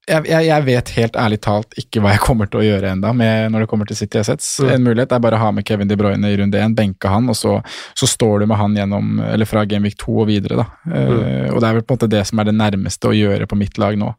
jeg, 0.09 0.47
jeg, 0.49 0.65
vet 0.67 0.93
helt 0.97 1.17
ærlig 1.21 1.39
talt 1.45 1.77
ikke 1.81 2.03
hva 2.03 2.15
jeg 2.15 2.23
kommer 2.25 2.49
til 2.51 2.63
å 2.63 2.65
gjøre 2.65 2.93
enda 2.95 3.13
med 3.17 3.53
når 3.53 3.65
det 3.65 3.71
kommer 3.71 3.89
til 3.89 3.99
City 3.99 4.21
Assets. 4.21 4.49
En 4.65 4.85
mulighet 4.85 5.13
er 5.15 5.23
bare 5.23 5.39
å 5.39 5.43
ha 5.43 5.51
med 5.55 5.67
Kevin 5.69 5.91
De 5.91 5.99
Bruyne 5.99 6.31
i 6.31 6.39
runde 6.41 6.61
én, 6.61 6.77
benke 6.77 7.11
han, 7.13 7.29
og 7.31 7.37
så, 7.39 7.59
så 7.99 8.09
står 8.09 8.43
du 8.43 8.49
med 8.51 8.61
han 8.61 8.77
gjennom, 8.77 9.19
eller 9.25 9.49
fra 9.49 9.65
Genvik 9.69 9.99
2 10.01 10.17
og 10.25 10.29
videre. 10.31 10.63
da. 10.63 10.67
Uh, 10.89 11.53
Og 11.55 11.61
det 11.61 11.69
er 11.69 11.79
vel 11.79 11.85
på 11.85 11.95
en 11.95 12.01
måte 12.01 12.11
det 12.11 12.25
som 12.29 12.41
er 12.41 12.49
det 12.49 12.57
nærmeste 12.59 13.11
å 13.11 13.17
gjøre 13.17 13.49
på 13.51 13.59
mitt 13.61 13.79
lag 13.81 13.99
nå. 14.01 14.13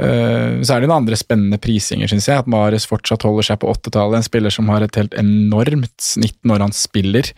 Uh, 0.00 0.60
så 0.64 0.76
er 0.76 0.82
det 0.82 0.88
noen 0.88 1.02
andre 1.02 1.18
spennende 1.20 1.60
prisinger, 1.62 2.10
syns 2.10 2.28
jeg. 2.30 2.40
At 2.40 2.50
Mares 2.50 2.88
fortsatt 2.90 3.26
holder 3.26 3.50
seg 3.50 3.60
på 3.62 3.70
åttetallet. 3.70 4.20
En 4.20 4.26
spiller 4.26 4.54
som 4.54 4.70
har 4.72 4.84
et 4.86 4.98
helt 5.00 5.16
enormt 5.20 5.92
snitt 6.02 6.38
når 6.48 6.66
han 6.66 6.76
spiller. 6.76 7.30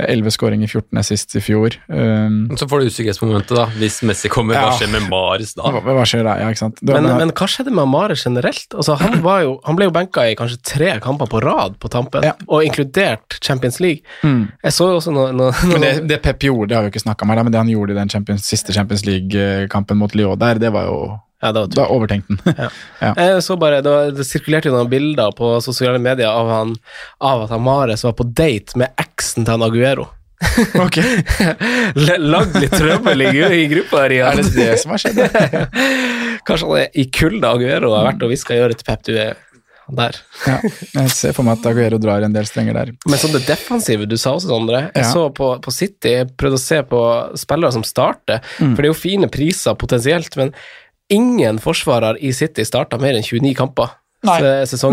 Elleve 0.00 0.32
skåringer, 0.34 0.70
14 0.70 1.00
assist 1.02 1.36
i 1.38 1.44
fjor. 1.44 1.78
Uh, 1.90 2.50
Så 2.60 2.68
får 2.70 2.84
du 2.84 2.90
usikkerhetsmomentet, 2.92 3.56
da. 3.56 3.66
Hvis 3.80 4.00
Messi 4.06 4.30
kommer, 4.32 4.58
hva 4.60 4.76
skjer 4.78 4.92
med 4.92 5.08
Mares 5.10 5.56
da? 5.58 5.70
hva, 5.74 5.82
hva 5.84 6.06
skjer 6.08 6.26
da? 6.26 6.36
Ja, 6.42 6.50
ikke 6.52 6.64
sant? 6.66 6.80
Du, 6.82 6.92
Men, 6.94 7.08
men 7.18 7.32
hva 7.40 7.48
skjedde 7.48 7.72
med 7.72 7.82
Amare 7.86 8.14
generelt? 8.20 8.68
Altså, 8.76 8.94
han, 9.00 9.18
var 9.26 9.42
jo, 9.46 9.54
han 9.64 9.78
ble 9.78 9.88
jo 9.88 9.94
benka 9.96 10.26
i 10.28 10.36
kanskje 10.38 10.60
tre 10.74 10.92
kamper 11.02 11.30
på 11.32 11.40
rad 11.44 11.78
på 11.80 11.90
tampen, 11.92 12.26
Ja. 12.28 12.34
og 12.48 12.66
inkludert 12.66 13.38
Champions 13.40 13.80
League. 13.80 14.04
Mm. 14.22 14.50
Jeg 14.62 14.76
så 14.76 14.90
jo 14.92 15.00
også 15.00 15.14
noe, 15.16 15.32
noe, 15.36 15.50
men 15.72 15.86
det, 15.86 15.94
det 16.10 16.20
Pep 16.24 16.44
gjorde, 16.46 16.68
det 16.70 16.78
har 16.78 16.86
vi 16.86 16.92
ikke 16.94 17.04
snakka 17.06 17.24
om 17.26 17.32
her, 17.34 17.42
men 17.46 17.54
det 17.56 17.62
han 17.62 17.72
gjorde 17.72 17.96
i 17.96 17.98
den 18.02 18.12
Champions, 18.12 18.44
siste 18.46 18.76
Champions 18.76 19.06
League-kampen 19.08 19.98
mot 20.00 20.14
Lyon 20.18 20.38
der, 20.40 20.60
det 20.62 20.70
var 20.76 20.86
jo 20.90 21.00
ja, 21.40 21.54
det 21.56 21.60
var 21.62 21.68
Da 21.72 21.84
overtenkte 21.88 22.36
han. 22.44 22.70
Jeg 23.16 23.42
så 23.46 23.56
bare, 23.56 23.80
det, 23.80 23.88
var, 23.88 24.10
det 24.12 24.26
sirkulerte 24.28 24.68
jo 24.68 24.74
noen 24.76 24.90
bilder 24.92 25.32
på 25.32 25.54
sosiale 25.64 25.96
medier 26.02 26.28
av, 26.28 26.50
han, 26.52 26.74
av 27.24 27.46
at 27.46 27.54
Amares 27.56 28.04
var 28.04 28.12
på 28.18 28.26
date 28.28 28.76
med 28.76 28.92
eksen 29.00 29.46
til 29.48 29.54
han 29.56 29.64
Aguero. 29.64 30.10
Ok, 30.80 30.96
Lagd 32.32 32.56
litt 32.62 32.72
trøbbel 32.74 33.26
i, 33.26 33.30
i 33.60 33.66
gruppa 33.70 34.04
her. 34.06 34.14
Er 34.30 34.40
det 34.40 34.50
det 34.56 34.70
som 34.82 34.94
har 34.94 35.02
skjedd? 35.02 35.20
Kanskje 36.48 36.66
han 36.70 36.80
er 36.80 36.90
i 36.98 37.04
kulda 37.12 37.52
Aguero 37.56 37.92
har 37.96 38.06
vært 38.12 38.24
og 38.24 38.32
hviska 38.32 38.56
i 38.56 38.62
øret 38.64 38.80
til 38.80 38.88
Pep, 38.88 39.02
du 39.06 39.14
er 39.20 39.34
der. 39.90 40.14
Ja, 40.46 40.56
jeg 40.94 41.10
ser 41.10 41.32
for 41.34 41.42
meg 41.46 41.58
at 41.58 41.64
Aguero 41.72 41.98
drar 41.98 42.22
en 42.22 42.34
del 42.34 42.46
strenger 42.46 42.76
der. 42.78 42.92
Men 43.10 43.18
sånn 43.18 43.32
det 43.34 43.42
defensive, 43.48 44.06
du 44.06 44.14
sa 44.20 44.36
også, 44.36 44.52
Sondre. 44.52 44.84
Jeg 44.94 45.02
Ja. 45.02 45.08
så 45.10 45.24
på, 45.34 45.48
på 45.64 45.72
City, 45.74 46.12
jeg 46.20 46.28
prøvde 46.38 46.60
å 46.60 46.62
se 46.62 46.78
på 46.86 47.00
spillere 47.42 47.74
som 47.74 47.82
starter, 47.86 48.38
Mm. 48.60 48.76
for 48.76 48.82
det 48.82 48.86
er 48.88 48.92
jo 48.94 49.00
fine 49.00 49.28
priser 49.32 49.74
potensielt, 49.74 50.36
men 50.38 50.54
ingen 51.10 51.58
forsvarer 51.58 52.20
i 52.22 52.30
City 52.32 52.62
starta 52.64 53.00
mer 53.02 53.18
enn 53.18 53.26
29 53.26 53.52
kamper. 53.58 53.90
Nei. 54.26 54.36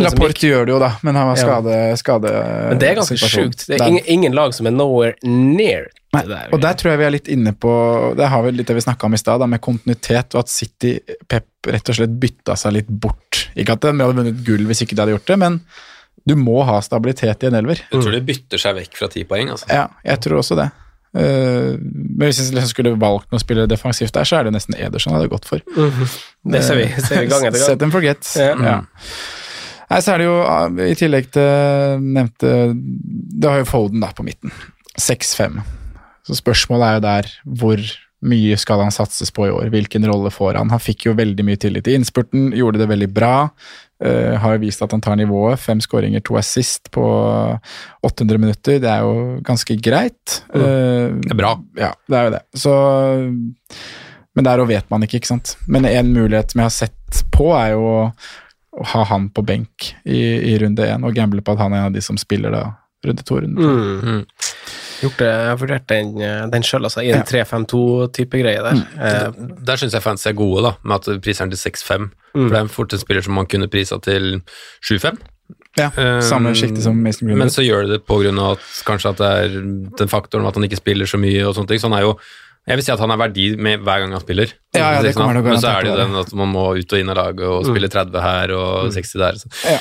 Laporte 0.05 0.47
gjør 0.47 0.65
det 0.67 0.71
jo, 0.71 0.79
da, 0.79 0.93
men 1.03 1.17
han 1.19 1.33
Ja. 1.33 1.35
skade, 1.35 1.77
skade 1.99 2.31
Men 2.69 2.79
det 2.79 2.89
er 2.89 2.95
ganske 2.95 3.17
sjukt. 3.19 3.65
Det 3.67 3.75
er 3.81 3.87
ingen, 3.89 4.05
ingen 4.07 4.33
lag 4.37 4.53
som 4.55 4.67
er 4.67 4.71
nowhere 4.71 5.15
near 5.23 5.89
Nei, 6.13 6.21
det 6.21 6.29
der. 6.29 6.47
og 6.53 6.61
der 6.63 6.73
tror 6.79 6.91
jeg 6.93 6.99
vi 7.01 7.03
er 7.09 7.11
litt 7.11 7.27
inne 7.27 7.51
på 7.51 7.71
Det 8.15 8.29
har 8.31 8.41
vi 8.45 8.51
litt 8.55 8.67
det 8.71 8.77
vi 8.77 8.85
snakka 8.85 9.03
om 9.09 9.13
i 9.13 9.19
stad, 9.19 9.43
med 9.49 9.59
kontinuitet, 9.59 10.33
og 10.35 10.39
at 10.45 10.49
City 10.53 10.99
Pep 11.27 11.45
rett 11.67 11.89
og 11.91 11.95
slett 11.99 12.15
bytta 12.19 12.55
seg 12.55 12.77
litt 12.77 12.87
bort. 12.87 13.49
Ikke 13.57 13.75
at 13.75 13.81
de 13.83 13.91
hadde 13.91 14.15
vunnet 14.15 14.43
gull 14.47 14.63
hvis 14.69 14.85
ikke 14.85 14.95
de 14.95 15.03
hadde 15.03 15.17
gjort 15.17 15.27
det, 15.27 15.37
men 15.43 15.59
du 16.27 16.35
må 16.39 16.63
ha 16.63 16.79
stabilitet 16.83 17.43
i 17.43 17.47
en 17.51 17.55
elver. 17.59 17.83
Jeg 17.91 18.01
tror 18.01 18.11
de 18.15 18.21
bytter 18.21 18.57
seg 18.63 18.75
vekk 18.79 18.95
fra 18.95 19.07
ti 19.11 19.23
poeng. 19.27 19.51
Altså. 19.51 19.67
Ja, 19.67 19.89
jeg 20.05 20.19
tror 20.23 20.39
også 20.39 20.55
det. 20.55 20.71
Eh, 21.15 21.75
men 21.79 22.25
hvis 22.27 22.41
jeg 22.41 22.55
liksom 22.55 22.73
skulle 22.73 22.95
valgt 22.99 23.31
å 23.33 23.39
spille 23.41 23.67
defensivt 23.69 24.13
der, 24.17 24.27
så 24.27 24.39
er 24.39 24.47
det 24.47 24.55
nesten 24.57 24.75
Ederson 24.77 25.13
jeg 25.13 25.21
hadde 25.21 25.33
gått 25.33 25.47
for. 25.49 25.63
Det 26.51 26.63
ser 26.63 26.79
vi, 26.79 26.87
ser 27.03 27.23
vi 27.23 27.29
gang 27.31 27.47
etter 27.47 27.59
Set 27.59 27.75
gang. 27.77 27.87
and 27.87 27.95
forget. 27.95 28.31
Ja. 28.39 28.53
Ja. 28.63 28.77
Nei, 29.87 30.01
så 30.03 30.13
er 30.13 30.19
det 30.19 30.25
jo, 30.27 30.35
ah, 30.43 30.67
i 30.83 30.95
tillegg 30.99 31.29
til 31.31 32.01
nevnte 32.03 32.49
Det 32.75 33.47
har 33.47 33.61
jo 33.61 33.69
Foden 33.69 34.03
da 34.03 34.09
på 34.15 34.25
midten. 34.27 34.51
6-5. 34.99 35.61
Så 36.27 36.35
spørsmålet 36.41 36.87
er 36.87 36.97
jo 36.97 37.05
der 37.05 37.29
hvor 37.61 37.83
mye 38.27 38.57
skal 38.59 38.81
han 38.81 38.91
satses 38.91 39.29
på 39.31 39.45
i 39.47 39.53
år? 39.53 39.69
Hvilken 39.71 40.07
rolle 40.09 40.31
får 40.33 40.57
han? 40.59 40.71
Han 40.73 40.81
fikk 40.81 41.05
jo 41.07 41.13
veldig 41.15 41.45
mye 41.45 41.59
tillit 41.61 41.87
i 41.87 41.93
innspurten, 41.95 42.49
gjorde 42.57 42.81
det 42.81 42.89
veldig 42.89 43.09
bra. 43.13 43.49
Eh, 44.03 44.35
har 44.39 44.59
vist 44.61 44.81
at 44.83 44.91
han 44.93 45.01
tar 45.03 45.17
nivået. 45.19 45.59
Fem 45.59 45.81
skåringer, 45.83 46.23
to 46.25 46.37
assist 46.39 46.91
på 46.93 47.05
800 48.05 48.41
minutter. 48.41 48.81
Det 48.83 48.89
er 48.91 49.05
jo 49.05 49.39
ganske 49.45 49.77
greit. 49.81 50.41
Uh, 50.53 51.15
Det 51.17 51.33
er 51.33 51.39
bra. 51.39 51.55
ja, 51.77 51.93
det 52.07 52.17
er 52.17 52.29
jo 52.29 52.35
det. 52.37 52.43
Så 52.55 52.73
Men 54.37 54.45
der 54.45 54.61
òg 54.61 54.67
vet 54.69 54.89
man 54.93 55.01
ikke, 55.01 55.17
ikke 55.17 55.33
sant. 55.33 55.55
Men 55.67 55.85
en 55.89 56.13
mulighet 56.13 56.51
som 56.51 56.59
jeg 56.61 56.65
har 56.69 56.75
sett 56.75 57.23
på, 57.33 57.49
er 57.57 57.71
jo 57.73 58.11
å 58.77 58.83
ha 58.93 59.03
han 59.09 59.31
på 59.33 59.41
benk 59.41 59.95
i, 60.05 60.19
i 60.53 60.57
runde 60.61 60.85
én, 60.85 61.01
og 61.01 61.15
gamble 61.17 61.41
på 61.41 61.55
at 61.55 61.63
han 61.63 61.73
er 61.73 61.81
en 61.81 61.89
av 61.89 61.95
de 61.95 62.03
som 62.05 62.19
spiller 62.21 62.53
da 62.53 62.67
runde 63.07 63.25
to. 63.27 63.39
Runde 63.43 63.61
to. 63.61 63.75
Mm. 64.11 64.25
Gjort 64.97 65.19
det, 65.21 65.27
jeg 65.29 65.49
har 65.51 65.57
vurdert 65.61 65.87
den, 65.91 66.07
eh, 66.25 66.43
den 66.49 66.63
sjøl, 66.65 66.87
altså, 66.87 67.03
i 67.05 67.11
en 67.13 67.21
3-5-2-type 67.29 68.39
greie 68.41 68.63
der. 68.65 68.79
Eh, 68.97 69.31
Der 69.67 69.77
syns 69.77 69.93
jeg 69.93 70.01
fans 70.01 70.25
er 70.25 70.33
gode, 70.37 70.63
da, 70.65 70.71
med 70.83 70.95
at 71.07 71.21
priseren 71.21 71.53
til 71.53 71.59
6-5. 71.61 72.07
Mm. 72.33 72.47
For 72.47 72.49
det 72.55 72.61
er 72.61 72.71
fort 72.73 72.93
en 72.93 73.03
spiller 73.03 73.25
som 73.25 73.37
man 73.37 73.49
kunne 73.49 73.69
prisa 73.69 73.99
til 74.01 74.41
7-5. 74.81 75.19
Ja, 75.77 75.91
samme 76.25 76.49
Um, 76.49 76.55
som 76.81 76.97
Mason 76.97 77.27
Greenwood. 77.27 77.37
Men 77.37 77.53
så 77.53 77.61
gjør 77.61 77.85
det 77.85 77.99
det 78.01 78.33
av 78.39 78.57
at 78.57 78.65
kanskje 78.87 79.11
at 79.13 79.17
det 79.21 79.29
er 79.29 79.47
den 80.01 80.09
faktoren 80.09 80.47
at 80.49 80.55
han 80.57 80.65
ikke 80.65 80.79
spiller 80.81 81.05
så 81.05 81.19
mye 81.21 81.45
og 81.45 81.53
sånne 81.55 81.67
ting. 81.69 81.79
Så 81.79 81.89
han 81.91 81.99
er 81.99 82.07
jo 82.07 82.17
Jeg 82.67 82.75
vil 82.75 82.83
si 82.83 82.91
at 82.91 82.99
han 82.99 83.11
er 83.11 83.15
verdi 83.21 83.55
med 83.55 83.79
hver 83.79 84.01
gang 84.01 84.11
han 84.11 84.19
spiller. 84.19 84.49
Ja, 84.75 84.97
ja, 84.97 85.01
det 85.01 85.13
kommer 85.15 85.37
det 85.37 85.43
Men 85.45 85.61
så 85.61 85.69
er 85.71 85.85
det 85.85 85.91
jo 85.93 85.99
den 86.01 86.15
at 86.19 86.33
man 86.35 86.49
må 86.51 86.65
ut 86.75 86.91
og 86.93 86.99
inn 86.99 87.09
av 87.13 87.15
laget 87.15 87.45
og 87.47 87.63
spille 87.63 87.87
30 87.87 88.19
her 88.19 88.51
og 88.51 88.89
60 88.91 89.13
der. 89.21 89.37
Så. 89.39 89.47
Ja. 89.63 89.77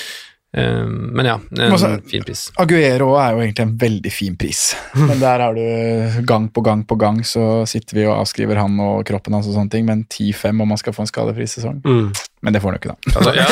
Um, 0.57 1.11
men 1.12 1.26
ja, 1.28 1.34
en 1.59 1.72
Også- 1.74 2.00
fin 2.09 2.22
pris. 2.24 2.46
Aguero 2.57 3.11
er 3.20 3.34
jo 3.34 3.42
egentlig 3.44 3.64
en 3.66 3.74
veldig 3.76 4.12
fin 4.12 4.36
pris, 4.40 4.74
men 4.96 5.20
der 5.20 5.42
har 5.44 5.52
du 5.52 6.22
gang 6.24 6.46
på 6.48 6.62
gang 6.64 6.80
på 6.88 6.96
gang 6.96 7.18
så 7.28 7.66
sitter 7.68 7.98
vi 7.98 8.07
og 8.07 8.22
avskriver 8.22 8.57
han 8.57 8.78
og 8.80 9.04
kroppen 9.04 9.36
hans 9.36 9.50
og 9.50 9.52
sånne 9.59 9.70
ting, 9.74 9.84
men 9.84 10.07
10-5 10.09 10.62
om 10.64 10.72
man 10.72 10.80
skal 10.80 10.96
få 10.96 11.04
en 11.04 11.12
skadefri 11.12 11.44
sesong. 11.50 11.82
mm. 11.84 12.09
Men 12.46 12.52
det 12.54 12.62
får 12.62 12.70
han 12.70 12.76
jo 12.76 12.80
ikke, 12.80 12.94
da. 12.94 12.98
Altså, 13.18 13.32
ja, 13.34 13.46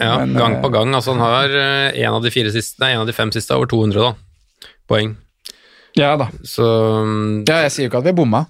ja 0.00 0.12
Men, 0.26 0.34
gang 0.34 0.54
eh, 0.56 0.62
på 0.64 0.68
gang. 0.74 0.94
Altså, 0.98 1.12
han 1.14 1.22
har 1.22 1.48
eh, 1.54 2.00
en 2.02 2.16
av 2.16 2.24
de, 2.24 2.32
fire 2.34 2.50
siste, 2.52 2.80
nei, 2.82 2.92
en 2.96 3.04
av 3.04 3.08
de 3.08 3.14
fem 3.14 3.30
siste 3.32 3.54
over 3.54 3.70
200 3.70 4.02
da, 4.02 4.68
poeng. 4.90 5.14
Ja 5.98 6.16
da. 6.18 6.26
Så 6.44 6.64
um, 7.04 7.44
Ja, 7.48 7.62
jeg 7.64 7.72
sier 7.74 7.86
jo 7.86 7.92
ikke 7.92 8.02
at 8.02 8.08
vi 8.10 8.16
bomma. 8.18 8.44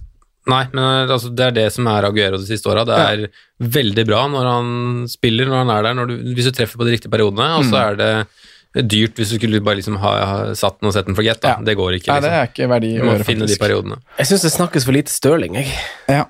Nei, 0.48 0.62
men 0.72 1.08
altså, 1.10 1.28
det 1.36 1.44
er 1.46 1.50
det 1.52 1.66
som 1.74 1.86
er 1.86 2.06
Aguero 2.08 2.38
de 2.40 2.46
siste 2.48 2.66
åra. 2.72 2.84
Det 2.88 2.96
er 2.96 3.26
veldig 3.60 4.06
bra 4.08 4.22
når 4.32 4.46
han 4.48 4.70
spiller, 5.12 5.46
når 5.46 5.58
han 5.66 5.70
er 5.76 5.82
der, 5.82 5.94
når 5.98 6.06
du, 6.08 6.14
hvis 6.34 6.48
du 6.48 6.52
treffer 6.56 6.80
på 6.80 6.86
de 6.88 6.94
riktige 6.96 7.10
periodene, 7.12 7.50
og 7.58 7.64
så 7.68 7.76
Mm. 7.76 7.82
er 7.90 7.96
det 8.00 8.86
dyrt 8.88 9.16
hvis 9.18 9.30
du 9.30 9.36
skulle 9.36 9.60
bare 9.60 9.76
liksom 9.80 9.96
ha, 9.98 10.10
ha 10.24 10.54
satt 10.54 10.78
den 10.80 10.88
og 10.88 10.94
sett 10.94 11.06
den 11.06 11.14
for 11.18 11.22
gett. 11.26 11.42
Ja. 11.44 11.56
Det 11.60 11.76
går 11.76 11.98
ikke. 11.98 12.08
Nei, 12.12 12.20
Liksom. 12.20 12.30
det 12.30 12.38
er 12.38 12.46
ikke 12.52 12.68
verdi 12.70 12.90
å 13.00 13.04
gjøre, 13.04 13.24
finne 13.26 13.46
de 13.46 13.52
faktisk. 13.52 13.60
periodene. 13.64 13.96
Jeg 14.18 14.26
syns 14.30 14.42
det 14.46 14.52
snakkes 14.54 14.84
for 14.86 14.92
lite 14.96 15.10
Stirling, 15.10 15.54
jeg. 15.60 15.72
Ja. 16.08 16.24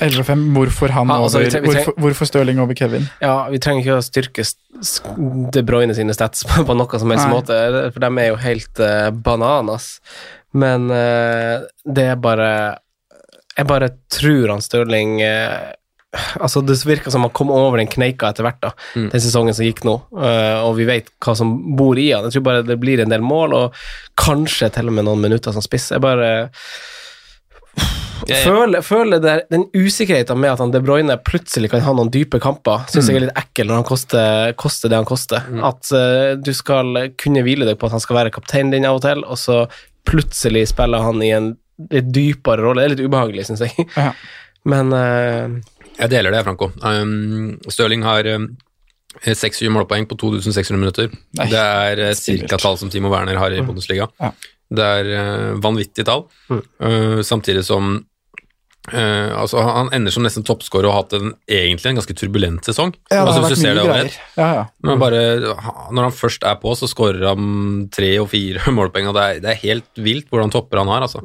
11 0.00 0.20
og 0.22 0.26
5. 0.26 0.44
Hvorfor 0.56 0.88
han 0.94 1.08
Ja, 1.08 1.14
altså, 1.20 1.38
vi 1.38 1.44
over 1.44 1.50
tre- 1.50 1.60
vi 1.60 1.68
tre- 1.68 1.84
hvorfor, 1.84 1.94
hvorfor 2.00 2.26
Stirling 2.26 2.58
over 2.60 2.74
Kevin? 2.74 3.08
Ja, 3.20 3.48
vi 3.50 3.58
trenger 3.58 3.82
ikke 3.84 3.98
å 3.98 4.04
styrke 4.06 4.44
De 5.52 5.62
Bruyne 5.62 5.94
sine 5.94 6.14
stats 6.16 6.42
på, 6.48 6.64
på 6.64 6.76
noe 6.76 6.98
som 6.98 7.10
helst 7.10 7.26
Nei. 7.28 7.34
måte, 7.34 7.92
for 7.92 8.00
de 8.00 8.10
er 8.24 8.28
jo 8.30 8.36
helt 8.40 8.80
uh, 8.80 9.10
bananas. 9.10 10.00
Men 10.54 10.88
uh, 10.90 11.66
det 11.84 12.06
er 12.14 12.16
bare 12.16 12.78
Jeg 13.58 13.66
bare 13.66 13.88
tror 14.12 14.48
han 14.54 14.60
Stirling 14.64 15.20
eh, 15.26 15.72
Altså, 16.40 16.60
Det 16.66 16.74
virker 16.86 17.10
som 17.14 17.22
han 17.22 17.30
kom 17.30 17.52
over 17.54 17.78
den 17.78 17.86
kneika 17.90 18.30
etter 18.32 18.42
hvert, 18.42 18.58
da, 18.62 18.72
Mm. 18.96 19.10
den 19.12 19.20
sesongen 19.22 19.54
som 19.54 19.62
gikk 19.64 19.84
nå. 19.86 19.92
Uh, 20.10 20.58
og 20.66 20.72
vi 20.80 20.84
vet 20.88 21.06
hva 21.22 21.36
som 21.38 21.52
bor 21.78 21.94
i 22.02 22.08
han. 22.10 22.24
Jeg 22.26 22.32
tror 22.38 22.42
bare 22.48 22.64
det 22.66 22.80
blir 22.82 22.98
en 23.04 23.12
del 23.12 23.22
mål, 23.22 23.54
og 23.54 23.74
kanskje 24.18 24.72
til 24.74 24.88
og 24.90 24.96
med 24.96 25.06
noen 25.06 25.22
minutter 25.22 25.54
som 25.54 25.62
spiss. 25.62 25.90
Jeg 25.94 26.02
bare 26.02 26.50
Jeg- 28.28 28.44
føler, 28.44 28.82
føler 28.82 29.20
det, 29.22 29.36
den 29.50 29.64
usikkerheten 29.72 30.36
med 30.38 30.50
at 30.52 30.58
han 30.58 30.70
De 30.72 30.80
Bruyne 30.80 31.16
plutselig 31.24 31.70
kan 31.70 31.80
ha 31.80 31.92
noen 31.92 32.10
dype 32.10 32.38
kamper, 32.42 32.82
syns 32.90 33.06
jeg 33.08 33.16
er 33.16 33.20
litt 33.28 33.38
ekkel 33.38 33.66
når 33.70 33.74
han 33.80 33.84
koster, 33.88 34.52
koster 34.60 34.88
det 34.92 34.96
han 34.98 35.08
koster. 35.08 35.46
At 35.64 35.88
uh, 35.94 36.34
du 36.36 36.52
skal 36.52 37.12
kunne 37.16 37.42
hvile 37.46 37.64
deg 37.70 37.78
på 37.78 37.86
at 37.86 37.92
han 37.96 38.00
skal 38.02 38.16
være 38.18 38.30
kapteinen 38.34 38.72
din 38.74 38.84
av 38.84 38.98
og 38.98 39.02
til, 39.06 39.22
og 39.24 39.38
så 39.40 39.62
plutselig 40.04 40.66
spiller 40.68 41.00
han 41.06 41.22
i 41.22 41.30
en 41.38 41.56
litt 41.90 42.08
dypere 42.14 42.64
rolle. 42.64 42.82
Det 42.82 42.88
er 42.88 42.94
litt 42.94 43.04
ubehagelig, 43.08 43.46
syns 43.48 43.64
jeg. 43.66 43.86
Ja. 43.96 44.12
Men 44.68 44.92
uh, 44.92 45.60
Jeg 45.96 46.12
deler 46.12 46.34
det, 46.34 46.42
Franco. 46.44 46.70
Um, 46.84 47.54
Stirling 47.72 48.04
har 48.04 48.26
um, 48.36 48.50
26 49.24 49.72
målpoeng 49.72 50.06
på 50.10 50.18
2600 50.20 50.80
minutter. 50.80 51.10
Nei, 51.38 51.48
det 51.52 51.60
er 51.60 52.04
uh, 52.04 52.12
stilig. 52.16 52.44
cirka 52.44 52.60
tall 52.60 52.78
som 52.80 52.92
Timo 52.92 53.12
Werner 53.12 53.40
har 53.40 53.54
i 53.56 53.62
Bundesliga. 53.64 54.10
Ja. 54.20 54.34
Det 54.70 54.90
er 55.00 55.10
uh, 55.14 55.60
vanvittig 55.62 56.04
tall. 56.06 56.26
Uh, 56.50 57.20
samtidig 57.26 57.64
som 57.66 57.96
uh, 58.92 59.40
altså, 59.40 59.62
han 59.64 59.90
ender 59.96 60.14
som 60.14 60.24
nesten 60.26 60.44
toppskårer 60.46 60.88
og 60.88 60.94
har 60.94 61.04
hatt 61.04 61.16
en, 61.18 61.34
egentlig 61.50 61.92
en 61.92 62.00
ganske 62.00 62.16
turbulent 62.18 62.66
sesong. 62.66 62.94
Ja, 63.12 63.24
altså, 63.24 63.44
hvis 63.44 63.56
du 63.58 63.62
ser 63.64 63.78
det 63.78 63.86
over. 63.86 64.12
Ja, 64.36 64.48
ja. 64.60 64.64
Men 64.86 65.02
bare, 65.02 65.24
når 65.90 66.08
han 66.08 66.16
først 66.16 66.46
er 66.46 66.60
på, 66.62 66.74
så 66.78 66.88
skårer 66.90 67.30
han 67.32 67.88
tre 67.94 68.12
og 68.22 68.30
fire 68.32 68.70
målpoeng, 68.76 69.10
og 69.10 69.18
det 69.18 69.26
er, 69.26 69.42
det 69.44 69.52
er 69.54 69.62
helt 69.64 70.00
vilt 70.00 70.30
hvordan 70.30 70.52
topper 70.54 70.82
han 70.82 70.92
har. 70.92 71.06
Altså. 71.06 71.22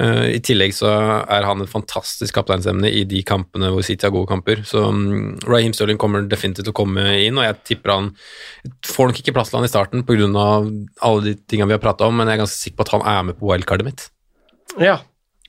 Eh, 0.00 0.38
I 0.38 0.40
tillegg 0.40 0.72
så 0.72 0.88
er 0.88 1.44
han 1.44 1.60
et 1.60 1.70
fantastisk 1.70 2.38
kapteinsemne 2.38 2.88
i 2.88 3.02
de 3.08 3.20
kampene 3.28 3.68
hvor 3.74 3.84
City 3.84 4.08
har 4.08 4.14
gode 4.14 4.30
kamper. 4.30 4.62
Så 4.68 4.86
um, 4.88 5.34
Raheem 5.44 5.74
Sterling 5.76 6.00
kommer 6.00 6.24
definitivt 6.24 6.68
til 6.68 6.74
å 6.74 6.80
komme 6.82 7.04
inn, 7.20 7.38
og 7.38 7.46
jeg 7.46 7.60
tipper 7.74 7.92
han 7.92 8.10
får 8.88 9.10
nok 9.10 9.22
ikke 9.22 9.36
plass 9.36 9.52
til 9.52 9.60
han 9.60 9.68
i 9.68 9.72
starten 9.72 10.06
pga. 10.08 10.26
alle 11.04 11.22
de 11.26 11.36
tingene 11.44 11.68
vi 11.68 11.76
har 11.76 11.84
prata 11.84 12.08
om, 12.08 12.16
men 12.16 12.30
jeg 12.30 12.38
er 12.38 12.44
ganske 12.46 12.60
sikker 12.60 12.80
på 12.80 12.88
at 12.88 12.94
han 12.96 13.08
er 13.14 13.24
med 13.28 13.40
på 13.40 13.50
wildcardet 13.52 13.88
mitt. 13.88 14.10
ja. 14.80 15.00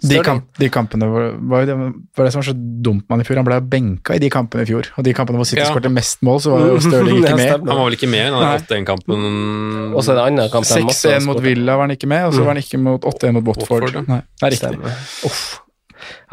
De, 0.03 0.17
kamp, 0.25 0.45
de 0.59 0.67
kampene 0.73 1.07
var, 1.07 1.63
det, 1.65 1.75
var 2.17 2.25
det 2.27 2.31
som 2.33 2.41
var 2.41 2.47
så 2.49 2.53
dumt 2.83 3.05
med 3.07 3.13
han 3.15 3.21
i 3.23 3.27
fjor. 3.27 3.37
Han 3.39 3.45
ble 3.47 3.59
benka 3.71 4.15
i 4.17 4.19
de 4.19 4.29
kampene 4.33 4.65
i 4.65 4.67
fjor. 4.67 4.89
Og 4.99 5.05
de 5.07 5.13
kampene 5.15 5.39
hvor 5.39 5.47
City 5.47 5.61
Ja. 5.61 5.69
skåret 5.71 5.87
mest 5.95 6.19
mål, 6.27 6.41
så 6.43 6.51
var 6.51 6.65
jo 6.67 6.79
Stirling 6.87 7.21
ikke 7.21 7.37
med. 7.39 7.51
Han 7.53 7.69
var 7.79 7.85
vel 7.87 7.95
ikke 7.95 8.09
med 8.11 8.25
i 8.25 8.31
den 8.33 8.39
Nei. 8.43 8.57
8-1-kampen? 8.59 9.93
Og 9.95 10.03
så 10.03 10.11
er 10.11 10.19
det 10.19 10.25
andre 10.33 10.49
kamp 10.51 10.67
der 10.67 10.75
han 10.81 10.89
måtte 10.89 11.13
ha 11.13 11.19
6-1 11.21 11.27
mot. 11.29 11.39
Villa 11.45 11.77
var 11.79 11.87
han 11.87 11.95
ikke 11.95 12.09
med, 12.11 12.25
og 12.27 12.35
så 12.35 12.43
var 12.43 12.51
han 12.55 12.63
ikke 12.65 12.81
mot 12.83 13.07
8-1 13.13 13.37
mot 13.37 13.47
Watford. 13.53 13.87
Watford, 13.87 13.95
ja. 14.01 14.03
Nei, 14.11 14.19
det 14.41 14.49
er 14.49 14.57
riktig. 14.57 14.97
Uff. 15.31 15.41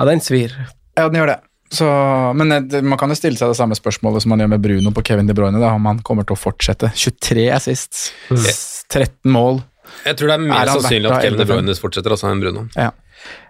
Ja, 0.01 0.09
den 0.11 0.21
svir. 0.27 0.57
Ja, 0.99 1.07
den 1.07 1.21
gjør 1.23 1.31
det. 1.35 1.39
Så, 1.71 1.87
men 2.35 2.51
man 2.91 2.99
kan 2.99 3.13
jo 3.13 3.15
stille 3.15 3.39
seg 3.39 3.53
det 3.53 3.59
samme 3.61 3.77
spørsmålet 3.79 4.25
som 4.25 4.33
man 4.35 4.41
gjør 4.43 4.49
med 4.57 4.63
Bruno 4.65 4.91
på 4.91 5.05
Kevin 5.07 5.29
De 5.31 5.37
Bruyne, 5.39 5.61
da, 5.63 5.69
om 5.79 5.85
han 5.87 6.01
kommer 6.03 6.27
til 6.27 6.35
å 6.35 6.41
fortsette. 6.43 6.91
23 6.99 7.45
assist, 7.55 8.09
s- 8.35 8.83
13 8.91 9.31
mål. 9.31 9.61
Jeg 10.07 10.17
tror 10.19 10.31
det 10.31 10.35
er 10.35 10.43
mer 10.49 10.61
Er 10.65 10.71
sannsynlig 10.75 11.11
at 11.15 11.23
Kevin 11.23 11.39
De 11.39 11.47
Bruyne 11.47 11.77
fortsetter 11.79 12.11
altså, 12.15 12.27
enn 12.35 12.43
Bruno. 12.43 12.65
Ja, 12.75 12.91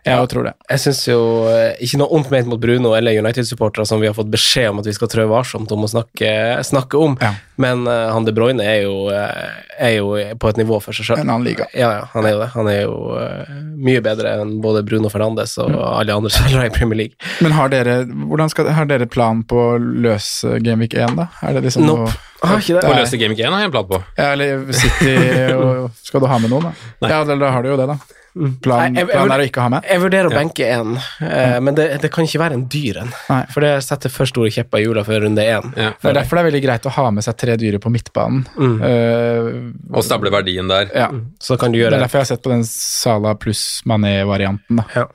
jeg 0.04 0.28
tror 0.32 0.46
det. 0.48 0.52
Jeg 0.70 0.80
syns 0.80 1.00
jo 1.10 1.18
eh, 1.52 1.74
ikke 1.84 1.98
noe 2.00 2.08
ondt 2.16 2.30
ment 2.32 2.46
mot 2.48 2.60
Bruno 2.62 2.94
eller 2.96 3.18
United-supportere 3.20 3.84
som 3.86 4.00
vi 4.00 4.08
har 4.08 4.14
fått 4.16 4.30
beskjed 4.32 4.70
om 4.72 4.78
at 4.80 4.86
vi 4.88 4.94
skal 4.96 5.10
trø 5.12 5.26
varsomt 5.28 5.70
om 5.76 5.84
å 5.84 5.90
snakke, 5.92 6.30
snakke 6.64 6.96
om, 6.96 7.18
Ja. 7.20 7.34
men 7.60 7.84
uh, 7.86 8.08
han 8.14 8.24
De 8.24 8.32
Bruyne 8.32 8.64
er 8.64 8.86
jo, 8.86 9.10
eh, 9.12 9.50
er 9.78 9.92
jo 9.98 10.14
på 10.40 10.48
et 10.48 10.56
nivå 10.62 10.78
for 10.80 10.96
seg 10.96 11.04
sjøl. 11.10 11.20
En 11.20 11.28
annen 11.34 11.44
liga. 11.50 11.66
Ja, 11.76 11.90
ja, 11.98 12.06
han 12.14 12.24
er 12.26 12.32
jo 12.32 12.40
det. 12.40 12.48
Han 12.54 12.70
er 12.72 12.80
jo 12.86 12.94
uh, 13.12 13.52
mye 13.76 14.00
bedre 14.04 14.32
enn 14.40 14.56
både 14.64 14.82
Bruno 14.88 15.12
Fernandes 15.12 15.58
og 15.60 15.74
alle 15.76 16.16
andre 16.16 16.32
spillere 16.38 16.70
i 16.70 16.74
Premier 16.74 17.02
League. 17.04 17.30
Men 17.44 17.52
har 17.58 17.68
dere, 17.72 17.98
hvordan 18.08 18.48
skal, 18.52 18.70
har 18.72 18.88
dere 18.88 19.06
plan 19.10 19.44
på 19.44 19.60
å 19.74 19.78
løse 19.78 20.56
Gameweek 20.64 20.96
1, 20.96 21.14
da? 21.20 21.28
Er 21.44 21.58
det 21.60 21.66
liksom 21.68 21.84
Nope. 21.86 22.08
noe- 22.08 22.26
Har 22.40 22.56
ikke 22.64 22.78
det. 22.80 22.86
Å 22.88 22.94
løse 22.96 23.18
Game 23.20 23.36
1 23.36 23.52
har 23.52 23.60
jeg 23.66 23.68
en 23.68 23.74
plan 23.76 23.84
på. 23.90 24.00
Ja, 24.16 24.30
eller 24.32 24.64
City 24.72 25.12
og, 25.52 25.90
Skal 26.08 26.24
du 26.24 26.26
ha 26.30 26.38
med 26.40 26.48
noen, 26.54 26.70
da? 26.70 26.88
Nei. 27.04 27.10
Ja, 27.12 27.20
da, 27.28 27.36
da 27.36 27.50
har 27.52 27.62
du 27.62 27.68
jo 27.74 27.76
det, 27.76 27.84
da. 27.90 27.98
Plan, 28.32 28.92
Nei, 28.94 29.00
jeg- 29.00 29.08
jeg- 29.08 29.16
planen 29.16 29.32
er 29.34 29.42
å 29.42 29.46
ikke 29.50 29.60
ha 29.64 29.68
med? 29.68 29.82
Jeg 29.90 30.00
vurderer 30.00 30.28
å 30.30 30.30
benke 30.30 30.62
én, 30.70 30.92
eh, 31.20 31.58
men 31.60 31.74
det, 31.74 32.00
det 32.00 32.10
kan 32.12 32.24
ikke 32.24 32.38
være 32.38 32.52
en 32.54 32.64
dyr 32.70 33.00
en. 33.02 33.08
For 33.50 33.60
det 33.60 33.82
setter 33.82 34.08
for 34.08 34.24
store 34.26 34.50
kjepper 34.54 34.78
i 34.78 34.84
hjula 34.84 35.02
før 35.04 35.22
runde 35.26 35.42
én. 35.42 35.72
Ja. 35.76 35.90
Det 36.00 36.10
er 36.12 36.14
derfor 36.20 36.36
det 36.38 36.44
er 36.44 36.50
veldig 36.50 36.62
greit 36.64 36.82
å 36.86 36.90
ha 36.94 37.10
med 37.10 37.24
seg 37.24 37.36
tre 37.36 37.56
dyre 37.56 37.80
på 37.82 37.90
midtbanen. 37.90 38.46
Eh, 38.84 39.96
Og 39.96 40.04
stable 40.04 40.30
verdien 40.30 40.68
der. 40.68 40.90
ja. 40.94 41.08
Så 41.40 41.58
kan 41.58 41.72
du 41.72 41.78
gjøre 41.78 41.90
Det 41.90 41.98
er 41.98 42.06
derfor 42.06 42.18
jeg 42.20 42.26
har 42.26 42.36
sett 42.36 42.42
på 42.42 42.50
den 42.54 42.64
Sala 42.64 43.34
pluss 43.34 43.82
Mané-varianten. 43.86 44.84
Ja. 44.94 45.06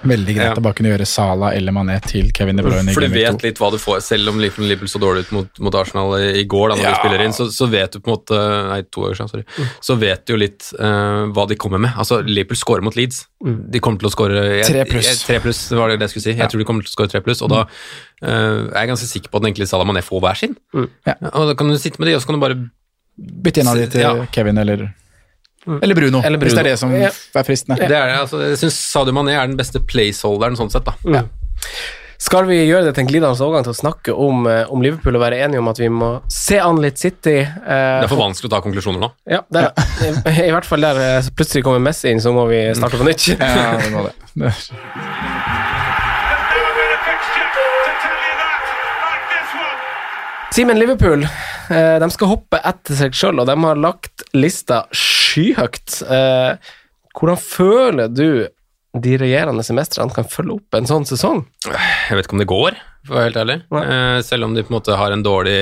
Veldig 0.00 0.32
greit 0.34 0.48
Ja. 0.48 0.54
å 0.56 0.62
bare 0.64 0.72
kunne 0.78 0.88
gjøre 0.94 1.06
Sala 1.06 1.50
eller 1.52 1.72
Mané 1.76 1.98
til 2.00 2.30
Kevin 2.32 2.56
De 2.56 2.62
Bruyne. 2.64 2.92
For 2.94 3.00
du 3.04 3.08
vet 3.12 3.42
litt 3.44 3.58
hva 3.60 3.70
du 3.70 3.76
får, 3.76 4.00
selv 4.00 4.28
om 4.30 4.38
Liverpool 4.40 4.64
Liverpool 4.64 4.88
så 4.88 5.00
dårlig 5.02 5.26
ut 5.26 5.32
mot, 5.32 5.60
mot 5.60 5.74
Arsenal 5.74 6.14
i, 6.18 6.44
går, 6.44 6.70
da 6.70 6.74
når 6.76 6.82
Ja. 6.82 6.90
vi 6.94 7.00
spiller 7.02 7.24
inn, 7.26 7.32
så, 7.36 7.46
så 7.52 7.68
vet 7.68 7.92
du 7.92 8.00
på 8.00 8.08
en 8.08 8.16
måte 8.16 8.38
Nei, 8.70 8.80
to 8.90 9.02
år 9.04 9.14
siden, 9.18 9.28
sorry. 9.28 9.44
Så 9.84 9.98
vet 10.00 10.24
du 10.24 10.32
jo 10.32 10.38
litt 10.40 10.72
uh, 10.80 11.26
hva 11.36 11.46
de 11.46 11.54
kommer 11.60 11.78
med. 11.78 11.92
Altså, 11.96 12.22
Liverpool 12.24 12.56
scorer 12.56 12.82
mot 12.82 12.96
Leeds. 12.96 13.26
De 13.44 13.78
kommer 13.80 13.98
til 14.00 14.08
å 14.08 14.12
score 14.14 14.64
Tre 14.64 14.84
pluss. 14.88 15.24
Tre 15.26 15.38
pluss, 15.40 15.68
det 15.68 15.76
var 15.78 15.88
det 15.92 16.00
jeg 16.00 16.10
skulle 16.14 16.22
si. 16.24 16.30
Jeg 16.32 16.38
Ja. 16.40 16.46
tror 16.48 16.58
de 16.58 16.64
kommer 16.64 16.82
til 16.82 16.90
å 16.90 16.96
score 16.96 17.08
tre 17.12 17.20
pluss, 17.20 17.42
og 17.42 17.50
da 17.50 17.60
uh, 17.66 18.70
er 18.72 18.86
jeg 18.86 18.88
ganske 18.94 19.10
sikker 19.12 19.28
på 19.28 19.36
at 19.36 19.42
egentlig 19.50 19.68
Salah 19.68 19.84
Mané 19.86 20.00
får 20.02 20.20
hver 20.24 20.36
sin. 20.36 20.56
Ja. 21.06 21.14
Og 21.34 21.48
da 21.52 21.54
kan 21.54 21.68
du 21.68 21.76
sitte 21.76 22.00
med 22.00 22.08
de, 22.08 22.14
og 22.16 22.22
så 22.22 22.26
kan 22.32 22.40
du 22.40 22.40
bare 22.40 22.70
Bytte 23.20 23.60
en 23.60 23.68
av 23.68 23.76
de 23.76 23.86
til 23.86 24.00
Ja. 24.00 24.24
Kevin 24.32 24.56
eller 24.56 24.94
Eller 25.82 25.94
Bruno, 25.94 26.20
Eller 26.26 26.38
hvis 26.42 26.54
det 26.56 26.64
er 26.64 26.68
det 26.72 26.78
som 26.80 26.92
Ja. 26.94 27.08
er 27.34 27.46
fristende. 27.46 27.78
Det 27.80 27.96
er 27.96 28.06
det. 28.10 28.18
altså 28.24 28.42
Jeg 28.48 28.58
syns 28.64 28.76
Sadio 28.90 29.12
Mané 29.16 29.36
er 29.38 29.46
den 29.46 29.56
beste 29.60 29.80
placeholderen 29.80 30.56
sånn 30.58 30.70
sett, 30.72 30.84
da. 30.84 31.24
Skal 32.20 32.44
vi 32.44 32.58
gjøre 32.68 32.84
det 32.84 32.94
til 32.94 33.06
en 33.06 33.08
glidende 33.08 33.40
overgang 33.40 33.64
til 33.64 33.72
å 33.72 33.78
snakke 33.78 34.12
om, 34.12 34.42
eh, 34.46 34.66
om 34.68 34.82
Liverpool 34.84 35.16
og 35.16 35.22
være 35.22 35.38
enige 35.40 35.58
om 35.62 35.68
at 35.72 35.78
vi 35.80 35.88
må 35.88 36.10
se 36.28 36.58
an 36.60 36.76
litt 36.76 36.98
City? 37.00 37.38
Det 37.46 38.04
er 38.04 38.06
for 38.12 38.20
vanskelig 38.20 38.50
å 38.50 38.52
ta 38.56 38.60
konklusjoner 38.60 39.00
nå. 39.00 39.08
Ja, 39.26 39.40
det 39.50 39.62
er 39.64 39.72
det. 40.26 40.26
I, 40.36 40.48
I 40.48 40.52
hvert 40.52 40.68
fall 40.68 40.84
der 40.84 41.00
eh, 41.00 41.30
plutselig 41.34 41.64
kommer 41.64 41.80
Messi 41.80 42.10
inn, 42.12 42.20
så 42.20 42.34
må 42.36 42.44
vi 42.50 42.60
starte 42.76 43.00
på 43.00 43.08
nytt. 43.08 43.24
Ja, 43.40 43.78
det 43.80 43.90
må 43.94 44.04
det. 44.04 44.14
det. 44.44 44.52
Simen 50.54 50.78
Liverpool, 50.78 51.22
eh, 51.70 51.98
de 52.02 52.08
skal 52.10 52.32
hoppe 52.32 52.58
etter 52.66 52.96
seg 52.98 53.14
sjøl, 53.14 53.38
og 53.38 53.46
de 53.46 53.54
har 53.62 53.78
lagt 53.78 54.24
lista 54.34 54.82
skyhøyt. 55.30 56.00
Eh, 56.06 56.72
hvordan 57.16 57.40
føler 57.42 58.10
du 58.12 58.26
de 59.00 59.12
regjerende 59.22 59.62
semestrene 59.62 60.10
kan 60.14 60.26
følge 60.26 60.56
opp 60.58 60.74
en 60.74 60.88
sånn 60.90 61.04
sesong? 61.06 61.44
Jeg 61.70 62.16
vet 62.18 62.26
ikke 62.26 62.34
om 62.38 62.42
det 62.42 62.48
går, 62.50 62.78
for 63.06 63.14
å 63.14 63.18
være 63.20 63.28
helt 63.28 63.40
ærlig. 63.44 63.58
Nei. 63.70 63.82
Eh, 63.94 64.20
selv 64.26 64.48
om 64.48 64.54
de 64.56 64.64
på 64.66 64.72
en 64.74 64.78
måte 64.80 64.96
har 64.98 65.14
en 65.14 65.22
dårlig 65.26 65.60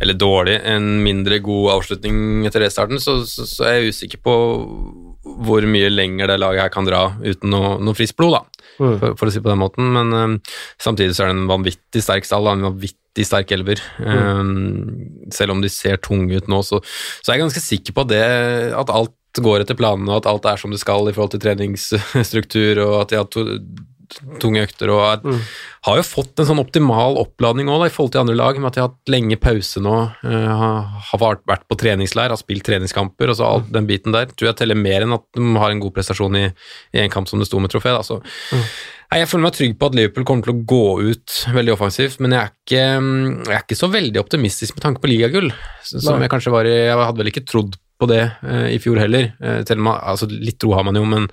eller 0.00 0.16
dårlig, 0.20 0.58
en 0.68 0.88
mindre 1.04 1.38
god 1.44 1.70
avslutning 1.78 2.44
etter 2.48 2.60
restarten, 2.66 3.00
så, 3.00 3.18
så, 3.28 3.46
så 3.48 3.64
er 3.68 3.78
jeg 3.78 3.94
usikker 3.94 4.20
på 4.24 4.34
hvor 5.46 5.64
mye 5.68 5.88
lenger 5.90 6.28
det 6.30 6.36
laget 6.40 6.66
her 6.66 6.72
kan 6.74 6.86
dra 6.88 7.00
uten 7.24 7.50
noe, 7.52 7.76
noe 7.82 7.96
friskt 7.98 8.18
blod, 8.20 8.38
da, 8.38 8.44
Mm. 8.76 8.98
for, 9.00 9.14
for 9.16 9.30
å 9.30 9.32
si 9.32 9.40
på 9.40 9.48
den 9.48 9.60
måten. 9.62 9.86
Men 9.88 10.10
eh, 10.12 10.54
samtidig 10.84 11.14
så 11.16 11.24
er 11.24 11.30
det 11.30 11.36
en 11.38 11.46
vanvittig 11.48 12.02
sterk 12.04 12.26
stall, 12.28 12.50
en 12.50 12.66
vanvittig 12.66 12.98
sterk 13.24 13.50
elver. 13.56 13.80
Eh, 14.02 14.42
selv 15.32 15.54
om 15.56 15.62
de 15.64 15.70
ser 15.72 15.96
tunge 16.04 16.36
ut 16.36 16.48
nå, 16.52 16.60
så, 16.66 16.82
så 17.22 17.30
er 17.32 17.38
jeg 17.38 17.46
ganske 17.46 17.64
sikker 17.64 17.96
på 17.96 18.04
det, 18.12 18.24
at 18.76 18.92
alt 18.92 19.14
går 19.40 19.64
etter 19.64 19.76
planene, 19.76 20.08
og 20.12 20.22
at 20.22 20.30
alt 20.30 20.44
er 20.52 20.56
som 20.60 20.70
det 20.72 20.80
skal 20.80 21.08
i 21.08 21.12
forhold 21.16 21.32
til 21.34 21.40
treningsstruktur, 21.44 22.80
og 22.86 23.00
at 23.02 23.10
de 23.12 23.18
har 23.20 23.26
to, 23.32 23.44
tunge 24.40 24.62
økter, 24.62 24.88
og 24.94 25.00
at, 25.16 25.24
har 25.88 25.96
jo 25.98 26.04
fått 26.06 26.38
en 26.40 26.46
sånn 26.46 26.60
optimal 26.62 27.18
oppladning 27.20 27.68
òg, 27.68 27.88
i 27.88 27.92
forhold 27.92 28.12
til 28.14 28.22
andre 28.22 28.36
lag, 28.38 28.56
med 28.60 28.68
at 28.70 28.76
de 28.76 28.80
har 28.84 28.88
hatt 28.92 29.12
lenge 29.12 29.36
pause 29.42 29.82
nå, 29.82 29.96
Uh, 30.24 30.82
har- 31.10 31.20
vært, 31.46 31.66
på 31.68 31.76
treningsleir, 31.78 32.30
har 32.32 32.38
spilt 32.40 32.64
treningskamper, 32.64 33.28
og 33.32 33.36
så 33.36 33.44
alt 33.50 33.72
den 33.74 33.86
biten 33.90 34.14
der, 34.14 34.26
tror 34.32 34.52
jeg 34.52 34.60
teller 34.62 34.78
mer 34.78 35.02
enn 35.04 35.12
at 35.18 35.26
de 35.36 35.52
har 35.58 35.70
en 35.74 35.82
god 35.82 35.94
prestasjon 35.98 36.36
i, 36.38 36.44
i 36.94 37.02
en 37.02 37.10
kamp 37.12 37.28
som 37.28 37.38
det 37.42 37.48
sto 37.50 37.60
med 37.60 37.70
trofé. 37.74 37.92
Da. 37.92 38.02
Så, 38.06 38.20
Nei, 38.54 38.62
jeg 39.14 39.28
føler 39.30 39.44
meg 39.46 39.54
trygg 39.54 39.74
på 39.78 39.88
at 39.88 39.96
Liverpool 39.96 40.26
kommer 40.26 40.46
til 40.46 40.54
å 40.56 40.64
gå 40.66 41.12
ut 41.12 41.34
veldig 41.54 41.74
offensivt, 41.76 42.18
men 42.22 42.34
jeg 42.34 42.42
er 42.42 42.52
ikke, 42.52 42.80
jeg 43.46 43.54
er 43.54 43.62
ikke 43.62 43.78
så 43.78 43.88
veldig 43.92 44.22
optimistisk 44.22 44.76
med 44.76 44.82
tanke 44.82 45.02
på 45.02 45.10
ligagull, 45.12 45.52
som 45.86 46.16
Nei. 46.16 46.24
jeg 46.26 46.32
kanskje 46.32 46.54
var 46.54 46.68
i 46.68 46.74
Jeg 46.74 46.98
hadde 46.98 47.22
vel 47.22 47.30
ikke 47.30 47.44
trodd 47.46 47.78
på 47.96 48.08
det 48.10 48.24
eh, 48.24 48.66
i 48.74 48.80
fjor 48.82 48.98
heller, 49.00 49.30
eh, 49.40 49.62
til 49.68 49.80
man, 49.80 50.00
altså, 50.02 50.28
litt 50.28 50.58
tro 50.60 50.74
har 50.76 50.84
man 50.84 50.98
jo, 50.98 51.04
men 51.08 51.28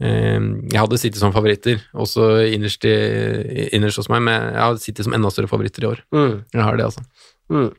eh, 0.00 0.40
Jeg 0.72 0.80
hadde 0.80 1.00
City 1.02 1.20
som 1.20 1.34
favoritter, 1.36 1.84
også 1.92 2.32
innerst, 2.48 2.88
i, 2.88 3.68
innerst 3.76 4.00
hos 4.00 4.10
meg, 4.12 4.24
men 4.24 4.48
jeg 4.48 4.62
har 4.64 4.80
City 4.82 5.06
som 5.06 5.14
enda 5.18 5.30
større 5.34 5.52
favoritter 5.52 5.84
i 5.84 5.92
år. 5.92 6.02
Mm. 6.16 6.34
Jeg 6.48 6.64
har 6.64 6.80
det, 6.80 6.88
altså. 6.88 7.04
Mm. 7.50 7.72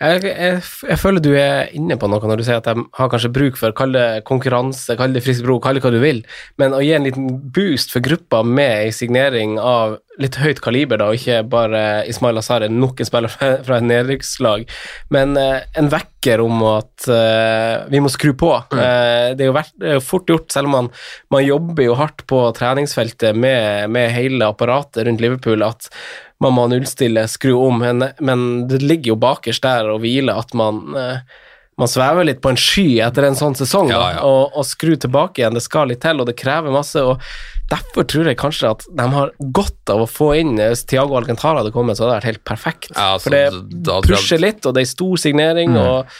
Jeg, 0.00 0.22
jeg, 0.24 0.62
jeg 0.88 0.98
føler 0.98 1.22
du 1.22 1.30
er 1.38 1.68
inne 1.76 1.94
på 2.00 2.08
noe 2.10 2.26
når 2.26 2.40
du 2.40 2.44
sier 2.46 2.58
at 2.58 2.66
de 2.66 2.82
har 2.96 3.10
kanskje 3.12 3.30
bruk 3.34 3.58
for 3.60 3.74
kall 3.76 3.94
det 3.94 4.06
konkurranse, 4.26 4.96
kall 4.98 5.14
det 5.14 5.22
frisk 5.22 5.44
bro, 5.46 5.58
kall 5.62 5.78
det 5.78 5.84
hva 5.84 5.92
du 5.94 6.00
vil, 6.02 6.22
men 6.58 6.74
å 6.74 6.80
gi 6.82 6.94
en 6.96 7.06
liten 7.06 7.28
boost 7.54 7.92
for 7.94 8.02
gruppa 8.04 8.42
med 8.46 8.88
en 8.88 8.96
signering 8.96 9.58
av 9.62 10.00
litt 10.20 10.36
høyt 10.42 10.60
kaliber, 10.64 11.00
da, 11.00 11.08
og 11.08 11.20
ikke 11.20 11.38
bare 11.48 11.82
Ismail 12.10 12.40
Azar 12.40 12.66
er 12.66 12.72
nok 12.72 13.00
en 13.00 13.08
spiller 13.08 13.32
fra, 13.32 13.52
fra 13.64 13.78
et 13.78 13.86
nedrykkslag, 13.86 14.66
men 15.14 15.38
eh, 15.40 15.62
en 15.78 15.88
vekker 15.92 16.42
om 16.44 16.64
at 16.72 17.06
eh, 17.12 17.86
vi 17.92 18.02
må 18.02 18.10
skru 18.12 18.34
på. 18.38 18.50
Eh, 18.76 19.32
det, 19.38 19.46
er 19.46 19.54
vært, 19.56 19.72
det 19.80 19.94
er 19.94 19.96
jo 20.00 20.04
fort 20.04 20.28
gjort, 20.28 20.50
selv 20.52 20.68
om 20.68 20.76
man, 20.80 20.90
man 21.32 21.46
jobber 21.46 21.86
jo 21.86 21.96
hardt 22.00 22.26
på 22.28 22.42
treningsfeltet 22.58 23.38
med, 23.38 23.88
med 23.94 24.12
hele 24.12 24.50
apparatet 24.52 25.06
rundt 25.08 25.24
Liverpool, 25.24 25.64
at 25.64 25.88
man 26.42 26.52
må 26.56 26.66
nullstille, 26.72 27.22
skru 27.30 27.54
om, 27.68 27.78
men, 27.84 28.02
men 28.20 28.44
det 28.70 28.82
ligger 28.82 29.14
jo 29.14 29.20
bakerst 29.22 29.62
der 29.64 29.88
og 29.94 30.02
hviler 30.04 30.38
at 30.42 30.52
man 30.58 30.82
eh, 30.98 31.18
man 31.80 31.88
svever 31.88 32.26
litt 32.28 32.42
på 32.44 32.50
en 32.52 32.58
sky 32.60 32.98
etter 33.00 33.24
en 33.24 33.34
sånn 33.38 33.54
sesong, 33.56 33.88
Ja, 33.90 34.02
ja. 34.12 34.18
Og, 34.28 34.52
og 34.60 34.66
skru 34.68 34.92
tilbake 35.00 35.40
igjen. 35.40 35.54
Det 35.56 35.62
skal 35.64 35.88
litt 35.88 36.02
til, 36.04 36.20
og 36.20 36.26
det 36.28 36.34
krever 36.38 36.70
masse. 36.70 37.00
og 37.00 37.22
Derfor 37.72 38.04
tror 38.12 38.28
jeg 38.28 38.36
kanskje 38.38 38.68
at 38.74 38.84
de 38.92 39.06
har 39.14 39.32
godt 39.56 39.88
av 39.94 40.02
å 40.04 40.06
få 40.10 40.28
inn 40.36 40.52
Hvis 40.60 40.84
Tiago 40.90 41.16
Alcantara 41.16 41.62
hadde 41.62 41.72
kommet, 41.72 41.96
så 41.96 42.04
hadde 42.04 42.12
det 42.12 42.18
vært 42.20 42.28
helt 42.28 42.44
perfekt. 42.50 42.90
Ja, 42.92 43.14
altså, 43.16 43.24
For 43.24 43.34
det 43.34 43.40
jeg- 43.48 44.04
pusher 44.10 44.42
litt, 44.44 44.68
og 44.68 44.76
det 44.76 44.84
er 44.84 44.90
stor 44.92 45.16
signering, 45.24 45.72
og 45.80 46.12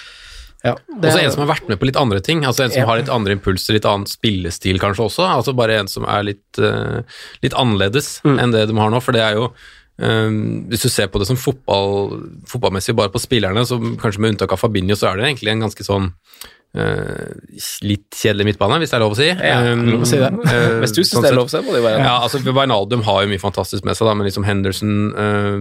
ja, 0.65 0.73
og 0.79 1.05
så 1.11 1.19
en 1.21 1.31
som 1.35 1.43
har 1.45 1.53
vært 1.53 1.69
med 1.69 1.79
på 1.83 1.87
litt 1.91 1.97
andre 2.01 2.21
ting. 2.25 2.45
altså 2.49 2.65
En 2.65 2.71
som 2.71 2.81
Ja. 2.81 2.87
har 2.87 2.97
litt 3.03 3.13
andre 3.13 3.37
impulser, 3.37 3.75
litt 3.77 3.85
annen 3.93 4.07
spillestil 4.09 4.79
kanskje 4.81 5.05
også. 5.11 5.29
altså 5.37 5.55
Bare 5.55 5.77
en 5.79 5.89
som 5.89 6.05
er 6.09 6.23
litt, 6.33 6.59
uh, 6.59 7.03
litt 7.43 7.53
annerledes 7.53 8.23
Mm. 8.25 8.39
enn 8.41 8.53
det 8.57 8.69
de 8.69 8.75
har 8.81 8.91
nå. 8.91 9.03
For 9.03 9.13
det 9.13 9.21
er 9.21 9.35
jo 9.35 9.53
eh, 10.01 10.31
Hvis 10.71 10.87
du 10.87 10.89
ser 10.89 11.11
på 11.13 11.21
det 11.21 11.29
som 11.29 11.37
fotball, 11.41 12.23
fotballmessig, 12.49 12.97
bare 12.97 13.13
på 13.13 13.23
spillerne, 13.23 13.67
så 13.67 13.81
kanskje 14.01 14.21
med 14.23 14.35
unntak 14.35 14.53
av 14.53 14.63
Fabinho, 14.63 14.97
så 14.97 15.11
er 15.11 15.19
det 15.19 15.31
egentlig 15.31 15.53
en 15.53 15.67
ganske 15.67 15.87
sånn 15.87 16.13
litt 16.73 18.17
kjedelig 18.17 18.47
midtbane, 18.49 18.79
hvis 18.81 18.93
det 18.93 18.97
er 18.97 19.03
lov 19.05 19.13
å 19.13 19.19
si. 19.19 19.29
Ja, 19.29 19.59
Um, 19.63 19.83
lov 19.91 20.05
å 20.05 20.09
si 20.09 20.17
det. 20.19 20.29
eh, 20.49 20.79
Hvis 20.81 20.95
du 20.97 21.03
syns 21.03 21.11
sånn 21.13 21.23
det 21.27 21.31
er 21.33 21.37
lov, 21.37 21.51
så 21.53 21.61
må 21.63 21.75
det 21.75 21.83
jo 21.83 21.85
være 21.85 22.01
ja, 22.03 22.15
altså 22.25 22.41
Wijnaldum 22.43 23.03
har 23.07 23.23
jo 23.23 23.29
mye 23.31 23.43
fantastisk 23.43 23.85
med 23.85 23.95
seg, 23.99 24.09
da, 24.09 24.15
men 24.17 24.27
liksom 24.27 24.47
Henderson 24.49 24.95
uh, 25.13 25.59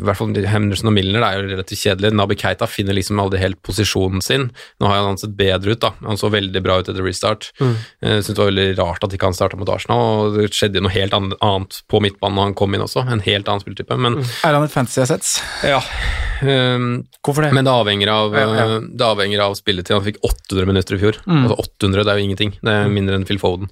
I 0.00 0.02
hvert 0.06 0.18
fall 0.18 0.32
Henderson 0.50 0.90
og 0.90 0.96
Milner 0.96 1.20
det 1.20 1.28
er 1.28 1.36
jo 1.38 1.48
relativt 1.50 1.82
kjedelig. 1.84 2.12
Nabi 2.16 2.36
Keita 2.40 2.66
finner 2.70 2.96
liksom 2.96 3.20
aldri 3.20 3.40
helt 3.42 3.60
posisjonen 3.66 4.24
sin. 4.24 4.48
Nå 4.80 4.88
har 4.90 5.04
han 5.04 5.20
sett 5.20 5.36
bedre 5.38 5.76
ut, 5.76 5.82
da. 5.84 5.92
Han 6.08 6.18
så 6.20 6.30
veldig 6.32 6.62
bra 6.64 6.80
ut 6.80 6.88
etter 6.90 7.04
restart. 7.04 7.50
Mm. 7.60 7.76
Jeg 8.00 8.24
synes 8.24 8.32
det 8.32 8.42
var 8.42 8.50
veldig 8.50 8.68
rart 8.80 9.04
at 9.06 9.14
ikke 9.16 9.30
han 9.30 9.36
starta 9.36 9.60
mot 9.60 9.68
Arsenal, 9.72 10.24
og 10.30 10.38
det 10.40 10.48
skjedde 10.56 10.80
jo 10.80 10.86
noe 10.88 10.94
helt 10.96 11.14
annet 11.16 11.80
på 11.90 12.00
midtbanen 12.02 12.38
når 12.40 12.50
han 12.50 12.56
kom 12.58 12.74
inn 12.76 12.84
også. 12.86 13.04
En 13.10 13.22
helt 13.24 13.48
annen 13.50 13.62
spilltype. 13.64 14.00
Men 14.00 14.20
Er 14.24 14.56
han 14.56 14.64
et 14.66 14.72
fantasy 14.74 15.02
assets? 15.04 15.36
ja 15.66 15.80
um, 16.42 17.04
Hvorfor 17.24 17.44
det? 17.44 17.52
Men 17.54 17.66
det 17.68 17.72
avhenger 17.74 18.08
av, 18.12 18.34
Ja, 18.34 18.48
ja. 18.56 18.80
Det 18.80 19.06
avhenger 19.06 19.44
av 19.44 19.54
spilletid. 19.58 19.89
Han 19.96 20.06
fikk 20.06 20.20
800 20.26 20.70
minutter 20.70 20.96
i 20.96 21.02
fjor. 21.02 21.18
Mm. 21.26 21.42
Altså 21.44 21.58
800, 21.66 22.04
det 22.06 22.12
er 22.12 22.20
jo 22.20 22.28
ingenting. 22.28 22.56
Det 22.60 22.72
er 22.76 22.90
mindre 22.92 23.18
enn 23.18 23.26
Phil 23.28 23.40
Foden 23.42 23.70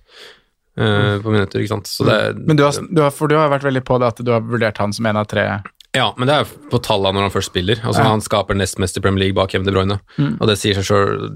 øh, 0.78 1.16
på 1.22 1.32
minutter, 1.32 1.62
ikke 1.62 1.74
sant. 1.74 1.90
Så 1.90 2.06
det 2.08 2.18
Men 2.38 2.58
du 2.58 2.64
har, 2.66 2.78
du 2.90 3.02
har, 3.04 3.14
for 3.14 3.30
du 3.30 3.36
har 3.38 3.50
vært 3.52 3.66
veldig 3.66 3.84
på 3.86 3.98
det 4.00 4.12
at 4.12 4.22
du 4.24 4.32
har 4.34 4.44
vurdert 4.44 4.80
han 4.82 4.94
som 4.96 5.08
en 5.10 5.20
av 5.20 5.28
tre 5.30 5.48
Ja, 5.96 6.10
men 6.18 6.28
det 6.28 6.36
er 6.36 6.54
på 6.72 6.80
tallene 6.84 7.16
når 7.16 7.28
han 7.28 7.34
først 7.34 7.52
spiller. 7.52 7.80
Altså 7.82 8.04
Ja. 8.04 8.12
Han 8.12 8.24
skaper 8.24 8.58
nest 8.58 8.78
mest 8.82 8.98
i 8.98 9.02
Premier 9.04 9.26
League 9.26 9.38
bak 9.38 9.52
Kevin 9.52 9.66
De 9.66 9.74
Bruyne, 9.74 10.00
og 10.38 10.48
det 10.50 10.58
sier 10.60 10.78
seg 10.78 10.88
sjøl 10.90 11.28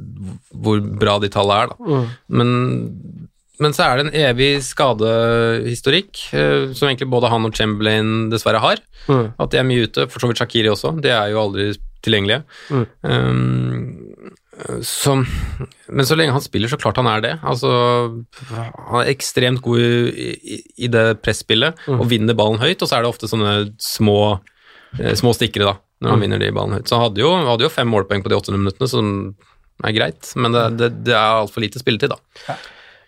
hvor 0.52 0.80
bra 0.80 1.18
de 1.22 1.30
tallene 1.32 1.64
er. 1.64 1.72
da. 1.72 2.02
Men, 2.28 2.50
men 3.62 3.76
så 3.76 3.86
er 3.86 3.96
det 3.98 4.06
en 4.06 4.18
evig 4.28 4.50
skadehistorikk, 4.66 6.26
eh, 6.36 6.72
som 6.76 6.90
egentlig 6.90 7.10
både 7.10 7.30
han 7.32 7.48
og 7.48 7.56
Chamberlain 7.56 8.28
dessverre 8.32 8.60
har. 8.62 8.82
Mm. 9.08 9.32
At 9.40 9.50
de 9.50 9.58
er 9.58 9.66
mye 9.66 9.88
ute, 9.88 10.06
for 10.10 10.22
så 10.22 10.30
vidt 10.30 10.42
Shakiri 10.42 10.70
også. 10.70 10.94
De 11.02 11.10
er 11.10 11.32
jo 11.32 11.40
aldri 11.42 11.72
tilgjengelige. 12.02 12.42
Mm. 12.70 12.86
Um, 13.02 14.01
så, 14.84 15.14
men 15.88 16.06
så 16.06 16.16
lenge 16.18 16.34
han 16.36 16.44
spiller, 16.44 16.68
så 16.68 16.76
klart 16.80 16.98
han 17.00 17.08
er 17.08 17.22
det. 17.24 17.32
Altså, 17.48 17.70
han 18.50 18.98
er 19.00 19.08
ekstremt 19.12 19.62
god 19.64 19.80
i, 19.80 20.28
i, 20.36 20.58
i 20.84 20.90
det 20.92 21.22
presspillet 21.24 21.86
og 21.88 22.04
vinner 22.10 22.36
ballen 22.36 22.60
høyt, 22.60 22.82
og 22.84 22.90
så 22.90 22.98
er 22.98 23.06
det 23.06 23.12
ofte 23.14 23.30
sånne 23.30 23.54
små, 23.80 24.18
eh, 25.00 25.14
små 25.18 25.32
stikkere 25.38 25.70
da, 25.70 25.74
når 26.04 26.14
han 26.14 26.24
vinner 26.26 26.42
de 26.42 26.52
ballen 26.52 26.76
høyt. 26.76 26.84
Så 26.90 26.98
han 26.98 27.08
hadde 27.08 27.24
jo, 27.24 27.32
hadde 27.48 27.64
jo 27.64 27.72
fem 27.72 27.88
målpoeng 27.88 28.22
på 28.24 28.32
de 28.32 28.38
800 28.38 28.60
minuttene, 28.66 28.90
som 28.92 29.08
er 29.88 29.96
greit, 29.96 30.34
men 30.36 30.54
det, 30.54 30.66
det, 30.78 30.90
det 31.08 31.16
er 31.16 31.40
altfor 31.40 31.64
lite 31.64 31.80
spilletid, 31.82 32.12
da. 32.12 32.20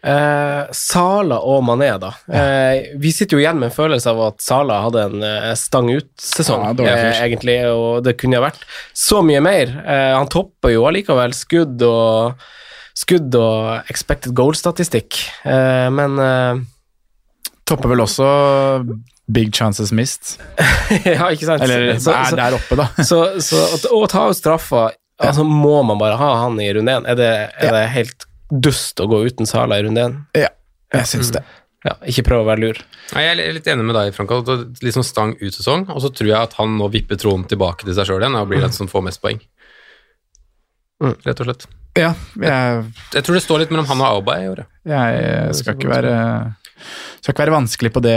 Eh, 0.04 0.66
Sala 0.76 1.38
og 1.48 1.62
Mané, 1.64 1.88
da. 2.02 2.10
Eh, 2.28 2.90
vi 3.00 3.12
sitter 3.14 3.38
jo 3.38 3.40
igjen 3.44 3.56
med 3.60 3.70
en 3.70 3.76
følelse 3.76 4.10
av 4.12 4.20
at 4.26 4.42
Sala 4.44 4.82
hadde 4.84 5.04
en 5.08 5.22
eh, 5.24 5.52
stang 5.56 5.88
ut-sesong, 5.94 6.66
Ja, 6.84 6.92
eh, 6.92 7.22
egentlig, 7.24 7.56
og 7.72 8.02
det 8.04 8.18
kunne 8.20 8.36
ha 8.36 8.44
vært 8.44 8.66
så 8.92 9.22
mye 9.24 9.40
mer. 9.44 9.72
Eh, 9.80 10.10
han 10.18 10.28
topper 10.32 10.74
jo 10.74 10.84
allikevel 10.90 11.32
skudd 11.36 11.80
og 11.88 12.44
skudd 12.94 13.34
og 13.40 13.88
expected 13.90 14.36
goal-statistikk, 14.36 15.22
eh, 15.48 15.88
men 15.90 16.20
Topper 17.64 17.88
vel 17.94 18.02
også 18.04 18.26
big 19.32 19.54
chances 19.56 19.88
missed. 19.96 20.34
Ja, 21.08 21.30
ikke 21.32 21.46
sant? 21.48 21.64
Eller 21.64 21.96
Så- 21.96 22.12
er 22.12 22.36
der 22.36 22.58
oppe, 22.58 22.76
da. 22.76 22.90
Så, 23.08 23.22
så 23.40 23.64
å 23.88 24.02
ta 24.10 24.26
ut 24.28 24.36
straffa, 24.36 24.90
altså 25.16 25.46
må 25.48 25.78
man 25.88 25.96
bare 25.96 26.18
ha 26.20 26.30
han 26.42 26.60
i 26.60 26.68
runde 26.76 26.92
én? 26.92 27.08
Er, 27.08 27.16
det, 27.16 27.30
er 27.56 27.72
det 27.72 27.84
helt 27.96 28.28
dust 28.62 29.00
å 29.02 29.08
gå 29.10 29.20
uten 29.26 29.48
Sala 29.48 29.78
i 29.80 29.84
runde 29.86 30.06
én? 30.06 30.16
Ja, 30.38 30.50
jeg 30.94 31.10
syns 31.10 31.32
det. 31.34 31.44
Ja, 31.84 31.98
ikke 32.08 32.24
prøv 32.30 32.44
å 32.44 32.48
være 32.48 32.62
lur. 32.62 32.78
Nei, 33.12 33.26
Jeg 33.26 33.36
er 33.44 33.56
litt 33.58 33.66
enig 33.68 33.84
med 33.84 33.96
deg, 33.98 34.14
Frank. 34.16 34.32
Litt 34.80 34.96
sånn 34.96 35.04
stang 35.04 35.34
ut-sesong, 35.36 35.88
og 35.92 36.00
så 36.00 36.08
tror 36.08 36.30
jeg 36.30 36.40
at 36.40 36.56
han 36.56 36.78
nå 36.80 36.88
vipper 36.94 37.20
tronen 37.20 37.44
tilbake 37.50 37.84
til 37.84 37.96
seg 37.96 38.08
sjøl 38.08 38.22
igjen 38.24 38.38
og 38.40 38.48
blir 38.48 38.64
den 38.64 38.72
som 38.72 38.88
får 38.88 39.04
mest 39.10 39.20
poeng. 39.24 39.42
Mm. 41.04 41.16
Rett 41.26 41.42
og 41.42 41.50
slett. 41.50 41.66
Ja, 41.94 42.14
jeg, 42.40 42.84
Jeg 43.14 43.26
tror 43.26 43.36
det 43.36 43.44
står 43.44 43.62
litt 43.62 43.74
mellom 43.74 43.86
han 43.86 44.00
og 44.02 44.18
Auba 44.18 44.38
i 44.40 44.48
år. 44.50 44.64
Jeg, 44.88 45.18
jeg 45.20 45.58
skal 45.60 45.76
ikke 45.76 45.92
være 45.92 46.14
skal 47.22 47.32
ikke 47.32 47.44
være 47.44 47.54
vanskelig 47.54 47.90
på 47.94 48.00
det, 48.04 48.16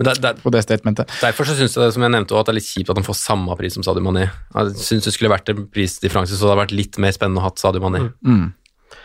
der, 0.00 0.18
det, 0.18 0.30
på 0.42 0.50
det 0.50 0.62
statementet. 0.64 1.10
derfor 1.20 1.46
så 1.46 1.54
syns 1.54 1.76
jeg 1.76 1.84
det, 1.84 1.92
som 1.94 2.02
jeg 2.02 2.14
nevnte, 2.14 2.34
også, 2.34 2.40
at 2.42 2.48
det 2.48 2.54
er 2.54 2.58
litt 2.58 2.70
kjipt 2.70 2.90
at 2.90 2.98
han 2.98 3.06
får 3.06 3.18
samme 3.20 3.56
pris 3.60 3.76
som 3.76 3.84
Sadio 3.86 4.02
Mané. 4.02 4.24
Jeg 4.56 4.74
syns 4.82 5.06
det 5.06 5.12
skulle 5.14 5.30
vært 5.30 5.52
en 5.52 5.66
prisdifferanse, 5.70 6.34
så 6.34 6.46
det 6.46 6.50
hadde 6.54 6.62
vært 6.64 6.74
litt 6.74 6.98
mer 7.02 7.14
spennende 7.14 7.42
å 7.42 7.46
ha 7.46 7.52
Sadio 7.60 7.84
Mané. 7.84 8.06
Mm. 8.26 8.48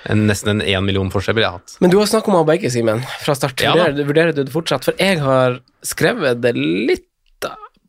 En, 0.09 0.25
nesten 0.29 0.49
en 0.55 0.61
én 0.65 0.85
million 0.85 1.09
forskjell 1.11 1.35
ville 1.35 1.47
jeg 1.49 1.59
hatt. 1.59 1.77
Men 1.83 1.91
du 1.91 1.97
har 1.99 2.07
snakket 2.07 2.33
om 2.33 2.45
begge, 2.47 2.71
Simen, 2.71 3.03
fra 3.23 3.35
start. 3.35 3.59
Ja 3.61 3.73
vurderer, 3.75 4.05
vurderer 4.07 4.35
du 4.35 4.43
det 4.43 4.53
fortsatt? 4.53 4.85
For 4.87 4.93
jeg 4.99 5.19
har 5.19 5.59
skrevet 5.83 6.41
det 6.41 6.55
litt 6.55 7.05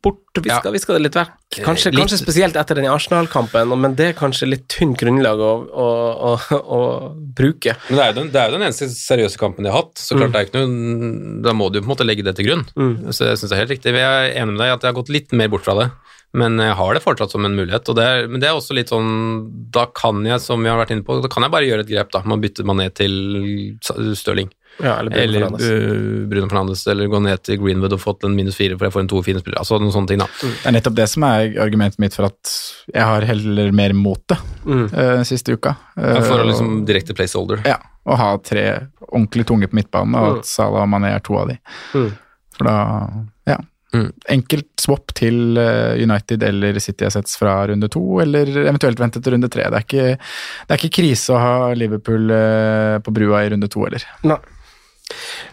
bort, 0.01 0.17
viska, 0.33 0.63
Ja. 0.65 0.71
viska 0.73 0.93
det 0.95 1.01
litt 1.03 1.13
vekk. 1.13 1.29
Kanskje, 1.61 1.91
Eh, 1.91 1.91
litt- 1.93 2.01
kanskje 2.09 2.17
spesielt 2.17 2.55
etter 2.57 2.73
den 2.73 2.85
Arsenal-kampen, 2.89 3.69
men 3.79 3.93
det 3.93 4.07
er 4.09 4.13
kanskje 4.17 4.47
litt 4.49 4.67
tynt 4.67 4.97
grunnlag 4.97 5.37
å, 5.37 5.51
å, 5.69 5.87
å, 6.17 6.39
å 6.57 6.79
bruke. 7.37 7.75
Men 7.89 7.97
det 7.99 8.05
er, 8.07 8.13
den, 8.17 8.31
det 8.33 8.41
er 8.41 8.49
jo 8.49 8.57
den 8.57 8.65
eneste 8.65 8.87
seriøse 8.89 9.37
kampen 9.37 9.63
de 9.63 9.69
har 9.69 9.83
hatt, 9.83 9.93
så 10.01 10.17
klart 10.17 10.31
det 10.33 10.41
er 10.41 10.47
ikke 10.49 10.57
noe 10.65 11.43
Da 11.45 11.53
må 11.53 11.71
du 11.71 11.79
på 11.81 11.85
en 11.85 11.91
måte 11.93 12.07
legge 12.07 12.23
det 12.25 12.33
til 12.35 12.47
grunn. 12.49 12.65
Mm. 12.75 13.13
Så 13.13 13.27
jeg 13.29 13.37
syns 13.37 13.49
det 13.49 13.59
er 13.59 13.61
helt 13.61 13.73
riktig. 13.75 13.93
Jeg 13.93 14.01
er 14.01 14.41
enig 14.41 14.55
med 14.55 14.57
deg 14.63 14.71
i 14.71 14.73
at 14.73 14.81
jeg 14.81 14.89
har 14.93 14.97
gått 15.03 15.13
litt 15.13 15.31
mer 15.37 15.47
bort 15.53 15.61
fra 15.69 15.75
det. 15.77 15.91
Men 16.33 16.55
jeg 16.63 16.73
har 16.79 16.93
det 16.95 17.01
fortsatt 17.03 17.31
som 17.35 17.43
en 17.45 17.55
mulighet. 17.57 17.89
Og 17.91 17.95
det 17.97 18.03
er, 18.07 18.27
men 18.31 18.39
det 18.39 18.47
er 18.47 18.55
også 18.55 18.71
litt 18.77 18.87
sånn 18.93 19.09
Da 19.75 19.85
kan 19.91 20.23
jeg, 20.23 20.39
som 20.39 20.63
vi 20.63 20.69
har 20.71 20.77
vært 20.79 20.93
inne 20.95 21.03
på, 21.03 21.17
da 21.21 21.27
kan 21.27 21.43
jeg 21.43 21.51
bare 21.51 21.67
gjøre 21.67 21.83
et 21.83 21.89
grep, 21.91 22.11
da. 22.15 22.21
Man 22.23 22.39
bytter 22.39 22.63
man 22.69 22.77
ned 22.79 22.93
til 22.95 23.75
Stirling. 24.15 24.49
Ja, 24.79 24.93
eller 25.01 25.11
Bruno 25.11 25.21
Eller 25.21 25.41
Fernandes. 25.43 25.65
uh, 25.67 26.27
Bruno 26.31 26.47
Fernandes, 26.47 26.87
eller 26.87 27.09
gå 27.11 27.19
ned 27.21 27.41
til 27.43 27.57
Greenwood 27.59 27.91
og 27.93 27.99
fått 27.99 28.23
en 28.23 28.33
minus 28.37 28.55
fire 28.55 28.77
for 28.79 28.87
jeg 28.87 28.93
får 28.95 29.03
en 29.03 29.09
to 29.11 29.19
fine 29.27 29.41
spillere. 29.43 29.59
Altså 29.59 29.77
noen 29.81 29.91
sånne 29.93 30.07
ting, 30.13 30.21
da. 30.23 30.29
Det 30.41 30.69
er 30.71 30.75
nettopp 30.77 30.95
det 31.01 31.07
som 31.11 31.25
er 31.27 31.57
argumentet 31.61 31.99
mitt 31.99 32.15
for 32.15 32.29
at 32.29 32.53
jeg 32.95 33.03
har 33.11 33.27
heller 33.27 33.71
mer 33.75 33.93
mot 33.97 34.23
det 34.31 34.39
Mm. 34.63 34.87
uh, 34.93 35.23
siste 35.27 35.51
uka. 35.57 35.75
Eh, 35.97 36.21
For 36.21 36.37
å 36.39 36.45
liksom 36.47 36.85
direkte 36.85 37.15
placeholder. 37.17 37.63
Ja, 37.67 37.79
å 38.07 38.15
ha 38.15 38.31
tre 38.37 38.65
ordentlig 39.11 39.45
tunge 39.49 39.67
på 39.67 39.73
midtbanen, 39.79 40.15
og 40.15 40.39
at 40.39 40.45
Salah 40.45 40.83
og 40.85 40.89
Mané 40.93 41.15
er 41.15 41.19
to 41.25 41.35
av 41.41 41.49
de. 41.49 41.57
Mm. 41.97 42.11
For 42.55 42.63
da. 42.69 42.75
Mm. 43.93 44.07
Enkelt 44.37 44.69
swap 44.79 45.11
til 45.17 45.57
eh, 45.59 45.97
United 45.99 46.43
eller 46.47 46.77
City 46.79 47.03
Assets 47.03 47.35
fra 47.35 47.57
runde 47.67 47.89
to, 47.91 48.01
eller 48.23 48.47
eventuelt 48.69 48.99
vente 49.03 49.19
til 49.21 49.33
runde 49.35 49.49
tre. 49.51 49.65
Det 49.67 49.81
er 49.81 49.85
ikke, 49.87 50.05
det 50.15 50.71
er 50.75 50.79
ikke 50.79 50.95
krise 51.01 51.33
å 51.35 51.41
ha 51.43 51.53
Liverpool 51.75 52.31
eh, 52.31 52.97
på 53.03 53.11
brua 53.17 53.43
i 53.43 53.49
runde 53.51 53.67
to 53.73 53.83
heller. 53.83 54.05
Nei. 54.23 54.39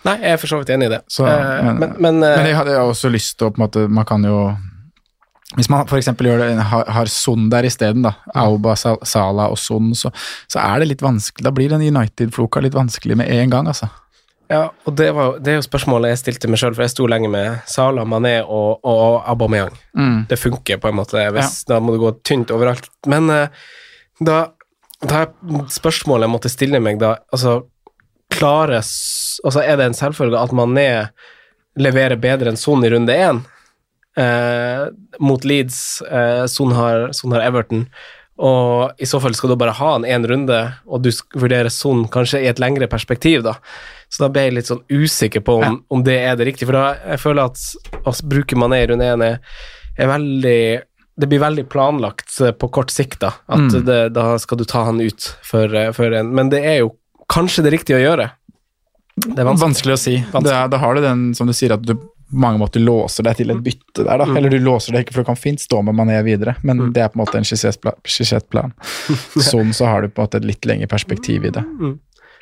Nei, 0.06 0.14
jeg 0.22 0.36
er 0.36 0.38
for 0.38 0.46
så 0.52 0.60
vidt 0.60 0.70
enig 0.70 0.86
i 0.86 0.92
det. 0.94 1.00
Så, 1.10 1.26
Eh, 1.26 1.62
men- 1.66 1.78
men, 1.80 1.94
men, 1.98 2.22
eh, 2.22 2.36
Men 2.38 2.46
jeg 2.46 2.54
hadde 2.60 2.76
også 2.78 3.10
lyst 3.10 3.38
til 3.38 3.48
å 3.48 3.50
på 3.50 3.58
en 3.58 3.64
måte 3.66 3.88
Man 3.90 4.04
kan 4.06 4.22
jo 4.22 4.56
Hvis 5.56 5.68
man 5.68 5.84
f.eks. 5.88 6.06
har, 6.06 6.84
har 6.92 7.06
Son 7.06 7.48
der 7.50 7.64
isteden, 7.64 8.02
da, 8.04 8.12
Auba, 8.36 8.76
Sala 8.76 8.98
Salah 9.04 9.50
og 9.50 9.58
Son, 9.58 9.90
så, 9.94 10.12
så 10.46 10.60
er 10.60 10.78
det 10.80 10.88
litt 10.90 11.00
vanskelig. 11.02 11.42
Da 11.42 11.50
blir 11.50 11.70
den 11.70 11.80
United-floka 11.80 12.60
litt 12.62 12.74
vanskelig 12.74 13.16
med 13.16 13.28
en 13.32 13.50
gang, 13.50 13.66
altså. 13.66 13.88
Ja, 14.48 14.70
og 14.88 14.94
det, 14.96 15.10
var, 15.12 15.36
det 15.44 15.52
er 15.52 15.58
jo 15.58 15.64
spørsmålet 15.66 16.14
jeg 16.14 16.20
stilte 16.22 16.48
meg 16.48 16.60
sjøl, 16.60 16.72
for 16.76 16.86
jeg 16.86 16.94
sto 16.94 17.06
lenge 17.10 17.28
med 17.32 17.58
Salah, 17.68 18.06
Mané 18.08 18.38
og, 18.40 18.80
og 18.80 19.18
Aubameyang. 19.28 19.74
Mm. 19.92 20.22
Det 20.30 20.38
funker 20.40 20.80
på 20.80 20.88
en 20.88 20.96
måte, 20.96 21.24
hvis, 21.36 21.60
da 21.68 21.80
må 21.84 21.92
du 21.92 22.00
gå 22.00 22.14
tynt 22.24 22.52
overalt. 22.54 22.88
Men 23.10 23.28
eh, 23.34 23.58
da, 24.24 24.38
da 25.04 25.24
er 25.26 25.66
spørsmålet 25.72 26.26
jeg 26.26 26.32
måtte 26.32 26.52
stille 26.52 26.80
meg 26.82 27.00
da 27.02 27.18
Altså, 27.28 27.60
klarer 28.32 28.80
Altså, 28.80 29.60
er 29.60 29.76
det 29.78 29.90
en 29.90 29.98
selvfølge 30.00 30.40
at 30.40 30.56
Mané 30.56 30.88
leverer 31.78 32.18
bedre 32.18 32.50
enn 32.50 32.58
Son 32.58 32.82
i 32.84 32.90
runde 32.90 33.14
én 33.14 33.42
eh, 34.18 34.88
mot 35.20 35.44
Leeds? 35.44 36.00
Eh, 36.08 36.46
Son, 36.50 36.72
har, 36.72 37.10
Son 37.12 37.36
har 37.36 37.44
Everton. 37.44 37.84
Og 38.38 39.00
i 39.02 39.06
så 39.08 39.18
fall 39.22 39.34
skal 39.34 39.50
du 39.50 39.56
bare 39.58 39.74
ha 39.74 39.94
en 39.96 40.04
én 40.06 40.26
runde, 40.30 40.58
og 40.86 41.02
du 41.02 41.10
vurderer 41.34 41.70
sånn 41.74 42.04
kanskje 42.12 42.44
i 42.44 42.50
et 42.50 42.60
lengre 42.62 42.86
perspektiv, 42.90 43.42
da. 43.42 43.56
Så 44.08 44.22
da 44.24 44.28
ble 44.32 44.44
jeg 44.46 44.54
litt 44.54 44.68
sånn 44.70 44.84
usikker 44.88 45.42
på 45.44 45.56
om, 45.58 45.80
om 45.90 46.04
det 46.06 46.20
er 46.22 46.36
det 46.38 46.46
riktige, 46.52 46.68
for 46.70 46.78
da 46.78 46.84
jeg 47.14 47.20
føler 47.24 47.50
at 47.50 48.04
å 48.06 48.14
bruke 48.30 48.56
Mané 48.56 48.84
i 48.84 48.86
runde 48.92 49.08
én 49.10 49.24
er, 49.26 49.40
er 49.98 50.12
veldig 50.14 50.60
det 51.18 51.26
blir 51.26 51.40
veldig 51.42 51.64
planlagt 51.66 52.36
eh, 52.46 52.52
på 52.54 52.68
kort 52.70 52.92
sikt, 52.94 53.18
da. 53.24 53.32
At 53.50 53.58
Mm. 53.66 53.84
det, 53.88 53.98
da 54.14 54.36
skal 54.38 54.58
du 54.60 54.64
ta 54.64 54.84
han 54.86 55.00
ut 55.02 55.32
for, 55.42 55.66
før 55.92 56.14
en 56.20 56.30
Men 56.32 56.48
det 56.52 56.60
er 56.62 56.76
jo 56.84 56.92
kanskje 57.28 57.64
det 57.66 57.72
riktige 57.74 57.98
å 57.98 58.04
gjøre. 58.04 58.28
Det 59.18 59.34
er 59.34 59.48
vanskelig. 59.48 59.64
Vanskelig 59.64 59.96
å 59.96 59.98
si. 59.98 60.14
Det 60.30 60.52
er, 60.54 60.68
da 60.70 60.78
har 60.78 60.94
du 60.94 61.00
den, 61.02 61.34
som 61.34 61.50
du 61.50 61.52
sier, 61.52 61.74
at 61.74 61.82
du 61.82 61.96
på 62.30 62.36
mange 62.44 62.58
måter 62.60 62.80
låser 62.84 63.24
deg 63.24 63.36
til 63.38 63.50
et 63.54 63.62
bytte 63.64 64.04
der, 64.04 64.18
da. 64.20 64.26
Mm. 64.28 64.36
Eller 64.36 64.50
du 64.52 64.58
låser 64.60 64.92
deg 64.92 65.06
ikke, 65.06 65.14
for 65.16 65.24
du 65.24 65.28
kan 65.30 65.38
fint 65.40 65.60
stå 65.62 65.80
med 65.86 65.94
Mané 65.96 66.18
videre, 66.26 66.56
men 66.62 66.92
det 66.92 67.02
er 67.02 67.08
på 67.08 67.18
en 67.18 67.24
måte 67.24 67.38
en 67.40 67.46
skissert 67.48 67.80
pla- 67.80 67.96
skissert 68.04 68.48
plan. 68.52 68.74
Sånn 69.50 69.72
så 69.76 69.88
har 69.88 70.02
du 70.04 70.08
på 70.12 70.20
en 70.22 70.28
måte 70.28 70.40
et 70.42 70.48
litt 70.50 70.68
lengre 70.68 70.86
perspektiv 70.92 71.48
i 71.48 71.54
det. 71.56 71.64
Mm. 71.64 71.96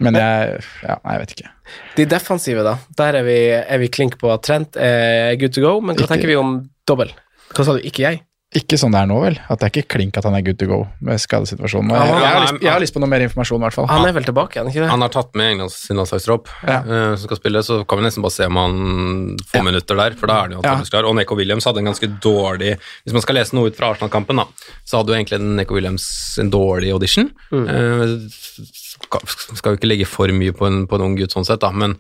Men 0.04 0.18
jeg 0.18 0.58
Ja, 0.82 0.98
jeg 1.06 1.20
vet 1.22 1.30
ikke. 1.36 1.50
De 1.96 2.04
defensive, 2.10 2.62
da. 2.66 2.74
Der 2.98 3.20
er 3.22 3.24
vi, 3.24 3.38
er 3.56 3.78
vi 3.80 3.88
klink 3.88 4.18
på 4.20 4.28
at 4.34 4.42
Trent 4.44 4.76
er 4.76 5.36
good 5.40 5.54
to 5.56 5.62
go, 5.64 5.76
men 5.80 5.94
hva 5.96 6.04
Ikke- 6.04 6.14
tenker 6.16 6.28
vi 6.34 6.36
om 6.36 6.56
dobbel? 6.86 7.14
Hva 7.54 7.64
sa 7.64 7.78
du? 7.78 7.80
Ikke 7.86 8.02
jeg? 8.04 8.20
Ikke 8.54 8.78
sånn 8.78 8.92
det 8.94 9.00
er 9.02 9.08
nå, 9.10 9.16
vel? 9.24 9.34
At 9.50 9.58
det 9.58 9.66
er 9.66 9.72
ikke 9.74 9.88
klink 9.96 10.16
at 10.16 10.24
han 10.24 10.36
er 10.38 10.42
good 10.46 10.56
to 10.60 10.68
go 10.70 10.76
med 11.04 11.18
skadesituasjonen. 11.18 11.90
Jeg, 11.90 12.06
jeg, 12.06 12.20
har 12.22 12.36
er- 12.36 12.44
lyst, 12.44 12.62
jeg 12.62 12.70
har 12.70 12.80
lyst 12.84 12.94
på 12.94 13.00
noe 13.02 13.10
mer 13.10 13.24
informasjon, 13.26 13.58
i 13.58 13.64
hvert 13.66 13.74
fall. 13.74 13.88
Han 13.90 14.06
er 14.06 14.12
vel 14.14 14.22
tilbake 14.28 14.54
igjen, 14.54 14.68
ikke 14.70 14.84
det? 14.84 14.90
Han 14.92 15.02
har 15.02 15.10
tatt 15.12 15.34
med 15.34 15.50
Englands 15.56 15.74
sin 15.88 15.98
landslagstropp 15.98 16.46
Ja. 16.62 16.76
eh, 16.86 17.16
som 17.18 17.26
skal 17.26 17.40
spille, 17.40 17.58
så 17.66 17.80
kan 17.90 17.98
vi 17.98 18.04
nesten 18.06 18.22
bare 18.22 18.36
se 18.36 18.46
om 18.46 18.56
han 18.60 19.36
får 19.50 19.58
Ja. 19.58 19.62
minutter 19.66 19.96
der, 19.98 20.14
for 20.14 20.30
da 20.30 20.36
er 20.36 20.40
han 20.46 20.52
jo 20.54 20.60
antakeligvis 20.62 20.94
klar. 20.94 21.08
Og 21.10 21.16
Neko 21.18 21.36
Williams 21.36 21.64
hadde 21.66 21.78
en 21.82 21.90
ganske 21.90 22.08
dårlig 22.22 22.78
Hvis 23.04 23.12
man 23.18 23.22
skal 23.26 23.34
lese 23.34 23.52
noe 23.58 23.66
ut 23.66 23.76
fra 23.76 23.90
Arsenal-kampen, 23.90 24.36
da, 24.36 24.46
så 24.86 24.98
hadde 25.02 25.10
jo 25.10 25.18
egentlig 25.18 25.40
Neko 25.42 25.74
Williams 25.74 26.38
en 26.38 26.50
dårlig 26.54 26.92
audition. 26.94 27.32
Mm. 27.50 28.30
skal, 28.30 29.20
skal 29.26 29.72
jo 29.74 29.76
ikke 29.80 29.90
legge 29.90 30.06
for 30.08 30.28
mye 30.28 30.54
på 30.56 30.66
en, 30.70 30.86
på 30.86 30.94
en 30.96 31.02
ung 31.10 31.16
gutt 31.18 31.34
sånn 31.34 31.44
sett, 31.44 31.60
da, 31.60 31.72
men 31.74 31.96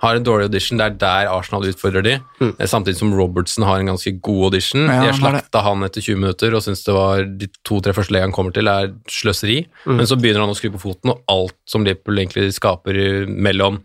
har 0.00 0.14
en 0.16 0.24
dårlig 0.24 0.44
audition, 0.48 0.78
det 0.78 0.84
er 0.86 0.96
der 1.00 1.28
Arsenal 1.32 1.66
utfordrer 1.68 2.02
de. 2.06 2.12
Mm. 2.40 2.52
Samtidig 2.70 2.96
som 3.00 3.12
Robertson 3.18 3.64
har 3.66 3.80
en 3.82 3.90
ganske 3.90 4.12
god 4.22 4.44
audition. 4.52 4.86
Ja, 4.86 5.00
de 5.02 5.10
har 5.10 5.18
slakta 5.18 5.62
han 5.64 5.82
etter 5.82 6.00
20 6.04 6.20
minutter 6.22 6.54
og 6.54 6.62
syns 6.62 6.84
det 6.86 6.94
var 6.94 7.24
de 7.24 7.48
to-tre 7.66 7.92
første 7.96 8.14
legene 8.14 8.28
han 8.30 8.36
kommer 8.36 8.54
til, 8.54 8.68
er 8.70 8.92
sløseri. 9.10 9.60
Men 9.86 10.06
så 10.06 10.16
begynner 10.20 10.44
han 10.46 10.54
å 10.54 10.58
skru 10.58 10.70
på 10.74 10.80
foten, 10.86 11.10
og 11.16 11.22
alt 11.28 11.56
som 11.66 11.84
Liverpool 11.84 12.18
egentlig 12.22 12.52
skaper 12.54 13.26
mellom 13.28 13.80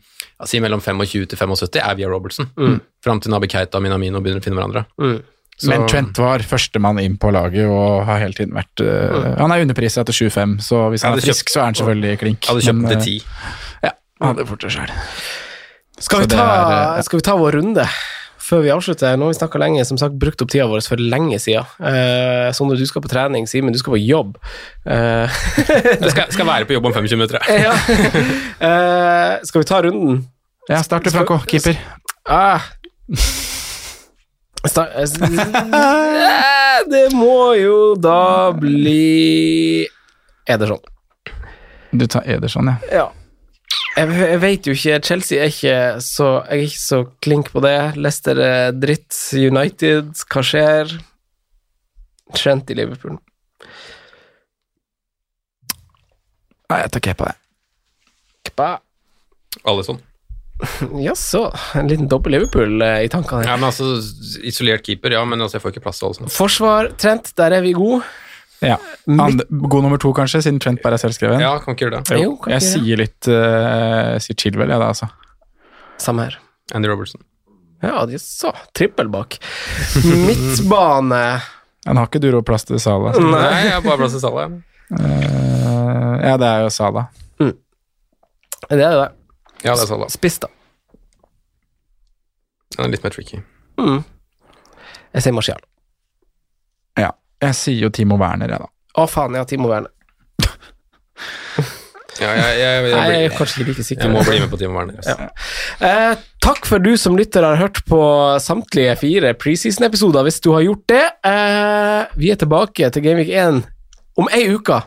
si 0.46 0.60
mellom 0.60 0.82
25 0.84 1.28
til 1.32 1.38
75, 1.40 1.80
er 1.80 1.96
via 1.96 2.08
Robertson. 2.12 2.50
Fram 3.04 3.20
til 3.24 3.32
Nabi 3.32 3.48
Keita 3.48 3.78
og 3.80 3.84
Minamino 3.86 4.20
begynner 4.20 4.42
å 4.42 4.44
finne 4.44 4.60
hverandre. 4.60 4.86
Så- 5.56 5.70
Men 5.70 5.86
Trent 5.88 6.18
var 6.18 6.40
førstemann 6.40 7.00
inn 7.00 7.16
på 7.22 7.30
laget 7.32 7.70
og 7.70 8.06
har 8.08 8.18
hele 8.20 8.34
tiden 8.34 8.54
vært 8.58 8.82
øh, 8.82 9.38
Han 9.38 9.52
er 9.54 9.62
underprisa 9.62 10.02
etter 10.02 10.12
7-5, 10.12 10.58
så 10.66 10.90
hvis 10.90 11.04
han 11.06 11.14
er 11.14 11.22
frisk, 11.22 11.46
frisk, 11.46 11.50
så 11.54 11.60
er 11.62 11.66
han 11.70 11.76
selvfølgelig 11.76 12.20
klink. 12.20 12.46
Hadde 12.50 12.62
kjøpt 12.66 12.82
Men, 12.82 12.86
øh, 12.92 13.04
til 13.04 13.20
10. 13.22 13.26
Ja, 13.84 13.92
han 14.20 14.28
hadde 14.36 14.48
fort 14.50 14.60
det 14.66 14.72
sjøl. 14.74 14.92
Skal 16.04 16.26
vi, 16.26 16.28
ta, 16.34 16.44
er, 16.44 16.98
eh, 16.98 17.06
skal 17.08 17.22
vi 17.22 17.26
ta 17.26 17.36
vår 17.40 17.58
runde 17.60 17.86
før 18.44 18.64
vi 18.66 18.72
avslutter? 18.74 19.16
Nå 19.16 19.30
har 19.30 19.32
vi 19.32 19.38
snakka 19.40 19.62
lenge, 19.62 19.86
som 19.88 20.00
sagt 20.00 20.18
brukt 20.20 20.42
opp 20.44 20.52
tida 20.52 20.66
vår 20.68 20.84
for 20.84 21.00
lenge 21.00 21.40
siden. 21.40 21.64
Eh, 21.80 22.50
Sondre, 22.56 22.76
du 22.80 22.84
skal 22.90 23.04
på 23.06 23.12
trening, 23.12 23.48
Simen, 23.48 23.72
du 23.72 23.80
skal 23.80 23.96
på 23.96 24.02
jobb. 24.04 24.36
Eh, 24.84 25.40
Jeg 26.04 26.12
skal, 26.12 26.28
skal 26.36 26.50
være 26.50 26.68
på 26.68 26.76
jobb 26.76 26.92
om 26.92 26.96
25 26.98 27.22
minutter. 27.22 27.40
jeg. 27.48 27.64
ja. 27.68 27.74
Eh, 28.68 29.40
skal 29.48 29.64
vi 29.64 29.70
ta 29.72 29.82
runden? 29.88 30.24
Ja, 30.70 30.84
start 30.84 31.08
du, 31.08 31.12
Franco. 31.16 31.40
Keeper. 31.48 31.80
Ah. 32.28 32.60
Eh, 34.64 35.08
det 36.94 37.08
må 37.16 37.54
jo 37.60 37.96
da 38.00 38.52
bli 38.56 39.88
Ederson. 40.48 40.80
Du 41.92 42.08
tar 42.08 42.24
Ederson, 42.28 42.72
ja. 42.72 42.76
Ja. 42.92 43.10
Jeg, 43.94 44.10
jeg 44.10 44.40
vet 44.42 44.68
jo 44.68 44.74
ikke 44.74 45.00
Chelsea 45.06 45.38
er 45.38 45.52
ikke 45.52 45.74
så 46.02 46.30
Jeg 46.48 46.56
er 46.56 46.64
ikke 46.66 46.82
så 46.82 47.00
klink 47.22 47.52
på 47.54 47.62
det. 47.62 47.76
Leicester 48.00 48.40
er 48.42 48.72
dritt. 48.74 49.12
United, 49.38 50.16
hva 50.32 50.46
skjer? 50.46 50.96
Trent 52.34 52.74
i 52.74 52.78
Liverpool. 52.80 53.20
Nei, 56.72 56.80
jeg 56.82 56.94
tar 56.96 57.04
Kepa, 57.06 57.30
jeg. 57.30 58.10
Kepa. 58.50 58.72
Alison. 59.70 60.02
Jaså, 61.06 61.44
en 61.78 61.90
liten 61.92 62.10
dobbel 62.10 62.34
Liverpool 62.38 62.82
eh, 62.82 63.04
i 63.06 63.12
tankene. 63.12 63.46
Ja, 63.46 63.58
men 63.60 63.70
altså, 63.70 63.98
Isolert 64.48 64.86
keeper, 64.86 65.14
ja, 65.14 65.22
men 65.28 65.42
altså, 65.42 65.60
jeg 65.60 65.66
får 65.66 65.76
ikke 65.76 65.86
plass 65.86 66.02
til 66.02 66.10
alle 66.10 66.20
sånn. 66.22 66.34
Forsvar, 66.34 66.90
Trent, 67.02 67.34
der 67.38 67.60
er 67.60 67.66
vi 67.66 67.76
gode. 67.78 68.02
Ja. 68.64 68.78
And, 69.08 69.44
god 69.50 69.84
nummer 69.84 70.00
to, 70.02 70.14
kanskje, 70.16 70.44
siden 70.46 70.62
Trent 70.64 70.82
bare 70.84 70.98
er 70.98 71.04
selvskreven? 71.04 71.42
Ja, 71.44 71.58
kan 71.64 71.76
ikke 71.76 71.88
gjøre 71.88 72.00
det. 72.00 72.20
Jo, 72.22 72.36
kan 72.40 72.56
jeg 72.56 72.64
ikke 72.64 72.72
sier 72.72 73.02
litt 73.02 73.30
uh, 73.30 74.16
Sier 74.24 74.40
Chilwell, 74.40 74.72
jeg, 74.72 74.80
da, 74.80 74.92
altså. 74.94 75.10
Samme 76.02 76.30
her. 76.30 76.38
Andy 76.74 76.92
Robertson. 76.92 77.22
Ja, 77.84 78.06
de 78.08 78.20
så 78.22 78.54
trippel 78.72 79.10
bak. 79.12 79.36
Midtbane 80.28 81.24
Han 81.84 82.00
har 82.00 82.08
ikke 82.08 82.22
du 82.24 82.30
råd 82.32 82.48
plass 82.48 82.64
til 82.70 82.80
Sala. 82.80 83.12
Nei, 83.20 83.50
jeg 83.68 83.76
har 83.76 83.84
bare 83.84 84.00
plass 84.06 84.16
til 84.16 84.24
Sala. 84.24 84.48
Uh, 84.94 86.16
ja, 86.24 86.38
det 86.40 86.48
er 86.48 86.64
jo 86.64 86.72
Sala. 86.72 87.10
Det 88.70 88.80
er 88.80 88.96
det. 88.96 89.10
Ja, 89.64 89.74
det 89.76 89.84
er 89.84 89.88
Sala. 89.90 90.08
Spiss, 90.12 90.40
da. 90.40 90.48
Den 92.78 92.88
er 92.88 92.94
litt 92.96 93.04
mer 93.04 93.14
tricky. 93.14 93.42
Mm. 93.78 94.02
Jeg 95.14 95.26
sier 95.26 95.36
Martial. 95.36 95.62
Jeg 97.44 97.58
sier 97.60 97.86
jo 97.86 97.92
Timo 97.94 98.18
Werner, 98.22 98.54
jeg, 98.54 98.64
da. 98.64 98.70
Å, 99.02 99.08
faen, 99.10 99.36
ja, 99.40 99.46
Timo 99.50 99.72
Werner. 99.72 99.92
Ja, 102.22 102.30
jeg, 102.38 102.58
jeg, 102.60 102.74
jeg, 102.86 102.92
Nei, 102.94 103.06
jeg 103.10 103.26
er 103.26 103.32
kanskje 103.34 103.56
ikke 103.64 103.72
like 103.72 103.84
sikker. 103.88 104.04
jeg 104.06 104.14
må 104.14 104.22
bli 104.28 104.36
med 104.44 104.52
på 104.52 104.60
Timo 104.62 104.78
Werner. 104.78 105.00
Ja. 105.10 105.30
Eh, 105.84 106.22
takk 106.46 106.68
for 106.70 106.84
du 106.84 106.92
som 107.00 107.18
lytter 107.18 107.46
har 107.48 107.58
hørt 107.58 107.82
på 107.90 108.00
samtlige 108.44 108.94
fire 109.02 109.34
preseason-episoder, 109.34 110.22
hvis 110.28 110.38
du 110.46 110.52
har 110.54 110.62
gjort 110.68 110.86
det. 110.94 111.04
Eh, 111.26 112.14
vi 112.22 112.30
er 112.30 112.40
tilbake 112.40 112.92
til 112.94 113.06
Gameweek 113.08 113.34
1 113.34 113.64
om 114.22 114.30
ei 114.30 114.46
uke 114.54 114.84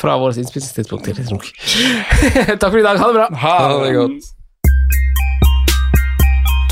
fra 0.00 0.16
vårt 0.16 0.40
innspillingstidspunkt. 0.40 1.04
til 1.04 1.14
takk 2.60 2.70
for 2.70 2.80
i 2.80 2.86
dag. 2.88 2.96
Ha 2.96 3.12
det 3.12 3.20
bra. 3.20 3.28
Ha 3.44 3.56
det 3.84 3.94
godt. 4.00 4.32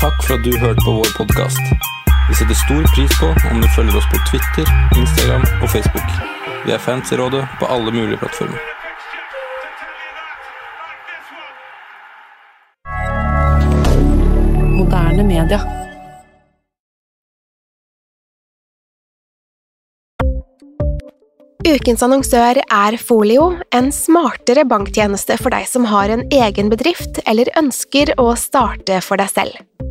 Takk 0.01 0.23
for 0.25 0.33
at 0.39 0.45
du 0.45 0.57
hørte 0.57 0.81
på 0.81 0.97
vår 0.97 1.17
podkast. 1.21 2.00
Vi 2.29 2.35
setter 2.35 2.53
stor 2.53 2.83
pris 2.95 3.19
på 3.19 3.27
om 3.51 3.61
du 3.61 3.67
følger 3.75 3.97
oss 3.97 4.07
på 4.11 4.19
Twitter, 4.29 4.65
Instagram 4.97 5.43
og 5.63 5.69
Facebook. 5.69 6.09
Vi 6.65 6.71
er 6.71 6.77
fans 6.77 7.11
i 7.11 7.17
rådet 7.17 7.43
på 7.59 7.65
alle 7.65 7.91
mulige 7.91 8.17
plattformer. 8.17 8.57
Moderne 14.77 15.23
media. 15.23 15.61
Ukens 21.61 22.01
annonsør 22.03 22.57
er 22.61 22.97
Folio, 22.97 23.51
en 23.73 23.91
smartere 23.93 24.65
banktjeneste 24.65 25.37
for 25.41 25.53
deg 25.53 25.67
som 25.69 25.85
har 25.89 26.09
en 26.13 26.25
egen 26.33 26.71
bedrift 26.73 27.21
eller 27.25 27.53
ønsker 27.59 28.15
å 28.21 28.33
starte 28.39 28.97
for 29.05 29.21
deg 29.21 29.29
selv. 29.31 29.90